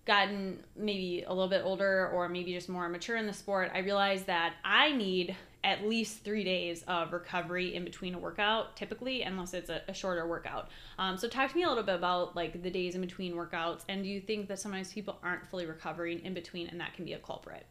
gotten 0.06 0.64
maybe 0.76 1.24
a 1.26 1.34
little 1.34 1.50
bit 1.50 1.62
older 1.64 2.10
or 2.10 2.30
maybe 2.30 2.54
just 2.54 2.70
more 2.70 2.88
mature 2.90 3.18
in 3.18 3.28
the 3.28 3.34
sport, 3.34 3.72
I 3.74 3.80
realized 3.80 4.28
that 4.28 4.54
I 4.64 4.92
need 4.92 5.36
at 5.64 5.84
least 5.84 6.24
three 6.24 6.44
days 6.44 6.84
of 6.88 7.12
recovery 7.12 7.74
in 7.74 7.84
between 7.84 8.14
a 8.14 8.20
workout, 8.20 8.76
typically, 8.76 9.24
unless 9.24 9.56
it's 9.56 9.72
a, 9.72 9.82
a 9.88 9.94
shorter 9.96 10.28
workout. 10.28 10.70
Um, 11.00 11.18
so, 11.18 11.28
talk 11.28 11.50
to 11.50 11.58
me 11.58 11.64
a 11.64 11.68
little 11.68 11.84
bit 11.84 11.96
about 11.96 12.36
like 12.36 12.62
the 12.62 12.70
days 12.70 12.94
in 12.94 13.02
between 13.02 13.34
workouts, 13.34 13.82
and 13.90 14.04
do 14.04 14.10
you 14.10 14.22
think 14.22 14.48
that 14.48 14.60
sometimes 14.60 14.94
people 14.94 15.18
aren't 15.24 15.48
fully 15.48 15.66
recovering 15.66 16.24
in 16.24 16.36
between, 16.36 16.68
and 16.68 16.80
that 16.80 16.94
can 16.94 17.04
be 17.04 17.14
a 17.14 17.18
culprit? 17.18 17.66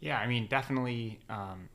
Yeah, 0.00 0.18
I 0.18 0.26
mean, 0.26 0.46
definitely. 0.46 1.20
Um, 1.28 1.68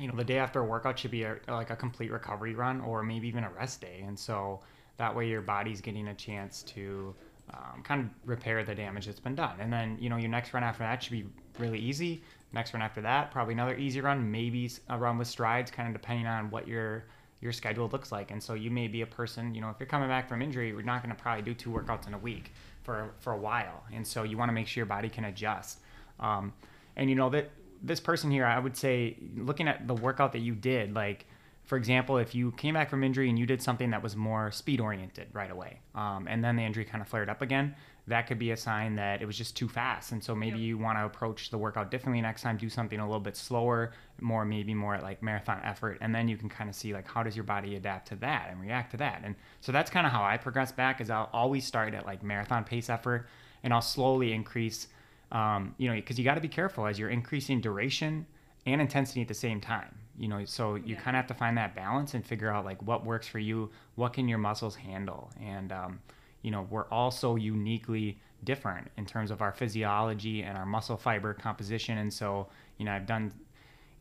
you 0.00 0.08
know, 0.08 0.16
the 0.16 0.24
day 0.24 0.38
after 0.38 0.60
a 0.60 0.64
workout 0.64 0.98
should 0.98 1.10
be 1.10 1.24
a, 1.24 1.36
like 1.48 1.70
a 1.70 1.76
complete 1.76 2.10
recovery 2.10 2.54
run, 2.54 2.80
or 2.80 3.02
maybe 3.02 3.28
even 3.28 3.44
a 3.44 3.50
rest 3.50 3.80
day, 3.80 4.02
and 4.06 4.18
so 4.18 4.60
that 4.96 5.14
way 5.14 5.28
your 5.28 5.40
body's 5.42 5.80
getting 5.80 6.08
a 6.08 6.14
chance 6.14 6.62
to 6.62 7.14
um, 7.52 7.82
kind 7.82 8.00
of 8.02 8.28
repair 8.28 8.64
the 8.64 8.74
damage 8.74 9.06
that's 9.06 9.20
been 9.20 9.34
done. 9.34 9.56
And 9.60 9.72
then, 9.72 9.98
you 10.00 10.08
know, 10.08 10.16
your 10.16 10.30
next 10.30 10.54
run 10.54 10.62
after 10.62 10.82
that 10.84 11.02
should 11.02 11.12
be 11.12 11.26
really 11.58 11.78
easy. 11.78 12.22
Next 12.52 12.72
run 12.74 12.82
after 12.82 13.00
that, 13.02 13.30
probably 13.30 13.54
another 13.54 13.76
easy 13.76 14.00
run, 14.00 14.30
maybe 14.30 14.70
a 14.88 14.98
run 14.98 15.18
with 15.18 15.28
strides, 15.28 15.70
kind 15.70 15.88
of 15.88 15.94
depending 15.94 16.26
on 16.26 16.50
what 16.50 16.68
your 16.68 17.04
your 17.40 17.52
schedule 17.52 17.88
looks 17.88 18.12
like. 18.12 18.30
And 18.30 18.40
so 18.40 18.54
you 18.54 18.70
may 18.70 18.86
be 18.86 19.02
a 19.02 19.06
person, 19.06 19.52
you 19.52 19.60
know, 19.60 19.68
if 19.70 19.76
you're 19.80 19.88
coming 19.88 20.08
back 20.08 20.28
from 20.28 20.42
injury, 20.42 20.72
we're 20.72 20.82
not 20.82 21.02
going 21.02 21.14
to 21.14 21.20
probably 21.20 21.42
do 21.42 21.54
two 21.54 21.70
workouts 21.70 22.06
in 22.06 22.14
a 22.14 22.18
week 22.18 22.52
for 22.82 23.14
for 23.18 23.32
a 23.32 23.38
while. 23.38 23.82
And 23.92 24.06
so 24.06 24.22
you 24.22 24.36
want 24.38 24.48
to 24.50 24.52
make 24.52 24.66
sure 24.68 24.82
your 24.82 24.86
body 24.86 25.08
can 25.08 25.24
adjust. 25.24 25.80
Um, 26.20 26.52
and 26.96 27.10
you 27.10 27.16
know 27.16 27.30
that 27.30 27.50
this 27.82 28.00
person 28.00 28.30
here, 28.30 28.46
I 28.46 28.58
would 28.58 28.76
say, 28.76 29.16
looking 29.36 29.68
at 29.68 29.88
the 29.88 29.94
workout 29.94 30.32
that 30.32 30.40
you 30.40 30.54
did, 30.54 30.94
like 30.94 31.26
for 31.64 31.76
example, 31.76 32.18
if 32.18 32.34
you 32.34 32.52
came 32.52 32.74
back 32.74 32.90
from 32.90 33.04
injury 33.04 33.28
and 33.28 33.38
you 33.38 33.46
did 33.46 33.62
something 33.62 33.90
that 33.90 34.02
was 34.02 34.16
more 34.16 34.50
speed 34.50 34.80
oriented 34.80 35.28
right 35.32 35.50
away, 35.50 35.80
um, 35.94 36.26
and 36.28 36.42
then 36.42 36.56
the 36.56 36.62
injury 36.62 36.84
kind 36.84 37.00
of 37.00 37.08
flared 37.08 37.28
up 37.28 37.40
again, 37.40 37.74
that 38.08 38.26
could 38.26 38.38
be 38.38 38.50
a 38.50 38.56
sign 38.56 38.96
that 38.96 39.22
it 39.22 39.26
was 39.26 39.38
just 39.38 39.56
too 39.56 39.68
fast. 39.68 40.10
And 40.10 40.22
so 40.22 40.34
maybe 40.34 40.58
yep. 40.58 40.66
you 40.66 40.78
want 40.78 40.98
to 40.98 41.04
approach 41.04 41.50
the 41.50 41.58
workout 41.58 41.90
differently 41.90 42.20
next 42.20 42.42
time, 42.42 42.56
do 42.56 42.68
something 42.68 42.98
a 42.98 43.06
little 43.06 43.20
bit 43.20 43.36
slower, 43.36 43.92
more 44.20 44.44
maybe 44.44 44.74
more 44.74 44.96
at 44.96 45.04
like 45.04 45.22
marathon 45.22 45.60
effort, 45.62 45.98
and 46.00 46.12
then 46.12 46.26
you 46.26 46.36
can 46.36 46.48
kind 46.48 46.68
of 46.68 46.74
see 46.74 46.92
like 46.92 47.06
how 47.06 47.22
does 47.22 47.36
your 47.36 47.44
body 47.44 47.76
adapt 47.76 48.08
to 48.08 48.16
that 48.16 48.48
and 48.50 48.60
react 48.60 48.90
to 48.90 48.96
that. 48.96 49.22
And 49.24 49.36
so 49.60 49.70
that's 49.70 49.90
kind 49.90 50.04
of 50.04 50.12
how 50.12 50.24
I 50.24 50.36
progress 50.38 50.72
back. 50.72 51.00
Is 51.00 51.10
I'll 51.10 51.30
always 51.32 51.64
start 51.64 51.94
at 51.94 52.06
like 52.06 52.24
marathon 52.24 52.64
pace 52.64 52.90
effort, 52.90 53.28
and 53.62 53.72
I'll 53.72 53.80
slowly 53.80 54.32
increase. 54.32 54.88
Um, 55.32 55.74
you 55.78 55.88
know, 55.88 55.94
because 55.96 56.18
you 56.18 56.24
got 56.24 56.34
to 56.34 56.40
be 56.40 56.48
careful 56.48 56.86
as 56.86 56.98
you're 56.98 57.10
increasing 57.10 57.60
duration 57.60 58.26
and 58.66 58.80
intensity 58.80 59.22
at 59.22 59.28
the 59.28 59.34
same 59.34 59.60
time 59.60 59.98
you 60.18 60.28
know 60.28 60.44
so 60.44 60.74
you 60.74 60.94
yeah. 60.94 61.00
kind 61.00 61.16
of 61.16 61.22
have 61.22 61.26
to 61.26 61.34
find 61.34 61.56
that 61.56 61.74
balance 61.74 62.14
and 62.14 62.24
figure 62.24 62.50
out 62.50 62.64
like 62.64 62.80
what 62.82 63.04
works 63.04 63.26
for 63.26 63.38
you 63.38 63.70
what 63.94 64.12
can 64.12 64.28
your 64.28 64.38
muscles 64.38 64.74
handle 64.74 65.30
and 65.40 65.72
um, 65.72 66.00
you 66.42 66.50
know 66.50 66.66
we're 66.70 66.88
all 66.88 67.10
so 67.10 67.36
uniquely 67.36 68.18
different 68.44 68.90
in 68.96 69.06
terms 69.06 69.30
of 69.30 69.40
our 69.40 69.52
physiology 69.52 70.42
and 70.42 70.56
our 70.58 70.66
muscle 70.66 70.96
fiber 70.96 71.32
composition 71.32 71.98
and 71.98 72.12
so 72.12 72.46
you 72.78 72.84
know 72.84 72.92
i've 72.92 73.06
done 73.06 73.32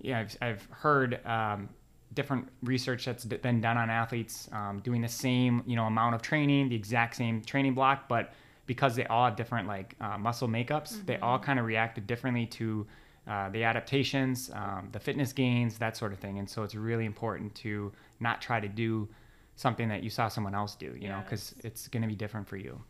yeah 0.01 0.19
i've, 0.19 0.37
I've 0.41 0.67
heard 0.71 1.25
um, 1.25 1.69
different 2.13 2.47
research 2.63 3.05
that's 3.05 3.23
been 3.23 3.61
done 3.61 3.77
on 3.77 3.89
athletes 3.89 4.49
um, 4.51 4.79
doing 4.79 5.01
the 5.01 5.07
same 5.07 5.63
you 5.65 5.75
know 5.75 5.85
amount 5.85 6.15
of 6.15 6.21
training 6.21 6.69
the 6.69 6.75
exact 6.75 7.15
same 7.15 7.41
training 7.41 7.73
block 7.73 8.07
but 8.09 8.33
because 8.71 8.95
they 8.95 9.05
all 9.07 9.25
have 9.25 9.35
different 9.35 9.67
like 9.67 9.95
uh, 9.99 10.17
muscle 10.17 10.47
makeups 10.47 10.93
mm-hmm. 10.93 11.05
they 11.05 11.17
all 11.17 11.37
kind 11.37 11.59
of 11.59 11.65
reacted 11.65 12.07
differently 12.07 12.45
to 12.45 12.87
uh, 13.27 13.49
the 13.49 13.63
adaptations, 13.63 14.49
um, 14.55 14.89
the 14.91 14.99
fitness 14.99 15.31
gains, 15.31 15.77
that 15.77 15.95
sort 15.95 16.11
of 16.11 16.19
thing. 16.19 16.39
And 16.39 16.49
so 16.49 16.63
it's 16.63 16.73
really 16.73 17.05
important 17.05 17.53
to 17.55 17.91
not 18.19 18.41
try 18.41 18.59
to 18.59 18.67
do 18.67 19.07
something 19.55 19.87
that 19.89 20.01
you 20.01 20.09
saw 20.09 20.27
someone 20.27 20.55
else 20.55 20.73
do, 20.73 20.87
you 20.87 21.01
yes. 21.01 21.09
know, 21.09 21.21
because 21.23 21.53
it's 21.59 21.87
going 21.87 22.01
to 22.01 22.07
be 22.07 22.15
different 22.15 22.47
for 22.47 22.57
you. 22.57 22.81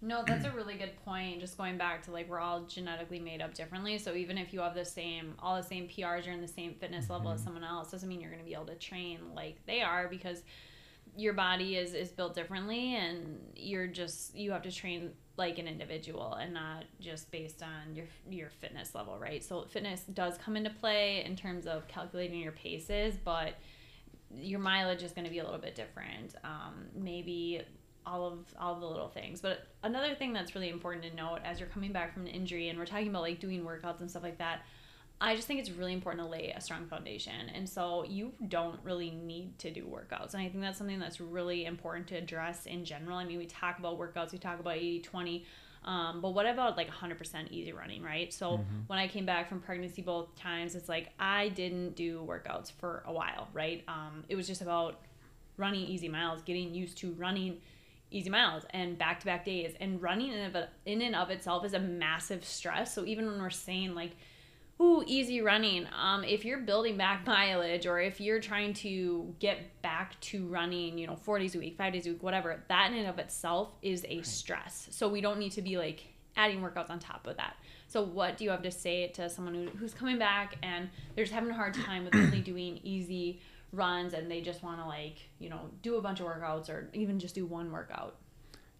No, 0.00 0.22
that's 0.26 0.46
a 0.46 0.52
really 0.52 0.76
good 0.76 0.96
point. 1.04 1.40
Just 1.40 1.58
going 1.58 1.76
back 1.76 2.02
to 2.04 2.12
like 2.12 2.30
we're 2.30 2.38
all 2.38 2.62
genetically 2.62 3.18
made 3.18 3.42
up 3.42 3.52
differently. 3.52 3.98
So 3.98 4.14
even 4.14 4.38
if 4.38 4.54
you 4.54 4.60
have 4.60 4.74
the 4.74 4.84
same 4.84 5.34
all 5.40 5.56
the 5.56 5.62
same 5.62 5.88
PRs, 5.88 6.24
you're 6.24 6.34
in 6.34 6.40
the 6.40 6.48
same 6.48 6.74
fitness 6.74 7.04
mm-hmm. 7.04 7.14
level 7.14 7.32
as 7.32 7.40
mm-hmm. 7.40 7.48
someone 7.48 7.64
else, 7.64 7.90
doesn't 7.90 8.08
mean 8.08 8.20
you're 8.20 8.30
going 8.30 8.42
to 8.42 8.48
be 8.48 8.54
able 8.54 8.66
to 8.66 8.76
train 8.76 9.18
like 9.34 9.58
they 9.66 9.82
are 9.82 10.06
because 10.08 10.44
your 11.16 11.32
body 11.32 11.76
is 11.76 11.94
is 11.94 12.10
built 12.10 12.34
differently 12.34 12.94
and 12.94 13.40
you're 13.56 13.86
just 13.86 14.34
you 14.34 14.52
have 14.52 14.62
to 14.62 14.72
train 14.72 15.10
like 15.36 15.58
an 15.58 15.68
individual 15.68 16.34
and 16.34 16.52
not 16.52 16.84
just 17.00 17.30
based 17.30 17.62
on 17.62 17.94
your 17.94 18.06
your 18.28 18.50
fitness 18.50 18.94
level, 18.94 19.18
right? 19.18 19.42
So 19.42 19.66
fitness 19.70 20.02
does 20.12 20.36
come 20.38 20.56
into 20.56 20.70
play 20.70 21.24
in 21.24 21.36
terms 21.36 21.66
of 21.66 21.86
calculating 21.88 22.40
your 22.40 22.52
paces, 22.52 23.14
but 23.24 23.54
your 24.34 24.60
mileage 24.60 25.02
is 25.02 25.12
going 25.12 25.24
to 25.24 25.30
be 25.30 25.38
a 25.38 25.44
little 25.44 25.60
bit 25.60 25.74
different. 25.74 26.34
Um, 26.44 26.86
maybe 26.94 27.62
all 28.04 28.26
of 28.26 28.38
all 28.58 28.74
of 28.74 28.80
the 28.80 28.86
little 28.86 29.08
things. 29.08 29.40
But 29.40 29.66
another 29.82 30.14
thing 30.14 30.32
that's 30.32 30.54
really 30.54 30.70
important 30.70 31.04
to 31.04 31.14
note 31.14 31.40
as 31.44 31.60
you're 31.60 31.68
coming 31.68 31.92
back 31.92 32.12
from 32.12 32.22
an 32.22 32.28
injury 32.28 32.68
and 32.68 32.78
we're 32.78 32.86
talking 32.86 33.08
about 33.08 33.22
like 33.22 33.40
doing 33.40 33.62
workouts 33.62 34.00
and 34.00 34.10
stuff 34.10 34.22
like 34.22 34.38
that, 34.38 34.62
I 35.20 35.34
just 35.34 35.48
think 35.48 35.58
it's 35.58 35.70
really 35.70 35.92
important 35.92 36.24
to 36.24 36.30
lay 36.30 36.52
a 36.56 36.60
strong 36.60 36.86
foundation. 36.86 37.48
And 37.52 37.68
so 37.68 38.04
you 38.04 38.32
don't 38.46 38.78
really 38.84 39.10
need 39.10 39.58
to 39.58 39.70
do 39.70 39.84
workouts. 39.84 40.34
And 40.34 40.42
I 40.42 40.48
think 40.48 40.60
that's 40.60 40.78
something 40.78 41.00
that's 41.00 41.20
really 41.20 41.64
important 41.64 42.06
to 42.08 42.16
address 42.16 42.66
in 42.66 42.84
general. 42.84 43.18
I 43.18 43.24
mean, 43.24 43.38
we 43.38 43.46
talk 43.46 43.78
about 43.78 43.98
workouts, 43.98 44.32
we 44.32 44.38
talk 44.38 44.60
about 44.60 44.76
80 44.76 45.00
20. 45.00 45.44
Um, 45.84 46.20
but 46.20 46.30
what 46.34 46.46
about 46.46 46.76
like 46.76 46.90
100% 46.90 47.50
easy 47.50 47.72
running, 47.72 48.02
right? 48.02 48.32
So 48.32 48.52
mm-hmm. 48.52 48.80
when 48.88 48.98
I 48.98 49.08
came 49.08 49.26
back 49.26 49.48
from 49.48 49.60
pregnancy 49.60 50.02
both 50.02 50.34
times, 50.36 50.74
it's 50.74 50.88
like 50.88 51.10
I 51.18 51.48
didn't 51.48 51.96
do 51.96 52.24
workouts 52.28 52.70
for 52.70 53.02
a 53.06 53.12
while, 53.12 53.48
right? 53.52 53.82
Um, 53.88 54.24
it 54.28 54.36
was 54.36 54.46
just 54.46 54.60
about 54.60 55.00
running 55.56 55.80
easy 55.80 56.08
miles, 56.08 56.42
getting 56.42 56.74
used 56.74 56.98
to 56.98 57.12
running 57.12 57.58
easy 58.10 58.30
miles 58.30 58.64
and 58.70 58.98
back 58.98 59.20
to 59.20 59.26
back 59.26 59.44
days. 59.44 59.74
And 59.80 60.00
running 60.00 60.32
in, 60.32 60.54
of, 60.54 60.68
in 60.84 61.02
and 61.02 61.16
of 61.16 61.30
itself 61.30 61.64
is 61.64 61.74
a 61.74 61.80
massive 61.80 62.44
stress. 62.44 62.94
So 62.94 63.04
even 63.04 63.26
when 63.26 63.40
we're 63.40 63.50
saying 63.50 63.94
like, 63.94 64.12
ooh, 64.80 65.02
easy 65.06 65.40
running. 65.40 65.86
Um, 66.00 66.24
if 66.24 66.44
you're 66.44 66.60
building 66.60 66.96
back 66.96 67.26
mileage 67.26 67.86
or 67.86 68.00
if 68.00 68.20
you're 68.20 68.40
trying 68.40 68.74
to 68.74 69.34
get 69.38 69.82
back 69.82 70.18
to 70.20 70.46
running, 70.46 70.98
you 70.98 71.06
know, 71.06 71.16
four 71.16 71.38
days 71.38 71.54
a 71.54 71.58
week, 71.58 71.76
five 71.76 71.92
days 71.92 72.06
a 72.06 72.10
week, 72.10 72.22
whatever, 72.22 72.62
that 72.68 72.90
in 72.90 72.98
and 72.98 73.08
of 73.08 73.18
itself 73.18 73.70
is 73.82 74.04
a 74.08 74.22
stress. 74.22 74.88
So 74.90 75.08
we 75.08 75.20
don't 75.20 75.38
need 75.38 75.52
to 75.52 75.62
be 75.62 75.76
like 75.76 76.06
adding 76.36 76.60
workouts 76.60 76.90
on 76.90 76.98
top 76.98 77.26
of 77.26 77.36
that. 77.36 77.56
So 77.88 78.02
what 78.02 78.36
do 78.36 78.44
you 78.44 78.50
have 78.50 78.62
to 78.62 78.70
say 78.70 79.08
to 79.08 79.28
someone 79.28 79.54
who, 79.54 79.66
who's 79.78 79.94
coming 79.94 80.18
back 80.18 80.56
and 80.62 80.88
they're 81.14 81.24
just 81.24 81.34
having 81.34 81.50
a 81.50 81.54
hard 81.54 81.74
time 81.74 82.04
with 82.04 82.14
only 82.14 82.40
doing 82.42 82.80
easy 82.82 83.40
runs 83.72 84.14
and 84.14 84.30
they 84.30 84.40
just 84.40 84.62
want 84.62 84.78
to 84.80 84.86
like, 84.86 85.16
you 85.38 85.48
know, 85.50 85.60
do 85.82 85.96
a 85.96 86.02
bunch 86.02 86.20
of 86.20 86.26
workouts 86.26 86.68
or 86.68 86.88
even 86.94 87.18
just 87.18 87.34
do 87.34 87.44
one 87.44 87.72
workout? 87.72 88.16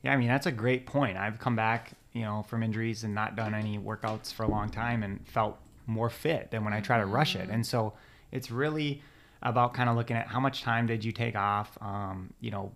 Yeah, 0.02 0.12
I 0.12 0.16
mean 0.16 0.28
that's 0.28 0.46
a 0.46 0.52
great 0.52 0.86
point. 0.86 1.16
I've 1.16 1.40
come 1.40 1.56
back, 1.56 1.92
you 2.12 2.22
know, 2.22 2.44
from 2.44 2.62
injuries 2.62 3.02
and 3.02 3.14
not 3.14 3.34
done 3.34 3.54
any 3.54 3.78
workouts 3.78 4.32
for 4.32 4.44
a 4.44 4.48
long 4.48 4.70
time 4.70 5.02
and 5.02 5.26
felt 5.26 5.58
more 5.88 6.10
fit 6.10 6.50
than 6.50 6.64
when 6.64 6.72
I 6.72 6.80
try 6.80 6.98
to 6.98 7.06
rush 7.06 7.34
it. 7.34 7.48
And 7.50 7.66
so 7.66 7.94
it's 8.30 8.50
really 8.50 9.02
about 9.42 9.74
kind 9.74 9.88
of 9.88 9.96
looking 9.96 10.16
at 10.16 10.26
how 10.26 10.40
much 10.40 10.62
time 10.62 10.86
did 10.86 11.04
you 11.04 11.12
take 11.12 11.34
off? 11.34 11.76
Um, 11.80 12.32
you 12.40 12.50
know, 12.50 12.72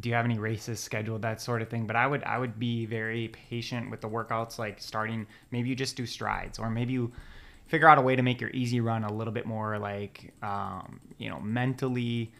do 0.00 0.08
you 0.08 0.14
have 0.14 0.24
any 0.24 0.38
races 0.38 0.78
scheduled, 0.80 1.22
that 1.22 1.40
sort 1.40 1.62
of 1.62 1.68
thing. 1.68 1.86
But 1.86 1.96
I 1.96 2.06
would 2.06 2.22
I 2.24 2.38
would 2.38 2.58
be 2.58 2.86
very 2.86 3.28
patient 3.28 3.90
with 3.90 4.00
the 4.00 4.08
workouts, 4.08 4.58
like 4.58 4.80
starting 4.80 5.26
maybe 5.50 5.68
you 5.68 5.74
just 5.74 5.96
do 5.96 6.06
strides, 6.06 6.58
or 6.58 6.70
maybe 6.70 6.92
you 6.92 7.12
figure 7.66 7.88
out 7.88 7.98
a 7.98 8.00
way 8.00 8.16
to 8.16 8.22
make 8.22 8.40
your 8.40 8.50
easy 8.50 8.80
run 8.80 9.04
a 9.04 9.12
little 9.12 9.32
bit 9.32 9.46
more 9.46 9.78
like 9.78 10.32
um, 10.42 11.00
you 11.18 11.28
know 11.28 11.40
mentally 11.40 12.32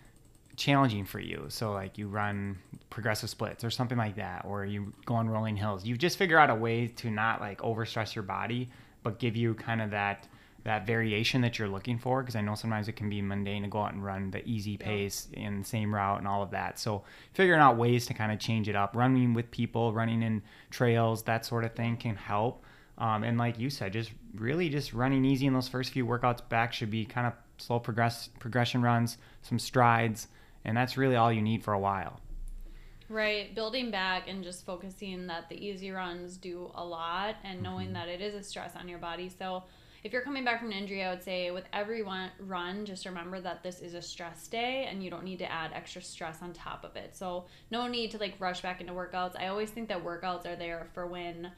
challenging 0.57 1.05
for 1.05 1.21
you. 1.21 1.47
So 1.49 1.73
like 1.73 1.99
you 1.99 2.09
run 2.09 2.59
progressive 2.91 3.31
splits 3.31 3.65
or 3.65 3.71
something 3.71 3.99
like 3.99 4.17
that, 4.17 4.45
or 4.45 4.65
you 4.65 4.93
go 5.05 5.15
on 5.15 5.29
rolling 5.29 5.57
hills. 5.57 5.85
You 5.85 5.97
just 5.97 6.17
figure 6.19 6.39
out 6.39 6.51
a 6.51 6.55
way 6.55 6.87
to 6.87 7.11
not 7.11 7.41
like 7.41 7.61
overstress 7.61 8.15
your 8.15 8.25
body, 8.25 8.69
but 9.09 9.19
give 9.19 9.37
you 9.37 9.55
kind 9.55 9.81
of 9.81 9.91
that 9.91 10.29
that 10.65 10.87
variation 10.87 11.41
that 11.41 11.59
you're 11.59 11.69
looking 11.69 11.99
for. 11.99 12.21
Because 12.21 12.37
I 12.37 12.43
know 12.43 12.55
sometimes 12.55 12.89
it 12.89 12.93
can 12.93 13.09
be 13.09 13.23
mundane 13.23 13.63
to 13.63 13.69
go 13.69 13.81
out 13.81 13.95
and 13.95 14.05
run 14.05 14.31
the 14.31 14.47
easy 14.47 14.77
pace 14.77 15.29
in 15.33 15.61
the 15.61 15.65
same 15.65 15.95
route 15.95 16.19
and 16.19 16.29
all 16.29 16.43
of 16.43 16.51
that. 16.51 16.79
So 16.79 17.05
figuring 17.33 17.61
out 17.61 17.79
ways 17.79 18.05
to 18.07 18.15
kind 18.15 18.33
of 18.33 18.39
change 18.39 18.69
it 18.69 18.77
up, 18.77 18.95
running 18.95 19.33
with 19.33 19.51
people, 19.51 19.95
running 19.95 20.23
in 20.23 20.43
trails, 20.71 21.23
that 21.23 21.47
sort 21.47 21.65
of 21.65 21.75
thing 21.75 21.97
can 21.97 22.17
help. 22.17 22.65
Um, 22.99 23.23
and 23.23 23.39
like 23.39 23.59
you 23.59 23.71
said, 23.71 23.95
just 23.95 24.11
really 24.35 24.69
just 24.69 24.93
running 24.93 25.25
easy 25.25 25.47
in 25.47 25.55
those 25.55 25.69
first 25.69 25.93
few 25.93 26.05
workouts 26.05 26.47
back 26.47 26.75
should 26.75 26.91
be 26.91 27.07
kind 27.07 27.27
of 27.27 27.33
slow 27.57 27.79
progress 27.79 28.29
progression 28.39 28.83
runs, 28.83 29.17
some 29.41 29.59
strides, 29.59 30.29
and 30.67 30.77
that's 30.77 30.99
really 30.99 31.17
all 31.17 31.33
you 31.33 31.41
need 31.41 31.63
for 31.63 31.73
a 31.73 31.79
while. 31.79 32.21
Right, 33.11 33.55
building 33.55 33.91
back 33.91 34.29
and 34.29 34.45
just 34.45 34.67
focusing 34.67 35.27
that 35.29 35.49
the 35.49 35.57
easy 35.57 35.91
runs 35.91 36.37
do 36.37 36.71
a 36.75 36.85
lot 36.85 37.37
and 37.43 37.63
knowing 37.63 37.87
mm-hmm. 37.87 37.95
that 37.95 38.09
it 38.09 38.21
is 38.21 38.35
a 38.35 38.43
stress 38.43 38.77
on 38.77 38.89
your 38.89 38.99
body. 38.99 39.31
So, 39.31 39.65
if 40.05 40.13
you're 40.13 40.23
coming 40.23 40.45
back 40.45 40.61
from 40.61 40.71
an 40.71 40.77
injury, 40.77 41.03
I 41.03 41.11
would 41.11 41.25
say 41.25 41.51
with 41.51 41.65
every 41.73 42.03
one 42.03 42.31
run, 42.39 42.85
just 42.85 43.05
remember 43.05 43.41
that 43.41 43.65
this 43.65 43.81
is 43.81 43.95
a 43.95 44.03
stress 44.03 44.47
day 44.47 44.87
and 44.89 45.03
you 45.03 45.11
don't 45.11 45.25
need 45.25 45.41
to 45.41 45.51
add 45.51 45.73
extra 45.75 46.01
stress 46.01 46.41
on 46.41 46.53
top 46.53 46.85
of 46.85 46.95
it. 46.97 47.17
So, 47.17 47.47
no 47.71 47.87
need 47.89 48.11
to 48.11 48.19
like 48.19 48.35
rush 48.39 48.61
back 48.61 48.81
into 48.81 48.93
workouts. 48.93 49.41
I 49.41 49.49
always 49.49 49.71
think 49.71 49.89
that 49.89 50.05
workouts 50.05 50.47
are 50.47 50.57
there 50.57 50.89
for 50.93 51.07
when 51.07 51.51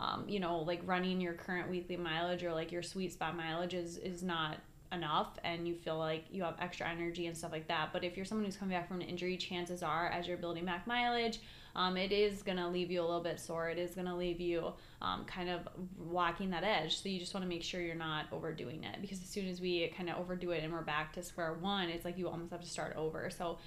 um, 0.00 0.24
you 0.26 0.40
know, 0.40 0.60
like 0.60 0.80
running 0.86 1.20
your 1.20 1.34
current 1.34 1.68
weekly 1.68 1.96
mileage 1.96 2.42
or 2.42 2.54
like 2.54 2.72
your 2.72 2.82
sweet 2.82 3.12
spot 3.12 3.36
mileage 3.36 3.74
is 3.74 3.98
is 3.98 4.22
not 4.22 4.56
enough 4.92 5.38
and 5.44 5.66
you 5.66 5.74
feel 5.74 5.98
like 5.98 6.24
you 6.30 6.42
have 6.42 6.54
extra 6.60 6.88
energy 6.88 7.26
and 7.26 7.36
stuff 7.36 7.52
like 7.52 7.68
that. 7.68 7.90
But 7.92 8.04
if 8.04 8.16
you're 8.16 8.26
someone 8.26 8.44
who's 8.44 8.56
coming 8.56 8.76
back 8.76 8.88
from 8.88 9.00
an 9.00 9.08
injury, 9.08 9.36
chances 9.36 9.82
are 9.82 10.08
as 10.08 10.26
you're 10.26 10.36
building 10.36 10.64
back 10.64 10.86
mileage, 10.86 11.40
um, 11.76 11.96
it 11.96 12.12
is 12.12 12.42
going 12.42 12.58
to 12.58 12.68
leave 12.68 12.90
you 12.90 13.00
a 13.00 13.06
little 13.06 13.22
bit 13.22 13.38
sore. 13.38 13.68
It 13.68 13.78
is 13.78 13.94
going 13.94 14.06
to 14.06 14.14
leave 14.14 14.40
you 14.40 14.72
um, 15.00 15.24
kind 15.24 15.48
of 15.48 15.68
walking 15.96 16.50
that 16.50 16.64
edge. 16.64 17.00
So 17.00 17.08
you 17.08 17.20
just 17.20 17.32
want 17.32 17.44
to 17.44 17.48
make 17.48 17.62
sure 17.62 17.80
you're 17.80 17.94
not 17.94 18.26
overdoing 18.32 18.84
it 18.84 19.00
because 19.00 19.22
as 19.22 19.28
soon 19.28 19.48
as 19.48 19.60
we 19.60 19.92
kind 19.96 20.10
of 20.10 20.18
overdo 20.18 20.50
it 20.50 20.64
and 20.64 20.72
we're 20.72 20.82
back 20.82 21.12
to 21.14 21.22
square 21.22 21.54
one, 21.54 21.88
it's 21.88 22.04
like 22.04 22.18
you 22.18 22.28
almost 22.28 22.50
have 22.50 22.60
to 22.60 22.68
start 22.68 22.96
over. 22.96 23.30
So 23.30 23.58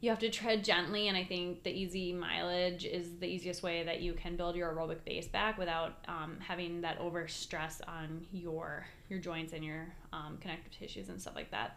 you 0.00 0.10
have 0.10 0.18
to 0.18 0.30
tread 0.30 0.64
gently 0.64 1.08
and 1.08 1.16
i 1.16 1.24
think 1.24 1.62
the 1.62 1.70
easy 1.70 2.12
mileage 2.12 2.84
is 2.84 3.16
the 3.20 3.26
easiest 3.26 3.62
way 3.62 3.82
that 3.82 4.00
you 4.00 4.12
can 4.12 4.36
build 4.36 4.54
your 4.56 4.72
aerobic 4.72 5.02
base 5.04 5.26
back 5.26 5.56
without 5.58 5.94
um, 6.08 6.36
having 6.40 6.80
that 6.80 6.98
over 6.98 7.26
stress 7.26 7.80
on 7.86 8.26
your 8.32 8.86
your 9.08 9.18
joints 9.18 9.52
and 9.52 9.64
your 9.64 9.86
um, 10.12 10.38
connective 10.40 10.72
tissues 10.72 11.08
and 11.08 11.20
stuff 11.20 11.34
like 11.34 11.50
that. 11.50 11.76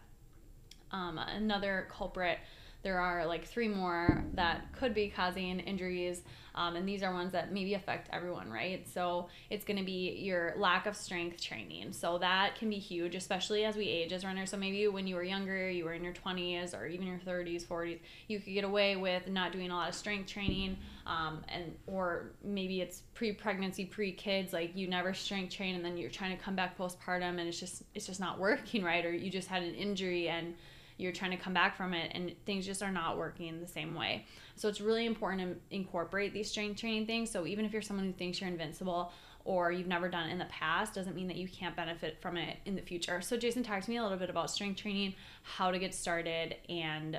Um, 0.90 1.18
another 1.18 1.88
culprit 1.90 2.38
there 2.82 3.00
are 3.00 3.26
like 3.26 3.44
three 3.44 3.68
more 3.68 4.24
that 4.34 4.72
could 4.72 4.94
be 4.94 5.08
causing 5.08 5.60
injuries 5.60 6.22
um, 6.54 6.74
and 6.74 6.88
these 6.88 7.02
are 7.02 7.12
ones 7.12 7.32
that 7.32 7.52
maybe 7.52 7.74
affect 7.74 8.08
everyone 8.12 8.50
right? 8.50 8.86
So 8.88 9.28
it's 9.50 9.64
going 9.64 9.78
to 9.78 9.84
be 9.84 10.16
your 10.18 10.54
lack 10.56 10.86
of 10.86 10.96
strength 10.96 11.40
training. 11.40 11.92
So 11.92 12.18
that 12.18 12.56
can 12.56 12.70
be 12.70 12.78
huge 12.78 13.14
especially 13.14 13.64
as 13.64 13.76
we 13.76 13.88
age 13.88 14.12
as 14.12 14.24
runners. 14.24 14.50
So 14.50 14.56
maybe 14.56 14.86
when 14.88 15.06
you 15.06 15.16
were 15.16 15.24
younger 15.24 15.70
you 15.70 15.84
were 15.84 15.92
in 15.92 16.04
your 16.04 16.12
20s 16.12 16.78
or 16.78 16.86
even 16.86 17.06
your 17.06 17.18
30s 17.18 17.64
40s 17.64 17.98
you 18.28 18.40
could 18.40 18.54
get 18.54 18.64
away 18.64 18.96
with 18.96 19.28
not 19.28 19.52
doing 19.52 19.70
a 19.70 19.74
lot 19.74 19.88
of 19.88 19.94
strength 19.94 20.30
training 20.30 20.76
um, 21.06 21.42
and 21.48 21.74
or 21.86 22.32
maybe 22.44 22.80
it's 22.80 23.02
pre-pregnancy 23.14 23.84
pre-kids 23.84 24.52
like 24.52 24.76
you 24.76 24.86
never 24.86 25.14
strength 25.14 25.54
train 25.54 25.74
and 25.74 25.84
then 25.84 25.96
you're 25.96 26.10
trying 26.10 26.36
to 26.36 26.42
come 26.42 26.54
back 26.54 26.78
postpartum 26.78 27.38
and 27.38 27.40
it's 27.40 27.58
just 27.58 27.82
it's 27.94 28.06
just 28.06 28.20
not 28.20 28.38
working 28.38 28.84
right? 28.84 29.04
Or 29.04 29.12
you 29.12 29.30
just 29.30 29.48
had 29.48 29.62
an 29.62 29.74
injury 29.74 30.28
and 30.28 30.54
you're 30.98 31.12
trying 31.12 31.30
to 31.30 31.36
come 31.36 31.54
back 31.54 31.76
from 31.76 31.94
it 31.94 32.12
and 32.14 32.32
things 32.44 32.66
just 32.66 32.82
are 32.82 32.92
not 32.92 33.16
working 33.16 33.60
the 33.60 33.66
same 33.66 33.94
way. 33.94 34.26
So 34.56 34.68
it's 34.68 34.80
really 34.80 35.06
important 35.06 35.40
to 35.40 35.74
incorporate 35.74 36.34
these 36.34 36.50
strength 36.50 36.80
training 36.80 37.06
things. 37.06 37.30
So 37.30 37.46
even 37.46 37.64
if 37.64 37.72
you're 37.72 37.82
someone 37.82 38.04
who 38.04 38.12
thinks 38.12 38.40
you're 38.40 38.50
invincible 38.50 39.12
or 39.44 39.72
you've 39.72 39.86
never 39.86 40.08
done 40.08 40.28
it 40.28 40.32
in 40.32 40.38
the 40.38 40.44
past, 40.46 40.94
doesn't 40.94 41.16
mean 41.16 41.28
that 41.28 41.36
you 41.36 41.48
can't 41.48 41.74
benefit 41.74 42.20
from 42.20 42.36
it 42.36 42.58
in 42.66 42.74
the 42.74 42.82
future. 42.82 43.20
So 43.22 43.36
Jason, 43.36 43.62
talk 43.62 43.82
to 43.82 43.90
me 43.90 43.96
a 43.96 44.02
little 44.02 44.18
bit 44.18 44.28
about 44.28 44.50
strength 44.50 44.82
training, 44.82 45.14
how 45.42 45.70
to 45.70 45.78
get 45.78 45.94
started, 45.94 46.56
and 46.68 47.18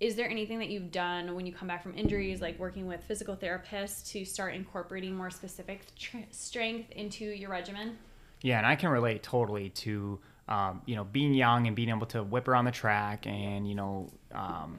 is 0.00 0.16
there 0.16 0.28
anything 0.28 0.58
that 0.58 0.68
you've 0.68 0.90
done 0.90 1.32
when 1.36 1.46
you 1.46 1.52
come 1.52 1.68
back 1.68 1.80
from 1.80 1.96
injuries, 1.96 2.40
like 2.40 2.58
working 2.58 2.88
with 2.88 3.04
physical 3.04 3.36
therapists, 3.36 4.10
to 4.10 4.24
start 4.24 4.54
incorporating 4.54 5.14
more 5.14 5.30
specific 5.30 5.86
tr- 5.96 6.16
strength 6.32 6.90
into 6.90 7.24
your 7.24 7.50
regimen? 7.50 7.96
Yeah, 8.40 8.58
and 8.58 8.66
I 8.66 8.74
can 8.74 8.88
relate 8.88 9.22
totally 9.22 9.68
to 9.70 10.18
um, 10.48 10.82
you 10.86 10.96
know, 10.96 11.04
being 11.04 11.34
young 11.34 11.66
and 11.66 11.76
being 11.76 11.88
able 11.88 12.06
to 12.06 12.22
whip 12.22 12.48
around 12.48 12.64
the 12.64 12.72
track 12.72 13.26
and, 13.26 13.68
you 13.68 13.74
know, 13.74 14.10
um, 14.34 14.78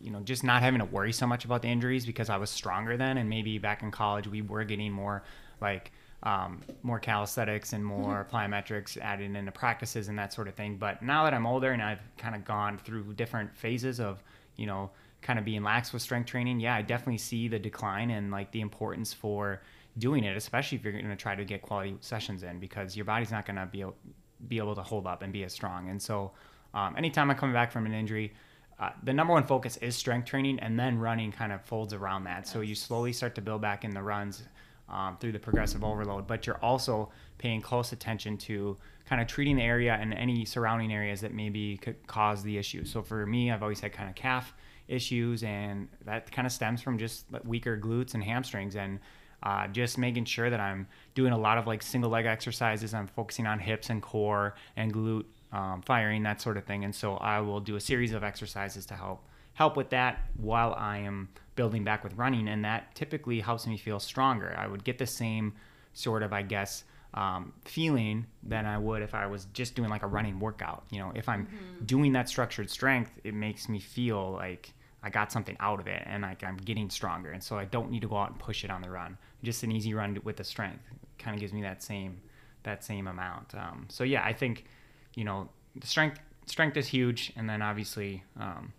you 0.00 0.10
know, 0.10 0.20
just 0.20 0.42
not 0.42 0.62
having 0.62 0.80
to 0.80 0.84
worry 0.84 1.12
so 1.12 1.26
much 1.26 1.44
about 1.44 1.62
the 1.62 1.68
injuries 1.68 2.06
because 2.06 2.28
I 2.30 2.36
was 2.36 2.50
stronger 2.50 2.96
then. 2.96 3.18
And 3.18 3.28
maybe 3.28 3.58
back 3.58 3.82
in 3.82 3.90
college, 3.90 4.26
we 4.26 4.42
were 4.42 4.64
getting 4.64 4.90
more 4.90 5.22
like, 5.60 5.92
um, 6.24 6.60
more 6.82 6.98
calisthenics 7.00 7.72
and 7.72 7.84
more 7.84 8.24
mm-hmm. 8.24 8.36
plyometrics 8.36 8.96
added 8.96 9.34
into 9.34 9.52
practices 9.52 10.08
and 10.08 10.18
that 10.18 10.32
sort 10.32 10.48
of 10.48 10.54
thing. 10.54 10.76
But 10.76 11.02
now 11.02 11.24
that 11.24 11.34
I'm 11.34 11.46
older 11.46 11.72
and 11.72 11.82
I've 11.82 12.00
kind 12.16 12.34
of 12.34 12.44
gone 12.44 12.78
through 12.78 13.14
different 13.14 13.56
phases 13.56 14.00
of, 14.00 14.22
you 14.56 14.66
know, 14.66 14.90
kind 15.20 15.38
of 15.38 15.44
being 15.44 15.62
lax 15.62 15.92
with 15.92 16.02
strength 16.02 16.26
training, 16.26 16.60
yeah, 16.60 16.74
I 16.74 16.82
definitely 16.82 17.18
see 17.18 17.48
the 17.48 17.58
decline 17.58 18.10
and 18.10 18.30
like 18.30 18.50
the 18.52 18.60
importance 18.60 19.12
for 19.12 19.62
doing 19.98 20.24
it, 20.24 20.36
especially 20.36 20.78
if 20.78 20.84
you're 20.84 20.92
going 20.92 21.08
to 21.08 21.16
try 21.16 21.34
to 21.34 21.44
get 21.44 21.62
quality 21.62 21.96
sessions 22.00 22.42
in 22.42 22.58
because 22.58 22.96
your 22.96 23.04
body's 23.04 23.30
not 23.30 23.44
going 23.44 23.56
to 23.56 23.66
be 23.66 23.82
able, 23.82 23.96
be 24.48 24.58
able 24.58 24.74
to 24.74 24.82
hold 24.82 25.06
up 25.06 25.22
and 25.22 25.32
be 25.32 25.44
as 25.44 25.52
strong. 25.52 25.88
And 25.88 26.00
so, 26.00 26.32
um, 26.74 26.96
anytime 26.96 27.30
I'm 27.30 27.36
coming 27.36 27.54
back 27.54 27.70
from 27.70 27.86
an 27.86 27.92
injury, 27.92 28.32
uh, 28.78 28.90
the 29.04 29.12
number 29.12 29.32
one 29.32 29.44
focus 29.44 29.76
is 29.76 29.94
strength 29.94 30.26
training, 30.26 30.58
and 30.60 30.78
then 30.78 30.98
running 30.98 31.30
kind 31.30 31.52
of 31.52 31.62
folds 31.62 31.92
around 31.92 32.24
that. 32.24 32.48
So 32.48 32.62
you 32.62 32.74
slowly 32.74 33.12
start 33.12 33.34
to 33.36 33.40
build 33.40 33.60
back 33.60 33.84
in 33.84 33.90
the 33.92 34.02
runs 34.02 34.42
um, 34.88 35.16
through 35.20 35.32
the 35.32 35.38
progressive 35.38 35.84
overload, 35.84 36.26
but 36.26 36.46
you're 36.46 36.62
also 36.62 37.10
paying 37.38 37.60
close 37.60 37.92
attention 37.92 38.36
to 38.38 38.76
kind 39.06 39.20
of 39.20 39.28
treating 39.28 39.56
the 39.56 39.62
area 39.62 39.96
and 40.00 40.14
any 40.14 40.44
surrounding 40.44 40.92
areas 40.92 41.20
that 41.20 41.32
maybe 41.32 41.76
could 41.76 42.06
cause 42.06 42.42
the 42.42 42.58
issue. 42.58 42.84
So 42.84 43.02
for 43.02 43.26
me, 43.26 43.50
I've 43.50 43.62
always 43.62 43.80
had 43.80 43.92
kind 43.92 44.08
of 44.08 44.14
calf 44.14 44.54
issues, 44.88 45.42
and 45.42 45.88
that 46.04 46.30
kind 46.32 46.46
of 46.46 46.52
stems 46.52 46.82
from 46.82 46.98
just 46.98 47.26
weaker 47.44 47.78
glutes 47.78 48.14
and 48.14 48.22
hamstrings. 48.22 48.76
And 48.76 48.98
uh, 49.42 49.66
just 49.68 49.98
making 49.98 50.24
sure 50.24 50.50
that 50.50 50.60
I'm 50.60 50.86
doing 51.14 51.32
a 51.32 51.38
lot 51.38 51.58
of 51.58 51.66
like 51.66 51.82
single 51.82 52.10
leg 52.10 52.26
exercises. 52.26 52.94
I'm 52.94 53.06
focusing 53.06 53.46
on 53.46 53.58
hips 53.58 53.90
and 53.90 54.02
core 54.02 54.54
and 54.76 54.92
glute 54.92 55.24
um, 55.52 55.82
firing, 55.82 56.22
that 56.22 56.40
sort 56.40 56.56
of 56.56 56.64
thing. 56.64 56.84
And 56.84 56.94
so 56.94 57.16
I 57.16 57.40
will 57.40 57.60
do 57.60 57.76
a 57.76 57.80
series 57.80 58.12
of 58.12 58.24
exercises 58.24 58.86
to 58.86 58.94
help 58.94 59.24
help 59.54 59.76
with 59.76 59.90
that 59.90 60.20
while 60.38 60.74
I 60.78 60.98
am 60.98 61.28
building 61.56 61.84
back 61.84 62.02
with 62.02 62.14
running, 62.14 62.48
and 62.48 62.64
that 62.64 62.94
typically 62.94 63.40
helps 63.40 63.66
me 63.66 63.76
feel 63.76 64.00
stronger. 64.00 64.54
I 64.56 64.66
would 64.66 64.82
get 64.82 64.96
the 64.96 65.06
same 65.06 65.52
sort 65.92 66.22
of, 66.22 66.32
I 66.32 66.40
guess, 66.40 66.84
um, 67.14 67.52
feeling 67.66 68.26
than 68.42 68.64
I 68.64 68.78
would 68.78 69.02
if 69.02 69.14
I 69.14 69.26
was 69.26 69.46
just 69.52 69.74
doing 69.74 69.90
like 69.90 70.02
a 70.02 70.06
running 70.06 70.40
workout. 70.40 70.84
You 70.90 71.00
know, 71.00 71.12
if 71.14 71.28
I'm 71.28 71.46
mm-hmm. 71.46 71.84
doing 71.84 72.12
that 72.14 72.28
structured 72.28 72.70
strength, 72.70 73.10
it 73.24 73.34
makes 73.34 73.68
me 73.68 73.78
feel 73.78 74.32
like 74.32 74.72
I 75.02 75.10
got 75.10 75.30
something 75.30 75.56
out 75.60 75.80
of 75.80 75.86
it 75.86 76.02
and 76.06 76.22
like 76.22 76.42
I'm 76.42 76.56
getting 76.56 76.88
stronger. 76.88 77.32
And 77.32 77.42
so 77.42 77.58
I 77.58 77.66
don't 77.66 77.90
need 77.90 78.00
to 78.02 78.08
go 78.08 78.16
out 78.16 78.30
and 78.30 78.38
push 78.38 78.64
it 78.64 78.70
on 78.70 78.80
the 78.80 78.88
run 78.90 79.18
just 79.42 79.62
an 79.62 79.72
easy 79.72 79.94
run 79.94 80.18
with 80.24 80.36
the 80.36 80.44
strength 80.44 80.84
kind 81.18 81.34
of 81.34 81.40
gives 81.40 81.52
me 81.52 81.62
that 81.62 81.82
same 81.82 82.20
that 82.64 82.84
same 82.84 83.06
amount. 83.06 83.54
Um, 83.54 83.86
so 83.88 84.04
yeah, 84.04 84.24
I 84.24 84.32
think 84.32 84.64
you 85.14 85.24
know 85.24 85.48
the 85.76 85.86
strength 85.86 86.20
strength 86.46 86.76
is 86.76 86.86
huge, 86.86 87.32
and 87.36 87.48
then 87.48 87.62
obviously 87.62 88.22
um, 88.38 88.72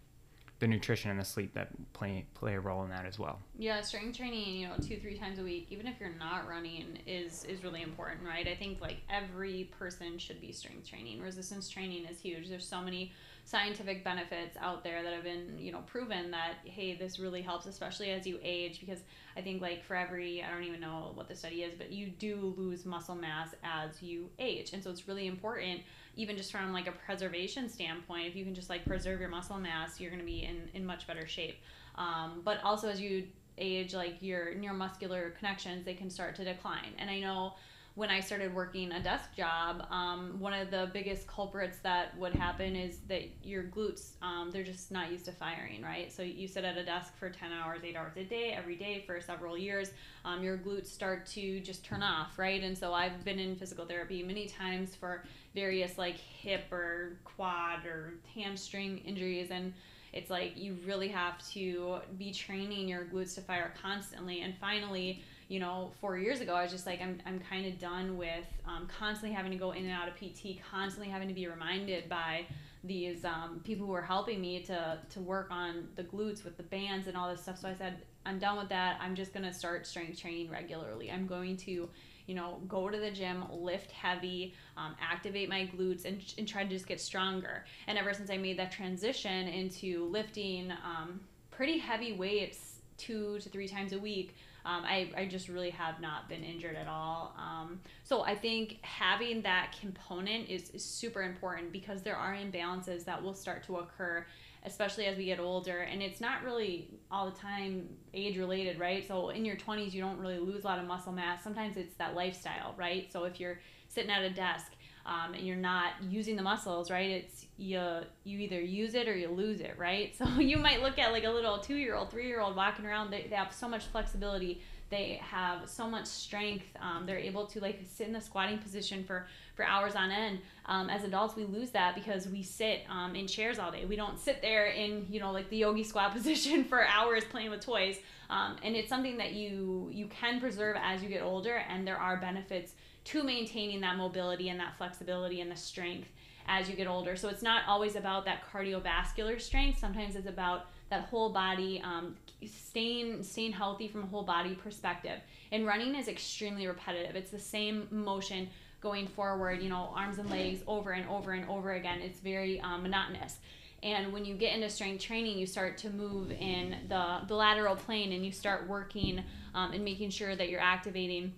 the 0.60 0.68
nutrition 0.68 1.12
and 1.12 1.20
the 1.20 1.26
sleep 1.26 1.54
that 1.54 1.70
play 1.94 2.26
play 2.34 2.54
a 2.56 2.60
role 2.60 2.84
in 2.84 2.90
that 2.90 3.06
as 3.06 3.20
well. 3.20 3.40
Yeah, 3.58 3.82
strength 3.82 4.18
training, 4.18 4.56
you 4.56 4.68
know, 4.68 4.76
two 4.82 4.98
three 4.98 5.18
times 5.18 5.40
a 5.40 5.44
week, 5.44 5.68
even 5.70 5.88
if 5.88 6.00
you're 6.00 6.16
not 6.18 6.48
running, 6.48 7.00
is 7.06 7.44
is 7.46 7.64
really 7.64 7.82
important, 7.82 8.26
right? 8.26 8.48
I 8.48 8.56
think 8.56 8.80
like 8.80 8.98
every 9.10 9.70
person 9.78 10.18
should 10.18 10.40
be 10.40 10.52
strength 10.52 10.90
training. 10.90 11.22
Resistance 11.22 11.70
training 11.70 12.06
is 12.06 12.20
huge. 12.20 12.50
There's 12.50 12.66
so 12.66 12.82
many 12.82 13.12
scientific 13.46 14.04
benefits 14.04 14.58
out 14.62 14.84
there 14.84 15.04
that 15.04 15.14
have 15.14 15.24
been 15.24 15.58
you 15.58 15.72
know 15.72 15.82
proven 15.86 16.32
that 16.32 16.56
hey 16.64 16.96
this 16.96 17.20
really 17.20 17.42
helps 17.42 17.66
especially 17.66 18.10
as 18.10 18.26
you 18.26 18.40
age 18.42 18.80
because 18.80 19.00
i 19.36 19.42
think 19.42 19.62
like 19.62 19.84
for 19.84 19.96
every 19.96 20.42
i 20.42 20.50
don't 20.50 20.64
even 20.64 20.80
know 20.80 21.12
what 21.14 21.28
the 21.28 21.36
study 21.36 21.62
is 21.62 21.74
but 21.76 21.92
you 21.92 22.08
do 22.08 22.54
lose 22.58 22.86
muscle 22.86 23.16
mass 23.16 23.54
as 23.64 24.02
you 24.02 24.30
age. 24.40 24.74
And 24.74 24.84
so 24.84 24.90
it's 24.90 25.08
really 25.08 25.28
important 25.28 25.82
even 26.16 26.38
just 26.38 26.52
from 26.52 26.72
like 26.72 26.88
a 26.88 26.92
preservation 26.92 27.70
standpoint 27.70 28.28
if 28.28 28.36
you 28.36 28.46
can 28.46 28.54
just 28.54 28.70
like 28.70 28.86
preserve 28.86 29.20
your 29.20 29.30
muscle 29.30 29.58
mass 29.58 30.00
you're 30.00 30.12
going 30.12 30.20
to 30.20 30.26
be 30.26 30.44
in 30.44 30.70
in 30.74 30.86
much 30.86 31.08
better 31.08 31.28
shape. 31.28 31.58
Um, 31.96 32.42
but 32.44 32.64
also 32.64 32.90
as 32.90 33.00
you 33.02 33.28
age 33.58 33.94
like 33.94 34.22
your 34.22 34.54
neuromuscular 34.56 35.36
connections 35.38 35.86
they 35.86 35.94
can 35.94 36.10
start 36.10 36.36
to 36.36 36.44
decline. 36.44 36.94
And 36.98 37.10
i 37.10 37.20
know 37.20 37.54
when 37.96 38.10
I 38.10 38.22
started 38.22 38.56
working 38.56 38.92
a 38.92 39.00
desk 39.00 39.36
job, 39.36 39.86
um, 39.92 40.40
one 40.40 40.54
of 40.54 40.72
the 40.72 40.90
biggest 40.94 41.28
culprits 41.28 41.78
that 41.80 42.18
would 42.18 42.34
happen 42.34 42.76
is 42.76 42.98
that 43.08 43.30
your 43.44 43.64
glutes, 43.64 44.14
um, 44.24 44.50
they're 44.52 44.64
just 44.64 44.92
not 44.92 45.12
used 45.12 45.26
to 45.26 45.32
firing, 45.32 45.84
right? 45.84 46.12
So 46.12 46.24
you 46.24 46.48
sit 46.48 46.66
at 46.66 46.76
a 46.76 46.84
desk 46.84 47.16
for 47.16 47.30
10 47.30 47.52
hours, 47.52 47.82
8 47.84 47.96
hours 47.96 48.14
a 48.18 48.24
day, 48.24 48.52
every 48.52 48.76
day 48.76 49.04
for 49.06 49.22
several 49.22 49.56
years, 49.56 49.92
um, 50.26 50.44
your 50.44 50.58
glutes 50.58 50.88
start 50.88 51.28
to 51.28 51.60
just 51.60 51.86
turn 51.86 52.02
off, 52.02 52.40
right? 52.40 52.64
And 52.64 52.76
so 52.76 52.94
I've 52.94 53.24
been 53.24 53.38
in 53.38 53.56
physical 53.56 53.86
therapy 53.86 54.24
many 54.24 54.48
times 54.48 54.96
for 54.96 55.24
various 55.54 55.96
like 56.00 56.18
hip 56.18 56.72
or 56.72 57.20
quad 57.26 57.86
or 57.86 58.16
hamstring 58.34 59.00
injuries 59.00 59.52
and 59.52 59.72
it's 60.14 60.30
like 60.30 60.54
you 60.56 60.78
really 60.86 61.08
have 61.08 61.44
to 61.50 61.98
be 62.18 62.32
training 62.32 62.88
your 62.88 63.06
glutes 63.06 63.34
to 63.36 63.42
fire 63.42 63.74
constantly 63.82 64.42
and 64.42 64.56
finally 64.60 65.24
you 65.54 65.60
know, 65.60 65.92
four 66.02 66.18
years 66.18 66.42
ago, 66.42 66.56
I 66.56 66.64
was 66.64 66.72
just 66.72 66.88
like, 66.88 67.00
I'm, 67.00 67.22
I'm 67.28 67.40
kind 67.48 67.68
of 67.68 67.78
done 67.78 68.18
with 68.18 68.48
um, 68.66 68.88
constantly 68.88 69.36
having 69.36 69.52
to 69.52 69.58
go 69.58 69.70
in 69.70 69.86
and 69.86 69.92
out 69.92 70.08
of 70.08 70.16
PT, 70.16 70.60
constantly 70.68 71.12
having 71.12 71.28
to 71.28 71.34
be 71.36 71.46
reminded 71.46 72.10
by 72.10 72.48
these 72.84 73.24
um, 73.24 73.62
people 73.64 73.86
who 73.86 73.94
are 73.94 74.02
helping 74.02 74.42
me 74.42 74.64
to, 74.64 74.98
to 75.12 75.20
work 75.20 75.50
on 75.52 75.90
the 75.96 76.06
glutes 76.06 76.44
with 76.44 76.58
the 76.58 76.64
bands 76.64 77.06
and 77.06 77.16
all 77.16 77.30
this 77.30 77.44
stuff. 77.44 77.60
So 77.60 77.70
I 77.70 77.76
said, 77.76 77.98
I'm 78.26 78.40
done 78.40 78.58
with 78.58 78.70
that. 78.70 78.98
I'm 79.00 79.14
just 79.14 79.32
going 79.32 79.46
to 79.46 79.54
start 79.54 79.86
strength 79.86 80.20
training 80.20 80.50
regularly. 80.50 81.12
I'm 81.12 81.28
going 81.28 81.56
to, 81.58 81.88
you 82.26 82.34
know, 82.34 82.60
go 82.68 82.90
to 82.90 82.98
the 82.98 83.12
gym, 83.12 83.44
lift 83.52 83.92
heavy, 83.92 84.56
um, 84.76 84.96
activate 85.00 85.50
my 85.50 85.70
glutes, 85.78 86.06
and, 86.06 86.20
and 86.40 86.48
try 86.48 86.64
to 86.64 86.70
just 86.70 86.88
get 86.88 87.00
stronger. 87.00 87.64
And 87.86 87.96
ever 88.00 88.16
since 88.16 88.32
I 88.32 88.38
made 88.38 88.58
that 88.58 88.72
transition 88.72 89.48
into 89.50 90.08
lifting 90.08 90.72
um, 90.72 91.20
pretty 91.52 91.78
heavy 91.78 92.14
weights 92.14 92.80
two 92.98 93.38
to 93.38 93.50
three 93.50 93.68
times 93.68 93.94
a 93.94 94.00
week, 94.00 94.36
um, 94.66 94.84
I, 94.86 95.12
I 95.18 95.26
just 95.26 95.50
really 95.50 95.72
have 95.72 96.00
not 96.00 96.30
been 96.30 96.44
injured 96.44 96.76
at 96.76 96.88
all. 96.88 97.36
Um, 97.38 97.82
so 98.04 98.22
I 98.24 98.36
think 98.36 98.80
having 98.82 99.42
that 99.42 99.76
component 99.80 100.50
is, 100.50 100.70
is 100.70 100.84
super 100.86 101.22
important 101.22 101.72
because 101.72 102.02
there 102.02 102.16
are 102.16 102.34
imbalances 102.34 103.04
that 103.06 103.22
will 103.22 103.34
start 103.34 103.64
to 103.66 103.78
occur, 103.78 104.26
especially 104.66 105.06
as 105.06 105.18
we 105.18 105.26
get 105.26 105.40
older. 105.40 105.80
And 105.80 106.02
it's 106.02 106.22
not 106.22 106.44
really 106.44 106.88
all 107.12 107.30
the 107.30 107.38
time 107.38 107.90
age 108.14 108.38
related, 108.38 108.80
right? 108.80 109.06
So 109.06 109.30
in 109.30 109.44
your 109.44 109.58
20s, 109.58 109.92
you 109.92 110.02
don't 110.02 110.18
really 110.18 110.40
lose 110.40 110.64
a 110.64 110.68
lot 110.68 110.80
of 110.80 110.86
muscle 110.86 111.12
mass. 111.12 111.44
Sometimes 111.44 111.76
it's 111.76 111.96
that 111.96 112.16
lifestyle, 112.16 112.74
right? 112.78 113.12
So 113.12 113.26
if 113.26 113.42
you're 113.42 113.60
sitting 113.90 114.12
at 114.12 114.24
a 114.24 114.30
desk, 114.30 114.72
um, 115.06 115.34
and 115.34 115.46
you're 115.46 115.56
not 115.58 115.94
using 116.10 116.36
the 116.36 116.44
muscles, 116.44 116.90
right? 116.90 117.10
It's 117.10 117.46
you 117.58 117.82
you 118.24 118.40
either 118.40 118.60
use 118.60 118.96
it 118.96 119.08
or 119.08 119.16
you 119.16 119.30
lose 119.30 119.60
it, 119.60 119.76
right? 119.78 120.16
So 120.24 120.26
you 120.40 120.58
might 120.58 120.82
look 120.82 120.98
at 120.98 121.12
like 121.12 121.26
a 121.26 121.30
little 121.30 121.58
two 121.60 121.76
year 121.76 121.96
old, 121.96 122.10
three 122.10 122.28
year 122.28 122.40
old 122.40 122.56
walking 122.56 122.86
around. 122.86 123.12
They, 123.12 123.28
they 123.30 123.36
have 123.36 123.54
so 123.54 123.68
much 123.68 123.86
flexibility. 123.86 124.62
They 124.90 125.20
have 125.24 125.68
so 125.68 125.90
much 125.90 126.06
strength. 126.06 126.66
Um, 126.80 127.06
they're 127.06 127.18
able 127.18 127.48
to 127.48 127.60
like 127.60 127.80
sit 127.92 128.08
in 128.08 128.14
the 128.14 128.22
squatting 128.22 128.60
position 128.60 129.04
for 129.04 129.28
for 129.56 129.66
hours 129.66 129.96
on 129.96 130.12
end. 130.12 130.40
Um, 130.66 130.90
as 130.90 131.04
adults, 131.04 131.36
we 131.36 131.44
lose 131.44 131.72
that 131.72 131.96
because 131.96 132.28
we 132.28 132.42
sit 132.42 132.82
um, 132.90 133.16
in 133.16 133.28
chairs 133.28 133.60
all 133.60 133.72
day. 133.72 133.86
We 133.86 133.96
don't 133.96 134.20
sit 134.20 134.42
there 134.42 134.68
in 134.68 135.08
you 135.10 135.20
know 135.20 135.32
like 135.32 135.50
the 135.50 135.58
yogi 135.58 135.84
squat 135.84 136.14
position 136.16 136.64
for 136.64 136.86
hours 136.86 137.24
playing 137.26 137.50
with 137.50 137.60
toys. 137.60 137.98
Um, 138.30 138.56
and 138.64 138.76
it's 138.76 138.88
something 138.88 139.18
that 139.18 139.34
you 139.34 139.90
you 139.92 140.08
can 140.08 140.40
preserve 140.40 140.78
as 140.82 141.04
you 141.04 141.10
get 141.10 141.24
older, 141.24 141.56
and 141.70 141.86
there 141.86 141.98
are 141.98 142.18
benefits 142.18 142.74
to 143.06 143.24
maintaining 143.24 143.82
that 143.82 143.98
mobility 143.98 144.50
and 144.50 144.60
that 144.60 144.78
flexibility 144.78 145.42
and 145.42 145.52
the 145.52 145.56
strength 145.56 146.10
as 146.48 146.70
you 146.70 146.76
get 146.76 146.88
older. 146.88 147.16
So 147.16 147.30
it's 147.30 147.42
not 147.42 147.64
always 147.68 147.96
about 147.96 148.26
that 148.26 148.44
cardiovascular 148.52 149.40
strength. 149.40 149.80
Sometimes 149.80 150.16
it's 150.16 150.28
about 150.28 150.68
that 150.90 151.06
whole 151.06 151.30
body 151.30 151.82
um, 151.84 152.16
staying 152.46 153.24
staying 153.24 153.54
healthy 153.54 153.88
from 153.88 154.04
a 154.04 154.08
whole 154.08 154.24
body 154.24 154.56
perspective. 154.56 155.20
And 155.52 155.66
running 155.66 155.96
is 155.96 156.08
extremely 156.08 156.68
repetitive. 156.68 157.16
It's 157.16 157.32
the 157.32 157.40
same 157.40 157.88
motion 157.90 158.50
going 158.82 159.08
forward. 159.08 159.62
You 159.62 159.70
know, 159.70 159.92
arms 159.96 160.18
and 160.18 160.30
legs 160.30 160.62
over 160.68 160.92
and 160.92 161.08
over 161.10 161.32
and 161.32 161.50
over 161.50 161.74
again. 161.74 162.02
It's 162.02 162.20
very 162.20 162.60
um, 162.62 162.84
monotonous. 162.84 163.38
And 163.82 164.14
when 164.14 164.24
you 164.24 164.36
get 164.36 164.56
into 164.56 164.70
strength 164.70 165.04
training, 165.04 165.38
you 165.38 165.46
start 165.46 165.78
to 165.80 165.90
move 165.90 166.32
in 166.32 166.78
the, 166.88 167.20
the 167.28 167.36
lateral 167.36 167.76
plane 167.76 168.14
and 168.14 168.26
you 168.26 168.32
start 168.32 168.66
working 168.66 169.22
um, 169.54 169.74
and 169.74 169.84
making 169.84 170.10
sure 170.10 170.38
that 170.38 170.48
you're 170.48 170.62
activating 170.62 171.34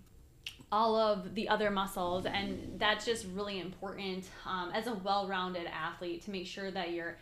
all 0.75 0.97
of 0.97 1.33
the 1.35 1.47
other 1.47 1.71
muscles 1.71 2.25
and 2.25 2.75
that's 2.77 3.05
just 3.05 3.25
really 3.33 3.61
important 3.61 4.25
um, 4.45 4.71
as 4.73 4.87
a 4.87 4.93
well-rounded 4.93 5.65
athlete 5.67 6.21
to 6.21 6.31
make 6.31 6.45
sure 6.45 6.69
that 6.69 6.91
you're 6.91 7.15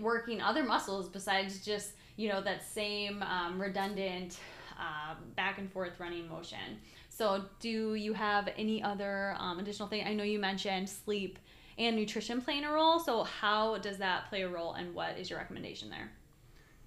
working 0.00 0.40
other 0.40 0.62
muscles 0.62 1.08
besides 1.08 1.64
just 1.64 1.94
you 2.14 2.28
know 2.28 2.40
that 2.40 2.62
same 2.62 3.20
um, 3.24 3.60
redundant 3.60 4.38
uh, 4.78 5.14
back 5.34 5.58
and 5.58 5.70
forth 5.72 5.98
running 5.98 6.28
motion. 6.28 6.78
So 7.08 7.44
do 7.58 7.94
you 7.94 8.12
have 8.12 8.48
any 8.56 8.80
other 8.80 9.34
um, 9.38 9.58
additional 9.58 9.88
thing? 9.88 10.06
I 10.06 10.14
know 10.14 10.24
you 10.24 10.38
mentioned 10.38 10.88
sleep 10.88 11.40
and 11.78 11.96
nutrition 11.96 12.40
playing 12.40 12.64
a 12.64 12.72
role. 12.72 13.00
So 13.00 13.24
how 13.24 13.78
does 13.78 13.98
that 13.98 14.28
play 14.28 14.42
a 14.42 14.48
role 14.48 14.74
and 14.74 14.94
what 14.94 15.18
is 15.18 15.30
your 15.30 15.40
recommendation 15.40 15.90
there? 15.90 16.12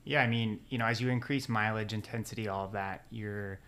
Yeah 0.05 0.21
i 0.21 0.27
mean 0.27 0.59
you 0.69 0.77
know 0.77 0.85
as 0.85 1.01
you 1.01 1.09
increase 1.09 1.49
mileage 1.49 1.91
intensity 1.91 2.47
all 2.47 2.65
of 2.65 2.73
that 2.73 3.05
you're 3.09 3.59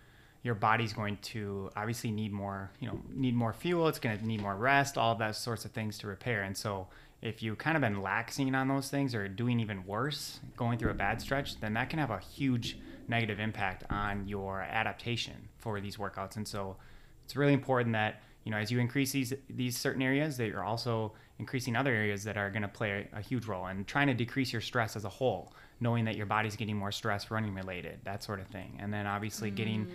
your 0.42 0.54
body's 0.54 0.92
going 0.92 1.18
to 1.20 1.70
obviously 1.76 2.10
need 2.10 2.32
more, 2.32 2.70
you 2.80 2.88
know, 2.88 3.00
need 3.12 3.34
more 3.34 3.52
fuel. 3.52 3.88
It's 3.88 3.98
going 3.98 4.18
to 4.18 4.26
need 4.26 4.40
more 4.40 4.54
rest, 4.54 4.96
all 4.96 5.12
of 5.12 5.18
that 5.18 5.36
sorts 5.36 5.64
of 5.64 5.72
things 5.72 5.98
to 5.98 6.06
repair. 6.06 6.42
And 6.42 6.56
so, 6.56 6.88
if 7.20 7.42
you've 7.42 7.58
kind 7.58 7.76
of 7.76 7.80
been 7.80 7.96
laxing 7.96 8.54
on 8.54 8.68
those 8.68 8.88
things 8.90 9.12
or 9.12 9.26
doing 9.26 9.58
even 9.58 9.84
worse, 9.84 10.38
going 10.56 10.78
through 10.78 10.92
a 10.92 10.94
bad 10.94 11.20
stretch, 11.20 11.58
then 11.58 11.74
that 11.74 11.90
can 11.90 11.98
have 11.98 12.10
a 12.10 12.20
huge 12.20 12.78
negative 13.08 13.40
impact 13.40 13.82
on 13.90 14.28
your 14.28 14.62
adaptation 14.62 15.34
for 15.56 15.80
these 15.80 15.96
workouts. 15.96 16.36
And 16.36 16.46
so, 16.46 16.76
it's 17.24 17.34
really 17.34 17.52
important 17.52 17.92
that 17.94 18.22
you 18.44 18.52
know 18.52 18.58
as 18.58 18.70
you 18.70 18.78
increase 18.78 19.10
these 19.10 19.34
these 19.50 19.76
certain 19.76 20.02
areas, 20.02 20.36
that 20.36 20.46
you're 20.46 20.64
also 20.64 21.12
increasing 21.38 21.76
other 21.76 21.92
areas 21.92 22.24
that 22.24 22.36
are 22.36 22.50
going 22.50 22.62
to 22.62 22.68
play 22.68 23.08
a, 23.12 23.18
a 23.18 23.20
huge 23.20 23.46
role 23.46 23.66
and 23.66 23.86
trying 23.86 24.06
to 24.08 24.14
decrease 24.14 24.52
your 24.52 24.62
stress 24.62 24.96
as 24.96 25.04
a 25.04 25.08
whole 25.08 25.52
knowing 25.80 26.04
that 26.04 26.16
your 26.16 26.26
body's 26.26 26.56
getting 26.56 26.76
more 26.76 26.90
stress 26.90 27.30
running 27.30 27.54
related 27.54 28.00
that 28.04 28.22
sort 28.22 28.40
of 28.40 28.46
thing 28.48 28.76
and 28.80 28.92
then 28.92 29.06
obviously 29.06 29.50
mm. 29.50 29.54
getting 29.54 29.88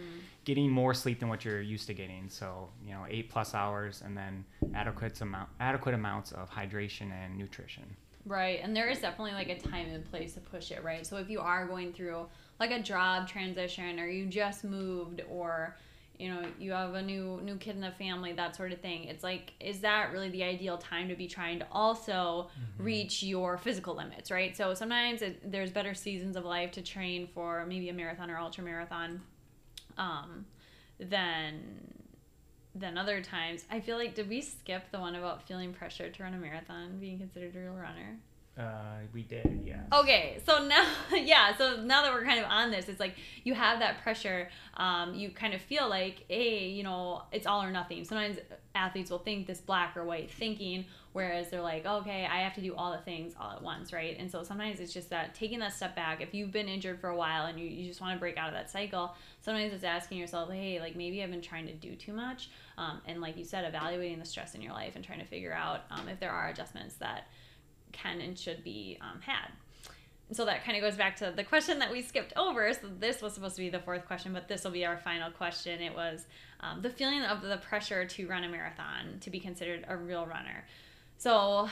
getting 0.46 0.70
more 0.70 0.94
sleep 0.94 1.20
than 1.20 1.30
what 1.30 1.46
you're 1.46 1.62
used 1.62 1.88
to 1.88 1.94
getting. 1.94 2.30
So 2.30 2.70
you 2.86 2.94
know 2.94 3.06
eight 3.10 3.30
plus 3.30 3.54
hours 3.54 4.02
and 4.06 4.18
then 4.18 4.46
adequate 4.74 5.20
amount 5.22 5.50
adequate 5.60 5.96
amounts 5.96 6.32
of 6.32 6.50
hydration 6.50 7.12
and 7.12 7.38
nutrition. 7.38 7.96
Right 8.26 8.60
and 8.64 8.76
there 8.76 8.90
is 8.90 9.00
definitely 9.00 9.34
like 9.34 9.50
a 9.50 9.60
time 9.60 9.88
and 9.90 10.04
place 10.10 10.34
to 10.34 10.40
push 10.40 10.72
it 10.72 10.84
right? 10.84 11.06
So 11.06 11.18
if 11.18 11.30
you 11.30 11.40
are 11.40 11.68
going 11.68 11.94
through 11.94 12.28
like 12.60 12.72
a 12.72 12.82
job 12.82 13.28
transition 13.28 14.00
or 14.00 14.08
you 14.08 14.26
just 14.26 14.64
moved 14.64 15.22
or 15.30 15.76
you 16.20 16.30
know 16.30 16.44
you 16.60 16.72
have 16.72 16.94
a 16.94 17.02
new 17.02 17.40
new 17.44 17.56
kid 17.56 17.76
in 17.76 17.82
the 17.82 17.92
family 17.92 18.34
that 18.34 18.56
sort 18.56 18.72
of 18.72 18.80
thing 18.80 19.06
it's 19.06 19.24
like 19.24 19.52
is 19.60 19.80
that 19.80 20.12
really 20.12 20.30
the 20.30 20.44
ideal 20.44 20.78
time 20.78 21.10
to 21.10 21.16
be 21.16 21.28
trying 21.28 21.58
to 21.58 21.66
also 21.72 22.50
mm-hmm. 22.52 22.84
reach 22.84 23.24
your 23.24 23.58
physical 23.58 23.96
limits 23.96 24.30
right? 24.30 24.56
So 24.56 24.74
sometimes 24.74 25.22
it, 25.22 25.52
there's 25.52 25.72
better 25.72 25.94
seasons 25.94 26.36
of 26.36 26.46
life 26.46 26.72
to 26.74 26.82
train 26.82 27.28
for 27.34 27.66
maybe 27.66 27.90
a 27.90 27.94
marathon 27.94 28.30
or 28.30 28.38
ultra 28.38 28.64
marathon 28.64 29.22
um, 29.98 30.46
than 31.00 31.62
than 32.76 32.98
other 32.98 33.22
times 33.22 33.66
i 33.70 33.80
feel 33.80 33.98
like 33.98 34.16
did 34.16 34.28
we 34.28 34.42
skip 34.42 34.84
the 34.92 35.00
one 35.00 35.16
about 35.16 35.48
feeling 35.48 35.74
pressure 35.74 36.10
to 36.10 36.24
run 36.24 36.34
a 36.34 36.38
marathon 36.38 36.98
being 37.00 37.20
considered 37.20 37.56
a 37.56 37.60
real 37.60 37.74
runner 37.74 38.18
uh, 38.58 39.00
we 39.12 39.24
did, 39.24 39.64
yeah. 39.66 39.82
Okay, 39.92 40.38
so 40.46 40.68
now, 40.68 40.86
yeah, 41.12 41.56
so 41.58 41.82
now 41.82 42.04
that 42.04 42.14
we're 42.14 42.24
kind 42.24 42.40
of 42.40 42.46
on 42.46 42.70
this, 42.70 42.88
it's 42.88 43.00
like 43.00 43.16
you 43.44 43.56
have 43.56 43.80
that 43.80 44.04
pressure. 44.04 44.50
Um, 44.76 45.16
you 45.16 45.32
kind 45.32 45.56
of 45.56 45.62
feel 45.62 45.90
like, 45.90 46.26
hey, 46.28 46.68
you 46.68 46.84
know, 46.84 47.24
it's 47.32 47.48
all 47.48 47.64
or 47.64 47.72
nothing. 47.72 48.06
Sometimes 48.06 48.38
athletes 48.76 49.10
will 49.10 49.20
think 49.20 49.48
this 49.48 49.60
black 49.60 49.98
or 49.98 50.04
white 50.04 50.30
thinking, 50.30 50.86
whereas 51.14 51.50
they're 51.50 51.62
like, 51.62 51.88
okay, 51.88 52.28
I 52.32 52.42
have 52.42 52.54
to 52.54 52.62
do 52.62 52.76
all 52.76 52.92
the 52.92 53.00
things 53.00 53.34
all 53.40 53.52
at 53.52 53.64
once, 53.64 53.92
right? 53.92 54.16
And 54.20 54.30
so 54.30 54.44
sometimes 54.44 54.80
it's 54.80 54.94
just 54.94 55.10
that 55.10 55.34
taking 55.34 55.58
that 55.60 55.74
step 55.74 55.96
back. 55.96 56.22
If 56.22 56.36
you've 56.36 56.52
been 56.52 56.68
injured 56.68 57.02
for 57.02 57.10
a 57.10 57.16
while 57.16 57.48
and 57.48 57.60
you, 57.60 57.66
you 57.66 57.88
just 57.88 58.02
want 58.02 58.14
to 58.14 58.20
break 58.20 58.38
out 58.38 58.50
of 58.50 58.54
that 58.54 58.70
cycle, 58.70 59.16
sometimes 59.44 59.74
it's 59.74 59.84
asking 59.84 60.18
yourself, 60.18 60.50
hey, 60.50 60.80
like 60.80 60.96
maybe 60.96 61.22
I've 61.22 61.30
been 61.30 61.42
trying 61.42 61.68
to 61.68 61.74
do 61.74 61.96
too 61.96 62.14
much. 62.14 62.50
Um, 62.78 63.02
and 63.06 63.22
like 63.22 63.38
you 63.38 63.44
said, 63.44 63.66
evaluating 63.66 64.18
the 64.18 64.26
stress 64.26 64.56
in 64.56 64.62
your 64.62 64.74
life 64.74 64.96
and 64.96 65.04
trying 65.04 65.20
to 65.20 65.26
figure 65.26 65.54
out 65.54 65.82
um, 65.92 66.08
if 66.08 66.20
there 66.20 66.32
are 66.32 66.48
adjustments 66.48 66.96
that 66.96 67.28
can 67.92 68.22
and 68.22 68.40
should 68.40 68.64
be 68.64 68.98
um, 69.02 69.20
had. 69.22 69.52
And 70.30 70.38
so 70.38 70.46
that 70.46 70.64
kind 70.64 70.78
of 70.78 70.82
goes 70.82 70.98
back 70.98 71.18
to 71.18 71.34
the 71.36 71.44
question 71.44 71.80
that 71.80 71.92
we 71.92 72.02
skipped 72.02 72.34
over. 72.38 72.74
So 72.74 72.88
this 72.98 73.22
was 73.22 73.34
supposed 73.34 73.56
to 73.58 73.62
be 73.62 73.70
the 73.70 73.82
fourth 73.82 74.06
question, 74.08 74.32
but 74.34 74.48
this 74.48 74.64
will 74.64 74.72
be 74.72 74.86
our 74.86 74.98
final 74.98 75.30
question. 75.30 75.82
It 75.82 75.94
was 75.94 76.26
um, 76.62 76.82
the 76.82 76.90
feeling 76.90 77.22
of 77.24 77.42
the 77.42 77.58
pressure 77.58 78.06
to 78.06 78.28
run 78.28 78.46
a 78.46 78.50
marathon, 78.50 79.20
to 79.20 79.30
be 79.30 79.40
considered 79.40 79.86
a 79.90 79.98
real 79.98 80.26
runner. 80.26 80.66
So 81.18 81.70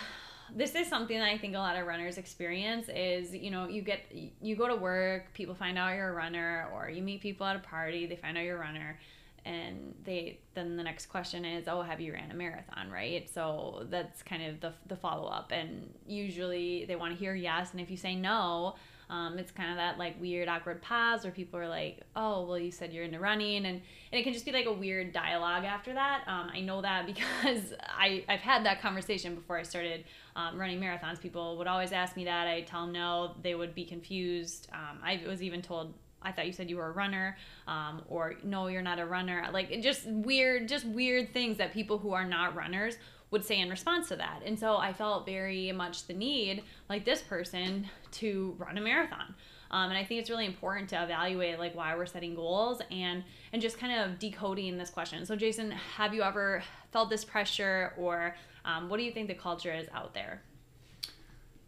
this 0.56 0.76
is 0.76 0.88
something 0.88 1.18
that 1.18 1.30
I 1.30 1.38
think 1.38 1.56
a 1.56 1.60
lot 1.60 1.76
of 1.78 1.86
runners 1.86 2.18
experience 2.18 2.88
is, 2.90 3.34
you 3.34 3.52
know, 3.52 3.68
you 3.68 3.82
get 3.82 4.02
you 4.42 4.56
go 4.56 4.68
to 4.68 4.76
work, 4.76 5.34
people 5.34 5.56
find 5.56 5.78
out 5.78 5.96
you're 5.96 6.10
a 6.10 6.14
runner, 6.14 6.70
or 6.74 6.90
you 6.90 7.02
meet 7.02 7.22
people 7.22 7.46
at 7.46 7.56
a 7.56 7.60
party, 7.60 8.06
they 8.06 8.16
find 8.16 8.38
out 8.38 8.44
you're 8.44 8.58
a 8.58 8.60
runner 8.60 9.00
and 9.44 9.96
they 10.04 10.38
then 10.54 10.78
the 10.78 10.84
next 10.84 11.08
question 11.08 11.44
is 11.44 11.68
oh 11.68 11.82
have 11.82 12.00
you 12.00 12.14
ran 12.14 12.30
a 12.30 12.34
marathon 12.36 12.92
right 12.92 13.28
so 13.34 13.88
that's 13.90 14.22
kind 14.22 14.44
of 14.44 14.62
the, 14.62 14.72
the 14.86 14.96
follow-up 14.96 15.52
and 15.52 15.92
usually 16.06 16.86
they 16.86 16.96
want 16.96 17.12
to 17.12 17.18
hear 17.18 17.34
yes 17.34 17.72
and 17.72 17.82
if 17.82 17.90
you 17.90 17.98
say 17.98 18.16
no 18.16 18.76
Um, 19.10 19.38
it's 19.38 19.52
kind 19.52 19.70
of 19.72 19.76
that 19.76 19.98
like 19.98 20.20
weird, 20.22 20.48
awkward 20.48 20.82
pause 20.82 21.26
where 21.26 21.34
people 21.34 21.60
are 21.60 21.68
like, 21.68 22.00
"Oh, 22.16 22.46
well, 22.46 22.58
you 22.58 22.72
said 22.72 22.94
you're 22.94 23.04
into 23.04 23.20
running," 23.20 23.66
and 23.66 23.82
and 24.12 24.20
it 24.20 24.24
can 24.24 24.32
just 24.32 24.46
be 24.46 24.54
like 24.54 24.68
a 24.68 24.72
weird 24.72 25.12
dialogue 25.12 25.66
after 25.66 25.94
that. 25.94 26.24
Um, 26.28 26.50
I 26.54 26.62
know 26.62 26.82
that 26.82 27.06
because 27.12 27.74
I 27.90 28.24
I've 28.30 28.40
had 28.40 28.66
that 28.66 28.82
conversation 28.82 29.36
before 29.36 29.58
I 29.58 29.64
started 29.64 30.06
um, 30.36 30.60
running 30.60 30.80
marathons. 30.80 31.20
People 31.20 31.58
would 31.58 31.68
always 31.68 31.92
ask 31.92 32.16
me 32.16 32.26
that. 32.26 32.48
I 32.48 32.62
tell 32.62 32.86
them 32.86 32.94
no. 32.94 33.36
They 33.42 33.56
would 33.56 33.76
be 33.76 33.86
confused. 33.86 34.68
Um, 34.74 35.00
I 35.04 35.22
was 35.28 35.42
even 35.42 35.62
told 35.62 35.94
I 36.22 36.32
thought 36.32 36.46
you 36.46 36.54
said 36.54 36.70
you 36.70 36.78
were 36.78 36.88
a 36.88 36.92
runner, 36.92 37.36
um, 37.68 38.04
or 38.08 38.36
no, 38.44 38.68
you're 38.68 38.82
not 38.82 39.00
a 39.00 39.06
runner. 39.06 39.48
Like 39.52 39.82
just 39.82 40.06
weird, 40.06 40.68
just 40.68 40.86
weird 40.86 41.34
things 41.34 41.58
that 41.58 41.74
people 41.74 41.98
who 41.98 42.14
are 42.14 42.26
not 42.26 42.56
runners 42.56 42.96
would 43.32 43.46
say 43.46 43.60
in 43.60 43.70
response 43.70 44.10
to 44.10 44.16
that. 44.18 44.42
And 44.46 44.60
so 44.60 44.78
I 44.78 44.94
felt 44.94 45.26
very 45.26 45.72
much 45.72 46.06
the 46.06 46.14
need, 46.14 46.64
like 46.90 47.06
this 47.06 47.22
person, 47.22 47.88
to 48.14 48.56
run 48.58 48.78
a 48.78 48.82
marathon. 48.82 49.34
Um, 49.72 49.90
and 49.90 49.98
I 49.98 50.04
think 50.04 50.20
it's 50.20 50.30
really 50.30 50.46
important 50.46 50.90
to 50.90 51.02
evaluate 51.02 51.58
like 51.58 51.74
why 51.74 51.96
we're 51.96 52.06
setting 52.06 52.36
goals 52.36 52.82
and 52.92 53.24
and 53.54 53.62
just 53.62 53.78
kind 53.78 54.02
of 54.02 54.20
decoding 54.20 54.78
this 54.78 54.90
question. 54.90 55.26
So 55.26 55.36
Jason, 55.38 55.72
have 55.72 56.14
you 56.14 56.24
ever 56.24 56.62
felt 56.92 57.10
this 57.10 57.24
pressure, 57.24 57.94
or 57.98 58.36
um, 58.66 58.90
what 58.90 58.98
do 58.98 59.04
you 59.04 59.12
think 59.12 59.28
the 59.28 59.36
culture 59.36 59.74
is 59.74 59.88
out 59.94 60.14
there? 60.14 60.42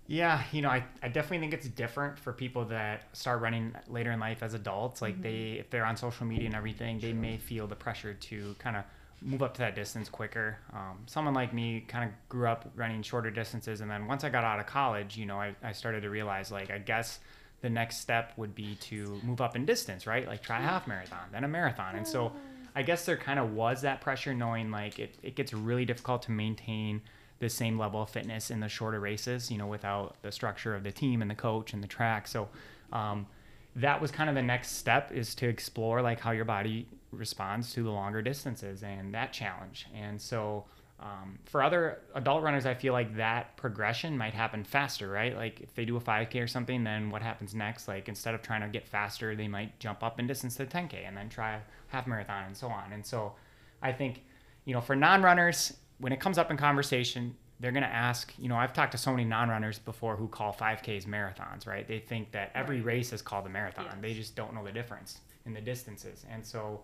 Yeah, 0.08 0.44
you 0.52 0.62
know, 0.62 0.70
I, 0.70 0.84
I 1.02 1.08
definitely 1.08 1.40
think 1.40 1.54
it's 1.54 1.68
different 1.68 2.20
for 2.20 2.34
people 2.34 2.66
that 2.66 3.16
start 3.16 3.42
running 3.42 3.74
later 3.88 4.12
in 4.12 4.20
life 4.20 4.44
as 4.44 4.54
adults. 4.54 5.02
Like 5.02 5.14
mm-hmm. 5.14 5.24
they, 5.24 5.52
if 5.60 5.70
they're 5.70 5.86
on 5.86 5.96
social 5.96 6.26
media 6.26 6.46
and 6.46 6.56
everything, 6.56 7.00
they 7.00 7.14
may 7.14 7.38
feel 7.38 7.68
the 7.68 7.76
pressure 7.76 8.14
to 8.14 8.56
kind 8.60 8.76
of 8.76 8.84
move 9.22 9.42
up 9.42 9.54
to 9.54 9.60
that 9.60 9.76
distance 9.76 10.10
quicker. 10.10 10.58
Um, 10.74 11.00
someone 11.06 11.34
like 11.34 11.54
me 11.54 11.86
kind 11.88 12.10
of 12.10 12.16
grew 12.28 12.48
up 12.48 12.70
running 12.76 13.02
shorter 13.02 13.32
distances, 13.32 13.80
and 13.80 13.90
then 13.90 14.06
once 14.08 14.24
I 14.24 14.30
got 14.30 14.44
out 14.44 14.60
of 14.60 14.66
college, 14.66 15.18
you 15.18 15.26
know, 15.26 15.40
I, 15.40 15.56
I 15.64 15.72
started 15.72 16.02
to 16.02 16.10
realize 16.10 16.52
like 16.52 16.70
I 16.70 16.80
guess 16.80 17.20
the 17.62 17.70
next 17.70 18.00
step 18.00 18.34
would 18.36 18.54
be 18.54 18.76
to 18.76 19.22
move 19.24 19.40
up 19.40 19.56
in 19.56 19.66
distance, 19.66 20.06
right? 20.06 20.28
Like 20.28 20.44
try 20.44 20.60
a 20.60 20.64
half 20.64 20.86
marathon, 20.86 21.30
then 21.32 21.46
a 21.46 21.48
marathon, 21.48 21.96
and 21.96 22.06
so 22.06 22.34
I 22.76 22.82
guess 22.82 23.06
there 23.06 23.18
kind 23.18 23.40
of 23.40 23.54
was 23.54 23.82
that 23.82 24.02
pressure, 24.02 24.34
knowing 24.34 24.72
like 24.72 25.00
it, 25.00 25.16
it 25.22 25.36
gets 25.36 25.54
really 25.54 25.86
difficult 25.86 26.24
to 26.24 26.32
maintain 26.32 27.02
the 27.40 27.50
same 27.50 27.78
level 27.78 28.02
of 28.02 28.10
fitness 28.10 28.50
in 28.52 28.60
the 28.60 28.70
shorter 28.70 29.00
races, 29.00 29.52
you 29.52 29.58
know, 29.58 29.68
without 29.68 30.16
the 30.22 30.32
structure 30.32 30.76
of 30.76 30.84
the 30.84 30.92
team 30.92 31.22
and 31.22 31.30
the 31.30 31.36
coach 31.36 31.74
and 31.74 31.84
the 31.84 31.88
track. 31.88 32.28
So 32.28 32.48
um, 32.92 33.28
that 33.76 34.02
was 34.02 34.12
kind 34.12 34.30
of 34.30 34.36
the 34.36 34.42
next 34.42 34.78
step 34.78 35.12
is 35.12 35.36
to 35.36 35.48
explore 35.48 36.02
like 36.02 36.20
how 36.20 36.32
your 36.32 36.46
body 36.46 36.88
responds 37.12 37.74
to 37.74 37.84
the 37.84 37.92
longer 37.92 38.22
distances 38.22 38.82
and 38.84 39.14
that 39.14 39.34
challenge. 39.34 39.88
And 39.94 40.22
so 40.22 40.66
um, 41.04 41.38
for 41.46 41.62
other 41.62 42.00
adult 42.16 42.44
runners, 42.44 42.66
I 42.66 42.74
feel 42.74 42.94
like 42.94 43.18
that 43.18 43.58
progression 43.58 44.18
might 44.18 44.34
happen 44.34 44.64
faster, 44.64 45.10
right? 45.10 45.36
Like 45.36 45.60
if 45.60 45.76
they 45.76 45.84
do 45.84 45.98
a 45.98 46.00
5K 46.00 46.42
or 46.42 46.48
something, 46.48 46.86
then 46.86 47.10
what 47.10 47.22
happens 47.22 47.54
next? 47.54 47.90
Like 47.90 48.08
instead 48.08 48.34
of 48.34 48.42
trying 48.42 48.62
to 48.62 48.70
get 48.70 48.88
faster, 48.88 49.36
they 49.36 49.50
might 49.50 49.78
jump 49.80 50.02
up 50.02 50.18
in 50.18 50.28
distance 50.28 50.56
to 50.56 50.66
10K 50.66 51.06
and 51.06 51.18
then 51.18 51.28
try 51.28 51.56
a 51.56 51.60
half 51.88 52.08
marathon 52.08 52.46
and 52.46 52.56
so 52.56 52.70
on. 52.70 52.94
And 52.94 53.06
so 53.06 53.34
I 53.82 53.92
think, 53.92 54.24
you 54.64 54.74
know, 54.74 54.80
for 54.80 54.96
non 54.96 55.22
runners, 55.22 55.74
when 55.98 56.14
it 56.14 56.22
comes 56.22 56.38
up 56.38 56.50
in 56.50 56.56
conversation, 56.56 57.36
they're 57.60 57.72
going 57.72 57.84
to 57.84 57.90
ask, 57.90 58.34
you 58.38 58.48
know, 58.48 58.56
I've 58.56 58.74
talked 58.74 58.94
to 58.94 58.98
so 58.98 59.12
many 59.12 59.24
non-runners 59.24 59.80
before 59.80 60.18
who 60.18 60.28
call 60.28 60.54
5Ks 60.54 61.06
marathons, 61.06 61.66
right? 61.66 61.88
They 61.88 62.00
think 62.00 62.32
that 62.32 62.52
every 62.56 62.78
right. 62.78 62.86
race 62.86 63.14
is 63.14 63.22
called 63.22 63.46
a 63.46 63.50
marathon. 63.50 63.86
Yes. 63.86 63.96
They 64.02 64.14
just 64.14 64.36
don't 64.36 64.54
know 64.54 64.66
the 64.66 64.72
difference 64.72 65.20
in 65.46 65.54
the 65.54 65.62
distances. 65.62 66.26
And 66.30 66.46
so, 66.46 66.82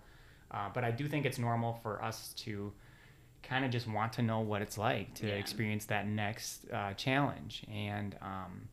uh, 0.51 0.69
but 0.73 0.85
I 0.85 0.91
do 0.91 1.09
think 1.09 1.25
it's 1.25 1.39
normal 1.39 1.79
for 1.83 2.01
us 2.01 2.33
to 2.37 2.71
kind 3.49 3.65
of 3.65 3.71
just 3.71 3.87
want 3.87 4.13
to 4.13 4.21
know 4.21 4.41
what 4.41 4.61
it's 4.61 4.77
like 4.77 5.13
to 5.15 5.27
yeah. 5.27 5.33
experience 5.33 5.85
that 5.85 6.07
next 6.07 6.69
uh, 6.71 6.93
challenge. 6.93 7.63
And, 7.73 8.15
um, 8.21 8.69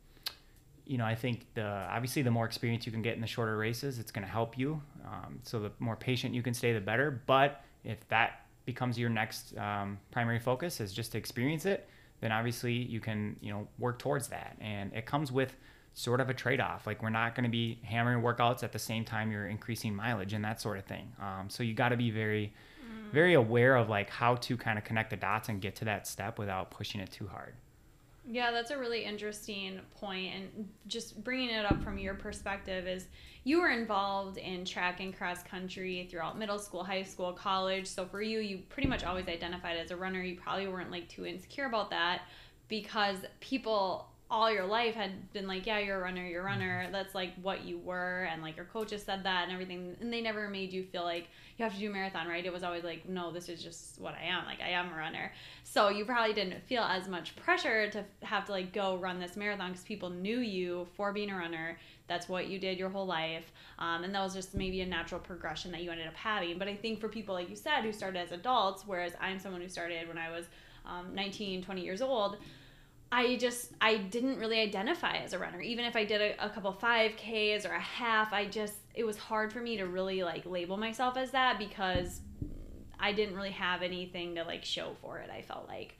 you 0.85 0.99
know, 0.99 1.07
I 1.07 1.15
think 1.15 1.47
the 1.55 1.65
obviously 1.65 2.23
the 2.23 2.31
more 2.31 2.45
experience 2.45 2.85
you 2.87 2.93
can 2.93 3.03
get 3.03 3.15
in 3.15 3.21
the 3.21 3.27
shorter 3.27 3.57
races, 3.57 3.99
it's 3.99 4.13
going 4.13 4.25
to 4.25 4.31
help 4.31 4.59
you. 4.59 4.81
Um, 5.05 5.41
so 5.43 5.59
the 5.61 5.73
more 5.79 5.97
patient 5.97 6.35
you 6.35 6.43
can 6.43 6.55
stay, 6.55 6.73
the 6.73 6.81
better. 6.81 7.23
But 7.27 7.65
if 7.85 8.07
that 8.09 8.47
becomes 8.67 8.99
your 8.99 9.11
next 9.11 9.57
um, 9.57 9.99
primary 10.11 10.39
focus 10.39 10.81
is 10.81 10.93
just 10.93 11.13
to 11.13 11.19
experience 11.19 11.65
it, 11.65 11.89
then 12.21 12.31
obviously 12.31 12.73
you 12.73 13.01
can 13.01 13.37
you 13.41 13.53
know 13.53 13.67
work 13.79 13.99
towards 13.99 14.29
that. 14.29 14.57
And 14.61 14.93
it 14.93 15.07
comes 15.07 15.33
with 15.33 15.57
sort 15.95 16.21
of 16.21 16.29
a 16.29 16.35
trade-off. 16.35 16.87
Like 16.87 17.03
we're 17.03 17.09
not 17.09 17.35
going 17.35 17.45
to 17.45 17.51
be 17.51 17.81
hammering 17.83 18.23
workouts 18.23 18.63
at 18.63 18.73
the 18.73 18.79
same 18.79 19.05
time 19.05 19.33
you're 19.33 19.49
increasing 19.49 19.95
mileage 19.95 20.35
and 20.35 20.45
that 20.45 20.61
sort 20.61 20.77
of 20.77 20.85
thing. 20.85 21.11
Um, 21.21 21.49
so 21.49 21.63
you 21.63 21.73
got 21.73 21.89
to 21.89 21.97
be 21.97 22.11
very. 22.11 22.53
Very 23.13 23.35
aware 23.35 23.77
of 23.77 23.89
like 23.89 24.11
how 24.11 24.37
to 24.37 24.57
kind 24.57 24.79
of 24.79 24.85
connect 24.85 25.11
the 25.11 25.17
dots 25.17 25.49
and 25.49 25.61
get 25.61 25.77
to 25.77 25.85
that 25.87 26.07
step 26.07 26.39
without 26.39 26.71
pushing 26.71 27.01
it 27.01 27.11
too 27.11 27.27
hard. 27.27 27.55
Yeah, 28.29 28.51
that's 28.51 28.73
a 28.73 28.79
really 28.79 29.05
interesting 29.05 29.81
point, 29.95 30.35
and 30.35 30.69
just 30.89 31.23
bringing 31.23 31.51
it 31.51 31.65
up 31.65 31.81
from 31.85 31.97
your 31.97 32.15
perspective 32.15 32.89
is 32.89 33.07
you 33.45 33.61
were 33.61 33.71
involved 33.71 34.37
in 34.37 34.65
track 34.65 34.99
and 34.99 35.17
cross 35.17 35.45
country 35.45 36.09
throughout 36.11 36.37
middle 36.37 36.59
school, 36.59 36.83
high 36.83 37.05
school, 37.05 37.33
college. 37.33 37.87
So 37.87 38.05
for 38.05 38.21
you, 38.21 38.41
you 38.41 38.63
pretty 38.69 38.89
much 38.89 39.05
always 39.05 39.29
identified 39.29 39.77
as 39.77 39.93
a 39.93 39.97
runner. 39.97 40.21
You 40.21 40.35
probably 40.35 40.67
weren't 40.67 40.91
like 40.91 41.09
too 41.09 41.25
insecure 41.25 41.67
about 41.67 41.91
that 41.91 42.23
because 42.67 43.19
people 43.39 44.09
all 44.29 44.51
your 44.51 44.67
life 44.67 44.95
had 44.95 45.33
been 45.33 45.47
like, 45.47 45.67
yeah, 45.67 45.79
you're 45.79 45.99
a 45.99 46.03
runner, 46.03 46.27
you're 46.27 46.43
a 46.43 46.45
runner. 46.45 46.83
Mm-hmm. 46.83 46.93
That's 46.93 47.15
like 47.15 47.33
what 47.43 47.65
you 47.65 47.79
were, 47.79 48.29
and 48.31 48.43
like 48.43 48.57
your 48.57 48.65
coaches 48.65 49.03
said 49.03 49.23
that 49.25 49.45
and 49.45 49.53
everything, 49.53 49.97
and 50.01 50.13
they 50.13 50.21
never 50.21 50.49
made 50.49 50.73
you 50.73 50.83
feel 50.83 51.05
like 51.05 51.29
you 51.57 51.65
have 51.65 51.73
to 51.73 51.79
do 51.79 51.91
a 51.91 51.93
marathon, 51.93 52.27
right? 52.27 52.45
It 52.45 52.53
was 52.53 52.65
always 52.65 52.83
like, 52.83 53.09
no, 53.09 53.33
this 53.33 53.49
is 53.49 53.63
just 53.63 54.01
what 54.01 54.15
I 54.15 54.25
am. 54.25 54.45
Like 54.45 54.61
I 54.61 54.71
am 54.71 54.93
a 54.93 54.97
runner. 54.97 55.33
So 55.63 55.91
you 55.91 56.05
probably 56.05 56.35
didn't 56.35 56.61
feel 56.65 56.83
as 56.83 57.07
much 57.07 57.37
pressure 57.37 57.89
to 57.91 58.05
have 58.23 58.45
to 58.47 58.53
like 58.53 58.73
go 58.73 58.97
run 58.97 59.21
this 59.21 59.37
marathon 59.37 59.71
because 59.71 59.85
people 59.85 60.11
knew 60.11 60.41
you 60.41 60.89
for 60.97 61.13
being 61.13 61.31
a 61.31 61.37
runner. 61.37 61.79
That's 62.09 62.29
what 62.29 62.49
you 62.49 62.59
did 62.59 62.79
your 62.79 62.89
whole 62.89 63.07
life, 63.07 63.53
um, 63.79 64.05
and 64.05 64.15
that 64.15 64.23
was 64.23 64.35
just 64.35 64.55
maybe 64.55 64.81
a 64.81 64.87
natural 64.87 65.21
progression 65.21 65.73
that 65.73 65.83
you 65.83 65.91
ended 65.91 66.07
up 66.07 66.15
having. 66.15 66.59
But 66.59 66.69
I 66.69 66.75
think 66.75 67.01
for 67.01 67.09
people 67.09 67.35
like 67.35 67.49
you 67.49 67.57
said 67.57 67.83
who 67.83 67.93
started 67.93 68.19
as 68.19 68.33
adults, 68.33 68.85
whereas 68.87 69.13
I'm 69.21 69.39
someone 69.39 69.61
who 69.61 69.69
started 69.69 70.09
when 70.09 70.19
I 70.19 70.31
was 70.31 70.47
um, 70.85 71.15
19, 71.15 71.63
20 71.63 71.81
years 71.81 72.03
old 72.03 72.39
I 73.13 73.37
just 73.37 73.73
I 73.81 73.97
didn't 73.97 74.39
really 74.39 74.59
identify 74.61 75.17
as 75.19 75.33
a 75.33 75.39
runner. 75.39 75.61
Even 75.61 75.85
if 75.85 75.95
I 75.95 76.05
did 76.05 76.21
a, 76.21 76.47
a 76.47 76.51
couple 76.51 76.73
5Ks 76.73 77.69
or 77.69 77.73
a 77.73 77.81
half, 77.81 78.33
I 78.33 78.47
just 78.47 78.75
it 78.95 79.05
was 79.05 79.17
hard 79.17 79.53
for 79.53 79.61
me 79.61 79.77
to 79.77 79.87
really 79.87 80.23
like 80.23 80.45
label 80.45 80.77
myself 80.77 81.17
as 81.17 81.31
that 81.31 81.59
because 81.59 82.21
I 82.99 83.13
didn't 83.13 83.37
really 83.37 83.51
have 83.51 83.83
anything 83.83 84.35
to 84.37 84.45
like 84.45 84.65
show 84.65 84.97
for 85.01 85.19
it. 85.19 85.31
I 85.31 85.43
felt 85.43 85.69
like 85.69 85.97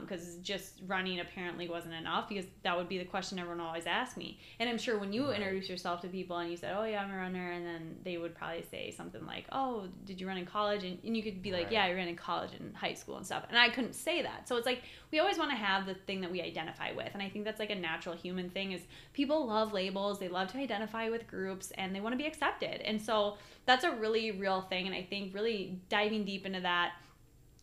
because 0.00 0.36
um, 0.36 0.42
just 0.42 0.80
running 0.86 1.20
apparently 1.20 1.68
wasn't 1.68 1.94
enough 1.94 2.28
because 2.28 2.46
that 2.64 2.76
would 2.76 2.88
be 2.88 2.98
the 2.98 3.04
question 3.04 3.38
everyone 3.38 3.60
always 3.60 3.86
asked 3.86 4.16
me. 4.16 4.40
And 4.58 4.68
I'm 4.68 4.78
sure 4.78 4.98
when 4.98 5.12
you 5.12 5.30
introduce 5.30 5.68
yourself 5.68 6.00
to 6.00 6.08
people 6.08 6.38
and 6.38 6.50
you 6.50 6.56
said, 6.56 6.74
"Oh 6.76 6.84
yeah, 6.84 7.02
I'm 7.02 7.12
a 7.12 7.16
runner," 7.16 7.52
and 7.52 7.64
then 7.64 7.96
they 8.02 8.18
would 8.18 8.34
probably 8.34 8.64
say 8.68 8.90
something 8.90 9.24
like, 9.24 9.44
"Oh, 9.52 9.86
did 10.04 10.20
you 10.20 10.26
run 10.26 10.36
in 10.36 10.46
college?" 10.46 10.82
And, 10.82 10.98
and 11.04 11.16
you 11.16 11.22
could 11.22 11.42
be 11.42 11.52
like, 11.52 11.70
"Yeah, 11.70 11.84
I 11.84 11.92
ran 11.92 12.08
in 12.08 12.16
college 12.16 12.50
and 12.58 12.74
high 12.74 12.94
school 12.94 13.16
and 13.16 13.24
stuff." 13.24 13.44
And 13.48 13.56
I 13.56 13.68
couldn't 13.68 13.94
say 13.94 14.22
that. 14.22 14.48
So 14.48 14.56
it's 14.56 14.66
like 14.66 14.82
we 15.12 15.20
always 15.20 15.38
want 15.38 15.50
to 15.52 15.56
have 15.56 15.86
the 15.86 15.94
thing 15.94 16.20
that 16.22 16.32
we 16.32 16.42
identify 16.42 16.92
with, 16.92 17.10
and 17.14 17.22
I 17.22 17.28
think 17.28 17.44
that's 17.44 17.60
like 17.60 17.70
a 17.70 17.76
natural 17.76 18.16
human 18.16 18.50
thing. 18.50 18.72
Is 18.72 18.82
people 19.12 19.46
love 19.46 19.72
labels, 19.72 20.18
they 20.18 20.28
love 20.28 20.50
to 20.52 20.58
identify 20.58 21.08
with 21.08 21.28
groups, 21.28 21.70
and 21.78 21.94
they 21.94 22.00
want 22.00 22.14
to 22.14 22.18
be 22.18 22.26
accepted. 22.26 22.80
And 22.80 23.00
so 23.00 23.38
that's 23.64 23.84
a 23.84 23.92
really 23.92 24.32
real 24.32 24.62
thing. 24.62 24.86
And 24.86 24.94
I 24.94 25.02
think 25.02 25.34
really 25.34 25.78
diving 25.88 26.24
deep 26.24 26.46
into 26.46 26.60
that 26.62 26.94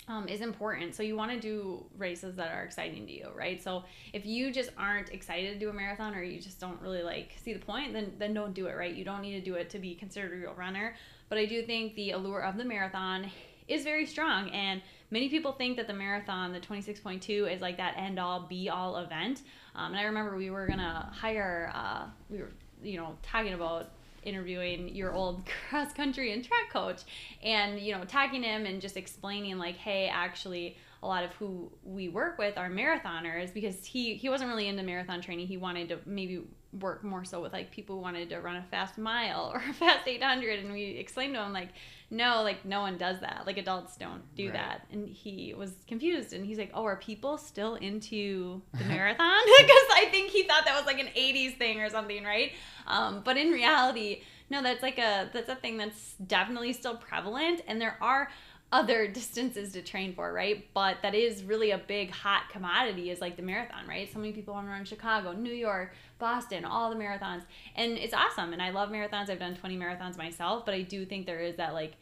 um, 0.08 0.28
is 0.28 0.42
important. 0.42 0.94
So 0.96 1.04
you 1.04 1.16
want 1.16 1.32
to 1.32 1.40
do 1.40 1.86
races 1.98 2.36
that 2.36 2.52
are 2.52 2.64
exciting 2.64 3.06
to 3.08 3.12
you, 3.12 3.30
right? 3.36 3.62
So 3.62 3.84
if 4.14 4.26
you 4.26 4.52
just 4.52 4.70
aren't 4.78 5.10
excited 5.10 5.54
to 5.54 5.60
do 5.60 5.70
a 5.70 5.74
marathon 5.74 6.14
or 6.14 6.24
you 6.24 6.40
just 6.40 6.60
don't 6.60 6.80
really 6.82 7.02
like 7.02 7.34
see 7.44 7.54
the 7.54 7.60
point, 7.60 7.94
then 7.94 8.14
then 8.20 8.34
don't 8.34 8.54
do 8.54 8.68
it, 8.68 8.76
right? 8.76 8.94
You 8.94 9.06
don't 9.06 9.22
need 9.22 9.34
to 9.34 9.42
do 9.42 9.56
it 9.56 9.70
to 9.72 9.80
be 9.80 9.96
considered 9.96 10.32
a 10.34 10.36
real 10.36 10.54
runner. 10.54 10.96
But 11.30 11.40
I 11.40 11.46
do 11.46 11.64
think 11.64 11.96
the 11.96 12.12
allure 12.12 12.44
of 12.44 12.58
the 12.58 12.66
marathon 12.66 13.32
is 13.68 13.84
very 13.84 14.06
strong 14.06 14.50
and 14.52 14.82
many 15.10 15.30
people 15.30 15.52
think 15.52 15.78
that 15.78 15.88
the 15.88 15.94
marathon 15.94 16.54
the 16.54 16.60
26.2 16.60 17.52
is 17.52 17.62
like 17.62 17.78
that 17.78 17.96
end 17.98 18.20
all 18.20 18.42
be 18.42 18.70
all 18.70 18.98
event 18.98 19.42
um, 19.76 19.92
and 19.92 20.00
i 20.00 20.04
remember 20.04 20.36
we 20.36 20.50
were 20.52 20.68
gonna 20.68 21.10
hire 21.12 21.72
uh, 21.74 22.06
we 22.30 22.38
were 22.38 22.52
you 22.84 22.98
know 22.98 23.16
talking 23.24 23.54
about 23.54 23.90
interviewing 24.26 24.94
your 24.96 25.14
old 25.14 25.44
cross 25.70 25.94
country 25.94 26.34
and 26.34 26.44
track 26.44 26.70
coach 26.72 27.04
and 27.44 27.80
you 27.80 27.94
know 27.94 28.04
tagging 28.04 28.44
him 28.44 28.66
and 28.66 28.82
just 28.82 28.98
explaining 28.98 29.58
like 29.58 29.76
hey 29.78 30.08
actually 30.12 30.78
a 31.06 31.08
lot 31.08 31.24
of 31.24 31.32
who 31.34 31.72
we 31.84 32.10
work 32.10 32.40
with 32.40 32.58
are 32.58 32.70
marathoners 32.70 33.54
because 33.54 33.86
he 33.86 34.16
he 34.16 34.28
wasn't 34.28 34.50
really 34.50 34.68
into 34.68 34.82
marathon 34.82 35.22
training. 35.22 35.46
He 35.46 35.56
wanted 35.56 35.90
to 35.90 36.00
maybe 36.06 36.42
work 36.82 37.04
more 37.04 37.24
so 37.24 37.42
with 37.42 37.54
like 37.54 37.72
people 37.72 37.96
who 37.96 38.02
wanted 38.02 38.30
to 38.30 38.40
run 38.42 38.56
a 38.56 38.64
fast 38.64 38.98
mile 38.98 39.52
or 39.54 39.62
a 39.70 39.74
fast 39.74 40.08
800 40.08 40.60
and 40.60 40.74
we 40.74 40.84
explained 40.84 41.36
to 41.36 41.42
him 41.42 41.54
like 41.54 41.70
no 42.10 42.44
like 42.44 42.66
no 42.66 42.82
one 42.82 42.98
does 42.98 43.20
that. 43.22 43.44
Like 43.46 43.58
adults 43.58 43.98
don't 43.98 44.24
do 44.36 44.46
right. 44.46 44.54
that. 44.54 44.88
And 44.92 45.10
he 45.10 45.54
was 45.54 45.74
confused 45.88 46.34
and 46.34 46.46
he's 46.46 46.58
like 46.58 46.72
oh 46.74 46.86
are 46.86 46.96
people 46.98 47.38
still 47.38 47.76
into 47.76 48.62
the 48.74 48.84
marathon? 48.88 49.42
Because 49.58 49.88
i 49.96 50.08
think 50.12 50.30
he 50.30 50.44
thought 50.44 50.66
that 50.66 50.76
was 50.76 50.86
like 50.86 51.00
an 51.00 51.08
80s 51.08 51.58
thing 51.58 51.82
or 51.82 51.90
something 51.90 52.24
right? 52.24 52.52
Um, 52.88 53.22
but 53.24 53.38
in 53.38 53.52
reality 53.52 54.22
no 54.50 54.62
that's 54.62 54.84
like 54.84 55.00
a 55.00 55.30
that's 55.34 55.50
a 55.50 55.56
thing 55.56 55.78
that's 55.78 56.14
definitely 56.28 56.74
still 56.74 56.96
prevalent. 56.98 57.62
And 57.68 57.82
there 57.82 57.98
are 58.02 58.30
other 58.76 59.08
distances 59.22 59.72
to 59.72 59.82
train 59.82 60.14
for, 60.14 60.32
right? 60.34 60.68
But 60.74 60.98
that 61.02 61.16
is 61.16 61.44
really 61.44 61.72
a 61.72 61.78
big 61.78 62.12
hot 62.12 62.50
commodity 62.52 63.10
is 63.10 63.22
like 63.22 63.38
the 63.38 63.42
marathon, 63.42 63.88
right? 63.88 64.12
So 64.12 64.20
many 64.20 64.34
people 64.34 64.54
want 64.54 64.68
to 64.68 64.72
run 64.72 64.84
Chicago, 64.84 65.32
New 65.32 65.54
York, 65.54 65.94
Boston, 66.20 66.66
all 66.66 66.90
the 66.90 66.96
marathons. 66.96 67.44
And 67.76 67.94
it's 67.94 68.14
awesome. 68.14 68.52
And 68.52 68.62
I 68.62 68.72
love 68.72 68.90
marathons. 68.90 69.30
I've 69.30 69.40
done 69.40 69.56
20 69.56 69.78
marathons 69.78 70.18
myself, 70.18 70.66
but 70.66 70.76
I 70.76 70.82
do 70.82 71.06
think 71.06 71.26
there 71.26 71.40
is 71.40 71.56
that 71.56 71.74
like 71.74 71.94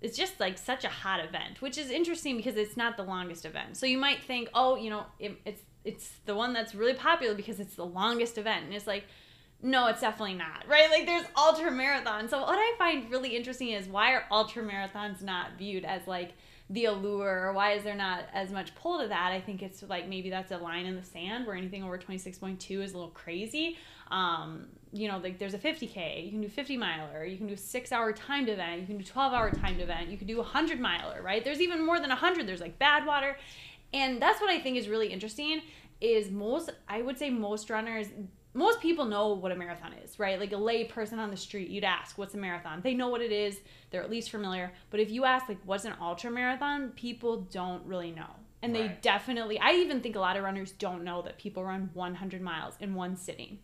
it's 0.00 0.18
just 0.18 0.38
like 0.38 0.58
such 0.58 0.84
a 0.84 0.88
hot 0.88 1.24
event, 1.24 1.62
which 1.62 1.78
is 1.78 1.90
interesting 1.90 2.36
because 2.36 2.56
it's 2.56 2.76
not 2.76 2.96
the 2.96 3.02
longest 3.02 3.46
event. 3.46 3.76
So 3.76 3.86
you 3.86 3.96
might 3.96 4.22
think, 4.22 4.50
"Oh, 4.52 4.76
you 4.76 4.90
know, 4.90 5.06
it, 5.18 5.40
it's 5.46 5.62
it's 5.82 6.10
the 6.26 6.34
one 6.34 6.52
that's 6.52 6.74
really 6.74 6.92
popular 6.92 7.34
because 7.34 7.58
it's 7.58 7.76
the 7.76 7.86
longest 7.86 8.36
event." 8.36 8.66
And 8.66 8.74
it's 8.74 8.86
like 8.86 9.04
no, 9.62 9.86
it's 9.86 10.00
definitely 10.00 10.34
not, 10.34 10.64
right? 10.68 10.90
Like 10.90 11.06
there's 11.06 11.24
ultra 11.36 11.70
marathons. 11.70 12.30
So 12.30 12.40
what 12.40 12.58
I 12.58 12.74
find 12.78 13.10
really 13.10 13.34
interesting 13.34 13.70
is 13.70 13.86
why 13.86 14.12
are 14.12 14.24
ultra 14.30 14.62
marathons 14.62 15.22
not 15.22 15.58
viewed 15.58 15.84
as 15.84 16.06
like 16.06 16.32
the 16.70 16.86
allure 16.86 17.46
or 17.46 17.52
why 17.52 17.72
is 17.72 17.82
there 17.82 17.94
not 17.94 18.24
as 18.32 18.50
much 18.50 18.74
pull 18.74 19.00
to 19.00 19.08
that? 19.08 19.32
I 19.32 19.40
think 19.40 19.62
it's 19.62 19.82
like 19.82 20.08
maybe 20.08 20.30
that's 20.30 20.50
a 20.52 20.58
line 20.58 20.86
in 20.86 20.96
the 20.96 21.02
sand 21.02 21.46
where 21.46 21.56
anything 21.56 21.82
over 21.82 21.98
26.2 21.98 22.82
is 22.82 22.92
a 22.92 22.96
little 22.96 23.10
crazy. 23.10 23.78
Um, 24.10 24.66
you 24.92 25.08
know, 25.08 25.18
like 25.18 25.38
there's 25.38 25.54
a 25.54 25.58
50K, 25.58 26.24
you 26.24 26.30
can 26.30 26.40
do 26.40 26.48
50 26.48 26.76
miler, 26.76 27.24
you 27.24 27.36
can 27.36 27.46
do 27.46 27.54
a 27.54 27.58
six 27.58 27.90
hour 27.90 28.12
timed 28.12 28.48
event, 28.48 28.80
you 28.80 28.86
can 28.86 28.98
do 28.98 29.04
12 29.04 29.32
hour 29.32 29.50
timed 29.50 29.80
event, 29.80 30.08
you 30.08 30.16
can 30.16 30.26
do 30.26 30.36
a 30.36 30.42
100 30.42 30.78
miler, 30.78 31.22
right? 31.22 31.42
There's 31.42 31.60
even 31.60 31.84
more 31.84 31.98
than 31.98 32.10
100. 32.10 32.46
There's 32.46 32.60
like 32.60 32.78
Badwater. 32.78 33.34
And 33.92 34.20
that's 34.20 34.40
what 34.40 34.50
I 34.50 34.60
think 34.60 34.76
is 34.76 34.88
really 34.88 35.08
interesting 35.08 35.62
is 36.00 36.30
most, 36.30 36.70
I 36.88 37.02
would 37.02 37.18
say 37.18 37.30
most 37.30 37.70
runners, 37.70 38.08
most 38.54 38.80
people 38.80 39.04
know 39.04 39.34
what 39.34 39.50
a 39.50 39.56
marathon 39.56 39.92
is, 40.04 40.18
right? 40.18 40.38
Like 40.38 40.52
a 40.52 40.56
lay 40.56 40.84
person 40.84 41.18
on 41.18 41.30
the 41.30 41.36
street, 41.36 41.68
you'd 41.68 41.84
ask, 41.84 42.16
"What's 42.16 42.34
a 42.34 42.38
marathon?" 42.38 42.80
They 42.82 42.94
know 42.94 43.08
what 43.08 43.20
it 43.20 43.32
is; 43.32 43.60
they're 43.90 44.02
at 44.02 44.10
least 44.10 44.30
familiar. 44.30 44.72
But 44.90 45.00
if 45.00 45.10
you 45.10 45.24
ask, 45.24 45.48
like, 45.48 45.58
"What's 45.64 45.84
an 45.84 45.94
ultra 46.00 46.30
marathon?" 46.30 46.90
people 46.90 47.42
don't 47.42 47.84
really 47.84 48.12
know, 48.12 48.30
and 48.62 48.72
right. 48.72 48.88
they 48.88 48.98
definitely. 49.02 49.58
I 49.58 49.72
even 49.72 50.00
think 50.00 50.14
a 50.14 50.20
lot 50.20 50.36
of 50.36 50.44
runners 50.44 50.70
don't 50.72 51.02
know 51.02 51.20
that 51.22 51.36
people 51.36 51.64
run 51.64 51.90
100 51.92 52.40
miles 52.40 52.74
in 52.78 52.94
one 52.94 53.16
sitting. 53.16 53.58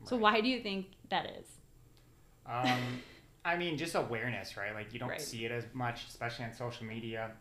Right. 0.00 0.08
So 0.08 0.16
why 0.16 0.40
do 0.40 0.48
you 0.48 0.62
think 0.62 0.86
that 1.10 1.26
is? 1.26 1.46
Um, 2.46 3.02
I 3.44 3.56
mean, 3.56 3.76
just 3.76 3.94
awareness, 3.94 4.56
right? 4.56 4.74
Like 4.74 4.94
you 4.94 4.98
don't 4.98 5.10
right. 5.10 5.20
see 5.20 5.44
it 5.44 5.52
as 5.52 5.64
much, 5.74 6.06
especially 6.08 6.46
on 6.46 6.54
social 6.54 6.86
media. 6.86 7.32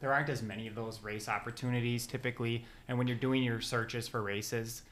There 0.00 0.12
aren't 0.12 0.28
as 0.28 0.42
many 0.42 0.66
of 0.66 0.74
those 0.74 1.02
race 1.02 1.28
opportunities 1.28 2.06
typically, 2.06 2.66
and 2.88 2.98
when 2.98 3.06
you're 3.06 3.16
doing 3.16 3.42
your 3.42 3.60
searches 3.60 4.06
for 4.06 4.20
races 4.20 4.82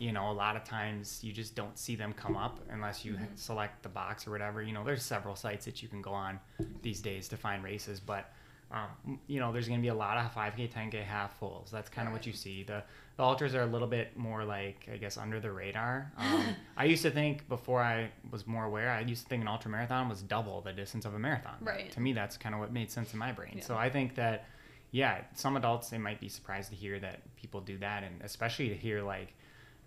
you 0.00 0.12
know, 0.12 0.30
a 0.30 0.32
lot 0.32 0.56
of 0.56 0.64
times 0.64 1.20
you 1.22 1.32
just 1.32 1.54
don't 1.54 1.78
see 1.78 1.96
them 1.96 2.12
come 2.12 2.36
up 2.36 2.60
unless 2.70 3.04
you 3.04 3.12
mm-hmm. 3.14 3.24
select 3.34 3.82
the 3.82 3.88
box 3.88 4.26
or 4.26 4.30
whatever. 4.30 4.62
You 4.62 4.72
know, 4.72 4.84
there's 4.84 5.02
several 5.02 5.36
sites 5.36 5.64
that 5.64 5.82
you 5.82 5.88
can 5.88 6.02
go 6.02 6.12
on 6.12 6.40
these 6.82 7.00
days 7.00 7.28
to 7.28 7.36
find 7.36 7.62
races, 7.62 8.00
but 8.00 8.32
um, 8.70 9.18
you 9.26 9.40
know, 9.40 9.50
there's 9.50 9.66
going 9.66 9.80
to 9.80 9.82
be 9.82 9.88
a 9.88 9.94
lot 9.94 10.18
of 10.18 10.34
5K, 10.34 10.70
10K 10.70 11.02
half 11.02 11.38
fulls. 11.38 11.70
That's 11.70 11.88
kind 11.88 12.06
of 12.06 12.12
right. 12.12 12.18
what 12.18 12.26
you 12.26 12.32
see. 12.32 12.64
The 12.64 12.82
the 13.16 13.24
ultras 13.24 13.54
are 13.54 13.62
a 13.62 13.66
little 13.66 13.88
bit 13.88 14.16
more 14.16 14.44
like 14.44 14.88
I 14.92 14.96
guess 14.96 15.16
under 15.16 15.40
the 15.40 15.50
radar. 15.50 16.12
Um, 16.18 16.44
I 16.76 16.84
used 16.84 17.02
to 17.02 17.10
think 17.10 17.48
before 17.48 17.82
I 17.82 18.10
was 18.30 18.46
more 18.46 18.64
aware, 18.64 18.90
I 18.90 19.00
used 19.00 19.22
to 19.22 19.28
think 19.28 19.42
an 19.42 19.48
ultra 19.48 19.70
marathon 19.70 20.08
was 20.08 20.22
double 20.22 20.60
the 20.60 20.72
distance 20.72 21.04
of 21.04 21.14
a 21.14 21.18
marathon. 21.18 21.56
Right. 21.60 21.90
To 21.92 22.00
me, 22.00 22.12
that's 22.12 22.36
kind 22.36 22.54
of 22.54 22.60
what 22.60 22.72
made 22.72 22.90
sense 22.90 23.12
in 23.12 23.18
my 23.18 23.32
brain. 23.32 23.54
Yeah. 23.56 23.64
So 23.64 23.76
I 23.76 23.88
think 23.88 24.14
that 24.16 24.44
yeah, 24.90 25.22
some 25.34 25.56
adults 25.56 25.90
they 25.90 25.98
might 25.98 26.20
be 26.20 26.28
surprised 26.28 26.70
to 26.70 26.76
hear 26.76 26.98
that 27.00 27.20
people 27.36 27.60
do 27.60 27.78
that, 27.78 28.04
and 28.04 28.20
especially 28.22 28.68
to 28.68 28.74
hear 28.74 29.02
like 29.02 29.34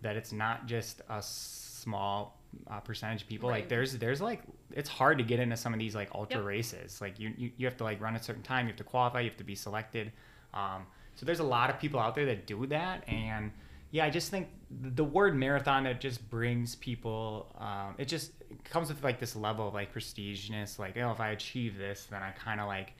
that 0.01 0.15
it's 0.15 0.31
not 0.31 0.65
just 0.65 1.01
a 1.09 1.21
small 1.21 2.37
uh, 2.69 2.79
percentage 2.79 3.23
of 3.23 3.27
people. 3.27 3.49
Right. 3.49 3.61
Like 3.61 3.69
there's 3.69 3.97
there's 3.97 4.21
like 4.21 4.41
it's 4.71 4.89
hard 4.89 5.17
to 5.17 5.23
get 5.23 5.39
into 5.39 5.57
some 5.57 5.73
of 5.73 5.79
these 5.79 5.95
like 5.95 6.09
ultra 6.13 6.39
yep. 6.39 6.47
races. 6.47 7.01
Like 7.01 7.19
you, 7.19 7.33
you 7.37 7.51
you 7.57 7.65
have 7.65 7.77
to 7.77 7.83
like 7.83 8.01
run 8.01 8.15
a 8.15 8.21
certain 8.21 8.43
time. 8.43 8.65
You 8.65 8.71
have 8.71 8.77
to 8.77 8.83
qualify. 8.83 9.21
You 9.21 9.29
have 9.29 9.37
to 9.37 9.43
be 9.43 9.55
selected. 9.55 10.11
Um, 10.53 10.85
so 11.15 11.25
there's 11.25 11.39
a 11.39 11.45
lot 11.45 11.69
of 11.69 11.79
people 11.79 11.99
out 11.99 12.15
there 12.15 12.25
that 12.25 12.47
do 12.47 12.65
that, 12.67 13.07
and 13.07 13.51
yeah, 13.91 14.05
I 14.05 14.09
just 14.09 14.31
think 14.31 14.47
the 14.69 15.03
word 15.03 15.35
marathon 15.35 15.85
it 15.85 15.99
just 15.99 16.27
brings 16.29 16.75
people. 16.75 17.53
Um, 17.59 17.95
it 17.97 18.07
just 18.07 18.31
it 18.49 18.63
comes 18.63 18.89
with 18.89 19.03
like 19.03 19.19
this 19.19 19.35
level 19.35 19.67
of 19.67 19.73
like 19.73 19.93
prestigeness. 19.93 20.79
Like 20.79 20.97
oh, 20.97 21.11
if 21.11 21.19
I 21.19 21.29
achieve 21.29 21.77
this, 21.77 22.07
then 22.09 22.21
I 22.21 22.31
kind 22.31 22.59
of 22.59 22.67
like 22.67 22.93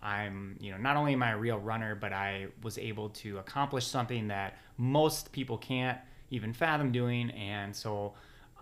I'm, 0.00 0.56
you 0.60 0.70
know, 0.70 0.78
not 0.78 0.96
only 0.96 1.14
am 1.14 1.22
I 1.22 1.32
a 1.32 1.38
real 1.38 1.58
runner, 1.58 1.94
but 1.94 2.12
I 2.12 2.46
was 2.62 2.78
able 2.78 3.08
to 3.10 3.38
accomplish 3.38 3.86
something 3.86 4.28
that 4.28 4.58
most 4.76 5.32
people 5.32 5.58
can't 5.58 5.98
even 6.30 6.52
fathom 6.52 6.92
doing. 6.92 7.30
And 7.30 7.74
so 7.74 8.14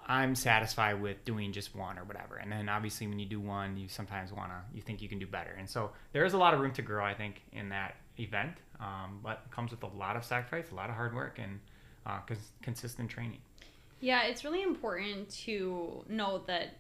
I'm 0.06 0.34
satisfied 0.34 1.00
with 1.00 1.24
doing 1.24 1.52
just 1.52 1.74
one 1.74 1.98
or 1.98 2.04
whatever. 2.04 2.36
And 2.36 2.52
then 2.52 2.68
obviously 2.68 3.06
when 3.06 3.18
you 3.18 3.26
do 3.26 3.40
one, 3.40 3.76
you 3.76 3.88
sometimes 3.88 4.32
want 4.32 4.50
to, 4.50 4.60
you 4.74 4.82
think 4.82 5.00
you 5.00 5.08
can 5.08 5.18
do 5.18 5.26
better. 5.26 5.54
And 5.58 5.68
so 5.68 5.92
there 6.12 6.24
is 6.24 6.34
a 6.34 6.38
lot 6.38 6.54
of 6.54 6.60
room 6.60 6.72
to 6.72 6.82
grow, 6.82 7.04
I 7.04 7.14
think, 7.14 7.42
in 7.52 7.70
that 7.70 7.96
event. 8.18 8.52
Um, 8.80 9.20
but 9.22 9.44
comes 9.50 9.70
with 9.70 9.82
a 9.82 9.86
lot 9.86 10.16
of 10.16 10.24
sacrifice, 10.24 10.72
a 10.72 10.74
lot 10.74 10.90
of 10.90 10.96
hard 10.96 11.14
work, 11.14 11.38
and 11.38 11.60
uh, 12.06 12.18
cons- 12.26 12.50
consistent 12.60 13.08
training. 13.08 13.38
Yeah, 14.00 14.24
it's 14.24 14.44
really 14.44 14.62
important 14.62 15.30
to 15.44 16.04
note 16.08 16.46
that 16.48 16.76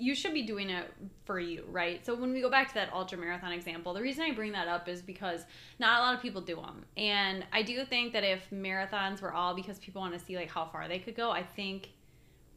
you 0.00 0.14
should 0.14 0.32
be 0.32 0.42
doing 0.42 0.70
it 0.70 0.90
for 1.24 1.38
you, 1.38 1.64
right? 1.70 2.04
So 2.04 2.14
when 2.14 2.32
we 2.32 2.40
go 2.40 2.50
back 2.50 2.68
to 2.68 2.74
that 2.74 2.92
ultra 2.92 3.18
marathon 3.18 3.52
example, 3.52 3.92
the 3.92 4.00
reason 4.00 4.24
I 4.24 4.32
bring 4.32 4.52
that 4.52 4.66
up 4.66 4.88
is 4.88 5.02
because 5.02 5.44
not 5.78 6.00
a 6.00 6.02
lot 6.02 6.14
of 6.14 6.22
people 6.22 6.40
do 6.40 6.56
them. 6.56 6.84
And 6.96 7.44
I 7.52 7.62
do 7.62 7.84
think 7.84 8.12
that 8.14 8.24
if 8.24 8.48
marathons 8.50 9.20
were 9.20 9.32
all 9.32 9.54
because 9.54 9.78
people 9.78 10.00
want 10.00 10.14
to 10.14 10.18
see 10.18 10.36
like 10.36 10.50
how 10.50 10.64
far 10.64 10.88
they 10.88 10.98
could 10.98 11.14
go, 11.14 11.30
I 11.30 11.42
think 11.42 11.90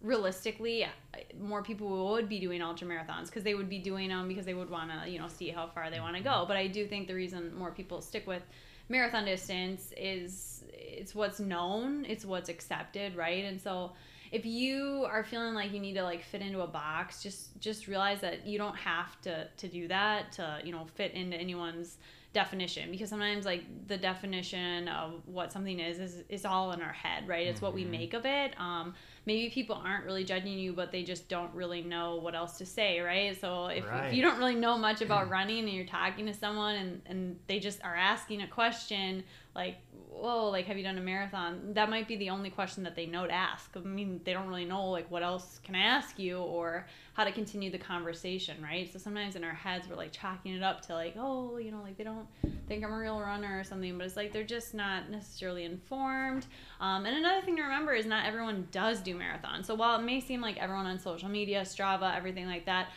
realistically 0.02 0.86
more 1.40 1.64
people 1.64 2.12
would 2.12 2.28
be 2.28 2.40
doing 2.40 2.62
ultra 2.62 2.88
marathons 2.88 3.26
because 3.26 3.44
they 3.44 3.56
would 3.56 3.70
be 3.70 3.80
doing 3.80 4.10
them 4.10 4.28
because 4.28 4.46
they 4.46 4.54
would 4.54 4.70
want 4.70 4.92
to, 4.92 5.10
you 5.10 5.20
know, 5.20 5.28
see 5.28 5.50
how 5.50 5.68
far 5.68 5.90
they 5.90 6.00
want 6.00 6.16
to 6.16 6.24
go. 6.24 6.46
But 6.48 6.58
I 6.58 6.68
do 6.68 6.88
think 6.88 7.08
the 7.08 7.14
reason 7.14 7.54
more 7.56 7.72
people 7.72 8.02
stick 8.02 8.26
with 8.26 8.44
marathon 8.90 9.26
distance 9.26 9.94
is 9.98 10.64
it's 10.74 11.16
what's 11.16 11.40
known, 11.40 12.06
it's 12.06 12.26
what's 12.26 12.50
accepted, 12.50 13.16
right? 13.16 13.46
And 13.46 13.62
so 13.62 13.94
if 14.34 14.48
you 14.48 15.06
are 15.08 15.24
feeling 15.24 15.54
like 15.54 15.72
you 15.72 15.80
need 15.80 15.94
to 15.94 16.02
like 16.02 16.24
fit 16.24 16.42
into 16.42 16.62
a 16.62 16.68
box 16.68 17.22
just 17.22 17.58
just 17.62 17.88
realize 17.88 18.20
that 18.20 18.46
you 18.48 18.58
don't 18.58 18.76
have 18.76 19.22
to 19.22 19.48
to 19.58 19.68
do 19.68 19.88
that 19.88 20.32
to 20.32 20.60
you 20.66 20.72
know 20.72 20.86
fit 20.96 21.14
into 21.14 21.38
anyone's 21.38 21.98
definition 22.34 22.90
because 22.90 23.12
sometimes 23.12 23.46
like 23.46 23.64
the 23.88 23.96
definition 23.96 24.88
of 24.88 25.22
what 25.28 25.52
something 25.52 25.80
is 25.80 26.00
is, 26.00 26.24
is 26.30 26.46
all 26.46 26.72
in 26.72 26.82
our 26.82 26.92
head 26.92 27.28
right 27.28 27.46
it's 27.46 27.58
mm-hmm. 27.58 27.66
what 27.68 27.76
we 27.76 27.84
mm-hmm. 27.84 27.92
make 27.92 28.14
of 28.16 28.26
it 28.26 28.60
um, 28.60 28.96
maybe 29.28 29.52
people 29.52 29.80
aren't 29.86 30.04
really 30.04 30.24
judging 30.24 30.58
you 30.58 30.74
but 30.74 30.92
they 30.92 31.04
just 31.04 31.30
don't 31.30 31.54
really 31.54 31.84
know 31.84 32.16
what 32.16 32.34
else 32.34 32.58
to 32.58 32.66
say 32.66 33.00
right 33.02 33.40
so 33.40 33.68
if, 33.68 33.88
right. 33.88 34.08
if 34.08 34.16
you 34.16 34.24
don't 34.24 34.40
really 34.40 34.56
know 34.56 34.80
much 34.80 35.02
about 35.04 35.30
running 35.30 35.60
and 35.60 35.74
you're 35.74 35.86
talking 35.86 36.26
to 36.26 36.34
someone 36.34 36.76
and, 36.76 37.02
and 37.06 37.40
they 37.46 37.60
just 37.60 37.84
are 37.84 37.96
asking 37.96 38.42
a 38.42 38.48
question 38.48 39.24
like 39.56 39.78
whoa, 40.20 40.50
like, 40.50 40.66
have 40.66 40.78
you 40.78 40.84
done 40.84 40.98
a 40.98 41.02
marathon? 41.02 41.74
That 41.74 41.90
might 41.90 42.08
be 42.08 42.16
the 42.16 42.30
only 42.30 42.50
question 42.50 42.84
that 42.84 42.96
they 42.96 43.06
know 43.06 43.28
to 43.28 43.34
ask. 43.34 43.72
I 43.76 43.80
mean, 43.80 44.22
they 44.24 44.34
don't 44.34 44.48
really 44.48 44.66
know, 44.66 44.90
like, 44.90 45.10
what 45.12 45.24
else 45.24 45.60
can 45.64 45.76
I 45.76 45.82
ask 45.82 46.18
you 46.20 46.38
or 46.38 46.88
how 47.14 47.24
to 47.24 47.32
continue 47.32 47.70
the 47.70 47.78
conversation, 47.78 48.58
right? 48.62 48.92
So 48.92 49.00
sometimes 49.00 49.36
in 49.36 49.44
our 49.44 49.54
heads, 49.54 49.88
we're 49.88 49.96
like 49.96 50.12
chalking 50.12 50.54
it 50.54 50.64
up 50.64 50.82
to, 50.88 50.94
like, 50.94 51.16
oh, 51.18 51.58
you 51.58 51.72
know, 51.72 51.82
like 51.82 51.98
they 51.98 52.04
don't 52.04 52.28
think 52.68 52.84
I'm 52.84 52.92
a 52.92 52.98
real 52.98 53.20
runner 53.20 53.60
or 53.60 53.64
something, 53.64 53.98
but 53.98 54.06
it's 54.06 54.18
like 54.18 54.32
they're 54.32 54.44
just 54.44 54.74
not 54.74 55.10
necessarily 55.10 55.64
informed. 55.66 56.48
Um, 56.80 57.06
and 57.06 57.18
another 57.18 57.46
thing 57.46 57.56
to 57.58 57.62
remember 57.64 57.94
is 57.94 58.06
not 58.06 58.26
everyone 58.26 58.68
does 58.72 59.00
do 59.02 59.16
marathons. 59.16 59.66
So 59.66 59.76
while 59.76 60.00
it 60.00 60.04
may 60.04 60.20
seem 60.20 60.42
like 60.42 60.58
everyone 60.58 60.86
on 60.86 60.98
social 61.00 61.30
media, 61.30 61.62
Strava, 61.62 62.16
everything 62.16 62.48
like 62.48 62.66
that, 62.66 62.90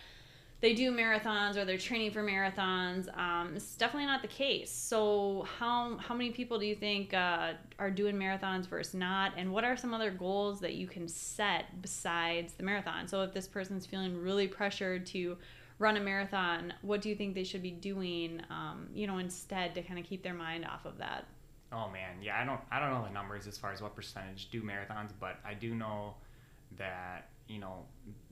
they 0.60 0.72
do 0.72 0.90
marathons 0.90 1.56
or 1.56 1.64
they're 1.64 1.76
training 1.76 2.12
for 2.12 2.22
marathons. 2.22 3.14
Um, 3.16 3.52
it's 3.56 3.76
definitely 3.76 4.06
not 4.06 4.22
the 4.22 4.28
case. 4.28 4.70
So 4.70 5.46
how 5.58 5.98
how 5.98 6.14
many 6.14 6.30
people 6.30 6.58
do 6.58 6.66
you 6.66 6.74
think 6.74 7.12
uh, 7.12 7.52
are 7.78 7.90
doing 7.90 8.16
marathons 8.16 8.66
versus 8.66 8.94
not? 8.94 9.32
And 9.36 9.52
what 9.52 9.64
are 9.64 9.76
some 9.76 9.92
other 9.92 10.10
goals 10.10 10.60
that 10.60 10.74
you 10.74 10.86
can 10.86 11.08
set 11.08 11.82
besides 11.82 12.54
the 12.54 12.62
marathon? 12.62 13.06
So 13.06 13.22
if 13.22 13.34
this 13.34 13.46
person's 13.46 13.84
feeling 13.84 14.20
really 14.20 14.48
pressured 14.48 15.04
to 15.06 15.36
run 15.78 15.98
a 15.98 16.00
marathon, 16.00 16.72
what 16.80 17.02
do 17.02 17.10
you 17.10 17.14
think 17.16 17.34
they 17.34 17.44
should 17.44 17.62
be 17.62 17.70
doing? 17.70 18.40
Um, 18.48 18.88
you 18.94 19.06
know, 19.06 19.18
instead 19.18 19.74
to 19.74 19.82
kind 19.82 19.98
of 19.98 20.06
keep 20.06 20.22
their 20.22 20.34
mind 20.34 20.64
off 20.64 20.86
of 20.86 20.96
that. 20.98 21.26
Oh 21.70 21.90
man, 21.90 22.22
yeah, 22.22 22.40
I 22.40 22.46
don't 22.46 22.60
I 22.70 22.80
don't 22.80 22.90
know 22.90 23.04
the 23.04 23.12
numbers 23.12 23.46
as 23.46 23.58
far 23.58 23.72
as 23.72 23.82
what 23.82 23.94
percentage 23.94 24.48
do 24.50 24.62
marathons, 24.62 25.10
but 25.20 25.38
I 25.44 25.52
do 25.52 25.74
know 25.74 26.14
that 26.78 27.28
you 27.46 27.58
know 27.58 27.84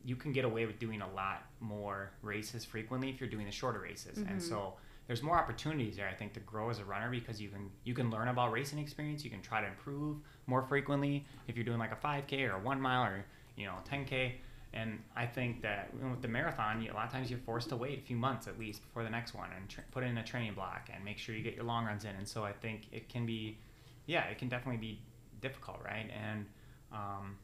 you 0.04 0.16
can 0.16 0.32
get 0.32 0.44
away 0.44 0.66
with 0.66 0.78
doing 0.78 1.00
a 1.00 1.10
lot 1.12 1.42
more 1.60 2.10
races 2.22 2.64
frequently 2.64 3.08
if 3.10 3.20
you're 3.20 3.30
doing 3.30 3.46
the 3.46 3.52
shorter 3.52 3.80
races. 3.80 4.18
Mm-hmm. 4.18 4.28
and 4.32 4.42
so 4.42 4.74
there's 5.06 5.22
more 5.22 5.36
opportunities 5.36 5.96
there 5.96 6.08
i 6.08 6.14
think 6.14 6.32
to 6.32 6.40
grow 6.40 6.70
as 6.70 6.78
a 6.78 6.84
runner 6.84 7.10
because 7.10 7.40
you 7.40 7.48
can 7.48 7.70
you 7.84 7.94
can 7.94 8.10
learn 8.10 8.28
about 8.28 8.52
racing 8.52 8.78
experience 8.78 9.24
you 9.24 9.30
can 9.30 9.42
try 9.42 9.60
to 9.60 9.66
improve 9.66 10.16
more 10.46 10.62
frequently 10.62 11.24
if 11.48 11.56
you're 11.56 11.64
doing 11.64 11.78
like 11.78 11.92
a 11.92 11.96
5k 12.06 12.48
or 12.48 12.56
a 12.56 12.58
one 12.58 12.80
mile 12.80 13.04
or 13.04 13.24
you 13.56 13.66
know 13.66 13.74
10k 13.90 14.32
and 14.72 14.98
i 15.14 15.26
think 15.26 15.60
that 15.62 15.90
with 16.10 16.22
the 16.22 16.28
marathon 16.28 16.86
a 16.90 16.94
lot 16.94 17.06
of 17.06 17.12
times 17.12 17.30
you're 17.30 17.38
forced 17.40 17.68
to 17.68 17.76
wait 17.76 17.98
a 17.98 18.02
few 18.02 18.16
months 18.16 18.48
at 18.48 18.58
least 18.58 18.82
before 18.82 19.02
the 19.04 19.10
next 19.10 19.34
one 19.34 19.50
and 19.56 19.68
tra- 19.68 19.84
put 19.90 20.02
in 20.02 20.16
a 20.18 20.24
training 20.24 20.54
block 20.54 20.88
and 20.94 21.04
make 21.04 21.18
sure 21.18 21.34
you 21.34 21.42
get 21.42 21.54
your 21.54 21.64
long 21.64 21.84
runs 21.84 22.04
in. 22.04 22.14
And 22.16 22.26
so 22.26 22.44
i 22.44 22.52
think 22.52 22.88
it 22.92 23.08
can 23.08 23.26
be 23.26 23.58
yeah 24.06 24.24
it 24.24 24.38
can 24.38 24.48
definitely 24.48 24.80
be 24.80 25.00
difficult 25.44 25.80
right? 25.84 26.10
And 26.10 26.46
um, 26.92 27.36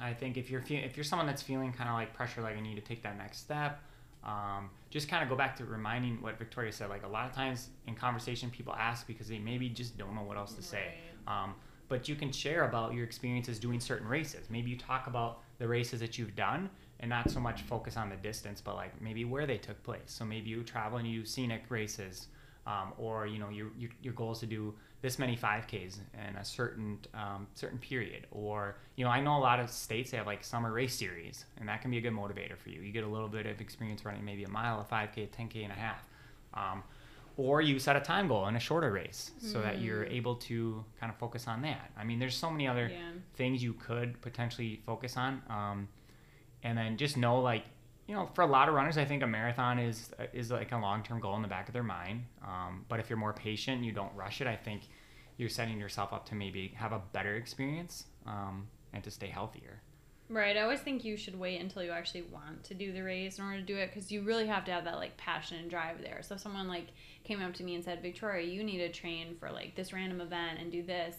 I 0.00 0.14
think 0.14 0.36
if 0.36 0.50
you're 0.50 0.62
fe- 0.62 0.84
if 0.84 0.96
you're 0.96 1.04
someone 1.04 1.26
that's 1.26 1.42
feeling 1.42 1.72
kind 1.72 1.88
of 1.88 1.94
like 1.94 2.14
pressure, 2.14 2.40
like 2.42 2.56
I 2.56 2.60
need 2.60 2.76
to 2.76 2.80
take 2.82 3.02
that 3.02 3.16
next 3.18 3.38
step, 3.38 3.80
Um, 4.24 4.70
just 4.90 5.08
kind 5.08 5.22
of 5.22 5.28
go 5.28 5.36
back 5.36 5.56
to 5.56 5.64
reminding 5.64 6.20
what 6.20 6.38
Victoria 6.38 6.72
said. 6.72 6.88
Like 6.90 7.04
a 7.04 7.08
lot 7.08 7.26
of 7.28 7.32
times 7.34 7.70
in 7.86 7.94
conversation, 7.94 8.50
people 8.50 8.74
ask 8.74 9.06
because 9.06 9.28
they 9.28 9.38
maybe 9.38 9.68
just 9.68 9.96
don't 9.96 10.14
know 10.14 10.22
what 10.22 10.36
else 10.36 10.54
to 10.54 10.62
say. 10.62 10.94
Um, 11.26 11.54
but 11.88 12.08
you 12.08 12.16
can 12.16 12.32
share 12.32 12.64
about 12.68 12.92
your 12.94 13.04
experiences 13.04 13.58
doing 13.58 13.80
certain 13.80 14.08
races. 14.08 14.50
Maybe 14.50 14.70
you 14.70 14.76
talk 14.76 15.06
about 15.06 15.40
the 15.58 15.66
races 15.68 16.00
that 16.00 16.18
you've 16.18 16.34
done 16.36 16.68
and 17.00 17.08
not 17.08 17.30
so 17.30 17.40
much 17.40 17.62
focus 17.62 17.96
on 17.96 18.08
the 18.10 18.16
distance, 18.16 18.60
but 18.60 18.74
like 18.76 19.00
maybe 19.00 19.24
where 19.24 19.46
they 19.46 19.58
took 19.58 19.82
place. 19.84 20.02
So 20.06 20.24
maybe 20.24 20.50
you 20.50 20.62
travel 20.64 20.98
and 20.98 21.06
you 21.08 21.20
do 21.20 21.26
scenic 21.26 21.62
races, 21.70 22.26
um, 22.66 22.92
or 22.98 23.26
you 23.26 23.38
know 23.38 23.50
your, 23.50 23.68
your 23.78 23.90
your 24.02 24.14
goal 24.14 24.32
is 24.32 24.40
to 24.40 24.46
do 24.46 24.74
this 25.00 25.18
many 25.18 25.36
5Ks 25.36 25.98
in 26.28 26.36
a 26.36 26.44
certain 26.44 26.98
um, 27.14 27.46
certain 27.54 27.78
period. 27.78 28.26
Or 28.30 28.76
you 28.96 29.04
know 29.04 29.10
I 29.10 29.20
know 29.20 29.36
a 29.36 29.40
lot 29.40 29.60
of 29.60 29.70
states 29.70 30.10
they 30.10 30.16
have 30.16 30.26
like 30.26 30.44
summer 30.44 30.72
race 30.72 30.94
series, 30.94 31.44
and 31.58 31.68
that 31.68 31.82
can 31.82 31.90
be 31.90 31.98
a 31.98 32.00
good 32.00 32.12
motivator 32.12 32.56
for 32.56 32.70
you. 32.70 32.80
You 32.80 32.92
get 32.92 33.04
a 33.04 33.08
little 33.08 33.28
bit 33.28 33.46
of 33.46 33.60
experience 33.60 34.04
running 34.04 34.24
maybe 34.24 34.44
a 34.44 34.50
mile, 34.50 34.80
a 34.80 34.94
5K, 34.94 35.28
10K, 35.28 35.62
and 35.62 35.72
a 35.72 35.76
half. 35.76 36.02
Um, 36.54 36.82
or 37.36 37.62
you 37.62 37.78
set 37.78 37.94
a 37.94 38.00
time 38.00 38.26
goal 38.26 38.48
in 38.48 38.56
a 38.56 38.60
shorter 38.60 38.90
race 38.90 39.30
so 39.38 39.58
mm. 39.58 39.62
that 39.62 39.80
you're 39.80 40.04
mm. 40.04 40.12
able 40.12 40.34
to 40.34 40.84
kind 40.98 41.10
of 41.10 41.16
focus 41.18 41.46
on 41.46 41.62
that. 41.62 41.92
I 41.96 42.02
mean, 42.02 42.18
there's 42.18 42.34
so 42.34 42.50
many 42.50 42.66
other 42.66 42.88
yeah. 42.88 43.12
things 43.36 43.62
you 43.62 43.74
could 43.74 44.20
potentially 44.20 44.82
focus 44.84 45.16
on. 45.16 45.40
Um, 45.48 45.88
and 46.64 46.76
then 46.76 46.96
just 46.96 47.16
know 47.16 47.40
like 47.40 47.62
you 48.08 48.14
know 48.14 48.28
for 48.34 48.42
a 48.42 48.46
lot 48.46 48.68
of 48.68 48.74
runners 48.74 48.98
i 48.98 49.04
think 49.04 49.22
a 49.22 49.26
marathon 49.26 49.78
is 49.78 50.10
is 50.32 50.50
like 50.50 50.72
a 50.72 50.78
long-term 50.78 51.20
goal 51.20 51.36
in 51.36 51.42
the 51.42 51.48
back 51.48 51.68
of 51.68 51.74
their 51.74 51.84
mind. 51.84 52.24
Um, 52.42 52.84
but 52.88 52.98
if 52.98 53.08
you're 53.08 53.18
more 53.18 53.34
patient 53.34 53.76
and 53.76 53.86
you 53.86 53.92
don't 53.92 54.14
rush 54.16 54.40
it 54.40 54.46
i 54.48 54.56
think 54.56 54.88
you're 55.36 55.48
setting 55.48 55.78
yourself 55.78 56.12
up 56.12 56.26
to 56.30 56.34
maybe 56.34 56.72
have 56.74 56.92
a 56.92 57.00
better 57.12 57.36
experience 57.36 58.06
um, 58.26 58.66
and 58.92 59.04
to 59.04 59.10
stay 59.10 59.28
healthier. 59.28 59.82
Right 60.30 60.56
i 60.56 60.62
always 60.62 60.80
think 60.80 61.04
you 61.04 61.16
should 61.16 61.38
wait 61.38 61.60
until 61.60 61.82
you 61.82 61.90
actually 61.90 62.22
want 62.22 62.64
to 62.64 62.74
do 62.74 62.92
the 62.92 63.02
race 63.02 63.38
in 63.38 63.44
order 63.44 63.58
to 63.58 63.62
do 63.62 63.76
it 63.76 63.92
because 63.92 64.10
you 64.10 64.22
really 64.22 64.46
have 64.46 64.64
to 64.64 64.72
have 64.72 64.84
that 64.84 64.96
like 64.96 65.16
passion 65.16 65.58
and 65.58 65.70
drive 65.70 66.00
there. 66.02 66.20
So 66.22 66.34
if 66.34 66.40
someone 66.40 66.66
like 66.66 66.88
came 67.24 67.42
up 67.42 67.52
to 67.54 67.62
me 67.62 67.74
and 67.74 67.84
said 67.84 68.00
victoria 68.00 68.46
you 68.46 68.64
need 68.64 68.78
to 68.78 68.88
train 68.90 69.36
for 69.38 69.50
like 69.50 69.74
this 69.74 69.92
random 69.92 70.22
event 70.22 70.58
and 70.60 70.72
do 70.72 70.82
this 70.82 71.16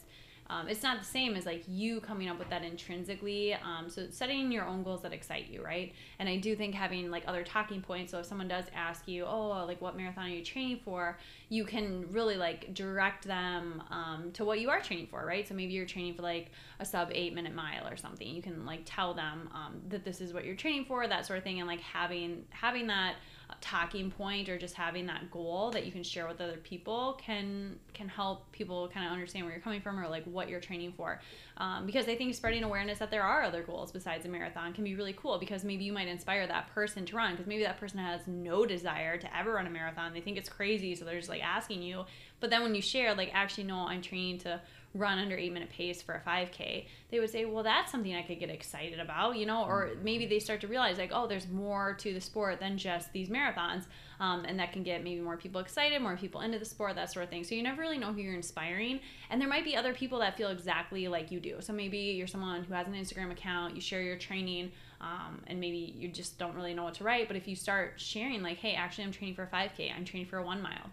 um, 0.50 0.68
it's 0.68 0.82
not 0.82 1.00
the 1.00 1.06
same 1.06 1.36
as 1.36 1.46
like 1.46 1.64
you 1.68 2.02
coming 2.02 2.28
up 2.28 2.40
with 2.40 2.50
that 2.50 2.64
intrinsically. 2.64 3.54
Um, 3.54 3.90
so 3.90 4.08
setting 4.10 4.52
your 4.52 4.66
own 4.66 4.82
goals 4.82 5.04
that 5.04 5.14
excite 5.14 5.48
you, 5.50 5.64
right? 5.64 5.94
And 6.18 6.28
I 6.28 6.38
do 6.38 6.56
think 6.56 6.74
having 6.74 7.12
like 7.12 7.24
other 7.28 7.44
talking 7.44 7.82
points. 7.82 8.12
So 8.12 8.20
if 8.20 8.26
someone 8.26 8.48
does 8.48 8.66
ask 8.76 9.08
you, 9.08 9.26
oh, 9.26 9.64
like 9.68 9.80
what 9.80 9.96
marathon 9.96 10.26
are 10.26 10.30
you 10.30 10.44
training 10.44 10.80
for? 10.84 11.20
You 11.50 11.66
can 11.66 12.12
really 12.12 12.36
like 12.36 12.74
direct 12.74 13.26
them 13.26 13.84
um, 13.92 14.32
to 14.34 14.44
what 14.44 14.60
you 14.60 14.72
are 14.72 14.82
training 14.82 15.08
for, 15.08 15.24
right? 15.24 15.48
So 15.48 15.54
maybe 15.54 15.74
you're 15.74 15.86
training 15.86 16.16
for 16.16 16.24
like 16.24 16.52
a 16.80 16.86
sub 16.86 17.10
eight 17.12 17.36
minute 17.36 17.54
mile 17.54 17.88
or 17.88 17.96
something. 17.96 18.28
You 18.28 18.42
can 18.42 18.66
like 18.66 18.82
tell 18.86 19.14
them 19.14 19.50
um, 19.54 19.82
that 19.90 20.04
this 20.04 20.20
is 20.20 20.34
what 20.34 20.46
you're 20.46 20.56
training 20.56 20.86
for, 20.86 21.08
that 21.08 21.28
sort 21.28 21.38
of 21.38 21.44
thing, 21.44 21.60
and 21.60 21.68
like 21.68 21.82
having 21.82 22.46
having 22.50 22.88
that 22.88 23.16
talking 23.62 24.12
point 24.12 24.48
or 24.50 24.58
just 24.58 24.76
having 24.76 25.06
that 25.08 25.32
goal 25.32 25.72
that 25.72 25.86
you 25.86 25.92
can 25.92 26.04
share 26.04 26.28
with 26.28 26.40
other 26.40 26.58
people 26.58 27.20
can 27.24 27.78
can 27.94 28.08
help 28.08 28.52
people 28.52 28.88
kind 28.94 29.06
of 29.06 29.12
understand 29.12 29.46
where 29.46 29.54
you're 29.54 29.62
coming 29.62 29.82
from 29.82 30.00
or 30.00 30.08
like 30.08 30.24
what 30.26 30.50
you're 30.50 30.60
training 30.60 30.94
for. 30.96 31.20
Um, 31.58 31.86
because 31.86 32.08
i 32.08 32.16
think 32.16 32.34
spreading 32.36 32.64
awareness 32.64 33.00
that 33.00 33.12
there 33.12 33.24
are 33.24 33.44
other 33.44 33.64
goals 33.64 33.92
besides 33.92 34.26
a 34.26 34.30
marathon 34.30 34.72
can 34.72 34.86
be 34.86 34.96
really 34.96 35.14
cool 35.14 35.38
because 35.38 35.66
maybe 35.66 35.84
you 35.84 35.92
might 35.92 36.08
inspire 36.08 36.48
that 36.48 36.74
person 36.74 37.06
to 37.06 37.16
run 37.18 37.32
because 37.32 37.48
maybe 37.48 37.64
that 37.64 37.78
person 37.80 38.00
has 38.00 38.22
no 38.28 38.66
desire 38.66 39.18
to 39.18 39.38
ever 39.38 39.54
run 39.54 39.68
a 39.68 39.70
marathon. 39.70 40.14
They 40.14 40.22
think 40.22 40.38
it's 40.38 40.50
crazy 40.50 40.96
so 40.96 41.04
they're 41.04 41.18
just 41.18 41.30
like 41.30 41.44
asking 41.44 41.82
you. 41.82 42.06
But 42.40 42.50
then 42.50 42.62
when 42.62 42.76
you 42.76 42.82
share 42.82 43.14
like 43.14 43.32
actually 43.34 43.66
no 43.66 43.88
i'm 43.88 44.02
training 44.02 44.38
to 44.40 44.62
run 44.96 45.20
under 45.20 45.38
eight 45.38 45.54
minute 45.54 45.70
pace 45.70 46.02
for 46.02 46.16
a 46.16 46.30
5K, 46.30 46.86
they 47.12 47.20
would 47.20 47.30
say, 47.30 47.46
well, 47.46 47.64
that's 47.64 47.92
something 47.92 48.14
I 48.16 48.24
could 48.24 48.40
get 48.40 48.50
excited 48.50 49.00
about, 49.00 49.38
you 49.38 49.46
know, 49.46 49.64
or 49.66 49.88
mm-hmm. 49.88 50.04
maybe 50.04 50.26
they 50.26 50.40
start 50.40 50.62
to 50.62 50.68
realize, 50.68 50.98
like, 50.98 51.12
oh, 51.14 51.28
there's 51.28 51.48
more 51.48 51.94
to 52.00 52.14
the 52.14 52.22
sport 52.22 52.60
than 52.60 52.78
just 52.78 53.12
these 53.14 53.30
marathons. 53.30 53.86
Um, 54.20 54.44
and 54.44 54.60
that 54.60 54.74
can 54.74 54.84
get 54.84 55.02
maybe 55.02 55.22
more 55.22 55.38
people 55.38 55.62
excited, 55.62 56.02
more 56.02 56.18
people 56.18 56.42
into 56.42 56.60
the 56.60 56.66
sport, 56.66 56.96
that 56.96 57.12
sort 57.12 57.24
of 57.24 57.30
thing. 57.30 57.46
So 57.46 57.56
you 57.56 57.64
never 57.64 57.82
really 57.82 57.98
know 57.98 58.12
who 58.12 58.20
you're 58.20 58.36
inspiring. 58.36 59.00
And 59.30 59.40
there 59.40 59.48
might 59.48 59.64
be 59.64 59.78
other 59.78 59.94
people 59.94 60.20
that 60.20 60.36
feel 60.36 60.50
exactly 60.50 61.08
like 61.08 61.32
you 61.32 61.40
do. 61.40 61.58
So 61.62 61.72
maybe 61.72 61.98
you're 61.98 62.28
someone 62.28 62.64
who 62.64 62.74
has 62.74 62.88
an 62.88 62.94
Instagram 62.94 63.32
account, 63.32 63.76
you 63.76 63.82
share 63.82 64.02
your 64.02 64.18
training. 64.18 64.72
Um, 65.02 65.42
and 65.48 65.60
maybe 65.60 65.94
you 65.98 66.10
just 66.10 66.38
don't 66.38 66.56
really 66.56 66.74
know 66.74 66.84
what 66.84 66.96
to 66.96 67.04
write. 67.04 67.28
But 67.28 67.38
if 67.38 67.48
you 67.48 67.56
start 67.56 67.94
sharing, 67.96 68.42
like, 68.42 68.58
hey, 68.58 68.74
actually, 68.74 69.06
I'm 69.06 69.12
training 69.12 69.36
for 69.36 69.44
a 69.44 69.48
5K, 69.48 69.96
I'm 69.96 70.04
training 70.04 70.28
for 70.28 70.38
a 70.38 70.44
one 70.44 70.62
mile, 70.62 70.92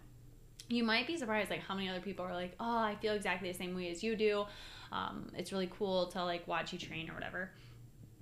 you 0.68 0.82
might 0.82 1.06
be 1.06 1.16
surprised 1.16 1.50
like 1.50 1.62
how 1.62 1.74
many 1.74 1.88
other 1.88 2.00
people 2.00 2.24
are 2.24 2.34
like 2.34 2.54
oh 2.58 2.78
i 2.78 2.96
feel 3.00 3.14
exactly 3.14 3.50
the 3.50 3.56
same 3.56 3.74
way 3.74 3.90
as 3.90 4.02
you 4.02 4.16
do. 4.16 4.44
Um, 4.92 5.30
it's 5.36 5.50
really 5.50 5.70
cool 5.78 6.06
to 6.08 6.24
like 6.24 6.46
watch 6.46 6.72
you 6.72 6.78
train 6.78 7.10
or 7.10 7.14
whatever. 7.14 7.50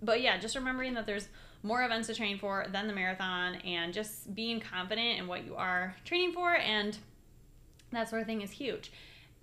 But 0.03 0.21
yeah 0.21 0.39
just 0.39 0.57
remembering 0.57 0.95
that 0.95 1.07
there's 1.07 1.29
more 1.63 1.83
events 1.83 2.09
to 2.09 2.15
train 2.15 2.39
for 2.39 2.67
than 2.71 2.87
the 2.87 2.93
marathon 2.93 3.55
and 3.57 3.93
just 3.93 4.35
being 4.35 4.61
confident 4.61 5.19
in 5.19 5.27
what 5.27 5.45
you 5.45 5.55
are 5.57 5.97
training 6.05 6.33
for 6.33 6.55
and 6.55 6.99
that 7.93 8.09
sort 8.09 8.21
of 8.21 8.27
thing 8.27 8.43
is 8.43 8.51
huge. 8.51 8.93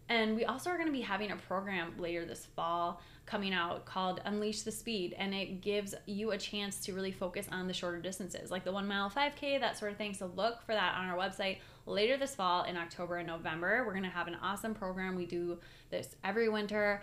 And 0.10 0.36
we 0.36 0.46
also 0.46 0.70
are 0.70 0.76
going 0.76 0.88
to 0.88 0.94
be 0.94 1.02
having 1.02 1.32
a 1.32 1.38
program 1.38 1.94
later 1.98 2.26
this 2.26 2.46
fall 2.46 3.02
coming 3.26 3.54
out 3.54 3.86
called 3.86 4.22
Unleash 4.26 4.64
the 4.64 4.72
Speed, 4.72 5.16
and 5.18 5.34
it 5.34 5.62
gives 5.62 5.96
you 6.06 6.32
a 6.32 6.38
chance 6.38 6.82
to 6.82 6.94
really 6.94 7.14
focus 7.14 7.48
on 7.50 7.68
the 7.68 7.74
shorter 7.74 8.02
distances, 8.02 8.52
like 8.52 8.66
the 8.66 8.74
one 8.74 8.88
mile 8.88 9.10
5K, 9.10 9.60
that 9.62 9.78
sort 9.78 9.92
of 9.92 9.98
thing. 9.98 10.14
So 10.14 10.30
look 10.36 10.62
for 10.64 10.74
that 10.74 10.96
on 10.98 11.08
our 11.08 11.18
website 11.18 11.60
later 11.86 12.18
this 12.18 12.36
fall 12.36 12.64
in 12.64 12.78
October 12.78 13.18
and 13.18 13.28
November. 13.28 13.84
We're 13.86 13.94
going 13.94 14.04
to 14.04 14.10
have 14.10 14.28
an 14.28 14.38
awesome 14.42 14.74
program. 14.74 15.16
We 15.16 15.26
do 15.26 15.60
this 15.90 16.16
every 16.24 16.50
winter. 16.50 17.02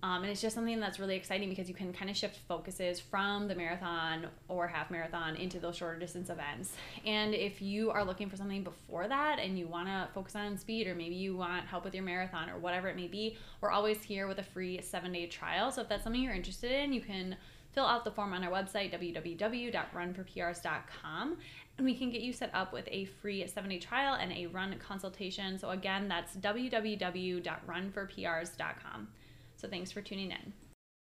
Um, 0.00 0.22
and 0.22 0.30
it's 0.30 0.40
just 0.40 0.54
something 0.54 0.78
that's 0.78 1.00
really 1.00 1.16
exciting 1.16 1.48
because 1.48 1.68
you 1.68 1.74
can 1.74 1.92
kind 1.92 2.08
of 2.08 2.16
shift 2.16 2.38
focuses 2.46 3.00
from 3.00 3.48
the 3.48 3.56
marathon 3.56 4.28
or 4.46 4.68
half 4.68 4.92
marathon 4.92 5.34
into 5.34 5.58
those 5.58 5.76
shorter 5.76 5.98
distance 5.98 6.30
events. 6.30 6.72
And 7.04 7.34
if 7.34 7.60
you 7.60 7.90
are 7.90 8.04
looking 8.04 8.30
for 8.30 8.36
something 8.36 8.62
before 8.62 9.08
that 9.08 9.40
and 9.40 9.58
you 9.58 9.66
want 9.66 9.88
to 9.88 10.06
focus 10.14 10.36
on 10.36 10.56
speed 10.56 10.86
or 10.86 10.94
maybe 10.94 11.16
you 11.16 11.36
want 11.36 11.66
help 11.66 11.84
with 11.84 11.94
your 11.94 12.04
marathon 12.04 12.48
or 12.48 12.58
whatever 12.58 12.88
it 12.88 12.94
may 12.94 13.08
be, 13.08 13.36
we're 13.60 13.72
always 13.72 14.04
here 14.04 14.28
with 14.28 14.38
a 14.38 14.44
free 14.44 14.80
seven 14.82 15.12
day 15.12 15.26
trial. 15.26 15.72
So 15.72 15.82
if 15.82 15.88
that's 15.88 16.04
something 16.04 16.22
you're 16.22 16.32
interested 16.32 16.70
in, 16.70 16.92
you 16.92 17.00
can 17.00 17.36
fill 17.72 17.86
out 17.86 18.04
the 18.04 18.12
form 18.12 18.32
on 18.32 18.44
our 18.44 18.50
website, 18.50 18.92
www.runforprs.com, 18.92 21.36
we 21.80 21.94
can 21.94 22.10
get 22.10 22.22
you 22.22 22.32
set 22.32 22.50
up 22.54 22.72
with 22.72 22.88
a 22.90 23.04
free 23.04 23.46
seven 23.46 23.70
day 23.70 23.78
trial 23.78 24.14
and 24.14 24.32
a 24.32 24.46
run 24.46 24.76
consultation. 24.78 25.58
So 25.58 25.68
again, 25.70 26.08
that's 26.08 26.34
www.runforprs.com. 26.36 29.08
So 29.56 29.68
thanks 29.68 29.92
for 29.92 30.00
tuning 30.00 30.30
in. 30.30 30.54